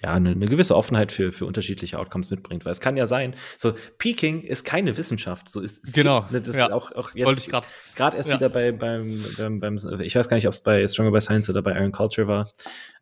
ja, 0.03 0.15
eine, 0.15 0.31
eine 0.31 0.47
gewisse 0.47 0.75
Offenheit 0.77 1.13
für, 1.13 1.31
für 1.31 1.45
unterschiedliche 1.45 1.99
Outcomes 1.99 2.31
mitbringt. 2.31 2.65
Weil 2.65 2.73
es 2.73 2.81
kann 2.81 2.97
ja 2.97 3.07
sein, 3.07 3.37
so 3.59 3.75
Peaking 3.99 4.43
ist 4.43 4.65
keine 4.65 4.97
Wissenschaft. 4.97 5.51
So 5.51 5.61
ist, 5.61 5.93
genau. 5.93 6.23
Gibt, 6.23 6.33
ne, 6.33 6.41
das 6.41 6.57
ja. 6.57 6.73
auch, 6.73 6.93
auch 6.93 7.15
jetzt 7.15 7.51
gerade 7.97 8.17
erst 8.17 8.31
ja. 8.31 8.37
wieder 8.37 8.49
bei 8.49 8.73
beim, 8.73 9.23
beim, 9.37 9.61
beim, 9.61 9.79
ich 10.01 10.17
weiß 10.17 10.29
gar 10.29 10.37
nicht, 10.37 10.47
ob 10.47 10.55
es 10.55 10.63
bei 10.63 10.87
Stronger 10.89 11.11
by 11.11 11.21
Science 11.21 11.51
oder 11.51 11.61
bei 11.61 11.73
Iron 11.73 11.93
Culture 11.93 12.27
war. 12.27 12.51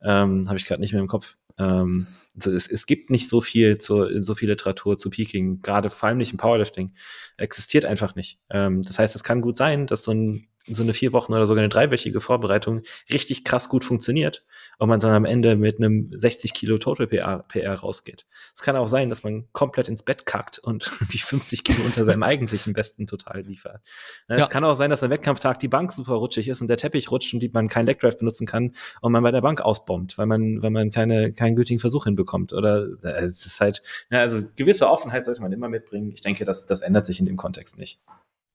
Ähm, 0.03 0.49
Habe 0.49 0.59
ich 0.59 0.65
gerade 0.65 0.81
nicht 0.81 0.93
mehr 0.93 1.03
im 1.03 1.09
Kopf. 1.09 1.37
Ähm, 1.57 2.09
also 2.35 2.53
es, 2.53 2.69
es 2.69 2.87
gibt 2.87 3.11
nicht 3.11 3.29
so 3.29 3.41
viel 3.41 3.79
zu, 3.79 4.23
so 4.23 4.35
viel 4.35 4.49
Literatur 4.49 4.97
zu 4.97 5.11
Peaking, 5.11 5.61
gerade 5.63 5.91
vor 5.91 6.09
allem 6.09 6.19
nicht 6.19 6.33
im 6.33 6.39
Powerlifting. 6.39 6.95
Existiert 7.37 7.85
einfach 7.85 8.17
nicht. 8.17 8.41
Ähm, 8.51 8.83
das 8.83 8.99
heißt, 8.99 9.15
es 9.15 9.23
kann 9.23 9.41
gut 9.41 9.57
sein, 9.57 9.87
dass 9.87 10.03
so 10.03 10.13
ein 10.13 10.49
so 10.71 10.83
eine 10.83 10.95
vier 10.95 11.13
Wochen 11.13 11.33
oder 11.33 11.47
sogar 11.47 11.63
eine 11.63 11.69
dreiwöchige 11.69 12.21
Vorbereitung 12.21 12.83
richtig 13.13 13.45
krass 13.45 13.69
gut 13.69 13.85
funktioniert 13.85 14.45
und 14.79 14.89
man 14.89 15.01
dann 15.01 15.13
am 15.13 15.25
Ende 15.25 15.57
mit 15.57 15.79
einem 15.79 16.11
60 16.15 16.55
Kilo 16.55 16.79
Total 16.79 17.07
PR, 17.07 17.45
PR 17.49 17.75
rausgeht. 17.75 18.27
Es 18.55 18.63
kann 18.63 18.77
auch 18.77 18.89
sein, 18.89 19.09
dass 19.09 19.23
man 19.23 19.49
komplett 19.53 19.89
ins 19.89 20.03
Bett 20.03 20.27
kackt 20.27 20.59
und 20.59 20.91
die 21.13 21.19
50 21.19 21.65
Kilo 21.65 21.85
unter 21.85 22.05
seinem 22.05 22.23
eigentlichen 22.23 22.73
besten 22.73 23.07
Total 23.07 23.41
liefert. 23.41 23.83
Es 24.29 24.39
ja. 24.39 24.47
kann 24.47 24.65
auch 24.65 24.75
sein, 24.75 24.91
dass 24.91 25.03
am 25.03 25.11
Wettkampftag 25.11 25.59
die 25.59 25.69
Bank 25.69 25.93
super 25.93 26.15
rutschig 26.15 26.49
ist 26.49 26.61
und 26.61 26.69
der 26.69 26.77
Teppich 26.77 27.11
rutscht 27.11 27.35
und 27.35 27.41
die 27.41 27.49
man 27.49 27.69
keinen 27.69 27.87
Legdrive 27.87 28.19
benutzen 28.19 28.47
kann 28.47 28.75
und 29.01 29.13
man 29.13 29.23
bei 29.23 29.31
der 29.31 29.41
Bank 29.41 29.61
ausbombt, 29.61 30.19
weil 30.19 30.27
man, 30.27 30.63
weil 30.63 30.71
man 30.71 30.91
keine, 30.91 31.33
keinen 31.33 31.57
gültigen 31.57 31.81
Versuch 31.81 32.05
hinbekommt. 32.05 32.53
Oder 32.53 32.87
äh, 33.03 33.25
es 33.25 33.47
ist 33.47 33.61
halt, 33.61 33.83
ja, 34.11 34.21
also 34.21 34.47
gewisse 34.57 34.89
Offenheit 34.89 35.25
sollte 35.25 35.43
man 35.43 35.53
immer 35.53 35.69
mitbringen. 35.69 36.13
Ich 36.15 36.21
denke, 36.21 36.45
das, 36.45 36.67
das 36.67 36.81
ändert 36.81 37.07
sich 37.07 37.21
in 37.21 37.27
dem 37.27 37.37
Kontext 37.37 37.79
nicht. 37.79 38.01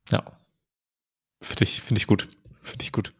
Ja, 0.09 0.23
Finde 1.43 1.63
ich, 1.63 1.81
find 1.81 1.97
ich 1.99 2.07
gut. 2.07 2.27
Finde 2.61 2.83
ich 2.83 2.91
gut. 2.91 3.13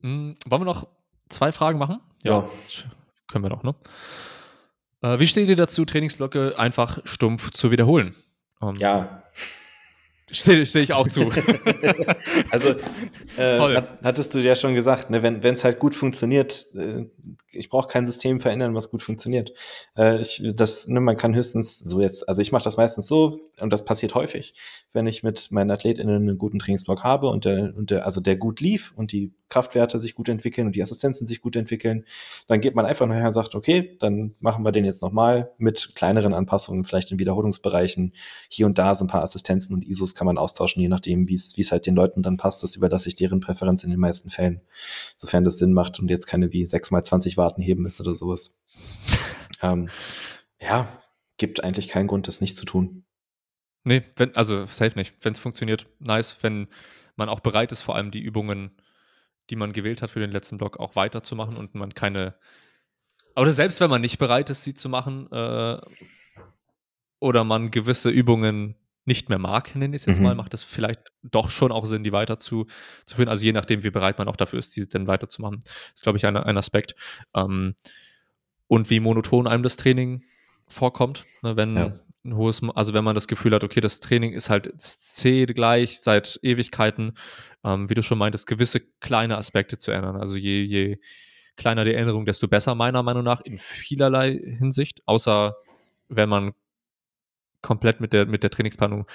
Hm, 0.00 0.36
wollen 0.46 0.62
wir 0.62 0.66
noch 0.66 0.88
zwei 1.28 1.52
Fragen 1.52 1.78
machen? 1.78 2.00
Ja. 2.22 2.40
ja. 2.40 2.50
Können 3.28 3.44
wir 3.44 3.48
noch, 3.48 3.62
ne? 3.62 3.74
Äh, 5.02 5.18
wie 5.18 5.26
steht 5.26 5.48
ihr 5.48 5.56
dazu, 5.56 5.84
Trainingsblöcke 5.84 6.58
einfach 6.58 6.98
stumpf 7.04 7.50
zu 7.52 7.70
wiederholen? 7.70 8.14
Um, 8.60 8.70
ähm, 8.70 8.76
ja. 8.76 9.22
Stehe 10.30 10.66
steh 10.66 10.80
ich 10.80 10.92
auch 10.92 11.06
zu. 11.06 11.30
also, 12.50 12.70
äh, 13.36 13.58
hat, 13.58 13.98
hattest 14.02 14.34
du 14.34 14.40
ja 14.40 14.56
schon 14.56 14.74
gesagt, 14.74 15.08
ne, 15.08 15.22
wenn 15.22 15.54
es 15.54 15.62
halt 15.62 15.78
gut 15.78 15.94
funktioniert, 15.94 16.66
äh, 16.74 17.06
ich 17.52 17.68
brauche 17.68 17.88
kein 17.88 18.06
System 18.06 18.40
verändern, 18.40 18.74
was 18.74 18.90
gut 18.90 19.02
funktioniert. 19.02 19.52
Äh, 19.96 20.20
ich, 20.20 20.42
das, 20.54 20.88
ne, 20.88 21.00
man 21.00 21.16
kann 21.16 21.34
höchstens 21.34 21.78
so 21.78 22.00
jetzt, 22.00 22.28
also 22.28 22.42
ich 22.42 22.50
mache 22.50 22.64
das 22.64 22.76
meistens 22.76 23.06
so, 23.06 23.40
und 23.60 23.72
das 23.72 23.84
passiert 23.84 24.14
häufig, 24.14 24.54
wenn 24.92 25.06
ich 25.06 25.22
mit 25.22 25.50
meinen 25.50 25.70
AthletInnen 25.70 26.16
einen 26.16 26.38
guten 26.38 26.58
Trainingsblock 26.58 27.04
habe 27.04 27.28
und 27.28 27.44
der, 27.44 27.72
und 27.76 27.90
der, 27.90 28.04
also 28.04 28.20
der 28.20 28.36
gut 28.36 28.60
lief 28.60 28.92
und 28.96 29.12
die 29.12 29.32
Kraftwerte 29.48 30.00
sich 30.00 30.14
gut 30.14 30.28
entwickeln 30.28 30.66
und 30.66 30.76
die 30.76 30.82
Assistenzen 30.82 31.26
sich 31.26 31.40
gut 31.40 31.56
entwickeln, 31.56 32.04
dann 32.48 32.60
geht 32.60 32.74
man 32.74 32.84
einfach 32.84 33.06
nachher 33.06 33.28
und 33.28 33.32
sagt, 33.32 33.54
okay, 33.54 33.96
dann 34.00 34.34
machen 34.40 34.64
wir 34.64 34.72
den 34.72 34.84
jetzt 34.84 35.02
nochmal 35.02 35.52
mit 35.56 35.92
kleineren 35.94 36.34
Anpassungen, 36.34 36.84
vielleicht 36.84 37.12
in 37.12 37.18
Wiederholungsbereichen. 37.18 38.12
Hier 38.48 38.66
und 38.66 38.76
da 38.76 38.94
so 38.94 39.04
ein 39.04 39.08
paar 39.08 39.22
Assistenzen 39.22 39.74
und 39.74 39.86
ISOs 39.86 40.14
kann 40.16 40.26
man 40.26 40.38
austauschen, 40.38 40.82
je 40.82 40.88
nachdem, 40.88 41.28
wie 41.28 41.34
es 41.34 41.72
halt 41.72 41.86
den 41.86 41.94
Leuten 41.94 42.22
dann 42.22 42.36
passt. 42.36 42.62
Das 42.62 42.74
überlasse 42.74 43.08
ich 43.08 43.14
deren 43.14 43.40
Präferenz 43.40 43.84
in 43.84 43.90
den 43.90 44.00
meisten 44.00 44.30
Fällen, 44.30 44.62
sofern 45.16 45.44
das 45.44 45.58
Sinn 45.58 45.72
macht 45.72 46.00
und 46.00 46.10
jetzt 46.10 46.26
keine 46.26 46.52
wie 46.52 46.66
6 46.66 46.90
mal 46.90 47.04
20 47.04 47.36
Warten 47.36 47.62
heben 47.62 47.86
ist 47.86 48.00
oder 48.00 48.14
sowas. 48.14 48.58
ähm, 49.62 49.88
ja, 50.60 50.88
gibt 51.36 51.62
eigentlich 51.62 51.88
keinen 51.88 52.06
Grund, 52.06 52.28
das 52.28 52.40
nicht 52.40 52.56
zu 52.56 52.64
tun. 52.64 53.04
Nee, 53.84 54.02
wenn, 54.16 54.34
also 54.34 54.66
safe 54.66 54.98
nicht. 54.98 55.14
Wenn 55.20 55.32
es 55.32 55.38
funktioniert, 55.38 55.86
nice. 56.00 56.36
Wenn 56.40 56.66
man 57.14 57.28
auch 57.28 57.40
bereit 57.40 57.70
ist, 57.70 57.82
vor 57.82 57.94
allem 57.94 58.10
die 58.10 58.20
Übungen, 58.20 58.72
die 59.50 59.56
man 59.56 59.72
gewählt 59.72 60.02
hat 60.02 60.10
für 60.10 60.20
den 60.20 60.32
letzten 60.32 60.58
Block, 60.58 60.80
auch 60.80 60.96
weiterzumachen 60.96 61.56
und 61.56 61.74
man 61.74 61.94
keine. 61.94 62.34
Oder 63.36 63.52
selbst 63.52 63.80
wenn 63.80 63.90
man 63.90 64.00
nicht 64.00 64.18
bereit 64.18 64.50
ist, 64.50 64.64
sie 64.64 64.74
zu 64.74 64.88
machen, 64.88 65.30
äh, 65.30 65.78
oder 67.20 67.44
man 67.44 67.70
gewisse 67.70 68.10
Übungen 68.10 68.76
nicht 69.06 69.28
mehr 69.28 69.38
mag, 69.38 69.74
nenne 69.76 69.94
ich 69.96 70.02
es 70.02 70.06
jetzt 70.06 70.18
Mhm. 70.18 70.24
mal, 70.24 70.34
macht 70.34 70.54
es 70.54 70.62
vielleicht 70.62 71.00
doch 71.22 71.50
schon 71.50 71.72
auch 71.72 71.86
Sinn, 71.86 72.04
die 72.04 72.12
weiter 72.12 72.38
zu, 72.38 72.66
zu 73.04 73.16
führen. 73.16 73.28
Also 73.28 73.44
je 73.44 73.52
nachdem, 73.52 73.84
wie 73.84 73.90
bereit 73.90 74.18
man 74.18 74.28
auch 74.28 74.36
dafür 74.36 74.58
ist, 74.58 74.74
diese 74.76 74.88
dann 74.88 75.06
weiterzumachen. 75.06 75.60
ist, 75.94 76.02
glaube 76.02 76.18
ich, 76.18 76.26
ein, 76.26 76.36
ein 76.36 76.56
Aspekt. 76.58 76.94
Ähm, 77.34 77.74
und 78.68 78.90
wie 78.90 79.00
monoton 79.00 79.46
einem 79.46 79.62
das 79.62 79.76
Training 79.76 80.22
vorkommt, 80.68 81.24
ne, 81.42 81.56
wenn 81.56 81.76
Ja. 81.76 81.92
ein 82.24 82.36
hohes, 82.36 82.60
also 82.74 82.92
wenn 82.92 83.04
man 83.04 83.14
das 83.14 83.28
Gefühl 83.28 83.54
hat, 83.54 83.62
okay, 83.62 83.80
das 83.80 84.00
Training 84.00 84.32
ist 84.32 84.50
halt 84.50 84.72
zäh 84.80 85.46
gleich 85.46 86.00
seit 86.00 86.40
Ewigkeiten, 86.42 87.16
ähm, 87.64 87.88
wie 87.88 87.94
du 87.94 88.02
schon 88.02 88.18
meintest, 88.18 88.48
gewisse 88.48 88.80
kleine 89.00 89.36
Aspekte 89.36 89.78
zu 89.78 89.92
ändern. 89.92 90.16
Also 90.16 90.36
je, 90.36 90.62
je 90.62 90.98
kleiner 91.56 91.84
die 91.84 91.94
Änderung, 91.94 92.26
desto 92.26 92.48
besser 92.48 92.74
meiner 92.74 93.02
Meinung 93.04 93.22
nach 93.22 93.40
in 93.42 93.58
vielerlei 93.58 94.32
Hinsicht, 94.58 95.02
außer 95.06 95.54
wenn 96.08 96.28
man 96.28 96.52
komplett 97.62 98.00
mit 98.00 98.12
der, 98.12 98.26
mit 98.26 98.42
der 98.42 98.50
Trainingsplanung 98.50 99.06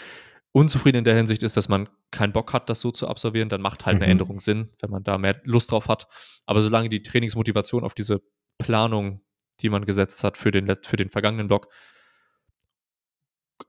unzufrieden 0.53 0.97
in 0.97 1.03
der 1.05 1.15
Hinsicht 1.15 1.43
ist, 1.43 1.55
dass 1.55 1.69
man 1.69 1.87
keinen 2.11 2.33
Bock 2.33 2.51
hat, 2.51 2.69
das 2.69 2.81
so 2.81 2.91
zu 2.91 3.07
absolvieren, 3.07 3.47
dann 3.47 3.61
macht 3.61 3.85
halt 3.85 3.95
eine 3.97 4.05
Mhm. 4.05 4.11
Änderung 4.11 4.39
Sinn, 4.41 4.69
wenn 4.81 4.89
man 4.89 5.03
da 5.03 5.17
mehr 5.17 5.39
Lust 5.45 5.71
drauf 5.71 5.87
hat. 5.87 6.07
Aber 6.45 6.61
solange 6.61 6.89
die 6.89 7.01
Trainingsmotivation 7.01 7.83
auf 7.85 7.93
diese 7.93 8.21
Planung, 8.57 9.21
die 9.61 9.69
man 9.69 9.85
gesetzt 9.85 10.23
hat 10.25 10.37
für 10.37 10.51
den, 10.51 10.75
für 10.83 10.97
den 10.97 11.09
vergangenen 11.09 11.47
Block, 11.47 11.69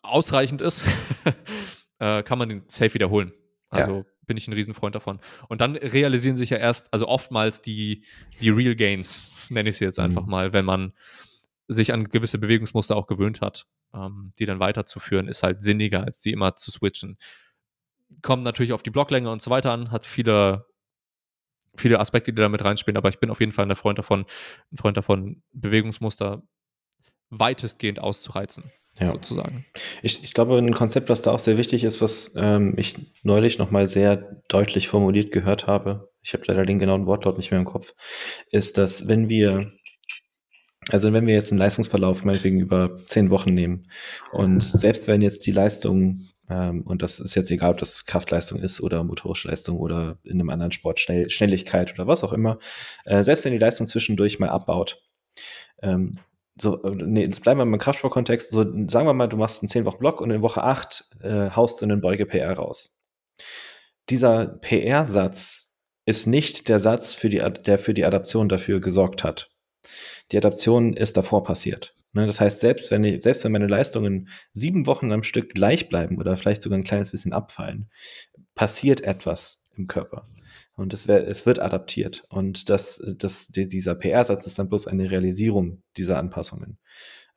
ausreichend 0.02 0.60
ist, 0.62 0.84
äh, 1.98 2.22
kann 2.22 2.38
man 2.38 2.48
den 2.48 2.64
safe 2.68 2.94
wiederholen. 2.94 3.32
Also 3.70 4.04
bin 4.26 4.36
ich 4.36 4.48
ein 4.48 4.52
Riesenfreund 4.52 4.94
davon. 4.94 5.20
Und 5.48 5.60
dann 5.60 5.76
realisieren 5.76 6.36
sich 6.36 6.50
ja 6.50 6.58
erst, 6.58 6.92
also 6.92 7.08
oftmals 7.08 7.62
die, 7.62 8.04
die 8.40 8.50
Real 8.50 8.74
Gains, 8.74 9.28
nenne 9.48 9.70
ich 9.70 9.76
sie 9.78 9.84
jetzt 9.84 9.98
einfach 9.98 10.24
Mhm. 10.24 10.30
mal, 10.30 10.52
wenn 10.52 10.64
man 10.64 10.92
sich 11.68 11.92
an 11.92 12.08
gewisse 12.08 12.38
Bewegungsmuster 12.38 12.96
auch 12.96 13.06
gewöhnt 13.06 13.40
hat, 13.40 13.66
ähm, 13.94 14.32
die 14.38 14.46
dann 14.46 14.60
weiterzuführen, 14.60 15.28
ist 15.28 15.42
halt 15.42 15.62
sinniger, 15.62 16.04
als 16.04 16.18
die 16.20 16.32
immer 16.32 16.56
zu 16.56 16.70
switchen. 16.70 17.18
Kommt 18.20 18.42
natürlich 18.42 18.72
auf 18.72 18.82
die 18.82 18.90
Blocklänge 18.90 19.30
und 19.30 19.42
so 19.42 19.50
weiter 19.50 19.72
an, 19.72 19.90
hat 19.90 20.06
viele, 20.06 20.66
viele 21.76 21.98
Aspekte, 22.00 22.32
die 22.32 22.40
da 22.40 22.48
mit 22.48 22.64
reinspielen, 22.64 22.96
aber 22.96 23.08
ich 23.08 23.18
bin 23.20 23.30
auf 23.30 23.40
jeden 23.40 23.52
Fall 23.52 23.70
ein 23.70 23.76
Freund 23.76 23.98
davon, 23.98 24.26
ein 24.72 24.76
Freund 24.76 24.96
davon, 24.96 25.42
Bewegungsmuster 25.52 26.42
weitestgehend 27.30 27.98
auszureizen, 27.98 28.64
Ja. 29.00 29.08
sozusagen. 29.08 29.64
Ich, 30.02 30.22
ich 30.22 30.34
glaube, 30.34 30.58
ein 30.58 30.74
Konzept, 30.74 31.08
was 31.08 31.22
da 31.22 31.32
auch 31.32 31.38
sehr 31.38 31.56
wichtig 31.56 31.82
ist, 31.82 32.02
was 32.02 32.32
ähm, 32.36 32.74
ich 32.76 32.94
neulich 33.22 33.58
nochmal 33.58 33.88
sehr 33.88 34.42
deutlich 34.48 34.88
formuliert 34.88 35.32
gehört 35.32 35.66
habe, 35.66 36.10
ich 36.20 36.34
habe 36.34 36.44
leider 36.46 36.66
den 36.66 36.78
genauen 36.78 37.06
Wortlaut 37.06 37.38
nicht 37.38 37.50
mehr 37.50 37.60
im 37.60 37.66
Kopf, 37.66 37.94
ist, 38.50 38.76
dass 38.76 39.08
wenn 39.08 39.30
wir, 39.30 39.72
also 40.90 41.12
wenn 41.12 41.26
wir 41.26 41.34
jetzt 41.34 41.52
einen 41.52 41.58
Leistungsverlauf 41.58 42.24
meinetwegen 42.24 42.60
über 42.60 43.04
zehn 43.06 43.30
Wochen 43.30 43.54
nehmen 43.54 43.88
und 44.32 44.62
selbst 44.62 45.08
wenn 45.08 45.22
jetzt 45.22 45.46
die 45.46 45.52
Leistung, 45.52 46.28
ähm, 46.48 46.82
und 46.82 47.02
das 47.02 47.20
ist 47.20 47.34
jetzt 47.34 47.50
egal, 47.50 47.72
ob 47.72 47.78
das 47.78 48.04
Kraftleistung 48.04 48.60
ist 48.60 48.80
oder 48.80 49.04
motorische 49.04 49.48
Leistung 49.48 49.78
oder 49.78 50.18
in 50.24 50.40
einem 50.40 50.50
anderen 50.50 50.72
Sport 50.72 51.00
Schnell, 51.00 51.30
Schnelligkeit 51.30 51.92
oder 51.94 52.06
was 52.06 52.24
auch 52.24 52.32
immer, 52.32 52.58
äh, 53.04 53.22
selbst 53.22 53.44
wenn 53.44 53.52
die 53.52 53.58
Leistung 53.58 53.86
zwischendurch 53.86 54.38
mal 54.38 54.48
abbaut, 54.48 55.02
ähm, 55.82 56.18
so, 56.60 56.82
äh, 56.82 56.90
nee, 56.94 57.24
jetzt 57.24 57.42
bleiben 57.42 57.60
wir 57.60 57.64
mal 57.64 57.76
im 57.76 57.80
Kraftsportkontext. 57.80 58.50
So, 58.50 58.62
sagen 58.62 59.06
wir 59.06 59.14
mal, 59.14 59.28
du 59.28 59.36
machst 59.36 59.62
einen 59.62 59.68
10 59.68 59.84
Wochen 59.84 59.98
Block 59.98 60.20
und 60.20 60.30
in 60.30 60.42
Woche 60.42 60.62
8 60.62 61.10
äh, 61.22 61.50
haust 61.50 61.80
du 61.80 61.86
einen 61.86 62.00
Beuge-PR 62.00 62.52
raus. 62.54 62.94
Dieser 64.10 64.46
PR-Satz 64.46 65.76
ist 66.04 66.26
nicht 66.26 66.68
der 66.68 66.80
Satz, 66.80 67.14
für 67.14 67.30
die, 67.30 67.38
der 67.38 67.78
für 67.78 67.94
die 67.94 68.04
Adaption 68.04 68.48
dafür 68.48 68.80
gesorgt 68.80 69.24
hat. 69.24 69.51
Die 70.30 70.36
Adaption 70.36 70.94
ist 70.94 71.16
davor 71.16 71.44
passiert. 71.44 71.94
Ne, 72.14 72.26
das 72.26 72.40
heißt, 72.40 72.60
selbst 72.60 72.90
wenn, 72.90 73.04
ich, 73.04 73.22
selbst 73.22 73.42
wenn 73.44 73.52
meine 73.52 73.66
Leistungen 73.66 74.28
sieben 74.52 74.86
Wochen 74.86 75.12
am 75.12 75.22
Stück 75.22 75.54
gleich 75.54 75.88
bleiben 75.88 76.18
oder 76.18 76.36
vielleicht 76.36 76.60
sogar 76.60 76.78
ein 76.78 76.84
kleines 76.84 77.10
bisschen 77.10 77.32
abfallen, 77.32 77.90
passiert 78.54 79.00
etwas 79.00 79.64
im 79.76 79.86
Körper. 79.86 80.28
Und 80.74 80.92
es, 80.92 81.08
wär, 81.08 81.26
es 81.26 81.46
wird 81.46 81.58
adaptiert. 81.58 82.24
Und 82.28 82.68
das, 82.68 83.02
das, 83.16 83.48
die, 83.48 83.66
dieser 83.66 83.94
PR-Satz 83.94 84.46
ist 84.46 84.58
dann 84.58 84.68
bloß 84.68 84.86
eine 84.86 85.10
Realisierung 85.10 85.82
dieser 85.96 86.18
Anpassungen. 86.18 86.78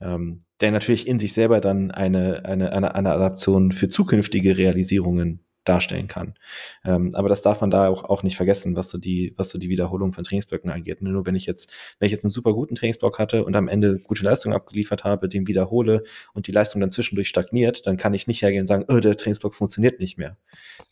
Ähm, 0.02 0.44
der 0.60 0.72
natürlich 0.72 1.08
in 1.08 1.20
sich 1.20 1.34
selber 1.34 1.62
dann 1.62 1.92
eine, 1.92 2.44
eine, 2.44 2.74
eine, 2.74 2.96
eine 2.96 3.12
Adaption 3.14 3.72
für 3.72 3.88
zukünftige 3.88 4.58
Realisierungen 4.58 5.45
darstellen 5.66 6.08
kann. 6.08 6.36
Ähm, 6.84 7.14
aber 7.16 7.28
das 7.28 7.42
darf 7.42 7.62
man 7.62 7.72
da 7.72 7.90
auch, 7.90 8.04
auch 8.04 8.24
nicht 8.24 8.38
vergessen, 8.38 8.76
was 8.76 8.90
so 8.90 8.98
die, 8.98 9.34
was 9.36 9.50
so 9.50 9.60
die 9.60 9.70
Wiederholung 9.70 10.14
von 10.14 10.24
Trainingsblöcken 10.24 10.70
angeht. 10.70 11.02
Nur 11.02 11.26
wenn 11.26 11.36
ich 11.36 11.46
jetzt, 11.46 11.72
wenn 12.00 12.06
ich 12.06 12.12
jetzt 12.12 12.24
einen 12.24 12.32
super 12.32 12.54
guten 12.54 12.76
Trainingsblock 12.76 13.20
hatte 13.20 13.44
und 13.44 13.56
am 13.56 13.68
Ende 13.68 14.00
gute 14.00 14.24
Leistung 14.24 14.54
abgeliefert 14.54 15.04
habe, 15.04 15.28
den 15.28 15.48
wiederhole 15.48 16.04
und 16.34 16.48
die 16.48 16.52
Leistung 16.52 16.82
dann 16.82 16.92
zwischendurch 16.92 17.28
stagniert, 17.28 17.88
dann 17.88 17.98
kann 17.98 18.14
ich 18.14 18.28
nicht 18.28 18.42
hergehen 18.42 18.62
und 18.62 18.68
sagen, 18.68 18.86
oh, 18.88 19.00
der 19.00 19.18
Trainingsblock 19.18 19.54
funktioniert 19.54 20.00
nicht 20.00 20.18
mehr. 20.18 20.38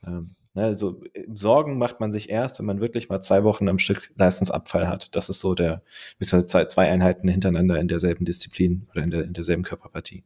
Ähm, 0.06 0.36
ne, 0.54 0.64
also 0.64 1.04
äh, 1.14 1.24
Sorgen 1.34 1.78
macht 1.78 2.00
man 2.00 2.12
sich 2.12 2.30
erst, 2.30 2.60
wenn 2.60 2.66
man 2.66 2.82
wirklich 2.82 3.10
mal 3.10 3.22
zwei 3.22 3.44
Wochen 3.44 3.70
am 3.70 3.80
Stück 3.80 4.12
Leistungsabfall 4.16 4.88
hat. 4.88 5.16
Das 5.16 5.30
ist 5.30 5.40
so 5.40 5.54
der, 5.54 5.84
beziehungsweise 6.18 6.48
zwei, 6.48 6.66
zwei 6.66 6.90
Einheiten 6.90 7.28
hintereinander 7.28 7.80
in 7.80 7.88
derselben 7.88 8.26
Disziplin 8.26 8.88
oder 8.92 9.04
in, 9.04 9.12
der, 9.12 9.24
in 9.24 9.34
derselben 9.34 9.64
Körperpartie. 9.64 10.24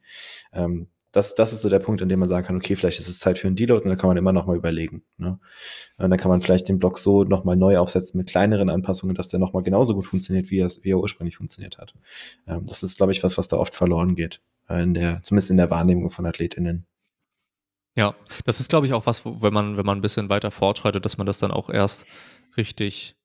Ähm, 0.54 0.88
das, 1.18 1.34
das 1.34 1.52
ist 1.52 1.62
so 1.62 1.70
der 1.70 1.80
Punkt, 1.80 2.02
an 2.02 2.10
dem 2.10 2.20
man 2.20 2.30
sagen 2.30 2.46
kann, 2.46 2.56
okay, 2.56 2.76
vielleicht 2.76 3.00
ist 3.00 3.08
es 3.08 3.18
Zeit 3.18 3.40
für 3.40 3.48
einen 3.48 3.56
Deload 3.56 3.84
und 3.84 3.90
dann 3.90 3.98
kann 3.98 4.08
man 4.08 4.18
immer 4.18 4.32
noch 4.32 4.46
mal 4.46 4.56
überlegen. 4.56 5.04
Ne? 5.18 5.40
Und 5.98 6.10
dann 6.12 6.20
kann 6.20 6.30
man 6.30 6.42
vielleicht 6.42 6.70
den 6.70 6.78
Block 6.78 7.00
so 7.00 7.24
noch 7.24 7.44
mal 7.44 7.56
neu 7.56 7.80
aufsetzen 7.80 8.20
mit 8.20 8.30
kleineren 8.30 8.70
Anpassungen, 8.70 9.16
dass 9.16 9.28
der 9.28 9.40
noch 9.40 9.52
mal 9.52 9.64
genauso 9.64 9.96
gut 9.96 10.06
funktioniert, 10.06 10.52
wie 10.52 10.60
er, 10.60 10.70
wie 10.84 10.92
er 10.92 11.00
ursprünglich 11.00 11.38
funktioniert 11.38 11.80
hat. 11.80 11.96
Ähm, 12.48 12.66
das 12.66 12.84
ist, 12.84 12.98
glaube 12.98 13.12
ich, 13.12 13.24
was, 13.24 13.38
was 13.38 13.48
da 13.48 13.58
oft 13.58 13.74
verloren 13.74 14.16
geht, 14.16 14.42
äh, 14.70 14.82
in 14.82 14.94
der, 14.94 15.22
zumindest 15.24 15.50
in 15.50 15.58
der 15.58 15.72
Wahrnehmung 15.72 16.12
von 16.12 16.26
AthletInnen. 16.26 16.86
Ja, 17.96 18.14
das 18.46 18.60
ist, 18.60 18.70
glaube 18.70 18.86
ich, 18.86 18.94
auch 18.94 19.08
was, 19.08 19.26
wenn 19.26 19.54
man, 19.54 19.76
wenn 19.76 19.86
man 19.86 19.98
ein 19.98 20.02
bisschen 20.02 20.30
weiter 20.30 20.52
fortschreitet, 20.52 21.04
dass 21.04 21.18
man 21.18 21.26
das 21.26 21.40
dann 21.40 21.50
auch 21.50 21.72
erst 21.72 22.06
richtig 22.58 23.17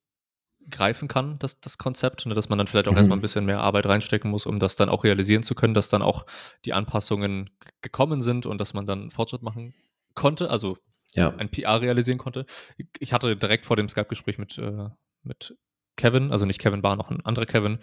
greifen 0.70 1.08
kann, 1.08 1.38
das, 1.38 1.60
das 1.60 1.76
Konzept, 1.78 2.24
ne, 2.26 2.34
dass 2.34 2.48
man 2.48 2.58
dann 2.58 2.66
vielleicht 2.66 2.88
auch 2.88 2.92
Mhm. 2.92 2.98
erstmal 2.98 3.18
ein 3.18 3.22
bisschen 3.22 3.44
mehr 3.44 3.60
Arbeit 3.60 3.86
reinstecken 3.86 4.30
muss, 4.30 4.46
um 4.46 4.58
das 4.58 4.76
dann 4.76 4.88
auch 4.88 5.04
realisieren 5.04 5.42
zu 5.42 5.54
können, 5.54 5.74
dass 5.74 5.88
dann 5.88 6.02
auch 6.02 6.24
die 6.64 6.72
Anpassungen 6.72 7.50
gekommen 7.80 8.22
sind 8.22 8.46
und 8.46 8.58
dass 8.58 8.72
man 8.74 8.86
dann 8.86 9.10
Fortschritt 9.10 9.42
machen 9.42 9.74
konnte, 10.14 10.50
also 10.50 10.78
Ja. 11.14 11.34
ein 11.36 11.50
PR 11.50 11.80
realisieren 11.82 12.18
konnte. 12.18 12.46
Ich- 13.00 13.12
hatte 13.12 13.36
direkt 13.36 13.66
vor 13.66 13.76
dem 13.76 13.88
Skype-Gespräch 13.88 14.38
mit, 14.38 14.56
äh, 14.58 14.88
mit 15.22 15.56
Kevin, 15.96 16.30
also 16.32 16.46
nicht 16.46 16.58
Kevin 16.60 16.80
Bar, 16.82 16.96
noch 16.96 17.10
ein 17.10 17.24
anderer 17.26 17.44
Kevin, 17.46 17.78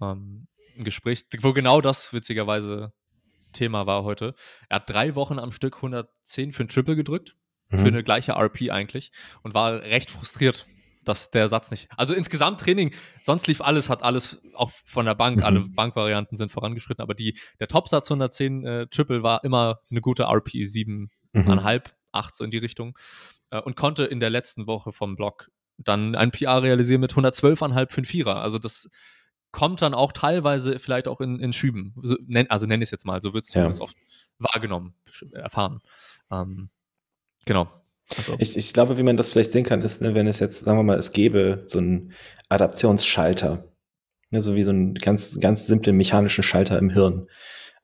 ähm, 0.00 0.46
ein 0.78 0.84
Gespräch, 0.84 1.24
wo 1.40 1.52
genau 1.52 1.80
das 1.80 2.12
witzigerweise 2.12 2.92
Thema 3.52 3.86
war 3.86 4.04
heute. 4.04 4.34
Er 4.68 4.76
hat 4.76 4.88
drei 4.88 5.16
Wochen 5.16 5.38
am 5.40 5.50
Stück 5.50 5.82
110 5.82 6.52
für 6.52 6.62
ein 6.64 6.68
Triple 6.68 6.94
gedrückt, 6.94 7.34
für 7.68 7.76
Mhm. 7.78 7.86
eine 7.86 8.04
gleiche 8.04 8.32
RP 8.32 8.70
eigentlich 8.70 9.10
und 9.42 9.54
war 9.54 9.80
recht 9.82 10.10
frustriert, 10.10 10.66
dass 11.02 11.30
der 11.30 11.48
Satz 11.48 11.70
nicht. 11.70 11.88
Also 11.96 12.12
insgesamt 12.14 12.60
Training, 12.60 12.92
sonst 13.22 13.46
lief 13.46 13.60
alles, 13.60 13.88
hat 13.88 14.02
alles 14.02 14.40
auch 14.54 14.70
von 14.84 15.06
der 15.06 15.14
Bank, 15.14 15.38
Mhm. 15.38 15.42
alle 15.44 15.60
Bankvarianten 15.60 16.36
sind 16.36 16.52
vorangeschritten, 16.52 17.02
aber 17.02 17.14
die, 17.14 17.38
der 17.58 17.68
Topsatz 17.68 18.10
110 18.10 18.66
äh, 18.66 18.86
Triple 18.88 19.22
war 19.22 19.42
immer 19.44 19.80
eine 19.90 20.00
gute 20.00 20.24
RP, 20.24 20.54
Mhm. 20.54 21.08
7,5, 21.32 21.90
8 22.12 22.36
so 22.36 22.44
in 22.44 22.50
die 22.50 22.58
Richtung 22.58 22.96
äh, 23.50 23.60
und 23.60 23.76
konnte 23.76 24.04
in 24.04 24.20
der 24.20 24.30
letzten 24.30 24.66
Woche 24.66 24.92
vom 24.92 25.16
Block 25.16 25.50
dann 25.78 26.14
ein 26.14 26.30
PR 26.30 26.62
realisieren 26.62 27.00
mit 27.00 27.12
112,5 27.14 27.90
für 27.90 28.04
Vierer. 28.04 28.42
Also 28.42 28.58
das 28.58 28.90
kommt 29.52 29.80
dann 29.82 29.94
auch 29.94 30.12
teilweise 30.12 30.78
vielleicht 30.78 31.08
auch 31.08 31.20
in, 31.20 31.40
in 31.40 31.52
Schüben. 31.54 31.94
So, 32.02 32.16
nenn, 32.26 32.50
also 32.50 32.66
nenne 32.66 32.82
ich 32.82 32.88
es 32.88 32.90
jetzt 32.90 33.06
mal, 33.06 33.20
so 33.22 33.32
wird 33.32 33.44
es 33.46 33.54
Ja. 33.54 33.62
zumindest 33.62 33.80
oft 33.80 33.96
wahrgenommen, 34.38 34.94
erfahren. 35.32 35.80
Ähm, 36.30 36.68
genau. 37.46 37.68
Also, 38.16 38.34
Ich, 38.38 38.56
ich 38.56 38.72
glaube, 38.72 38.98
wie 38.98 39.02
man 39.02 39.16
das 39.16 39.30
vielleicht 39.30 39.52
sehen 39.52 39.64
kann, 39.64 39.82
ist, 39.82 40.02
ne, 40.02 40.14
wenn 40.14 40.26
es 40.26 40.40
jetzt, 40.40 40.60
sagen 40.64 40.78
wir 40.78 40.82
mal, 40.82 40.98
es 40.98 41.12
gäbe 41.12 41.64
so 41.66 41.78
einen 41.78 42.12
Adaptionsschalter. 42.48 43.64
Ne, 44.30 44.40
so 44.40 44.54
wie 44.54 44.62
so 44.62 44.70
einen 44.70 44.94
ganz, 44.94 45.38
ganz 45.40 45.66
simplen 45.66 45.96
mechanischen 45.96 46.44
Schalter 46.44 46.78
im 46.78 46.90
Hirn. 46.90 47.26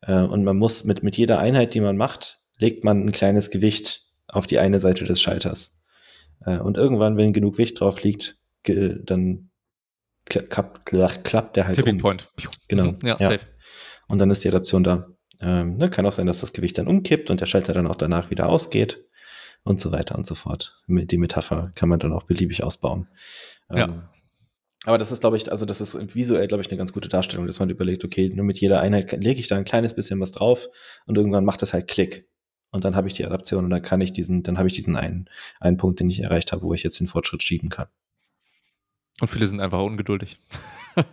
Äh, 0.02 0.20
und 0.20 0.44
man 0.44 0.56
muss 0.56 0.84
mit, 0.84 1.02
mit 1.02 1.16
jeder 1.16 1.38
Einheit, 1.38 1.74
die 1.74 1.80
man 1.80 1.96
macht, 1.96 2.40
legt 2.58 2.84
man 2.84 3.04
ein 3.04 3.12
kleines 3.12 3.50
Gewicht 3.50 4.04
auf 4.28 4.46
die 4.46 4.58
eine 4.58 4.78
Seite 4.78 5.04
des 5.04 5.20
Schalters. 5.20 5.80
Äh, 6.44 6.58
und 6.58 6.76
irgendwann, 6.76 7.16
wenn 7.16 7.32
genug 7.32 7.54
Gewicht 7.54 7.80
drauf 7.80 8.02
liegt, 8.02 8.38
ge- 8.62 8.98
dann 9.04 9.50
kla- 10.28 10.42
klapp, 10.42 10.84
klapp, 10.86 11.24
klappt 11.24 11.56
der 11.56 11.66
halt 11.66 11.76
Tipping 11.76 11.96
um. 11.96 12.00
Point. 12.02 12.28
Genau. 12.68 12.92
Mhm, 12.92 12.98
ja, 13.02 13.16
Ja. 13.18 13.30
safe. 13.30 13.46
Und 14.08 14.18
dann 14.20 14.30
ist 14.30 14.44
die 14.44 14.48
Adaption 14.48 14.84
da. 14.84 15.08
Ähm, 15.40 15.76
ne, 15.76 15.90
kann 15.90 16.06
auch 16.06 16.12
sein, 16.12 16.26
dass 16.26 16.40
das 16.40 16.52
Gewicht 16.52 16.78
dann 16.78 16.86
umkippt 16.86 17.28
und 17.30 17.40
der 17.40 17.46
Schalter 17.46 17.74
dann 17.74 17.86
auch 17.86 17.96
danach 17.96 18.30
wieder 18.30 18.48
ausgeht 18.48 19.04
und 19.66 19.80
so 19.80 19.92
weiter 19.92 20.16
und 20.16 20.26
so 20.26 20.34
fort. 20.34 20.80
Mit- 20.86 21.10
Die 21.12 21.18
Metapher 21.18 21.72
kann 21.74 21.88
man 21.88 21.98
dann 21.98 22.12
auch 22.12 22.22
beliebig 22.22 22.62
ausbauen. 22.62 23.08
Ja. 23.70 23.84
Ähm, 23.86 24.02
aber 24.84 24.98
das 24.98 25.10
ist, 25.10 25.20
glaube 25.20 25.36
ich, 25.36 25.50
also 25.50 25.66
das 25.66 25.80
ist 25.80 26.14
visuell, 26.14 26.46
glaube 26.46 26.62
ich, 26.62 26.68
eine 26.70 26.78
ganz 26.78 26.92
gute 26.92 27.08
Darstellung, 27.08 27.46
dass 27.46 27.58
man 27.58 27.68
überlegt, 27.70 28.04
okay, 28.04 28.30
nur 28.32 28.44
mit 28.44 28.60
jeder 28.60 28.80
Einheit 28.80 29.10
lege 29.12 29.40
ich 29.40 29.48
da 29.48 29.56
ein 29.56 29.64
kleines 29.64 29.94
bisschen 29.94 30.20
was 30.20 30.30
drauf 30.30 30.68
und 31.06 31.18
irgendwann 31.18 31.44
macht 31.44 31.60
das 31.62 31.72
halt 31.72 31.88
Klick. 31.88 32.28
Und 32.70 32.84
dann 32.84 32.94
habe 32.94 33.08
ich 33.08 33.14
die 33.14 33.24
Adaption 33.24 33.64
und 33.64 33.70
dann 33.70 33.82
kann 33.82 34.00
ich 34.00 34.12
diesen, 34.12 34.42
dann 34.44 34.58
habe 34.58 34.68
ich 34.68 34.74
diesen 34.74 34.96
einen, 34.96 35.28
einen 35.60 35.76
Punkt, 35.76 35.98
den 36.00 36.08
ich 36.10 36.20
erreicht 36.20 36.52
habe, 36.52 36.62
wo 36.62 36.72
ich 36.74 36.82
jetzt 36.84 37.00
den 37.00 37.08
Fortschritt 37.08 37.42
schieben 37.42 37.68
kann. 37.68 37.88
Und 39.20 39.28
viele 39.28 39.46
sind 39.46 39.60
einfach 39.60 39.80
ungeduldig. 39.82 40.38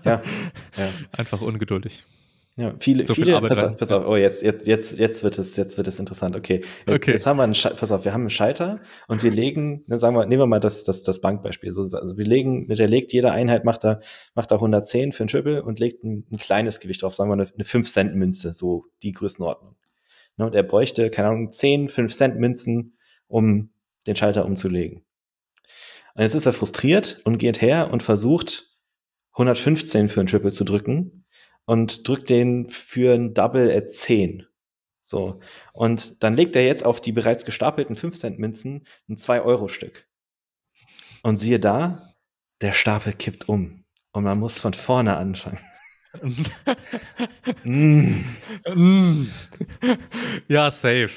Ja, 0.03 0.21
ja. 0.77 0.89
Einfach 1.11 1.41
ungeduldig. 1.41 2.03
Ja, 2.55 2.75
viele, 2.79 3.03
so 3.07 3.15
viele, 3.15 3.41
pass 3.41 3.63
auf, 3.63 3.77
pass 3.77 3.91
auf, 3.91 4.05
oh, 4.05 4.15
jetzt, 4.15 4.43
jetzt, 4.43 4.67
jetzt, 4.67 4.99
jetzt 4.99 5.23
wird 5.23 5.39
es, 5.39 5.57
jetzt 5.57 5.75
wird 5.75 5.87
es 5.87 5.97
interessant. 5.97 6.35
Okay. 6.35 6.63
Jetzt, 6.85 6.95
okay. 6.95 7.11
jetzt 7.11 7.25
haben 7.25 7.37
wir 7.37 7.43
einen, 7.43 7.53
pass 7.53 7.91
auf, 7.91 8.05
wir 8.05 8.13
haben 8.13 8.21
einen 8.21 8.29
Schalter 8.29 8.79
und 9.07 9.23
wir 9.23 9.31
legen, 9.31 9.83
ne, 9.87 9.97
sagen 9.97 10.15
wir, 10.15 10.27
nehmen 10.27 10.41
wir 10.41 10.45
mal 10.45 10.59
das, 10.59 10.83
das, 10.83 11.01
das 11.01 11.19
Bankbeispiel. 11.19 11.71
So, 11.71 11.81
also 11.81 12.15
wir 12.15 12.25
legen, 12.25 12.67
mit 12.67 12.77
der 12.77 12.87
legt 12.87 13.11
jede 13.11 13.31
Einheit 13.31 13.65
macht 13.65 13.83
da, 13.83 14.01
macht 14.35 14.51
da 14.51 14.55
110 14.55 15.13
für 15.13 15.23
ein 15.23 15.29
Triple 15.29 15.63
und 15.63 15.79
legt 15.79 16.03
ein, 16.03 16.27
ein 16.31 16.37
kleines 16.37 16.79
Gewicht 16.79 17.01
drauf, 17.01 17.15
sagen 17.15 17.31
wir 17.31 17.33
eine, 17.33 17.47
eine 17.51 17.63
5 17.63 17.89
Cent 17.89 18.15
Münze, 18.15 18.53
so 18.53 18.85
die 19.01 19.13
Größenordnung. 19.13 19.75
Ne, 20.37 20.45
und 20.45 20.53
er 20.53 20.63
bräuchte, 20.63 21.09
keine 21.09 21.29
Ahnung, 21.29 21.51
10, 21.51 21.89
5 21.89 22.13
Cent 22.13 22.39
Münzen, 22.39 22.97
um 23.27 23.71
den 24.05 24.15
Schalter 24.15 24.45
umzulegen. 24.45 25.03
Und 26.13 26.21
jetzt 26.21 26.35
ist 26.35 26.45
er 26.45 26.53
frustriert 26.53 27.19
und 27.23 27.39
geht 27.39 27.63
her 27.63 27.89
und 27.91 28.03
versucht, 28.03 28.69
115 29.31 30.09
für 30.09 30.21
ein 30.21 30.27
Triple 30.27 30.51
zu 30.51 30.63
drücken 30.63 31.23
und 31.65 32.07
drückt 32.07 32.29
den 32.29 32.69
für 32.69 33.13
ein 33.13 33.33
Double 33.33 33.71
at 33.71 33.91
10. 33.91 34.45
So. 35.03 35.39
Und 35.73 36.23
dann 36.23 36.35
legt 36.35 36.55
er 36.55 36.65
jetzt 36.65 36.85
auf 36.85 37.01
die 37.01 37.11
bereits 37.11 37.45
gestapelten 37.45 37.95
5 37.95 38.17
Cent 38.17 38.39
Münzen 38.39 38.87
ein 39.09 39.17
2-Euro-Stück. 39.17 40.07
Und 41.23 41.37
siehe 41.37 41.59
da, 41.59 42.13
der 42.61 42.73
Stapel 42.73 43.13
kippt 43.13 43.47
um. 43.49 43.85
Und 44.11 44.23
man 44.23 44.39
muss 44.39 44.59
von 44.59 44.73
vorne 44.73 45.17
anfangen. 45.17 45.59
mm. 47.63 48.23
Mm. 48.73 49.27
Ja, 50.47 50.69
safe. 50.69 51.09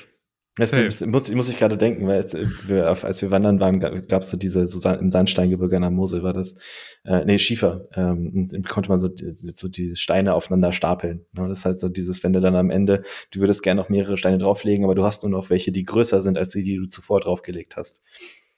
Das 0.59 1.05
muss, 1.05 1.31
muss 1.33 1.51
ich 1.51 1.59
gerade 1.59 1.77
denken, 1.77 2.07
weil 2.07 2.17
als 2.17 2.35
wir, 2.35 2.87
als 2.87 3.21
wir 3.21 3.31
wandern 3.31 3.61
waren, 3.61 3.79
gab 3.79 4.23
es 4.23 4.31
so 4.31 4.39
diese, 4.39 4.67
so 4.69 4.89
im 4.89 5.11
Sandsteingebirge 5.11 5.77
an 5.77 5.93
Mosel 5.93 6.23
war 6.23 6.33
das, 6.33 6.57
äh, 7.05 7.27
nee, 7.27 7.39
Schiefer, 7.39 7.87
ähm, 7.95 8.49
und 8.51 8.67
konnte 8.67 8.89
man 8.89 8.99
so, 8.99 9.11
so 9.53 9.69
die 9.69 9.97
Steine 9.97 10.33
aufeinander 10.33 10.73
stapeln. 10.73 11.27
Ne? 11.33 11.47
Das 11.49 11.59
ist 11.59 11.65
halt 11.67 11.79
so 11.79 11.91
dieses, 11.91 12.25
wenn 12.25 12.33
du 12.33 12.41
dann 12.41 12.57
am 12.57 12.71
Ende, 12.71 13.03
du 13.33 13.41
würdest 13.41 13.63
gerne 13.63 13.83
noch 13.83 13.91
mehrere 13.91 14.17
Steine 14.17 14.39
drauflegen, 14.39 14.85
aber 14.85 14.95
du 14.95 15.05
hast 15.05 15.25
nur 15.25 15.31
noch 15.31 15.51
welche, 15.51 15.73
die 15.73 15.85
größer 15.85 16.23
sind 16.23 16.39
als 16.39 16.53
die, 16.53 16.63
die 16.63 16.77
du 16.77 16.87
zuvor 16.87 17.21
draufgelegt 17.21 17.77
hast. 17.77 18.01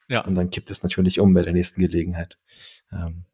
Ja. 0.09 0.25
Und 0.25 0.37
dann 0.37 0.51
kippt 0.51 0.71
es 0.71 0.85
natürlich 0.85 1.19
um 1.19 1.35
bei 1.35 1.43
der 1.43 1.53
nächsten 1.53 1.81
Gelegenheit. 1.81 2.39
Ähm, 2.93 3.25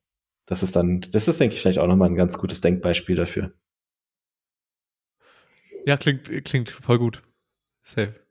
das 0.47 0.63
ist 0.63 0.75
dann, 0.75 1.03
das 1.13 1.29
ist, 1.29 1.39
denke 1.39 1.55
ich, 1.55 1.61
vielleicht 1.61 1.79
auch 1.79 1.87
nochmal 1.87 2.09
ein 2.09 2.17
ganz 2.17 2.39
gutes 2.39 2.63
Denkbeispiel 2.63 3.17
dafür. 3.17 3.53
Ja, 5.87 5.99
klingt, 5.99 6.31
klingt 6.45 6.71
voll 6.71 6.99
gut. 6.99 7.23
Safe. 7.83 8.24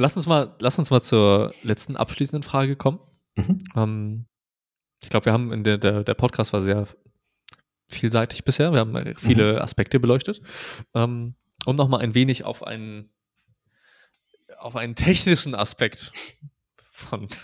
Lass 0.00 0.16
uns 0.16 0.26
mal, 0.26 0.56
lass 0.60 0.78
uns 0.78 0.90
mal 0.90 1.02
zur 1.02 1.54
letzten 1.62 1.96
abschließenden 1.96 2.42
Frage 2.42 2.74
kommen. 2.74 3.00
Mhm. 3.36 3.64
Ähm, 3.76 4.26
ich 5.02 5.10
glaube, 5.10 5.26
wir 5.26 5.34
haben 5.34 5.52
in 5.52 5.62
der, 5.62 5.76
der, 5.76 6.04
der 6.04 6.14
Podcast 6.14 6.54
war 6.54 6.62
sehr 6.62 6.88
vielseitig 7.86 8.44
bisher. 8.44 8.72
Wir 8.72 8.80
haben 8.80 9.14
viele 9.16 9.54
mhm. 9.54 9.58
Aspekte 9.58 10.00
beleuchtet. 10.00 10.40
Ähm, 10.94 11.34
um 11.66 11.76
nochmal 11.76 12.00
ein 12.00 12.14
wenig 12.14 12.44
auf 12.44 12.62
einen, 12.62 13.10
auf 14.56 14.74
einen 14.74 14.94
technischen 14.94 15.54
Aspekt 15.54 16.12
von. 16.90 17.28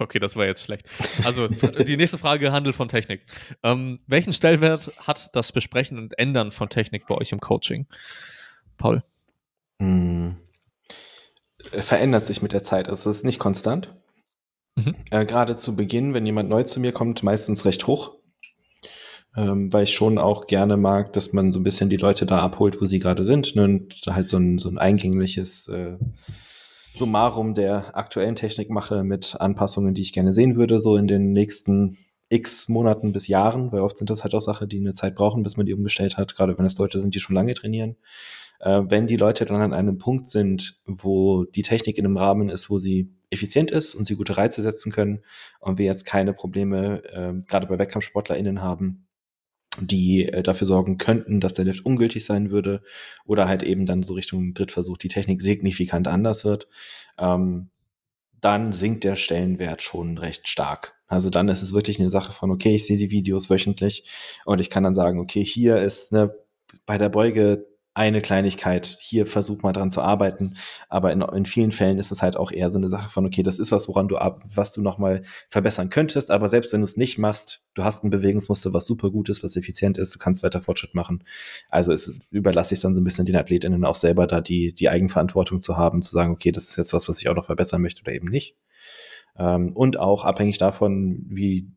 Okay, 0.00 0.18
das 0.18 0.34
war 0.34 0.46
jetzt 0.46 0.64
schlecht. 0.64 0.86
Also, 1.24 1.48
die 1.48 1.96
nächste 1.96 2.16
Frage 2.16 2.52
handelt 2.52 2.74
von 2.74 2.88
Technik. 2.88 3.26
Ähm, 3.62 3.98
welchen 4.06 4.32
Stellwert 4.32 4.92
hat 4.98 5.28
das 5.34 5.52
Besprechen 5.52 5.98
und 5.98 6.18
Ändern 6.18 6.52
von 6.52 6.70
Technik 6.70 7.06
bei 7.06 7.14
euch 7.14 7.32
im 7.32 7.40
Coaching? 7.40 7.86
Paul. 8.78 9.02
Mhm 9.78 10.38
verändert 11.72 12.26
sich 12.26 12.42
mit 12.42 12.52
der 12.52 12.62
Zeit. 12.62 12.88
Also 12.88 13.10
es 13.10 13.18
ist 13.18 13.24
nicht 13.24 13.38
konstant. 13.38 13.94
Mhm. 14.76 14.94
Äh, 15.10 15.24
Gerade 15.24 15.56
zu 15.56 15.76
Beginn, 15.76 16.14
wenn 16.14 16.26
jemand 16.26 16.48
neu 16.48 16.62
zu 16.62 16.80
mir 16.80 16.92
kommt, 16.92 17.22
meistens 17.22 17.64
recht 17.64 17.86
hoch. 17.86 18.16
Ähm, 19.36 19.72
weil 19.72 19.84
ich 19.84 19.94
schon 19.94 20.18
auch 20.18 20.46
gerne 20.46 20.76
mag, 20.76 21.12
dass 21.12 21.32
man 21.32 21.52
so 21.52 21.60
ein 21.60 21.64
bisschen 21.64 21.90
die 21.90 21.96
Leute 21.96 22.26
da 22.26 22.40
abholt, 22.40 22.80
wo 22.80 22.86
sie 22.86 22.98
gerade 22.98 23.24
sind. 23.24 23.54
Ne? 23.56 23.64
Und 23.64 23.94
halt 24.06 24.28
so 24.28 24.38
ein, 24.38 24.58
so 24.58 24.68
ein 24.68 24.78
eingängliches 24.78 25.68
äh, 25.68 25.96
Summarum 26.92 27.54
der 27.54 27.96
aktuellen 27.96 28.34
Technik 28.34 28.70
mache 28.70 29.04
mit 29.04 29.36
Anpassungen, 29.38 29.94
die 29.94 30.02
ich 30.02 30.12
gerne 30.12 30.32
sehen 30.32 30.56
würde, 30.56 30.80
so 30.80 30.96
in 30.96 31.06
den 31.06 31.32
nächsten 31.32 31.98
x 32.30 32.68
Monaten 32.68 33.12
bis 33.12 33.26
Jahren, 33.26 33.72
weil 33.72 33.80
oft 33.80 33.98
sind 33.98 34.10
das 34.10 34.22
halt 34.22 34.34
auch 34.34 34.40
Sachen, 34.40 34.68
die 34.68 34.78
eine 34.78 34.92
Zeit 34.92 35.14
brauchen, 35.14 35.42
bis 35.42 35.56
man 35.56 35.66
die 35.66 35.72
umgestellt 35.72 36.16
hat, 36.16 36.36
gerade 36.36 36.58
wenn 36.58 36.66
es 36.66 36.76
Leute 36.76 36.98
sind, 36.98 37.14
die 37.14 37.20
schon 37.20 37.34
lange 37.34 37.54
trainieren 37.54 37.96
äh, 38.60 38.82
wenn 38.88 39.06
die 39.06 39.16
Leute 39.16 39.44
dann 39.44 39.60
an 39.60 39.72
einem 39.72 39.98
Punkt 39.98 40.28
sind, 40.28 40.80
wo 40.84 41.44
die 41.44 41.62
Technik 41.62 41.98
in 41.98 42.04
einem 42.04 42.16
Rahmen 42.16 42.48
ist, 42.48 42.70
wo 42.70 42.78
sie 42.78 43.12
effizient 43.30 43.70
ist 43.70 43.94
und 43.94 44.06
sie 44.06 44.16
gute 44.16 44.36
Reize 44.36 44.62
setzen 44.62 44.92
können 44.92 45.22
und 45.60 45.78
wir 45.78 45.86
jetzt 45.86 46.04
keine 46.04 46.32
Probleme 46.32 47.02
äh, 47.04 47.34
gerade 47.46 47.66
bei 47.66 47.78
WettkampfsportlerInnen 47.78 48.62
haben, 48.62 49.06
die 49.80 50.26
äh, 50.26 50.42
dafür 50.42 50.66
sorgen 50.66 50.98
könnten, 50.98 51.40
dass 51.40 51.54
der 51.54 51.64
Lift 51.64 51.84
ungültig 51.84 52.24
sein 52.24 52.50
würde 52.50 52.82
oder 53.24 53.48
halt 53.48 53.62
eben 53.62 53.86
dann 53.86 54.02
so 54.02 54.14
Richtung 54.14 54.54
Drittversuch 54.54 54.98
die 54.98 55.08
Technik 55.08 55.42
signifikant 55.42 56.08
anders 56.08 56.44
wird, 56.44 56.68
ähm, 57.18 57.70
dann 58.40 58.72
sinkt 58.72 59.04
der 59.04 59.16
Stellenwert 59.16 59.82
schon 59.82 60.16
recht 60.18 60.48
stark. 60.48 60.94
Also 61.06 61.30
dann 61.30 61.48
ist 61.48 61.62
es 61.62 61.72
wirklich 61.72 61.98
eine 61.98 62.10
Sache 62.10 62.32
von, 62.32 62.50
okay, 62.50 62.74
ich 62.74 62.86
sehe 62.86 62.98
die 62.98 63.10
Videos 63.10 63.50
wöchentlich 63.50 64.08
und 64.44 64.60
ich 64.60 64.70
kann 64.70 64.84
dann 64.84 64.94
sagen, 64.94 65.18
okay, 65.18 65.42
hier 65.44 65.78
ist 65.78 66.12
ne, 66.12 66.34
bei 66.86 66.98
der 66.98 67.08
Beuge 67.08 67.66
eine 67.94 68.20
Kleinigkeit, 68.20 68.96
hier 69.00 69.26
versuch 69.26 69.62
mal 69.62 69.72
dran 69.72 69.90
zu 69.90 70.00
arbeiten. 70.00 70.54
Aber 70.88 71.12
in, 71.12 71.20
in 71.20 71.46
vielen 71.46 71.72
Fällen 71.72 71.98
ist 71.98 72.12
es 72.12 72.22
halt 72.22 72.36
auch 72.36 72.52
eher 72.52 72.70
so 72.70 72.78
eine 72.78 72.88
Sache 72.88 73.08
von, 73.08 73.26
okay, 73.26 73.42
das 73.42 73.58
ist 73.58 73.72
was, 73.72 73.88
woran 73.88 74.06
du 74.06 74.18
ab, 74.18 74.44
was 74.54 74.72
du 74.72 74.82
nochmal 74.82 75.22
verbessern 75.48 75.90
könntest. 75.90 76.30
Aber 76.30 76.48
selbst 76.48 76.72
wenn 76.72 76.80
du 76.80 76.84
es 76.84 76.96
nicht 76.96 77.18
machst, 77.18 77.64
du 77.74 77.84
hast 77.84 78.04
ein 78.04 78.10
Bewegungsmuster, 78.10 78.72
was 78.72 78.86
super 78.86 79.10
gut 79.10 79.28
ist, 79.28 79.42
was 79.42 79.56
effizient 79.56 79.98
ist, 79.98 80.14
du 80.14 80.18
kannst 80.18 80.42
weiter 80.44 80.62
Fortschritt 80.62 80.94
machen. 80.94 81.24
Also 81.70 81.92
es 81.92 82.14
überlasse 82.30 82.74
ich 82.74 82.80
dann 82.80 82.94
so 82.94 83.00
ein 83.00 83.04
bisschen 83.04 83.26
den 83.26 83.36
AthletInnen 83.36 83.84
auch 83.84 83.96
selber 83.96 84.26
da 84.26 84.40
die, 84.40 84.72
die 84.72 84.88
Eigenverantwortung 84.88 85.60
zu 85.60 85.76
haben, 85.76 86.02
zu 86.02 86.12
sagen, 86.12 86.32
okay, 86.32 86.52
das 86.52 86.68
ist 86.68 86.76
jetzt 86.76 86.92
was, 86.92 87.08
was 87.08 87.20
ich 87.20 87.28
auch 87.28 87.34
noch 87.34 87.46
verbessern 87.46 87.82
möchte 87.82 88.02
oder 88.02 88.12
eben 88.12 88.28
nicht. 88.28 88.56
Ähm, 89.36 89.72
und 89.74 89.98
auch 89.98 90.24
abhängig 90.24 90.58
davon, 90.58 91.24
wie 91.28 91.72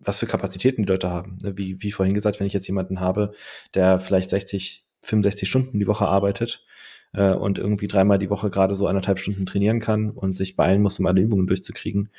was 0.00 0.18
für 0.18 0.26
Kapazitäten 0.26 0.82
die 0.82 0.88
Leute 0.88 1.10
haben. 1.10 1.38
Ne, 1.42 1.56
wie, 1.58 1.82
wie 1.82 1.92
vorhin 1.92 2.14
gesagt, 2.14 2.40
wenn 2.40 2.46
ich 2.46 2.54
jetzt 2.54 2.66
jemanden 2.66 3.00
habe, 3.00 3.32
der 3.74 4.00
vielleicht 4.00 4.30
60 4.30 4.86
65 5.02 5.48
Stunden 5.48 5.78
die 5.78 5.86
Woche 5.86 6.06
arbeitet 6.06 6.64
äh, 7.12 7.32
und 7.32 7.58
irgendwie 7.58 7.88
dreimal 7.88 8.18
die 8.18 8.30
Woche 8.30 8.50
gerade 8.50 8.74
so 8.74 8.86
anderthalb 8.86 9.18
Stunden 9.18 9.46
trainieren 9.46 9.80
kann 9.80 10.10
und 10.10 10.36
sich 10.36 10.56
beeilen 10.56 10.82
muss, 10.82 10.98
um 10.98 11.06
alle 11.06 11.20
Übungen 11.20 11.46
durchzukriegen. 11.46 12.10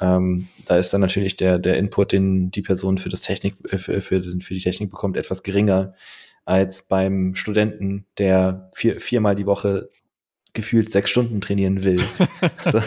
Ähm, 0.00 0.48
da 0.66 0.76
ist 0.76 0.92
dann 0.92 1.00
natürlich 1.00 1.36
der, 1.36 1.58
der 1.58 1.78
Input, 1.78 2.12
den 2.12 2.50
die 2.50 2.62
Person 2.62 2.98
für 2.98 3.08
das 3.08 3.20
Technik, 3.20 3.54
äh, 3.70 3.78
für, 3.78 4.00
für, 4.00 4.22
für 4.22 4.54
die 4.54 4.60
Technik 4.60 4.90
bekommt, 4.90 5.16
etwas 5.16 5.42
geringer 5.42 5.94
als 6.44 6.82
beim 6.82 7.34
Studenten, 7.34 8.06
der 8.16 8.70
vier, 8.74 9.00
viermal 9.00 9.36
die 9.36 9.46
Woche 9.46 9.90
gefühlt 10.54 10.90
sechs 10.90 11.10
Stunden 11.10 11.40
trainieren 11.40 11.84
will. 11.84 12.00
so. 12.64 12.80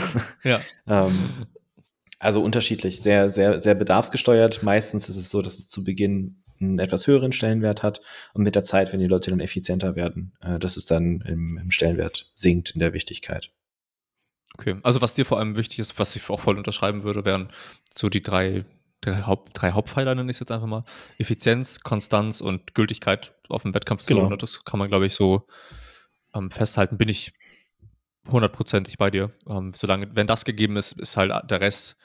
ja. 0.43 0.59
ähm, 0.87 1.29
also 2.17 2.43
unterschiedlich, 2.43 3.01
sehr, 3.01 3.29
sehr, 3.29 3.59
sehr 3.59 3.75
bedarfsgesteuert. 3.75 4.63
Meistens 4.63 5.09
ist 5.09 5.17
es 5.17 5.29
so, 5.29 5.41
dass 5.41 5.57
es 5.57 5.69
zu 5.69 5.83
Beginn 5.83 6.41
einen 6.61 6.79
etwas 6.79 7.07
höheren 7.07 7.31
Stellenwert 7.31 7.83
hat 7.83 8.01
und 8.33 8.43
mit 8.43 8.55
der 8.55 8.63
Zeit, 8.63 8.93
wenn 8.93 8.99
die 8.99 9.07
Leute 9.07 9.31
dann 9.31 9.39
effizienter 9.39 9.95
werden, 9.95 10.33
äh, 10.41 10.59
dass 10.59 10.77
es 10.77 10.85
dann 10.85 11.21
im, 11.21 11.57
im 11.57 11.71
Stellenwert 11.71 12.31
sinkt 12.33 12.71
in 12.71 12.79
der 12.79 12.93
Wichtigkeit. 12.93 13.51
Okay, 14.57 14.77
also 14.83 15.01
was 15.01 15.13
dir 15.13 15.25
vor 15.25 15.39
allem 15.39 15.55
wichtig 15.55 15.79
ist, 15.79 15.97
was 15.97 16.15
ich 16.15 16.29
auch 16.29 16.39
voll 16.39 16.57
unterschreiben 16.57 17.03
würde, 17.03 17.25
wären 17.25 17.49
so 17.95 18.09
die 18.09 18.21
drei, 18.21 18.65
drei, 18.99 19.23
Haupt, 19.23 19.51
drei 19.53 19.71
Hauptpfeiler, 19.71 20.13
nenne 20.13 20.29
ich 20.29 20.35
es 20.35 20.39
jetzt 20.39 20.51
einfach 20.51 20.67
mal. 20.67 20.83
Effizienz, 21.17 21.79
Konstanz 21.81 22.41
und 22.41 22.73
Gültigkeit 22.73 23.33
auf 23.49 23.63
dem 23.63 23.73
Wettkampf. 23.73 24.05
Genau. 24.05 24.35
Das 24.35 24.65
kann 24.65 24.77
man, 24.79 24.89
glaube 24.89 25.05
ich, 25.05 25.13
so 25.13 25.47
ähm, 26.35 26.51
festhalten. 26.51 26.97
Bin 26.97 27.09
ich 27.09 27.33
hundertprozentig 28.29 28.97
bei 28.97 29.09
dir. 29.09 29.31
Ähm, 29.47 29.71
solange, 29.73 30.15
wenn 30.15 30.27
das 30.27 30.45
gegeben 30.45 30.77
ist, 30.77 30.99
ist 30.99 31.17
halt 31.17 31.49
der 31.49 31.61
Rest 31.61 31.97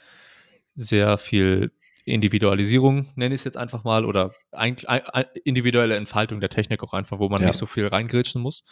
sehr 0.75 1.19
viel 1.19 1.73
Individualisierung, 2.07 3.11
nenne 3.17 3.35
ich 3.35 3.41
es 3.41 3.45
jetzt 3.45 3.57
einfach 3.57 3.83
mal, 3.83 4.05
oder 4.05 4.33
ein, 4.53 4.77
ein, 4.87 5.25
individuelle 5.45 5.97
Entfaltung 5.97 6.41
der 6.41 6.49
Technik 6.49 6.83
auch 6.83 6.93
einfach, 6.93 7.19
wo 7.19 7.29
man 7.29 7.41
ja. 7.41 7.49
nicht 7.49 7.59
so 7.59 7.67
viel 7.67 7.87
reingrätschen 7.87 8.41
muss 8.41 8.65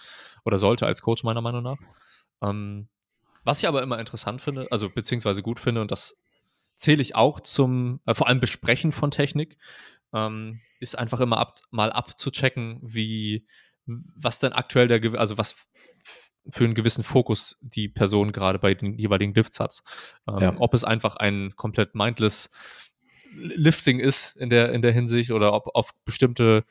oder 0.45 0.57
sollte 0.57 0.87
als 0.87 1.03
Coach 1.03 1.25
meiner 1.25 1.41
Meinung 1.41 1.63
nach. 1.63 1.79
Ähm, 2.43 2.89
was 3.43 3.59
ich 3.59 3.69
aber 3.69 3.83
immer 3.83 3.99
interessant 3.99 4.41
finde, 4.41 4.69
also 4.71 4.89
beziehungsweise 4.89 5.43
gut 5.43 5.59
finde, 5.59 5.81
und 5.81 5.91
das 5.91 6.15
zähle 6.77 7.03
ich 7.03 7.17
auch 7.17 7.41
zum, 7.41 8.01
äh, 8.07 8.15
vor 8.15 8.29
allem 8.29 8.41
Besprechen 8.41 8.93
von 8.93 9.11
Technik, 9.11 9.59
ähm, 10.13 10.61
ist 10.79 10.97
einfach 10.97 11.19
immer 11.19 11.39
ab, 11.39 11.57
mal 11.71 11.93
abzuchecken, 11.93 12.79
wie, 12.83 13.47
was 13.85 14.39
denn 14.39 14.53
aktuell 14.53 14.87
der, 14.87 15.19
also 15.19 15.39
was 15.39 15.57
für 16.51 16.65
einen 16.65 16.75
gewissen 16.75 17.05
Fokus 17.05 17.59
die 17.63 17.89
Person 17.89 18.33
gerade 18.33 18.59
bei 18.59 18.75
den 18.75 18.99
jeweiligen 18.99 19.35
Lifts 19.35 19.61
hat. 19.61 19.83
Ähm, 20.29 20.39
ja. 20.41 20.55
Ob 20.59 20.75
es 20.75 20.85
einfach 20.85 21.17
ein 21.17 21.55
komplett 21.57 21.95
mindless 21.95 22.51
Lifting 23.37 24.01
ist 24.01 24.37
in 24.37 24.51
der, 24.51 24.73
in 24.73 24.83
der 24.83 24.93
Hinsicht 24.93 25.31
oder 25.31 25.53
ob 25.53 25.75
auf 25.75 25.91
bestimmte 26.05 26.65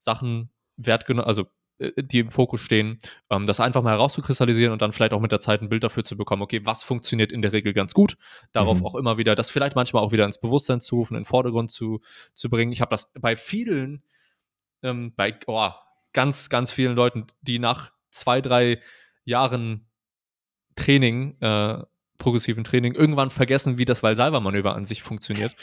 Sachen 0.00 0.50
Wert 0.76 1.06
genommen, 1.06 1.26
also 1.26 1.46
äh, 1.78 1.92
die 1.96 2.20
im 2.20 2.30
Fokus 2.30 2.60
stehen, 2.60 2.98
ähm, 3.30 3.46
das 3.46 3.60
einfach 3.60 3.82
mal 3.82 3.92
herauszukristallisieren 3.92 4.72
und 4.72 4.82
dann 4.82 4.92
vielleicht 4.92 5.12
auch 5.12 5.20
mit 5.20 5.32
der 5.32 5.40
Zeit 5.40 5.62
ein 5.62 5.68
Bild 5.68 5.84
dafür 5.84 6.04
zu 6.04 6.16
bekommen, 6.16 6.42
okay, 6.42 6.60
was 6.64 6.82
funktioniert 6.82 7.32
in 7.32 7.42
der 7.42 7.52
Regel 7.52 7.72
ganz 7.72 7.94
gut, 7.94 8.16
darauf 8.52 8.80
mhm. 8.80 8.86
auch 8.86 8.94
immer 8.94 9.18
wieder, 9.18 9.34
das 9.34 9.50
vielleicht 9.50 9.76
manchmal 9.76 10.02
auch 10.02 10.12
wieder 10.12 10.24
ins 10.24 10.40
Bewusstsein 10.40 10.80
zu 10.80 10.96
rufen, 10.96 11.14
in 11.14 11.22
den 11.22 11.26
Vordergrund 11.26 11.70
zu, 11.70 12.00
zu 12.34 12.48
bringen. 12.48 12.72
Ich 12.72 12.80
habe 12.80 12.90
das 12.90 13.10
bei 13.20 13.36
vielen 13.36 14.02
ähm, 14.82 15.12
bei 15.16 15.34
oh, 15.46 15.70
ganz, 16.12 16.48
ganz 16.48 16.70
vielen 16.70 16.94
Leuten, 16.94 17.26
die 17.42 17.58
nach 17.58 17.92
zwei, 18.10 18.40
drei 18.40 18.80
Jahren 19.24 19.88
Training, 20.76 21.36
äh, 21.40 21.82
progressiven 22.18 22.64
Training, 22.64 22.94
irgendwann 22.94 23.30
vergessen, 23.30 23.78
wie 23.78 23.84
das 23.84 24.02
Valsalva-Manöver 24.02 24.74
an 24.74 24.84
sich 24.84 25.02
funktioniert. 25.02 25.54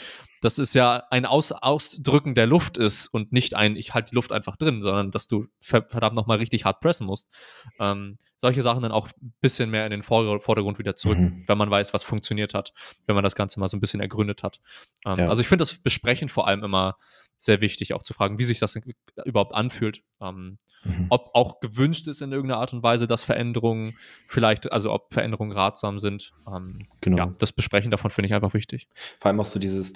Das 0.46 0.60
ist 0.60 0.76
ja 0.76 1.02
ein 1.10 1.26
Aus 1.26 1.50
Ausdrücken 1.50 2.36
der 2.36 2.46
Luft 2.46 2.78
ist 2.78 3.08
und 3.08 3.32
nicht 3.32 3.56
ein, 3.56 3.74
ich 3.74 3.94
halte 3.94 4.10
die 4.10 4.14
Luft 4.14 4.30
einfach 4.30 4.54
drin, 4.54 4.80
sondern 4.80 5.10
dass 5.10 5.26
du 5.26 5.48
verdammt 5.58 6.14
nochmal 6.14 6.38
richtig 6.38 6.64
hart 6.64 6.78
pressen 6.78 7.04
musst. 7.04 7.28
Ähm, 7.80 8.16
solche 8.38 8.62
Sachen 8.62 8.80
dann 8.80 8.92
auch 8.92 9.08
ein 9.08 9.34
bisschen 9.40 9.70
mehr 9.70 9.84
in 9.86 9.90
den 9.90 10.04
Vordergrund 10.04 10.78
wieder 10.78 10.94
zurück, 10.94 11.18
mhm. 11.18 11.42
wenn 11.48 11.58
man 11.58 11.68
weiß, 11.68 11.92
was 11.94 12.04
funktioniert 12.04 12.54
hat, 12.54 12.72
wenn 13.06 13.16
man 13.16 13.24
das 13.24 13.34
Ganze 13.34 13.58
mal 13.58 13.66
so 13.66 13.76
ein 13.76 13.80
bisschen 13.80 13.98
ergründet 13.98 14.44
hat. 14.44 14.60
Ähm, 15.04 15.18
ja. 15.18 15.28
Also 15.28 15.42
ich 15.42 15.48
finde 15.48 15.62
das 15.62 15.74
Besprechen 15.78 16.28
vor 16.28 16.46
allem 16.46 16.62
immer 16.62 16.96
sehr 17.38 17.60
wichtig, 17.60 17.92
auch 17.92 18.02
zu 18.02 18.14
fragen, 18.14 18.38
wie 18.38 18.44
sich 18.44 18.60
das 18.60 18.78
überhaupt 19.24 19.52
anfühlt. 19.52 20.02
Ähm, 20.20 20.58
mhm. 20.84 21.06
Ob 21.10 21.30
auch 21.34 21.60
gewünscht 21.60 22.06
ist 22.08 22.22
in 22.22 22.32
irgendeiner 22.32 22.60
Art 22.60 22.72
und 22.72 22.82
Weise, 22.82 23.06
dass 23.06 23.22
Veränderungen 23.22 23.94
vielleicht, 24.26 24.72
also 24.72 24.92
ob 24.92 25.12
Veränderungen 25.12 25.52
ratsam 25.52 25.98
sind. 25.98 26.32
Ähm, 26.46 26.86
genau. 27.00 27.18
Ja, 27.18 27.34
das 27.38 27.52
Besprechen 27.52 27.90
davon 27.90 28.10
finde 28.10 28.26
ich 28.26 28.34
einfach 28.34 28.54
wichtig. 28.54 28.88
Vor 29.20 29.30
allem 29.30 29.40
auch 29.40 29.46
so 29.46 29.58
dieses, 29.58 29.92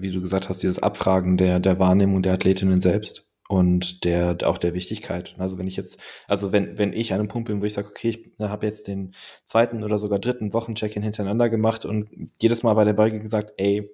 wie 0.00 0.10
du 0.10 0.20
gesagt 0.20 0.48
hast, 0.48 0.62
dieses 0.62 0.82
Abfragen 0.82 1.36
der, 1.36 1.60
der 1.60 1.78
Wahrnehmung 1.78 2.22
der 2.22 2.34
Athletinnen 2.34 2.80
selbst 2.80 3.28
und 3.48 4.04
der 4.04 4.38
auch 4.44 4.58
der 4.58 4.74
Wichtigkeit. 4.74 5.34
Also 5.38 5.58
wenn 5.58 5.66
ich 5.66 5.76
jetzt, 5.76 5.98
also 6.26 6.52
wenn 6.52 6.78
wenn 6.78 6.92
ich 6.92 7.12
an 7.12 7.20
einem 7.20 7.28
Punkt 7.28 7.48
bin, 7.48 7.60
wo 7.60 7.66
ich 7.66 7.74
sage, 7.74 7.88
okay, 7.88 8.08
ich 8.08 8.38
habe 8.40 8.66
jetzt 8.66 8.88
den 8.88 9.14
zweiten 9.44 9.84
oder 9.84 9.98
sogar 9.98 10.18
dritten 10.18 10.52
Wochencheck-in 10.52 11.02
hintereinander 11.02 11.50
gemacht 11.50 11.84
und 11.84 12.08
jedes 12.40 12.62
Mal 12.62 12.74
bei 12.74 12.84
der 12.84 12.94
Beuge 12.94 13.20
gesagt, 13.20 13.52
ey, 13.58 13.90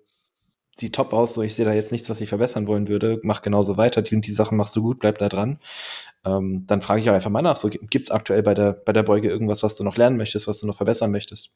sieht 0.77 0.95
top 0.95 1.13
aus, 1.13 1.35
so 1.35 1.43
ich 1.43 1.55
sehe 1.55 1.65
da 1.65 1.73
jetzt 1.75 1.93
nichts, 1.93 2.09
was 2.09 2.21
ich 2.21 2.29
verbessern 2.29 2.67
wollen 2.67 2.89
würde, 2.89 3.21
mach 3.23 3.43
genauso 3.43 3.77
weiter, 3.77 4.03
die 4.03 4.15
und 4.15 4.27
die 4.27 4.33
Sachen 4.33 4.57
machst 4.57 4.75
du 4.77 4.83
gut, 4.83 5.01
bleib 5.01 5.19
da 5.19 5.29
dran. 5.29 5.59
Ähm, 6.25 6.65
dann 6.67 6.83
frage 6.83 7.01
ich 7.01 7.11
auch 7.11 7.15
einfach 7.15 7.31
mal 7.31 7.43
nach, 7.43 7.57
so 7.57 7.69
gibt's 7.69 8.11
aktuell 8.11 8.43
bei 8.43 8.55
der, 8.55 8.73
bei 8.73 8.93
der 8.93 9.03
Beuge 9.03 9.29
irgendwas, 9.29 9.63
was 9.63 9.75
du 9.75 9.85
noch 9.85 9.97
lernen 9.97 10.17
möchtest, 10.17 10.47
was 10.49 10.61
du 10.61 10.67
noch 10.67 10.77
verbessern 10.77 11.11
möchtest? 11.11 11.55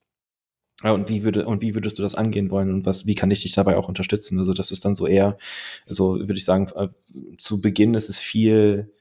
Ja, 0.84 0.92
und 0.92 1.08
wie 1.08 1.24
würde, 1.24 1.46
und 1.46 1.62
wie 1.62 1.74
würdest 1.74 1.98
du 1.98 2.02
das 2.02 2.14
angehen 2.14 2.50
wollen 2.50 2.72
und 2.72 2.86
was, 2.86 3.06
wie 3.06 3.14
kann 3.14 3.30
ich 3.30 3.42
dich 3.42 3.52
dabei 3.52 3.76
auch 3.76 3.88
unterstützen? 3.88 4.38
Also 4.38 4.52
das 4.52 4.70
ist 4.70 4.84
dann 4.84 4.94
so 4.94 5.06
eher, 5.06 5.38
so 5.88 6.18
würde 6.18 6.34
ich 6.34 6.44
sagen, 6.44 6.68
äh, 6.76 6.88
zu 7.38 7.60
Beginn 7.60 7.94
ist 7.94 8.08
es 8.08 8.18
viel, 8.18 8.92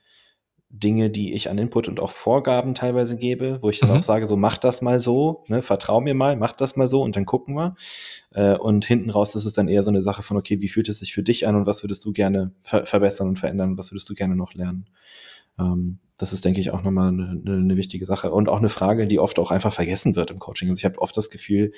Dinge, 0.75 1.11
die 1.11 1.33
ich 1.33 1.51
an 1.51 1.59
Input 1.59 1.87
und 1.87 1.99
auch 1.99 2.09
Vorgaben 2.09 2.73
teilweise 2.73 3.15
gebe, 3.15 3.59
wo 3.61 3.69
ich 3.69 3.79
dann 3.79 3.91
mhm. 3.91 3.97
auch 3.97 4.03
sage, 4.03 4.25
so 4.25 4.35
mach 4.35 4.57
das 4.57 4.81
mal 4.81 4.99
so, 4.99 5.43
ne, 5.47 5.61
vertrau 5.61 6.01
mir 6.01 6.15
mal, 6.15 6.35
mach 6.35 6.53
das 6.53 6.75
mal 6.75 6.87
so 6.87 7.03
und 7.03 7.15
dann 7.15 7.27
gucken 7.27 7.53
wir. 7.53 7.75
Äh, 8.31 8.57
und 8.57 8.83
hinten 8.83 9.11
raus 9.11 9.35
ist 9.35 9.45
es 9.45 9.53
dann 9.53 9.67
eher 9.67 9.83
so 9.83 9.91
eine 9.91 10.01
Sache 10.01 10.23
von, 10.23 10.35
okay, 10.35 10.61
wie 10.61 10.67
fühlt 10.67 10.89
es 10.89 10.97
sich 10.97 11.13
für 11.13 11.21
dich 11.21 11.45
an 11.47 11.55
und 11.55 11.67
was 11.67 11.83
würdest 11.83 12.03
du 12.05 12.11
gerne 12.11 12.53
ver 12.63 12.87
verbessern 12.87 13.27
und 13.27 13.37
verändern, 13.37 13.77
was 13.77 13.91
würdest 13.91 14.09
du 14.09 14.15
gerne 14.15 14.35
noch 14.35 14.55
lernen? 14.55 14.89
Ähm, 15.59 15.99
das 16.23 16.33
ist, 16.33 16.45
denke 16.45 16.59
ich, 16.59 16.71
auch 16.71 16.83
nochmal 16.83 17.09
eine, 17.09 17.41
eine 17.45 17.77
wichtige 17.77 18.05
Sache 18.05 18.31
und 18.31 18.49
auch 18.49 18.57
eine 18.57 18.69
Frage, 18.69 19.07
die 19.07 19.19
oft 19.19 19.37
auch 19.39 19.51
einfach 19.51 19.73
vergessen 19.73 20.15
wird 20.15 20.31
im 20.31 20.39
Coaching. 20.39 20.69
Also 20.69 20.79
ich 20.79 20.85
habe 20.85 20.99
oft 20.99 21.15
das 21.15 21.29
Gefühl, 21.29 21.73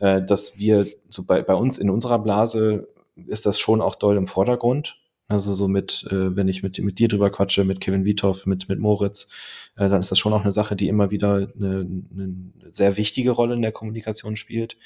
äh, 0.00 0.22
dass 0.22 0.58
wir 0.58 0.86
so 1.08 1.24
bei, 1.24 1.42
bei 1.42 1.54
uns 1.54 1.78
in 1.78 1.90
unserer 1.90 2.18
Blase 2.18 2.88
ist 3.26 3.46
das 3.46 3.58
schon 3.58 3.80
auch 3.80 3.94
doll 3.94 4.16
im 4.16 4.26
Vordergrund 4.26 4.98
also 5.30 5.52
so 5.52 5.68
mit, 5.68 6.06
äh, 6.10 6.34
wenn 6.36 6.48
ich 6.48 6.62
mit, 6.62 6.78
mit 6.78 6.98
dir 6.98 7.06
drüber 7.06 7.30
quatsche, 7.30 7.62
mit 7.64 7.82
Kevin 7.82 8.06
Wiethoff, 8.06 8.46
mit, 8.46 8.70
mit 8.70 8.78
Moritz, 8.78 9.28
äh, 9.76 9.88
dann 9.90 10.00
ist 10.00 10.10
das 10.10 10.18
schon 10.18 10.32
auch 10.32 10.40
eine 10.40 10.52
Sache, 10.52 10.74
die 10.74 10.88
immer 10.88 11.10
wieder 11.10 11.52
eine, 11.54 11.86
eine 12.14 12.52
sehr 12.70 12.96
wichtige 12.96 13.32
Rolle 13.32 13.54
in 13.54 13.60
der 13.60 13.72
Kommunikation 13.72 14.36
spielt. 14.36 14.78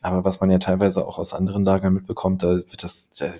Aber 0.00 0.24
was 0.24 0.40
man 0.40 0.52
ja 0.52 0.58
teilweise 0.58 1.04
auch 1.04 1.18
aus 1.18 1.34
anderen 1.34 1.64
Lagern 1.64 1.94
mitbekommt, 1.94 2.44
da 2.44 2.58
wird 2.58 2.84
das, 2.84 3.10
da, 3.10 3.34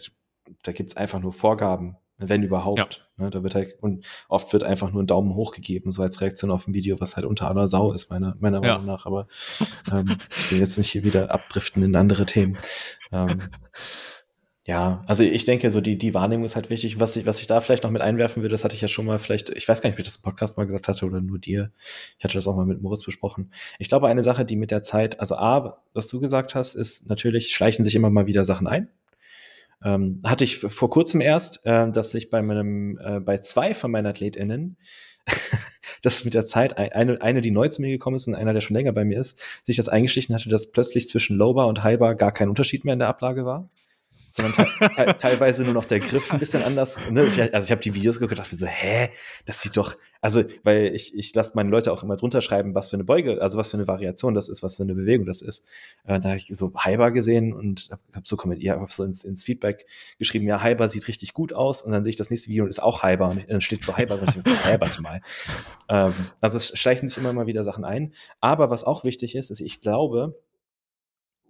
da 0.65 0.73
gibt's 0.73 0.97
einfach 0.97 1.21
nur 1.21 1.33
Vorgaben, 1.33 1.97
wenn 2.19 2.43
überhaupt. 2.43 2.79
Ja. 2.79 3.25
Ne, 3.25 3.31
da 3.31 3.43
wird 3.43 3.55
halt, 3.55 3.77
und 3.81 4.05
oft 4.29 4.53
wird 4.53 4.65
einfach 4.65 4.93
nur 4.93 5.03
ein 5.03 5.07
Daumen 5.07 5.35
hoch 5.35 5.53
gegeben, 5.53 5.93
so 5.93 6.03
als 6.03 6.21
Reaktion 6.21 6.51
auf 6.51 6.67
ein 6.67 6.75
Video, 6.75 7.01
was 7.01 7.17
halt 7.17 7.27
unter 7.27 7.49
aller 7.49 7.69
Sau 7.69 7.93
ist, 7.93 8.11
meiner, 8.11 8.37
meiner 8.41 8.63
ja. 8.63 8.73
Meinung 8.73 8.87
nach. 8.87 9.07
Aber 9.07 9.29
ähm, 9.91 10.17
ich 10.31 10.53
will 10.53 10.59
jetzt 10.59 10.79
nicht 10.79 10.91
hier 10.91 11.05
wieder 11.05 11.31
abdriften 11.31 11.83
in 11.83 11.97
andere 11.97 12.27
Themen. 12.27 12.59
Ähm, 13.13 13.51
ja, 14.69 15.03
also 15.07 15.25
ich 15.25 15.47
denke, 15.47 15.71
so 15.71 15.81
die, 15.81 15.97
die 15.97 16.13
Wahrnehmung 16.13 16.45
ist 16.45 16.55
halt 16.55 16.69
wichtig. 16.69 17.01
Was 17.01 17.17
ich, 17.17 17.25
was 17.25 17.41
ich 17.41 17.47
da 17.47 17.63
vielleicht 17.63 17.85
noch 17.85 17.91
mit 17.91 18.03
einwerfen 18.03 18.43
würde, 18.43 18.53
das 18.53 18.65
hatte 18.65 18.75
ich 18.75 18.83
ja 18.83 18.89
schon 18.89 19.07
mal 19.07 19.19
vielleicht, 19.19 19.49
ich 19.49 19.67
weiß 19.67 19.81
gar 19.81 19.89
nicht, 19.89 19.95
ob 19.95 20.01
ich 20.01 20.05
das 20.05 20.17
im 20.17 20.23
Podcast 20.23 20.59
mal 20.59 20.67
gesagt 20.67 20.89
hatte 20.89 21.07
oder 21.07 21.23
nur 21.23 21.39
dir. 21.39 21.73
Ich 22.19 22.25
hatte 22.25 22.35
das 22.35 22.47
auch 22.47 22.55
mal 22.55 22.67
mit 22.67 22.83
Moritz 22.83 23.03
besprochen. 23.03 23.51
Ich 23.79 23.89
glaube, 23.89 24.09
eine 24.09 24.23
Sache, 24.23 24.45
die 24.45 24.57
mit 24.57 24.71
der 24.71 24.83
Zeit, 24.83 25.21
also 25.21 25.37
A, 25.37 25.83
was 25.95 26.09
du 26.09 26.21
gesagt 26.21 26.55
hast, 26.55 26.75
ist 26.75 27.09
natürlich, 27.09 27.55
schleichen 27.55 27.83
sich 27.83 27.95
immer 27.95 28.11
mal 28.11 28.27
wieder 28.27 28.45
Sachen 28.45 28.67
ein. 28.67 28.89
Ähm, 29.85 30.21
hatte 30.25 30.45
ich 30.45 30.59
vor 30.59 30.91
kurzem 30.91 31.21
erst, 31.21 31.65
äh, 31.65 31.91
dass 31.91 32.15
ich 32.15 32.31
bei 32.31 32.43
meinem, 32.43 32.99
äh, 32.99 33.21
bei 33.21 33.39
zwei 33.39 33.75
von 33.75 33.91
meinen 33.91 34.07
AthletInnen, 34.07 34.77
das 36.03 36.25
mit 36.25 36.35
der 36.35 36.47
Zeit, 36.47 36.79
eine, 36.79 37.21
eine, 37.23 37.43
die 37.43 37.51
neu 37.51 37.69
zu 37.69 37.83
mir 37.83 37.91
gekommen 37.91 38.17
ist 38.17 38.27
und 38.27 38.35
einer, 38.35 38.55
der 38.55 38.61
schon 38.61 38.77
länger 38.77 38.93
bei 38.93 39.05
mir 39.05 39.21
ist, 39.21 39.41
sich 39.67 39.77
das 39.77 39.89
eingeschlichen 39.89 40.35
hatte, 40.35 40.49
dass 40.49 40.73
plötzlich 40.73 41.09
zwischen 41.09 41.37
Lowbar 41.37 41.69
und 41.69 41.85
Highbar 41.85 42.15
gar 42.15 42.33
kein 42.33 42.49
Unterschied 42.49 42.85
mehr 42.85 42.95
in 42.95 42.99
der 42.99 43.09
Ablage 43.09 43.45
war 43.45 43.71
sondern 44.39 44.53
te 44.79 44.89
te 44.89 45.17
teilweise 45.17 45.65
nur 45.65 45.75
noch 45.75 45.85
der 45.85 46.01
Griff 46.01 46.33
ein 46.33 46.39
bisschen 46.39 46.63
anders. 46.63 46.97
Ne? 47.11 47.25
Ich, 47.27 47.41
also 47.41 47.65
ich 47.65 47.71
habe 47.71 47.81
die 47.81 47.95
Videos 47.95 48.19
geguckt 48.19 48.33
und 48.33 48.39
dachte 48.39 48.55
mir 48.55 48.59
so, 48.59 48.67
hä, 48.67 49.11
das 49.47 49.61
sieht 49.61 49.77
doch, 49.77 49.97
also 50.21 50.43
weil 50.65 50.95
ich, 50.95 51.17
ich 51.17 51.35
lasse 51.35 51.53
meine 51.55 51.71
Leute 51.71 51.93
auch 51.93 52.03
immer 52.03 52.17
drunter 52.17 52.41
schreiben, 52.41 52.75
was 52.75 52.89
für 52.89 52.97
eine 52.97 53.05
Beuge, 53.05 53.41
also 53.41 53.59
was 53.59 53.71
für 53.71 53.77
eine 53.77 53.87
Variation 53.87 54.35
das 54.35 54.49
ist, 54.49 54.63
was 54.63 54.77
für 54.77 54.83
eine 54.83 54.95
Bewegung 54.95 55.27
das 55.27 55.43
ist. 55.43 55.65
Äh, 56.05 56.19
da 56.21 56.31
habe 56.31 56.39
ich 56.39 56.51
so 56.55 56.73
Hyper 56.75 57.11
gesehen 57.11 57.53
und 57.53 57.89
habe 57.91 58.03
hab 58.15 58.29
so 58.29 58.37
kommentiert, 58.37 58.79
habe 58.79 58.93
so 58.93 59.05
ins, 59.05 59.25
ins 59.25 59.45
Feedback 59.45 59.87
geschrieben, 60.19 60.47
ja, 60.47 60.63
Hyper 60.63 60.89
sieht 60.89 61.09
richtig 61.09 61.35
gut 61.35 61.53
aus 61.53 61.83
und 61.83 61.93
dann 61.93 62.05
sehe 62.05 62.11
ich 62.11 62.17
das 62.17 62.31
nächste 62.31 62.49
Video 62.49 62.65
und 62.65 62.71
ist 62.71 62.83
auch 62.83 63.03
Hyper 63.03 63.31
und 63.31 63.45
dann 63.49 63.61
steht 63.61 63.85
so 63.85 63.97
Hyper 63.97 64.21
und 64.21 64.37
ich 64.37 64.43
so, 64.43 64.51
warte 64.51 65.03
mal. 65.03 65.21
Ähm, 65.89 66.15
also 66.41 66.57
es 66.57 66.77
schleichen 66.79 67.09
sich 67.09 67.19
immer 67.19 67.33
mal 67.33 67.47
wieder 67.47 67.65
Sachen 67.65 67.85
ein. 67.85 68.15
Aber 68.41 68.71
was 68.71 68.85
auch 68.85 69.05
wichtig 69.05 69.35
ist, 69.35 69.51
ist, 69.51 69.61
ich 69.61 69.81
glaube, 69.81 70.37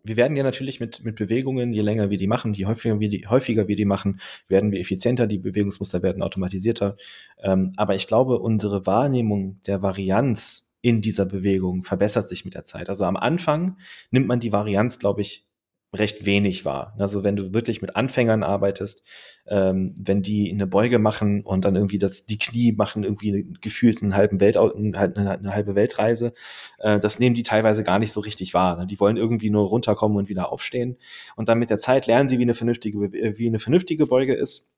wir 0.05 0.17
werden 0.17 0.37
ja 0.37 0.43
natürlich 0.43 0.81
mit, 0.81 1.05
mit 1.05 1.17
Bewegungen, 1.17 1.73
je 1.73 1.81
länger 1.81 2.11
wir 2.11 2.19
die 2.19 2.27
machen, 2.27 2.55
je 2.55 2.67
häufiger 2.67 3.01
wir 3.01 3.09
die, 3.09 3.27
häufiger 3.27 3.69
wir 3.69 3.77
die 3.77 3.85
machen, 3.85 4.21
werden 4.49 4.73
wir 4.73 4.81
effizienter, 4.81 5.27
die 5.27 5.39
Bewegungsmuster 5.39 6.03
werden 6.03 6.23
automatisierter. 6.23 6.97
Ähm, 7.43 7.73
aber 7.77 7.95
ich 7.95 8.07
glaube, 8.07 8.39
unsere 8.39 8.87
Wahrnehmung 8.87 9.61
der 9.67 9.83
Varianz 9.83 10.73
in 10.81 11.03
dieser 11.03 11.27
Bewegung 11.27 11.85
verbessert 11.85 12.29
sich 12.29 12.45
mit 12.45 12.55
der 12.55 12.65
Zeit. 12.65 12.89
Also 12.89 13.05
am 13.05 13.17
Anfang 13.17 13.79
nimmt 14.11 14.29
man 14.29 14.41
die 14.41 14.53
Varianz, 14.53 14.99
glaube 14.99 15.23
ich, 15.23 15.48
recht 15.93 16.27
wenig 16.27 16.65
wahr. 16.65 16.95
Also 16.99 17.25
wenn 17.25 17.37
du 17.37 17.53
wirklich 17.55 17.81
mit 17.81 17.97
Anfängern 17.97 18.43
arbeitest, 18.43 19.03
ähm, 19.47 19.95
wenn 19.99 20.23
die 20.23 20.53
eine 20.53 20.67
Beuge 20.67 20.99
machen 20.99 21.43
und 21.43 21.65
dann 21.65 21.77
irgendwie 21.77 21.99
das, 21.99 22.27
die 22.27 22.39
Knie 22.39 22.73
machen 22.73 23.05
irgendwie 23.05 23.55
gefühlt 23.61 24.03
einen 24.03 24.15
halben 24.15 24.41
Welt, 24.41 24.59
eine, 24.59 24.99
eine 24.99 25.55
halbe 25.55 25.75
Weltreise, 25.75 26.35
äh, 26.79 27.01
das 27.01 27.19
nehmen 27.19 27.35
die 27.35 27.43
teilweise 27.43 27.85
gar 27.85 27.99
nicht 27.99 28.13
so 28.13 28.21
richtig 28.21 28.53
wahr. 28.53 28.77
Ne? 28.77 28.87
Die 28.87 29.01
wollen 29.01 29.17
irgendwie 29.17 29.51
nur 29.51 29.67
runterkommen 29.67 30.19
und 30.19 30.29
wieder 30.29 30.53
aufstehen. 30.53 30.99
Und 31.37 31.49
dann 31.49 31.59
mit 31.59 31.71
der 31.71 31.79
Zeit 31.79 32.07
lernen 32.07 32.29
sie, 32.29 32.39
wie 32.39 32.43
eine 32.43 32.55
vernünftige, 32.55 33.11
wie 33.11 33.47
eine 33.47 33.59
vernünftige 33.59 34.07
Beuge 34.07 34.35
ist. 34.35 34.71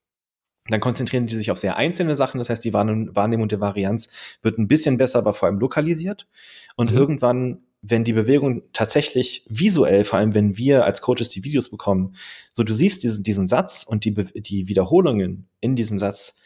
Dann 0.69 0.81
konzentrieren 0.81 1.27
die 1.27 1.35
sich 1.35 1.51
auf 1.51 1.59
sehr 1.59 1.77
einzelne 1.77 2.15
Sachen. 2.15 2.39
Das 2.39 2.51
heißt, 2.51 2.65
die 2.65 2.73
Wahrnehmung 2.73 3.49
der 3.49 3.61
Varianz 3.61 4.11
wird 4.43 4.59
ein 4.59 4.69
bisschen 4.69 4.99
besser, 4.99 5.19
aber 5.19 5.33
vor 5.33 5.49
allem 5.49 5.59
lokalisiert. 5.59 6.29
Und 6.77 6.93
mhm. 6.93 6.99
irgendwann 6.99 7.63
wenn 7.83 8.05
die 8.05 8.13
Bewegung 8.13 8.63
tatsächlich 8.73 9.45
visuell, 9.49 10.05
vor 10.05 10.19
allem 10.19 10.35
wenn 10.35 10.57
wir 10.57 10.85
als 10.85 11.01
Coaches 11.01 11.31
die 11.31 11.45
Videos 11.45 11.71
bekommen, 11.71 12.17
so 12.53 12.63
du 12.63 12.75
siehst 12.75 13.03
diesen, 13.03 13.25
diesen 13.25 13.47
Satz 13.47 13.85
und 13.85 14.05
die, 14.05 14.15
die 14.15 14.69
Wiederholungen 14.69 15.49
in 15.61 15.77
diesem 15.77 15.99
Satz 15.99 16.37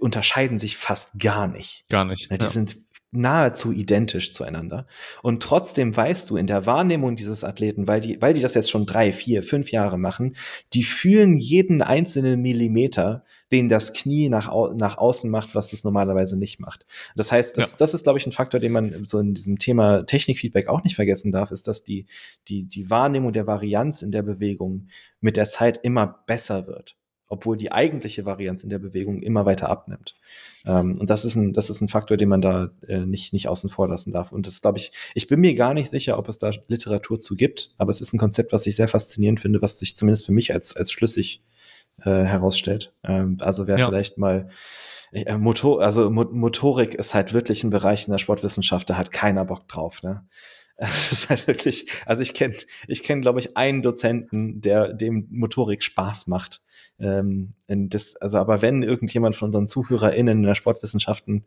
unterscheiden 0.00 0.58
sich 0.58 0.76
fast 0.76 1.18
gar 1.18 1.48
nicht. 1.48 1.84
Gar 1.88 2.04
nicht. 2.04 2.30
Die 2.30 2.36
ja. 2.36 2.48
sind 2.48 2.76
nahezu 3.14 3.72
identisch 3.72 4.32
zueinander. 4.32 4.86
Und 5.22 5.42
trotzdem 5.42 5.96
weißt 5.96 6.28
du 6.30 6.36
in 6.36 6.46
der 6.46 6.66
Wahrnehmung 6.66 7.16
dieses 7.16 7.44
Athleten, 7.44 7.86
weil 7.86 8.00
die, 8.00 8.20
weil 8.20 8.34
die 8.34 8.40
das 8.40 8.54
jetzt 8.54 8.70
schon 8.70 8.86
drei, 8.86 9.12
vier, 9.12 9.42
fünf 9.42 9.70
Jahre 9.70 9.98
machen, 9.98 10.36
die 10.72 10.82
fühlen 10.82 11.36
jeden 11.36 11.80
einzelnen 11.80 12.40
Millimeter, 12.40 13.24
den 13.52 13.68
das 13.68 13.92
Knie 13.92 14.28
nach, 14.28 14.50
nach 14.74 14.98
außen 14.98 15.30
macht, 15.30 15.54
was 15.54 15.72
es 15.72 15.84
normalerweise 15.84 16.36
nicht 16.36 16.60
macht. 16.60 16.86
Das 17.14 17.30
heißt, 17.30 17.58
das, 17.58 17.72
ja. 17.72 17.76
das 17.78 17.94
ist, 17.94 18.04
glaube 18.04 18.18
ich, 18.18 18.26
ein 18.26 18.32
Faktor, 18.32 18.60
den 18.60 18.72
man 18.72 19.04
so 19.04 19.18
in 19.18 19.34
diesem 19.34 19.58
Thema 19.58 20.04
Technikfeedback 20.04 20.68
auch 20.68 20.82
nicht 20.82 20.96
vergessen 20.96 21.32
darf, 21.32 21.50
ist, 21.50 21.68
dass 21.68 21.84
die, 21.84 22.06
die, 22.48 22.64
die 22.64 22.90
Wahrnehmung 22.90 23.32
der 23.32 23.46
Varianz 23.46 24.02
in 24.02 24.12
der 24.12 24.22
Bewegung 24.22 24.88
mit 25.20 25.36
der 25.36 25.46
Zeit 25.46 25.80
immer 25.82 26.24
besser 26.26 26.66
wird 26.66 26.96
obwohl 27.34 27.56
die 27.56 27.72
eigentliche 27.72 28.24
Varianz 28.24 28.62
in 28.62 28.70
der 28.70 28.78
Bewegung 28.78 29.22
immer 29.22 29.44
weiter 29.46 29.68
abnimmt. 29.68 30.14
Ähm, 30.64 30.98
und 30.98 31.10
das 31.10 31.24
ist 31.24 31.34
ein, 31.34 31.52
das 31.52 31.70
ist 31.70 31.80
ein 31.80 31.88
Faktor, 31.88 32.16
den 32.16 32.28
man 32.28 32.40
da 32.40 32.70
äh, 32.86 33.06
nicht, 33.06 33.32
nicht 33.32 33.48
außen 33.48 33.70
vor 33.70 33.88
lassen 33.88 34.12
darf. 34.12 34.30
Und 34.30 34.46
das 34.46 34.60
glaube 34.60 34.78
ich, 34.78 34.92
ich 35.14 35.26
bin 35.26 35.40
mir 35.40 35.54
gar 35.54 35.74
nicht 35.74 35.90
sicher, 35.90 36.18
ob 36.18 36.28
es 36.28 36.38
da 36.38 36.50
Literatur 36.68 37.18
zu 37.20 37.34
gibt, 37.34 37.74
aber 37.78 37.90
es 37.90 38.00
ist 38.00 38.12
ein 38.12 38.18
Konzept, 38.18 38.52
was 38.52 38.66
ich 38.66 38.76
sehr 38.76 38.88
faszinierend 38.88 39.40
finde, 39.40 39.62
was 39.62 39.78
sich 39.78 39.96
zumindest 39.96 40.26
für 40.26 40.32
mich 40.32 40.52
als, 40.52 40.76
als 40.76 40.92
schlüssig 40.92 41.42
äh, 42.02 42.24
herausstellt. 42.24 42.92
Ähm, 43.04 43.38
also 43.40 43.66
wer 43.66 43.78
ja. 43.78 43.86
vielleicht 43.86 44.18
mal 44.18 44.48
äh, 45.12 45.36
Motor, 45.36 45.82
also 45.82 46.10
Mo 46.10 46.24
Motorik 46.30 46.94
ist 46.94 47.14
halt 47.14 47.32
wirklich 47.32 47.64
ein 47.64 47.70
Bereich 47.70 48.06
in 48.06 48.12
der 48.12 48.18
Sportwissenschaft, 48.18 48.90
da 48.90 48.96
hat 48.96 49.12
keiner 49.12 49.44
Bock 49.44 49.68
drauf. 49.68 50.02
Ne? 50.02 50.26
Es 50.76 51.12
ist 51.12 51.30
halt 51.30 51.46
wirklich, 51.46 51.88
also 52.04 52.20
ich 52.20 52.34
kenne, 52.34 52.54
ich 52.88 53.04
kenne, 53.04 53.20
glaube 53.20 53.38
ich, 53.38 53.56
einen 53.56 53.80
Dozenten, 53.80 54.60
der 54.60 54.92
dem 54.92 55.28
Motorik 55.30 55.84
Spaß 55.84 56.26
macht. 56.26 56.62
Ähm, 56.98 57.54
das, 57.68 58.16
also, 58.16 58.38
aber 58.38 58.60
wenn 58.60 58.82
irgendjemand 58.82 59.36
von 59.36 59.46
unseren 59.46 59.68
ZuhörerInnen 59.68 60.38
in 60.38 60.42
der 60.44 60.56
Sportwissenschaften, 60.56 61.44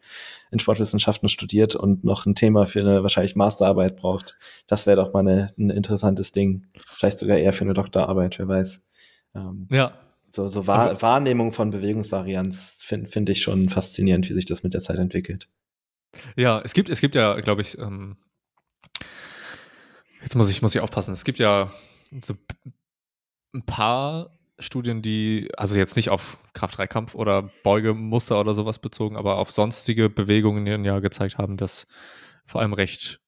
in 0.51 0.59
Sportwissenschaften 0.59 1.27
studiert 1.27 1.75
und 1.75 2.05
noch 2.05 2.25
ein 2.25 2.35
Thema 2.35 2.65
für 2.65 2.79
eine 2.79 3.01
wahrscheinlich 3.01 3.35
Masterarbeit 3.35 3.97
braucht, 3.97 4.37
das 4.67 4.87
wäre 4.87 4.97
doch 4.97 5.13
mal 5.13 5.19
eine, 5.19 5.53
ein 5.57 5.69
interessantes 5.69 6.31
Ding. 6.31 6.65
Vielleicht 6.97 7.17
sogar 7.17 7.37
eher 7.37 7.53
für 7.53 7.65
eine 7.65 7.73
Doktorarbeit, 7.73 8.39
wer 8.39 8.47
weiß. 8.47 8.85
Ähm, 9.35 9.67
ja. 9.71 9.93
So, 10.29 10.47
so 10.47 10.67
Wahr, 10.67 11.01
Wahrnehmung 11.01 11.51
von 11.51 11.69
Bewegungsvarianz 11.71 12.83
finde 12.83 13.09
find 13.09 13.29
ich 13.29 13.41
schon 13.41 13.69
faszinierend, 13.69 14.29
wie 14.29 14.33
sich 14.33 14.45
das 14.45 14.63
mit 14.63 14.73
der 14.73 14.81
Zeit 14.81 14.97
entwickelt. 14.97 15.47
Ja, 16.35 16.61
es 16.63 16.73
gibt, 16.73 16.89
es 16.89 17.01
gibt 17.01 17.15
ja, 17.15 17.39
glaube 17.39 17.61
ich, 17.61 17.77
ähm, 17.77 18.17
Jetzt 20.21 20.35
muss 20.35 20.49
ich, 20.49 20.61
muss 20.61 20.75
ich 20.75 20.81
aufpassen. 20.81 21.13
Es 21.13 21.23
gibt 21.23 21.39
ja 21.39 21.71
so 22.21 22.33
ein 23.53 23.65
paar 23.65 24.29
Studien, 24.59 25.01
die, 25.01 25.49
also 25.55 25.77
jetzt 25.77 25.95
nicht 25.95 26.09
auf 26.09 26.37
Kraft-3-Kampf 26.53 27.15
oder 27.15 27.49
Beugemuster 27.63 28.39
oder 28.39 28.53
sowas 28.53 28.79
bezogen, 28.79 29.15
aber 29.15 29.37
auf 29.37 29.51
sonstige 29.51 30.09
Bewegungen 30.09 30.83
ja 30.83 30.99
gezeigt 30.99 31.37
haben, 31.37 31.57
dass 31.57 31.87
vor 32.45 32.61
allem 32.61 32.73
recht 32.73 33.21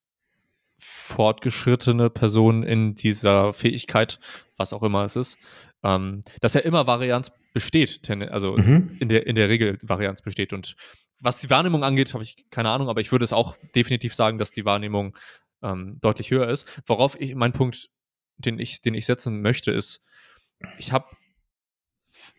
fortgeschrittene 0.78 2.10
Personen 2.10 2.64
in 2.64 2.94
dieser 2.94 3.52
Fähigkeit, 3.52 4.18
was 4.56 4.72
auch 4.72 4.82
immer 4.82 5.04
es 5.04 5.16
ist, 5.16 5.38
ähm, 5.82 6.22
dass 6.40 6.54
ja 6.54 6.60
immer 6.60 6.86
Varianz 6.86 7.32
besteht, 7.52 8.08
also 8.30 8.56
mhm. 8.56 8.96
in, 9.00 9.08
der, 9.08 9.26
in 9.26 9.34
der 9.34 9.48
Regel 9.48 9.78
Varianz 9.82 10.22
besteht. 10.22 10.52
Und 10.52 10.76
was 11.20 11.38
die 11.38 11.50
Wahrnehmung 11.50 11.84
angeht, 11.84 12.14
habe 12.14 12.22
ich 12.22 12.48
keine 12.50 12.70
Ahnung, 12.70 12.88
aber 12.88 13.00
ich 13.00 13.12
würde 13.12 13.24
es 13.24 13.32
auch 13.32 13.56
definitiv 13.74 14.14
sagen, 14.14 14.38
dass 14.38 14.52
die 14.52 14.64
Wahrnehmung 14.64 15.16
ähm, 15.62 15.98
deutlich 16.00 16.30
höher 16.30 16.48
ist. 16.48 16.82
Worauf 16.86 17.20
ich, 17.20 17.34
mein 17.34 17.52
Punkt, 17.52 17.90
den 18.36 18.58
ich, 18.58 18.80
den 18.80 18.94
ich 18.94 19.06
setzen 19.06 19.42
möchte, 19.42 19.70
ist, 19.70 20.04
ich 20.78 20.92
habe 20.92 21.06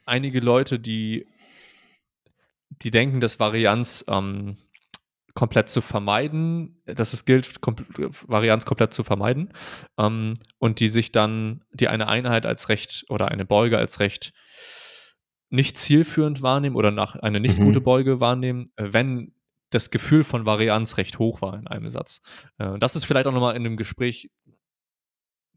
einige 0.06 0.40
Leute, 0.40 0.80
die, 0.80 1.28
die 2.70 2.92
denken, 2.92 3.22
dass 3.22 3.40
Varianz 3.40 4.06
ähm, 4.08 4.58
komplett 5.34 5.70
zu 5.70 5.82
vermeiden, 5.82 6.82
dass 6.86 7.14
es 7.14 7.26
gilt, 7.26 7.62
kom 7.62 7.76
Varianz 8.28 8.66
komplett 8.66 8.94
zu 8.94 9.04
vermeiden 9.04 9.54
ähm, 9.98 10.34
und 10.58 10.80
die 10.80 10.90
sich 10.90 11.12
dann, 11.12 11.64
die 11.72 11.88
eine 11.88 12.08
Einheit 12.08 12.46
als 12.46 12.70
recht 12.70 13.06
oder 13.10 13.30
eine 13.30 13.46
Beuge 13.46 13.78
als 13.78 14.00
recht 14.00 14.34
nicht 15.50 15.78
zielführend 15.78 16.42
wahrnehmen 16.42 16.76
oder 16.76 16.92
nach 16.92 17.16
eine 17.16 17.40
nicht 17.40 17.60
mhm. 17.60 17.66
gute 17.66 17.82
Beuge 17.82 18.20
wahrnehmen, 18.20 18.70
wenn 18.78 19.34
das 19.70 19.90
Gefühl 19.90 20.24
von 20.24 20.46
Varianz 20.46 20.98
recht 20.98 21.20
hoch 21.20 21.42
war 21.42 21.58
in 21.58 21.68
einem 21.68 21.90
Satz. 21.90 22.22
Äh, 22.58 22.78
das 22.80 22.96
ist 22.96 23.06
vielleicht 23.06 23.28
auch 23.28 23.34
nochmal 23.34 23.56
in 23.56 23.66
einem 23.66 23.78
Gespräch, 23.78 24.32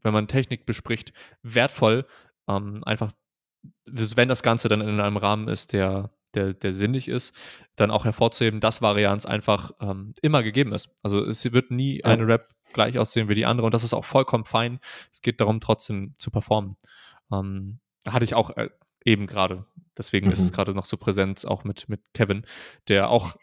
wenn 0.01 0.13
man 0.13 0.27
Technik 0.27 0.65
bespricht, 0.65 1.13
wertvoll, 1.41 2.05
ähm, 2.47 2.83
einfach, 2.83 3.11
wenn 3.85 4.29
das 4.29 4.43
Ganze 4.43 4.67
dann 4.67 4.81
in 4.81 4.99
einem 4.99 5.17
Rahmen 5.17 5.47
ist, 5.47 5.73
der, 5.73 6.14
der, 6.35 6.53
der 6.53 6.73
sinnig 6.73 7.07
ist, 7.07 7.33
dann 7.75 7.91
auch 7.91 8.05
hervorzuheben, 8.05 8.59
dass 8.59 8.81
Varianz 8.81 9.25
einfach 9.25 9.71
ähm, 9.79 10.13
immer 10.21 10.43
gegeben 10.43 10.73
ist. 10.73 10.95
Also 11.03 11.23
es 11.23 11.51
wird 11.51 11.71
nie 11.71 11.99
ja. 11.99 12.05
eine 12.05 12.27
Rap 12.27 12.47
gleich 12.73 12.99
aussehen 12.99 13.29
wie 13.29 13.35
die 13.35 13.45
andere 13.45 13.65
und 13.65 13.73
das 13.73 13.83
ist 13.83 13.93
auch 13.93 14.05
vollkommen 14.05 14.45
fein. 14.45 14.79
Es 15.11 15.21
geht 15.21 15.39
darum, 15.41 15.61
trotzdem 15.61 16.13
zu 16.17 16.31
performen. 16.31 16.77
Ähm, 17.31 17.79
hatte 18.07 18.25
ich 18.25 18.35
auch 18.35 18.51
äh, 18.57 18.69
eben 19.03 19.27
gerade. 19.27 19.65
Deswegen 19.97 20.27
mhm. 20.27 20.33
ist 20.33 20.41
es 20.41 20.51
mhm. 20.51 20.55
gerade 20.55 20.73
noch 20.73 20.85
so 20.85 20.97
präsent, 20.97 21.45
auch 21.45 21.63
mit, 21.63 21.87
mit 21.89 22.01
Kevin, 22.13 22.45
der 22.87 23.09
auch 23.09 23.35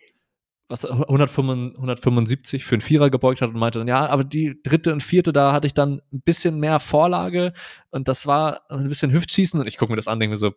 was 0.68 0.86
175 0.86 2.64
für 2.64 2.74
einen 2.74 2.82
Vierer 2.82 3.10
gebeugt 3.10 3.42
hat 3.42 3.50
und 3.50 3.58
meinte 3.58 3.78
dann, 3.78 3.88
ja, 3.88 4.06
aber 4.06 4.24
die 4.24 4.58
dritte 4.62 4.92
und 4.92 5.02
vierte, 5.02 5.32
da 5.32 5.52
hatte 5.52 5.66
ich 5.66 5.74
dann 5.74 6.00
ein 6.12 6.22
bisschen 6.22 6.58
mehr 6.58 6.80
Vorlage 6.80 7.52
und 7.90 8.08
das 8.08 8.26
war 8.26 8.70
ein 8.70 8.88
bisschen 8.88 9.12
Hüftschießen 9.12 9.60
und 9.60 9.66
ich 9.66 9.76
gucke 9.76 9.92
mir 9.92 9.96
das 9.96 10.08
an, 10.08 10.18
denke 10.18 10.32
mir 10.32 10.38
so, 10.38 10.54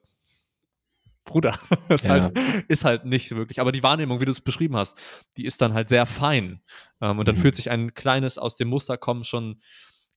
Bruder, 1.26 1.60
das 1.90 2.04
ja. 2.04 2.12
halt, 2.12 2.38
ist 2.68 2.86
halt 2.86 3.06
nicht 3.06 3.36
wirklich. 3.36 3.60
Aber 3.60 3.72
die 3.72 3.84
Wahrnehmung, 3.84 4.22
wie 4.22 4.26
du 4.26 4.32
es 4.32 4.42
beschrieben 4.42 4.78
hast, 4.78 4.98
die 5.38 5.46
ist 5.46 5.62
dann 5.62 5.74
halt 5.74 5.90
sehr 5.90 6.06
fein. 6.06 6.62
Ähm, 7.02 7.20
und 7.20 7.28
dann 7.28 7.36
mhm. 7.36 7.42
fühlt 7.42 7.56
sich 7.56 7.70
ein 7.72 7.94
kleines 7.94 8.38
aus 8.38 8.56
dem 8.56 8.70
Muster 8.70 8.98
kommen 8.98 9.24
schon 9.24 9.62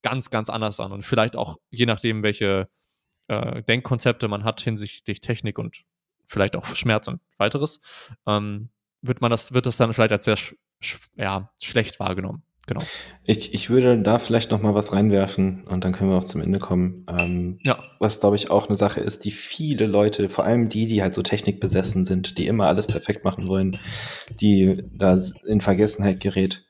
ganz, 0.02 0.30
ganz 0.30 0.50
anders 0.50 0.78
an. 0.80 0.92
Und 0.92 1.04
vielleicht 1.04 1.34
auch, 1.34 1.56
je 1.70 1.86
nachdem, 1.86 2.22
welche 2.22 2.68
äh, 3.26 3.62
Denkkonzepte 3.62 4.28
man 4.28 4.44
hat 4.44 4.60
hinsichtlich 4.60 5.20
Technik 5.20 5.58
und 5.58 5.84
vielleicht 6.26 6.56
auch 6.56 6.66
Schmerz 6.76 7.08
und 7.08 7.20
weiteres, 7.38 7.80
ähm, 8.26 8.70
wird 9.00 9.20
man 9.20 9.30
das, 9.30 9.54
wird 9.54 9.66
das 9.66 9.76
dann 9.76 9.92
vielleicht 9.94 10.12
als 10.12 10.24
sehr 10.26 10.36
sch 10.36 10.54
ja, 11.16 11.50
schlecht 11.60 11.98
wahrgenommen. 11.98 12.42
Genau. 12.68 12.82
Ich, 13.24 13.54
ich 13.54 13.70
würde 13.70 13.98
da 13.98 14.18
vielleicht 14.18 14.50
noch 14.50 14.60
mal 14.60 14.74
was 14.74 14.92
reinwerfen 14.92 15.64
und 15.64 15.84
dann 15.84 15.92
können 15.92 16.10
wir 16.10 16.18
auch 16.18 16.24
zum 16.24 16.42
Ende 16.42 16.58
kommen. 16.58 17.06
Ähm, 17.08 17.58
ja. 17.64 17.82
Was, 17.98 18.20
glaube 18.20 18.36
ich, 18.36 18.50
auch 18.50 18.68
eine 18.68 18.76
Sache 18.76 19.00
ist, 19.00 19.24
die 19.24 19.30
viele 19.30 19.86
Leute, 19.86 20.28
vor 20.28 20.44
allem 20.44 20.68
die, 20.68 20.86
die 20.86 21.02
halt 21.02 21.14
so 21.14 21.22
technikbesessen 21.22 22.04
sind, 22.04 22.36
die 22.36 22.46
immer 22.46 22.66
alles 22.66 22.86
perfekt 22.86 23.24
machen 23.24 23.48
wollen, 23.48 23.78
die 24.38 24.84
da 24.92 25.18
in 25.46 25.62
Vergessenheit 25.62 26.20
gerät, 26.20 26.66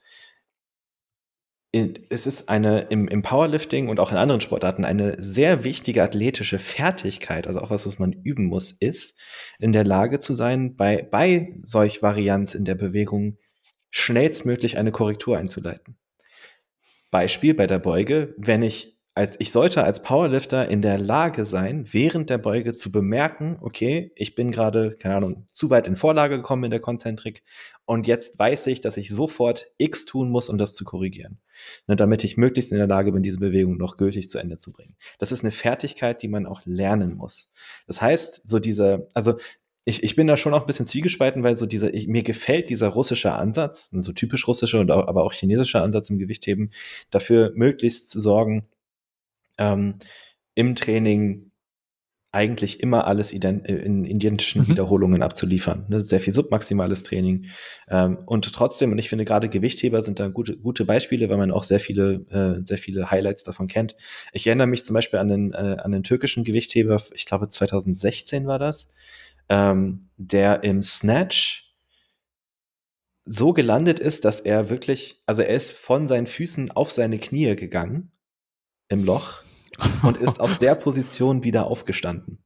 es 1.72 2.26
ist 2.26 2.48
eine 2.48 2.82
im, 2.90 3.08
im 3.08 3.22
Powerlifting 3.22 3.88
und 3.88 4.00
auch 4.00 4.10
in 4.10 4.16
anderen 4.16 4.40
Sportarten 4.40 4.84
eine 4.84 5.16
sehr 5.22 5.64
wichtige 5.64 6.02
athletische 6.02 6.58
Fertigkeit, 6.58 7.46
also 7.46 7.60
auch 7.60 7.70
was, 7.70 7.86
was 7.86 7.98
man 7.98 8.12
üben 8.12 8.46
muss, 8.46 8.70
ist, 8.70 9.18
in 9.58 9.72
der 9.72 9.84
Lage 9.84 10.18
zu 10.18 10.32
sein, 10.32 10.76
bei, 10.76 11.06
bei 11.10 11.58
solch 11.62 12.02
Varianz 12.02 12.54
in 12.54 12.64
der 12.64 12.76
Bewegung 12.76 13.36
schnellstmöglich 13.90 14.78
eine 14.78 14.92
Korrektur 14.92 15.38
einzuleiten. 15.38 15.96
Beispiel 17.10 17.54
bei 17.54 17.66
der 17.66 17.78
Beuge, 17.78 18.34
wenn 18.36 18.62
ich 18.62 18.98
als, 19.18 19.34
ich 19.40 19.50
sollte 19.50 19.82
als 19.82 20.00
Powerlifter 20.00 20.68
in 20.68 20.80
der 20.80 20.96
Lage 20.96 21.44
sein, 21.44 21.86
während 21.90 22.30
der 22.30 22.38
Beuge 22.38 22.72
zu 22.72 22.92
bemerken, 22.92 23.58
okay, 23.60 24.12
ich 24.14 24.36
bin 24.36 24.52
gerade, 24.52 24.92
keine 24.96 25.16
Ahnung, 25.16 25.48
zu 25.50 25.70
weit 25.70 25.88
in 25.88 25.96
Vorlage 25.96 26.36
gekommen 26.36 26.62
in 26.62 26.70
der 26.70 26.78
Konzentrik 26.78 27.42
und 27.84 28.06
jetzt 28.06 28.38
weiß 28.38 28.68
ich, 28.68 28.80
dass 28.80 28.96
ich 28.96 29.10
sofort 29.10 29.66
X 29.76 30.04
tun 30.04 30.30
muss, 30.30 30.48
um 30.48 30.56
das 30.56 30.76
zu 30.76 30.84
korrigieren. 30.84 31.40
Ne, 31.88 31.96
damit 31.96 32.22
ich 32.22 32.36
möglichst 32.36 32.70
in 32.70 32.78
der 32.78 32.86
Lage 32.86 33.10
bin, 33.10 33.24
diese 33.24 33.40
Bewegung 33.40 33.76
noch 33.76 33.96
gültig 33.96 34.30
zu 34.30 34.38
Ende 34.38 34.56
zu 34.56 34.70
bringen. 34.70 34.94
Das 35.18 35.32
ist 35.32 35.42
eine 35.42 35.50
Fertigkeit, 35.50 36.22
die 36.22 36.28
man 36.28 36.46
auch 36.46 36.60
lernen 36.64 37.16
muss. 37.16 37.52
Das 37.88 38.00
heißt, 38.00 38.48
so 38.48 38.60
diese, 38.60 39.08
also 39.14 39.34
ich, 39.88 40.02
ich 40.02 40.16
bin 40.16 40.26
da 40.26 40.36
schon 40.36 40.52
auch 40.52 40.60
ein 40.60 40.66
bisschen 40.66 40.84
zwiegespalten, 40.84 41.42
weil 41.42 41.56
so 41.56 41.64
dieser, 41.64 41.94
ich, 41.94 42.08
mir 42.08 42.22
gefällt 42.22 42.68
dieser 42.68 42.88
russische 42.88 43.32
Ansatz, 43.32 43.88
so 43.90 44.12
typisch 44.12 44.46
russischer 44.46 44.80
und 44.80 44.90
auch, 44.90 45.08
aber 45.08 45.24
auch 45.24 45.32
chinesischer 45.32 45.82
Ansatz 45.82 46.10
im 46.10 46.18
Gewichtheben, 46.18 46.72
dafür 47.10 47.52
möglichst 47.54 48.10
zu 48.10 48.20
sorgen, 48.20 48.68
ähm, 49.56 49.94
im 50.54 50.74
Training 50.74 51.50
eigentlich 52.30 52.80
immer 52.80 53.06
alles 53.06 53.32
ident 53.32 53.66
in 53.66 54.04
identischen 54.04 54.60
mhm. 54.60 54.68
Wiederholungen 54.68 55.22
abzuliefern. 55.22 55.86
Ne? 55.88 56.02
Sehr 56.02 56.20
viel 56.20 56.34
submaximales 56.34 57.02
Training. 57.02 57.46
Ähm, 57.88 58.18
und 58.26 58.52
trotzdem, 58.52 58.92
und 58.92 58.98
ich 58.98 59.08
finde 59.08 59.24
gerade 59.24 59.48
Gewichtheber 59.48 60.02
sind 60.02 60.20
da 60.20 60.28
gute, 60.28 60.58
gute 60.58 60.84
Beispiele, 60.84 61.30
weil 61.30 61.38
man 61.38 61.50
auch 61.50 61.62
sehr 61.62 61.80
viele, 61.80 62.26
äh, 62.30 62.66
sehr 62.66 62.76
viele 62.76 63.10
Highlights 63.10 63.44
davon 63.44 63.66
kennt. 63.66 63.96
Ich 64.34 64.46
erinnere 64.46 64.66
mich 64.66 64.84
zum 64.84 64.92
Beispiel 64.92 65.18
an 65.18 65.28
den, 65.28 65.54
äh, 65.54 65.76
an 65.82 65.92
den 65.92 66.02
türkischen 66.02 66.44
Gewichtheber, 66.44 66.98
ich 67.14 67.24
glaube 67.24 67.48
2016 67.48 68.46
war 68.46 68.58
das, 68.58 68.90
ähm, 69.48 70.10
der 70.16 70.64
im 70.64 70.82
Snatch 70.82 71.74
so 73.24 73.52
gelandet 73.52 73.98
ist, 73.98 74.24
dass 74.24 74.40
er 74.40 74.70
wirklich, 74.70 75.22
also 75.26 75.42
er 75.42 75.54
ist 75.54 75.72
von 75.72 76.06
seinen 76.06 76.26
Füßen 76.26 76.70
auf 76.70 76.90
seine 76.90 77.18
Knie 77.18 77.54
gegangen 77.56 78.12
im 78.88 79.04
Loch 79.04 79.42
und 80.02 80.16
ist 80.16 80.40
aus 80.40 80.58
der 80.58 80.74
Position 80.74 81.44
wieder 81.44 81.66
aufgestanden. 81.66 82.44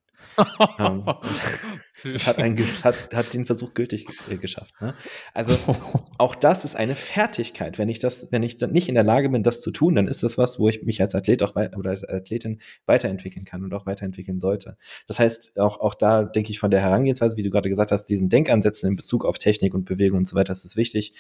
Ähm, 0.78 1.04
hat, 2.26 2.38
ein, 2.38 2.58
hat, 2.82 3.10
hat 3.12 3.34
den 3.34 3.44
Versuch 3.44 3.74
gültig 3.74 4.06
äh, 4.28 4.36
geschafft. 4.36 4.74
Ne? 4.80 4.94
Also 5.34 5.56
auch 6.18 6.34
das 6.34 6.64
ist 6.64 6.76
eine 6.76 6.96
Fertigkeit. 6.96 7.78
Wenn 7.78 7.88
ich 7.88 7.98
das, 7.98 8.32
wenn 8.32 8.42
ich 8.42 8.56
dann 8.56 8.72
nicht 8.72 8.88
in 8.88 8.94
der 8.94 9.04
Lage 9.04 9.28
bin, 9.28 9.42
das 9.42 9.60
zu 9.60 9.70
tun, 9.70 9.94
dann 9.94 10.08
ist 10.08 10.22
das 10.22 10.38
was, 10.38 10.58
wo 10.58 10.68
ich 10.68 10.82
mich 10.82 11.00
als 11.00 11.14
Athlet 11.14 11.42
auch 11.42 11.54
oder 11.54 11.90
als 11.90 12.04
Athletin 12.04 12.60
weiterentwickeln 12.86 13.44
kann 13.44 13.64
und 13.64 13.72
auch 13.74 13.86
weiterentwickeln 13.86 14.40
sollte. 14.40 14.76
Das 15.06 15.18
heißt, 15.18 15.58
auch, 15.58 15.80
auch 15.80 15.94
da 15.94 16.24
denke 16.24 16.50
ich 16.50 16.58
von 16.58 16.70
der 16.70 16.80
Herangehensweise, 16.80 17.36
wie 17.36 17.42
du 17.42 17.50
gerade 17.50 17.68
gesagt 17.68 17.92
hast, 17.92 18.06
diesen 18.06 18.28
Denkansätzen 18.28 18.88
in 18.88 18.96
Bezug 18.96 19.24
auf 19.24 19.38
Technik 19.38 19.74
und 19.74 19.84
Bewegung 19.84 20.18
und 20.18 20.28
so 20.28 20.36
weiter, 20.36 20.52
das 20.52 20.64
ist 20.64 20.76
wichtig, 20.76 21.14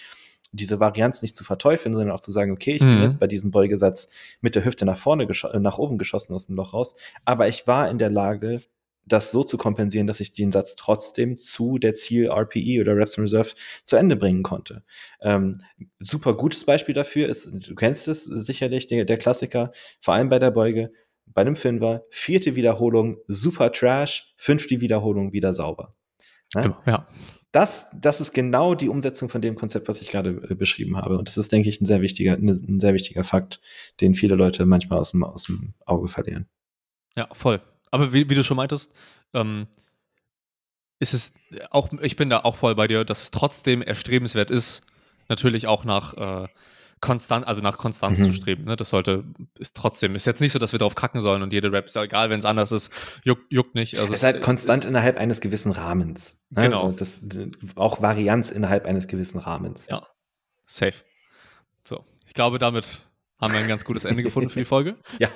diese 0.52 0.80
Varianz 0.80 1.22
nicht 1.22 1.34
zu 1.34 1.44
verteufeln, 1.44 1.94
sondern 1.94 2.14
auch 2.14 2.20
zu 2.20 2.30
sagen, 2.30 2.52
okay, 2.52 2.74
ich 2.74 2.82
mhm. 2.82 2.94
bin 2.94 3.02
jetzt 3.04 3.18
bei 3.18 3.26
diesem 3.26 3.50
Beugesatz 3.50 4.10
mit 4.40 4.54
der 4.54 4.64
Hüfte 4.64 4.84
nach 4.84 4.98
vorne, 4.98 5.26
nach 5.60 5.78
oben 5.78 5.98
geschossen 5.98 6.34
aus 6.34 6.46
dem 6.46 6.56
Loch 6.56 6.74
raus, 6.74 6.94
aber 7.24 7.48
ich 7.48 7.66
war 7.66 7.90
in 7.90 7.98
der 7.98 8.10
Lage, 8.10 8.62
das 9.04 9.30
so 9.32 9.44
zu 9.44 9.58
kompensieren, 9.58 10.06
dass 10.06 10.20
ich 10.20 10.34
den 10.34 10.52
Satz 10.52 10.76
trotzdem 10.76 11.36
zu 11.36 11.78
der 11.78 11.94
Ziel 11.94 12.30
RPE 12.30 12.80
oder 12.80 12.96
Reps 12.96 13.16
in 13.16 13.22
Reserve 13.22 13.50
zu 13.84 13.96
Ende 13.96 14.16
bringen 14.16 14.42
konnte. 14.42 14.84
Ähm, 15.20 15.62
super 15.98 16.34
gutes 16.34 16.64
Beispiel 16.64 16.94
dafür 16.94 17.28
ist, 17.28 17.50
du 17.52 17.74
kennst 17.74 18.08
es 18.08 18.24
sicherlich, 18.24 18.86
der, 18.86 19.04
der 19.04 19.18
Klassiker, 19.18 19.72
vor 20.00 20.14
allem 20.14 20.28
bei 20.28 20.38
der 20.38 20.50
Beuge, 20.50 20.92
bei 21.26 21.42
einem 21.42 21.56
Fünfer, 21.56 22.04
vierte 22.10 22.56
Wiederholung, 22.56 23.18
super 23.26 23.72
Trash, 23.72 24.32
fünfte 24.36 24.80
Wiederholung 24.80 25.32
wieder 25.32 25.52
sauber. 25.52 25.94
Ne? 26.54 26.76
Ja. 26.84 27.08
das, 27.52 27.86
das 27.98 28.20
ist 28.20 28.32
genau 28.32 28.74
die 28.74 28.88
Umsetzung 28.88 29.30
von 29.30 29.40
dem 29.40 29.54
Konzept, 29.54 29.88
was 29.88 30.02
ich 30.02 30.10
gerade 30.10 30.30
äh, 30.50 30.54
beschrieben 30.54 30.96
habe. 30.96 31.18
Und 31.18 31.28
das 31.28 31.38
ist, 31.38 31.50
denke 31.50 31.68
ich, 31.68 31.80
ein 31.80 31.86
sehr 31.86 32.02
wichtiger, 32.02 32.34
ein 32.34 32.80
sehr 32.80 32.94
wichtiger 32.94 33.24
Fakt, 33.24 33.60
den 34.00 34.14
viele 34.14 34.34
Leute 34.34 34.66
manchmal 34.66 34.98
aus 34.98 35.12
dem, 35.12 35.24
aus 35.24 35.44
dem 35.44 35.74
Auge 35.86 36.08
verlieren. 36.08 36.46
Ja, 37.16 37.28
voll. 37.32 37.60
Aber 37.92 38.12
wie, 38.12 38.28
wie 38.28 38.34
du 38.34 38.42
schon 38.42 38.56
meintest, 38.56 38.92
ähm, 39.34 39.68
ist 40.98 41.14
es 41.14 41.34
auch, 41.70 41.90
ich 42.00 42.16
bin 42.16 42.30
da 42.30 42.40
auch 42.40 42.56
voll 42.56 42.74
bei 42.74 42.88
dir, 42.88 43.04
dass 43.04 43.22
es 43.22 43.30
trotzdem 43.30 43.82
erstrebenswert 43.82 44.50
ist, 44.50 44.84
natürlich 45.28 45.66
auch 45.66 45.84
nach 45.84 46.44
äh, 46.44 46.48
konstant, 47.00 47.46
also 47.46 47.60
nach 47.60 47.76
Konstanz 47.76 48.18
mhm. 48.18 48.24
zu 48.24 48.32
streben. 48.32 48.64
Ne? 48.64 48.76
Das 48.76 48.88
sollte, 48.88 49.24
ist 49.58 49.76
trotzdem, 49.76 50.14
ist 50.14 50.24
jetzt 50.24 50.40
nicht 50.40 50.52
so, 50.52 50.58
dass 50.58 50.72
wir 50.72 50.78
darauf 50.78 50.94
kacken 50.94 51.20
sollen 51.20 51.42
und 51.42 51.52
jede 51.52 51.70
Rap 51.70 51.86
ist 51.86 51.96
egal, 51.96 52.30
wenn 52.30 52.38
es 52.38 52.46
anders 52.46 52.72
ist, 52.72 52.90
juckt, 53.24 53.52
juckt 53.52 53.74
nicht. 53.74 53.98
Also 53.98 54.12
es 54.12 54.20
ist 54.20 54.24
halt 54.24 54.42
konstant 54.42 54.84
ist, 54.84 54.88
innerhalb 54.88 55.18
eines 55.18 55.40
gewissen 55.40 55.72
Rahmens. 55.72 56.46
Ne? 56.50 56.62
Genau. 56.62 56.86
Also 56.86 56.96
das, 56.96 57.22
auch 57.74 58.00
Varianz 58.00 58.50
innerhalb 58.50 58.86
eines 58.86 59.06
gewissen 59.08 59.38
Rahmens. 59.38 59.86
Ja, 59.88 60.06
safe. 60.66 60.94
So, 61.84 62.04
ich 62.26 62.32
glaube, 62.32 62.58
damit 62.58 63.02
haben 63.42 63.52
wir 63.52 63.60
ein 63.60 63.68
ganz 63.68 63.84
gutes 63.84 64.04
Ende 64.04 64.22
gefunden 64.22 64.48
für 64.48 64.60
die 64.60 64.64
Folge. 64.64 64.96
ja. 65.18 65.28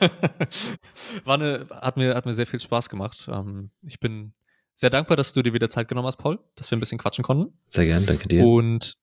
War 1.24 1.34
eine, 1.34 1.66
hat, 1.70 1.96
mir, 1.96 2.14
hat 2.14 2.24
mir 2.24 2.34
sehr 2.34 2.46
viel 2.46 2.60
Spaß 2.60 2.88
gemacht. 2.88 3.28
Ähm, 3.30 3.68
ich 3.82 4.00
bin 4.00 4.32
sehr 4.74 4.90
dankbar, 4.90 5.16
dass 5.16 5.32
du 5.34 5.42
dir 5.42 5.52
wieder 5.52 5.68
Zeit 5.68 5.88
genommen 5.88 6.06
hast, 6.06 6.16
Paul, 6.16 6.38
dass 6.54 6.70
wir 6.70 6.78
ein 6.78 6.80
bisschen 6.80 6.98
quatschen 6.98 7.24
konnten. 7.24 7.58
Sehr 7.68 7.84
gern, 7.84 8.06
danke 8.06 8.28
dir. 8.28 8.46
Und 8.46 8.96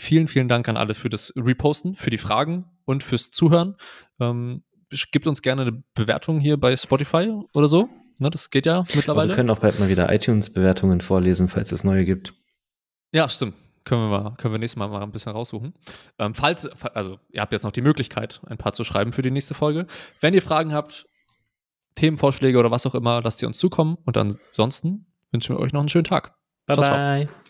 Vielen, 0.00 0.28
vielen 0.28 0.46
Dank 0.46 0.68
an 0.68 0.76
alle 0.76 0.94
für 0.94 1.10
das 1.10 1.32
Reposten, 1.36 1.96
für 1.96 2.10
die 2.10 2.18
Fragen 2.18 2.66
und 2.84 3.02
fürs 3.02 3.32
Zuhören. 3.32 3.74
Ähm, 4.20 4.62
gibt 5.10 5.26
uns 5.26 5.42
gerne 5.42 5.62
eine 5.62 5.82
Bewertung 5.94 6.38
hier 6.38 6.56
bei 6.56 6.76
Spotify 6.76 7.32
oder 7.52 7.66
so. 7.66 7.88
Ne, 8.20 8.30
das 8.30 8.50
geht 8.50 8.64
ja 8.64 8.84
mittlerweile. 8.94 9.22
Aber 9.22 9.28
wir 9.30 9.34
können 9.34 9.50
auch 9.50 9.58
bald 9.58 9.80
mal 9.80 9.88
wieder 9.88 10.12
iTunes-Bewertungen 10.12 11.00
vorlesen, 11.00 11.48
falls 11.48 11.72
es 11.72 11.82
neue 11.82 12.04
gibt. 12.04 12.32
Ja, 13.12 13.28
stimmt. 13.28 13.56
Können 13.88 14.10
wir, 14.10 14.20
mal, 14.20 14.34
können 14.36 14.52
wir 14.52 14.58
nächstes 14.58 14.76
Mal 14.76 14.88
mal 14.88 15.02
ein 15.02 15.10
bisschen 15.10 15.32
raussuchen. 15.32 15.72
Ähm, 16.18 16.34
falls, 16.34 16.66
also 16.94 17.18
ihr 17.30 17.40
habt 17.40 17.52
jetzt 17.52 17.62
noch 17.62 17.72
die 17.72 17.80
Möglichkeit, 17.80 18.42
ein 18.46 18.58
paar 18.58 18.74
zu 18.74 18.84
schreiben 18.84 19.14
für 19.14 19.22
die 19.22 19.30
nächste 19.30 19.54
Folge. 19.54 19.86
Wenn 20.20 20.34
ihr 20.34 20.42
Fragen 20.42 20.74
habt, 20.74 21.06
Themenvorschläge 21.94 22.58
oder 22.58 22.70
was 22.70 22.84
auch 22.84 22.94
immer, 22.94 23.22
lasst 23.22 23.38
sie 23.38 23.46
uns 23.46 23.58
zukommen. 23.58 23.96
Und 24.04 24.18
ansonsten 24.18 25.06
wünschen 25.32 25.56
wir 25.56 25.60
euch 25.60 25.72
noch 25.72 25.80
einen 25.80 25.88
schönen 25.88 26.04
Tag. 26.04 26.34
Bye 26.66 26.76
ciao, 26.76 26.84
bye. 26.84 27.26
Ciao. 27.26 27.47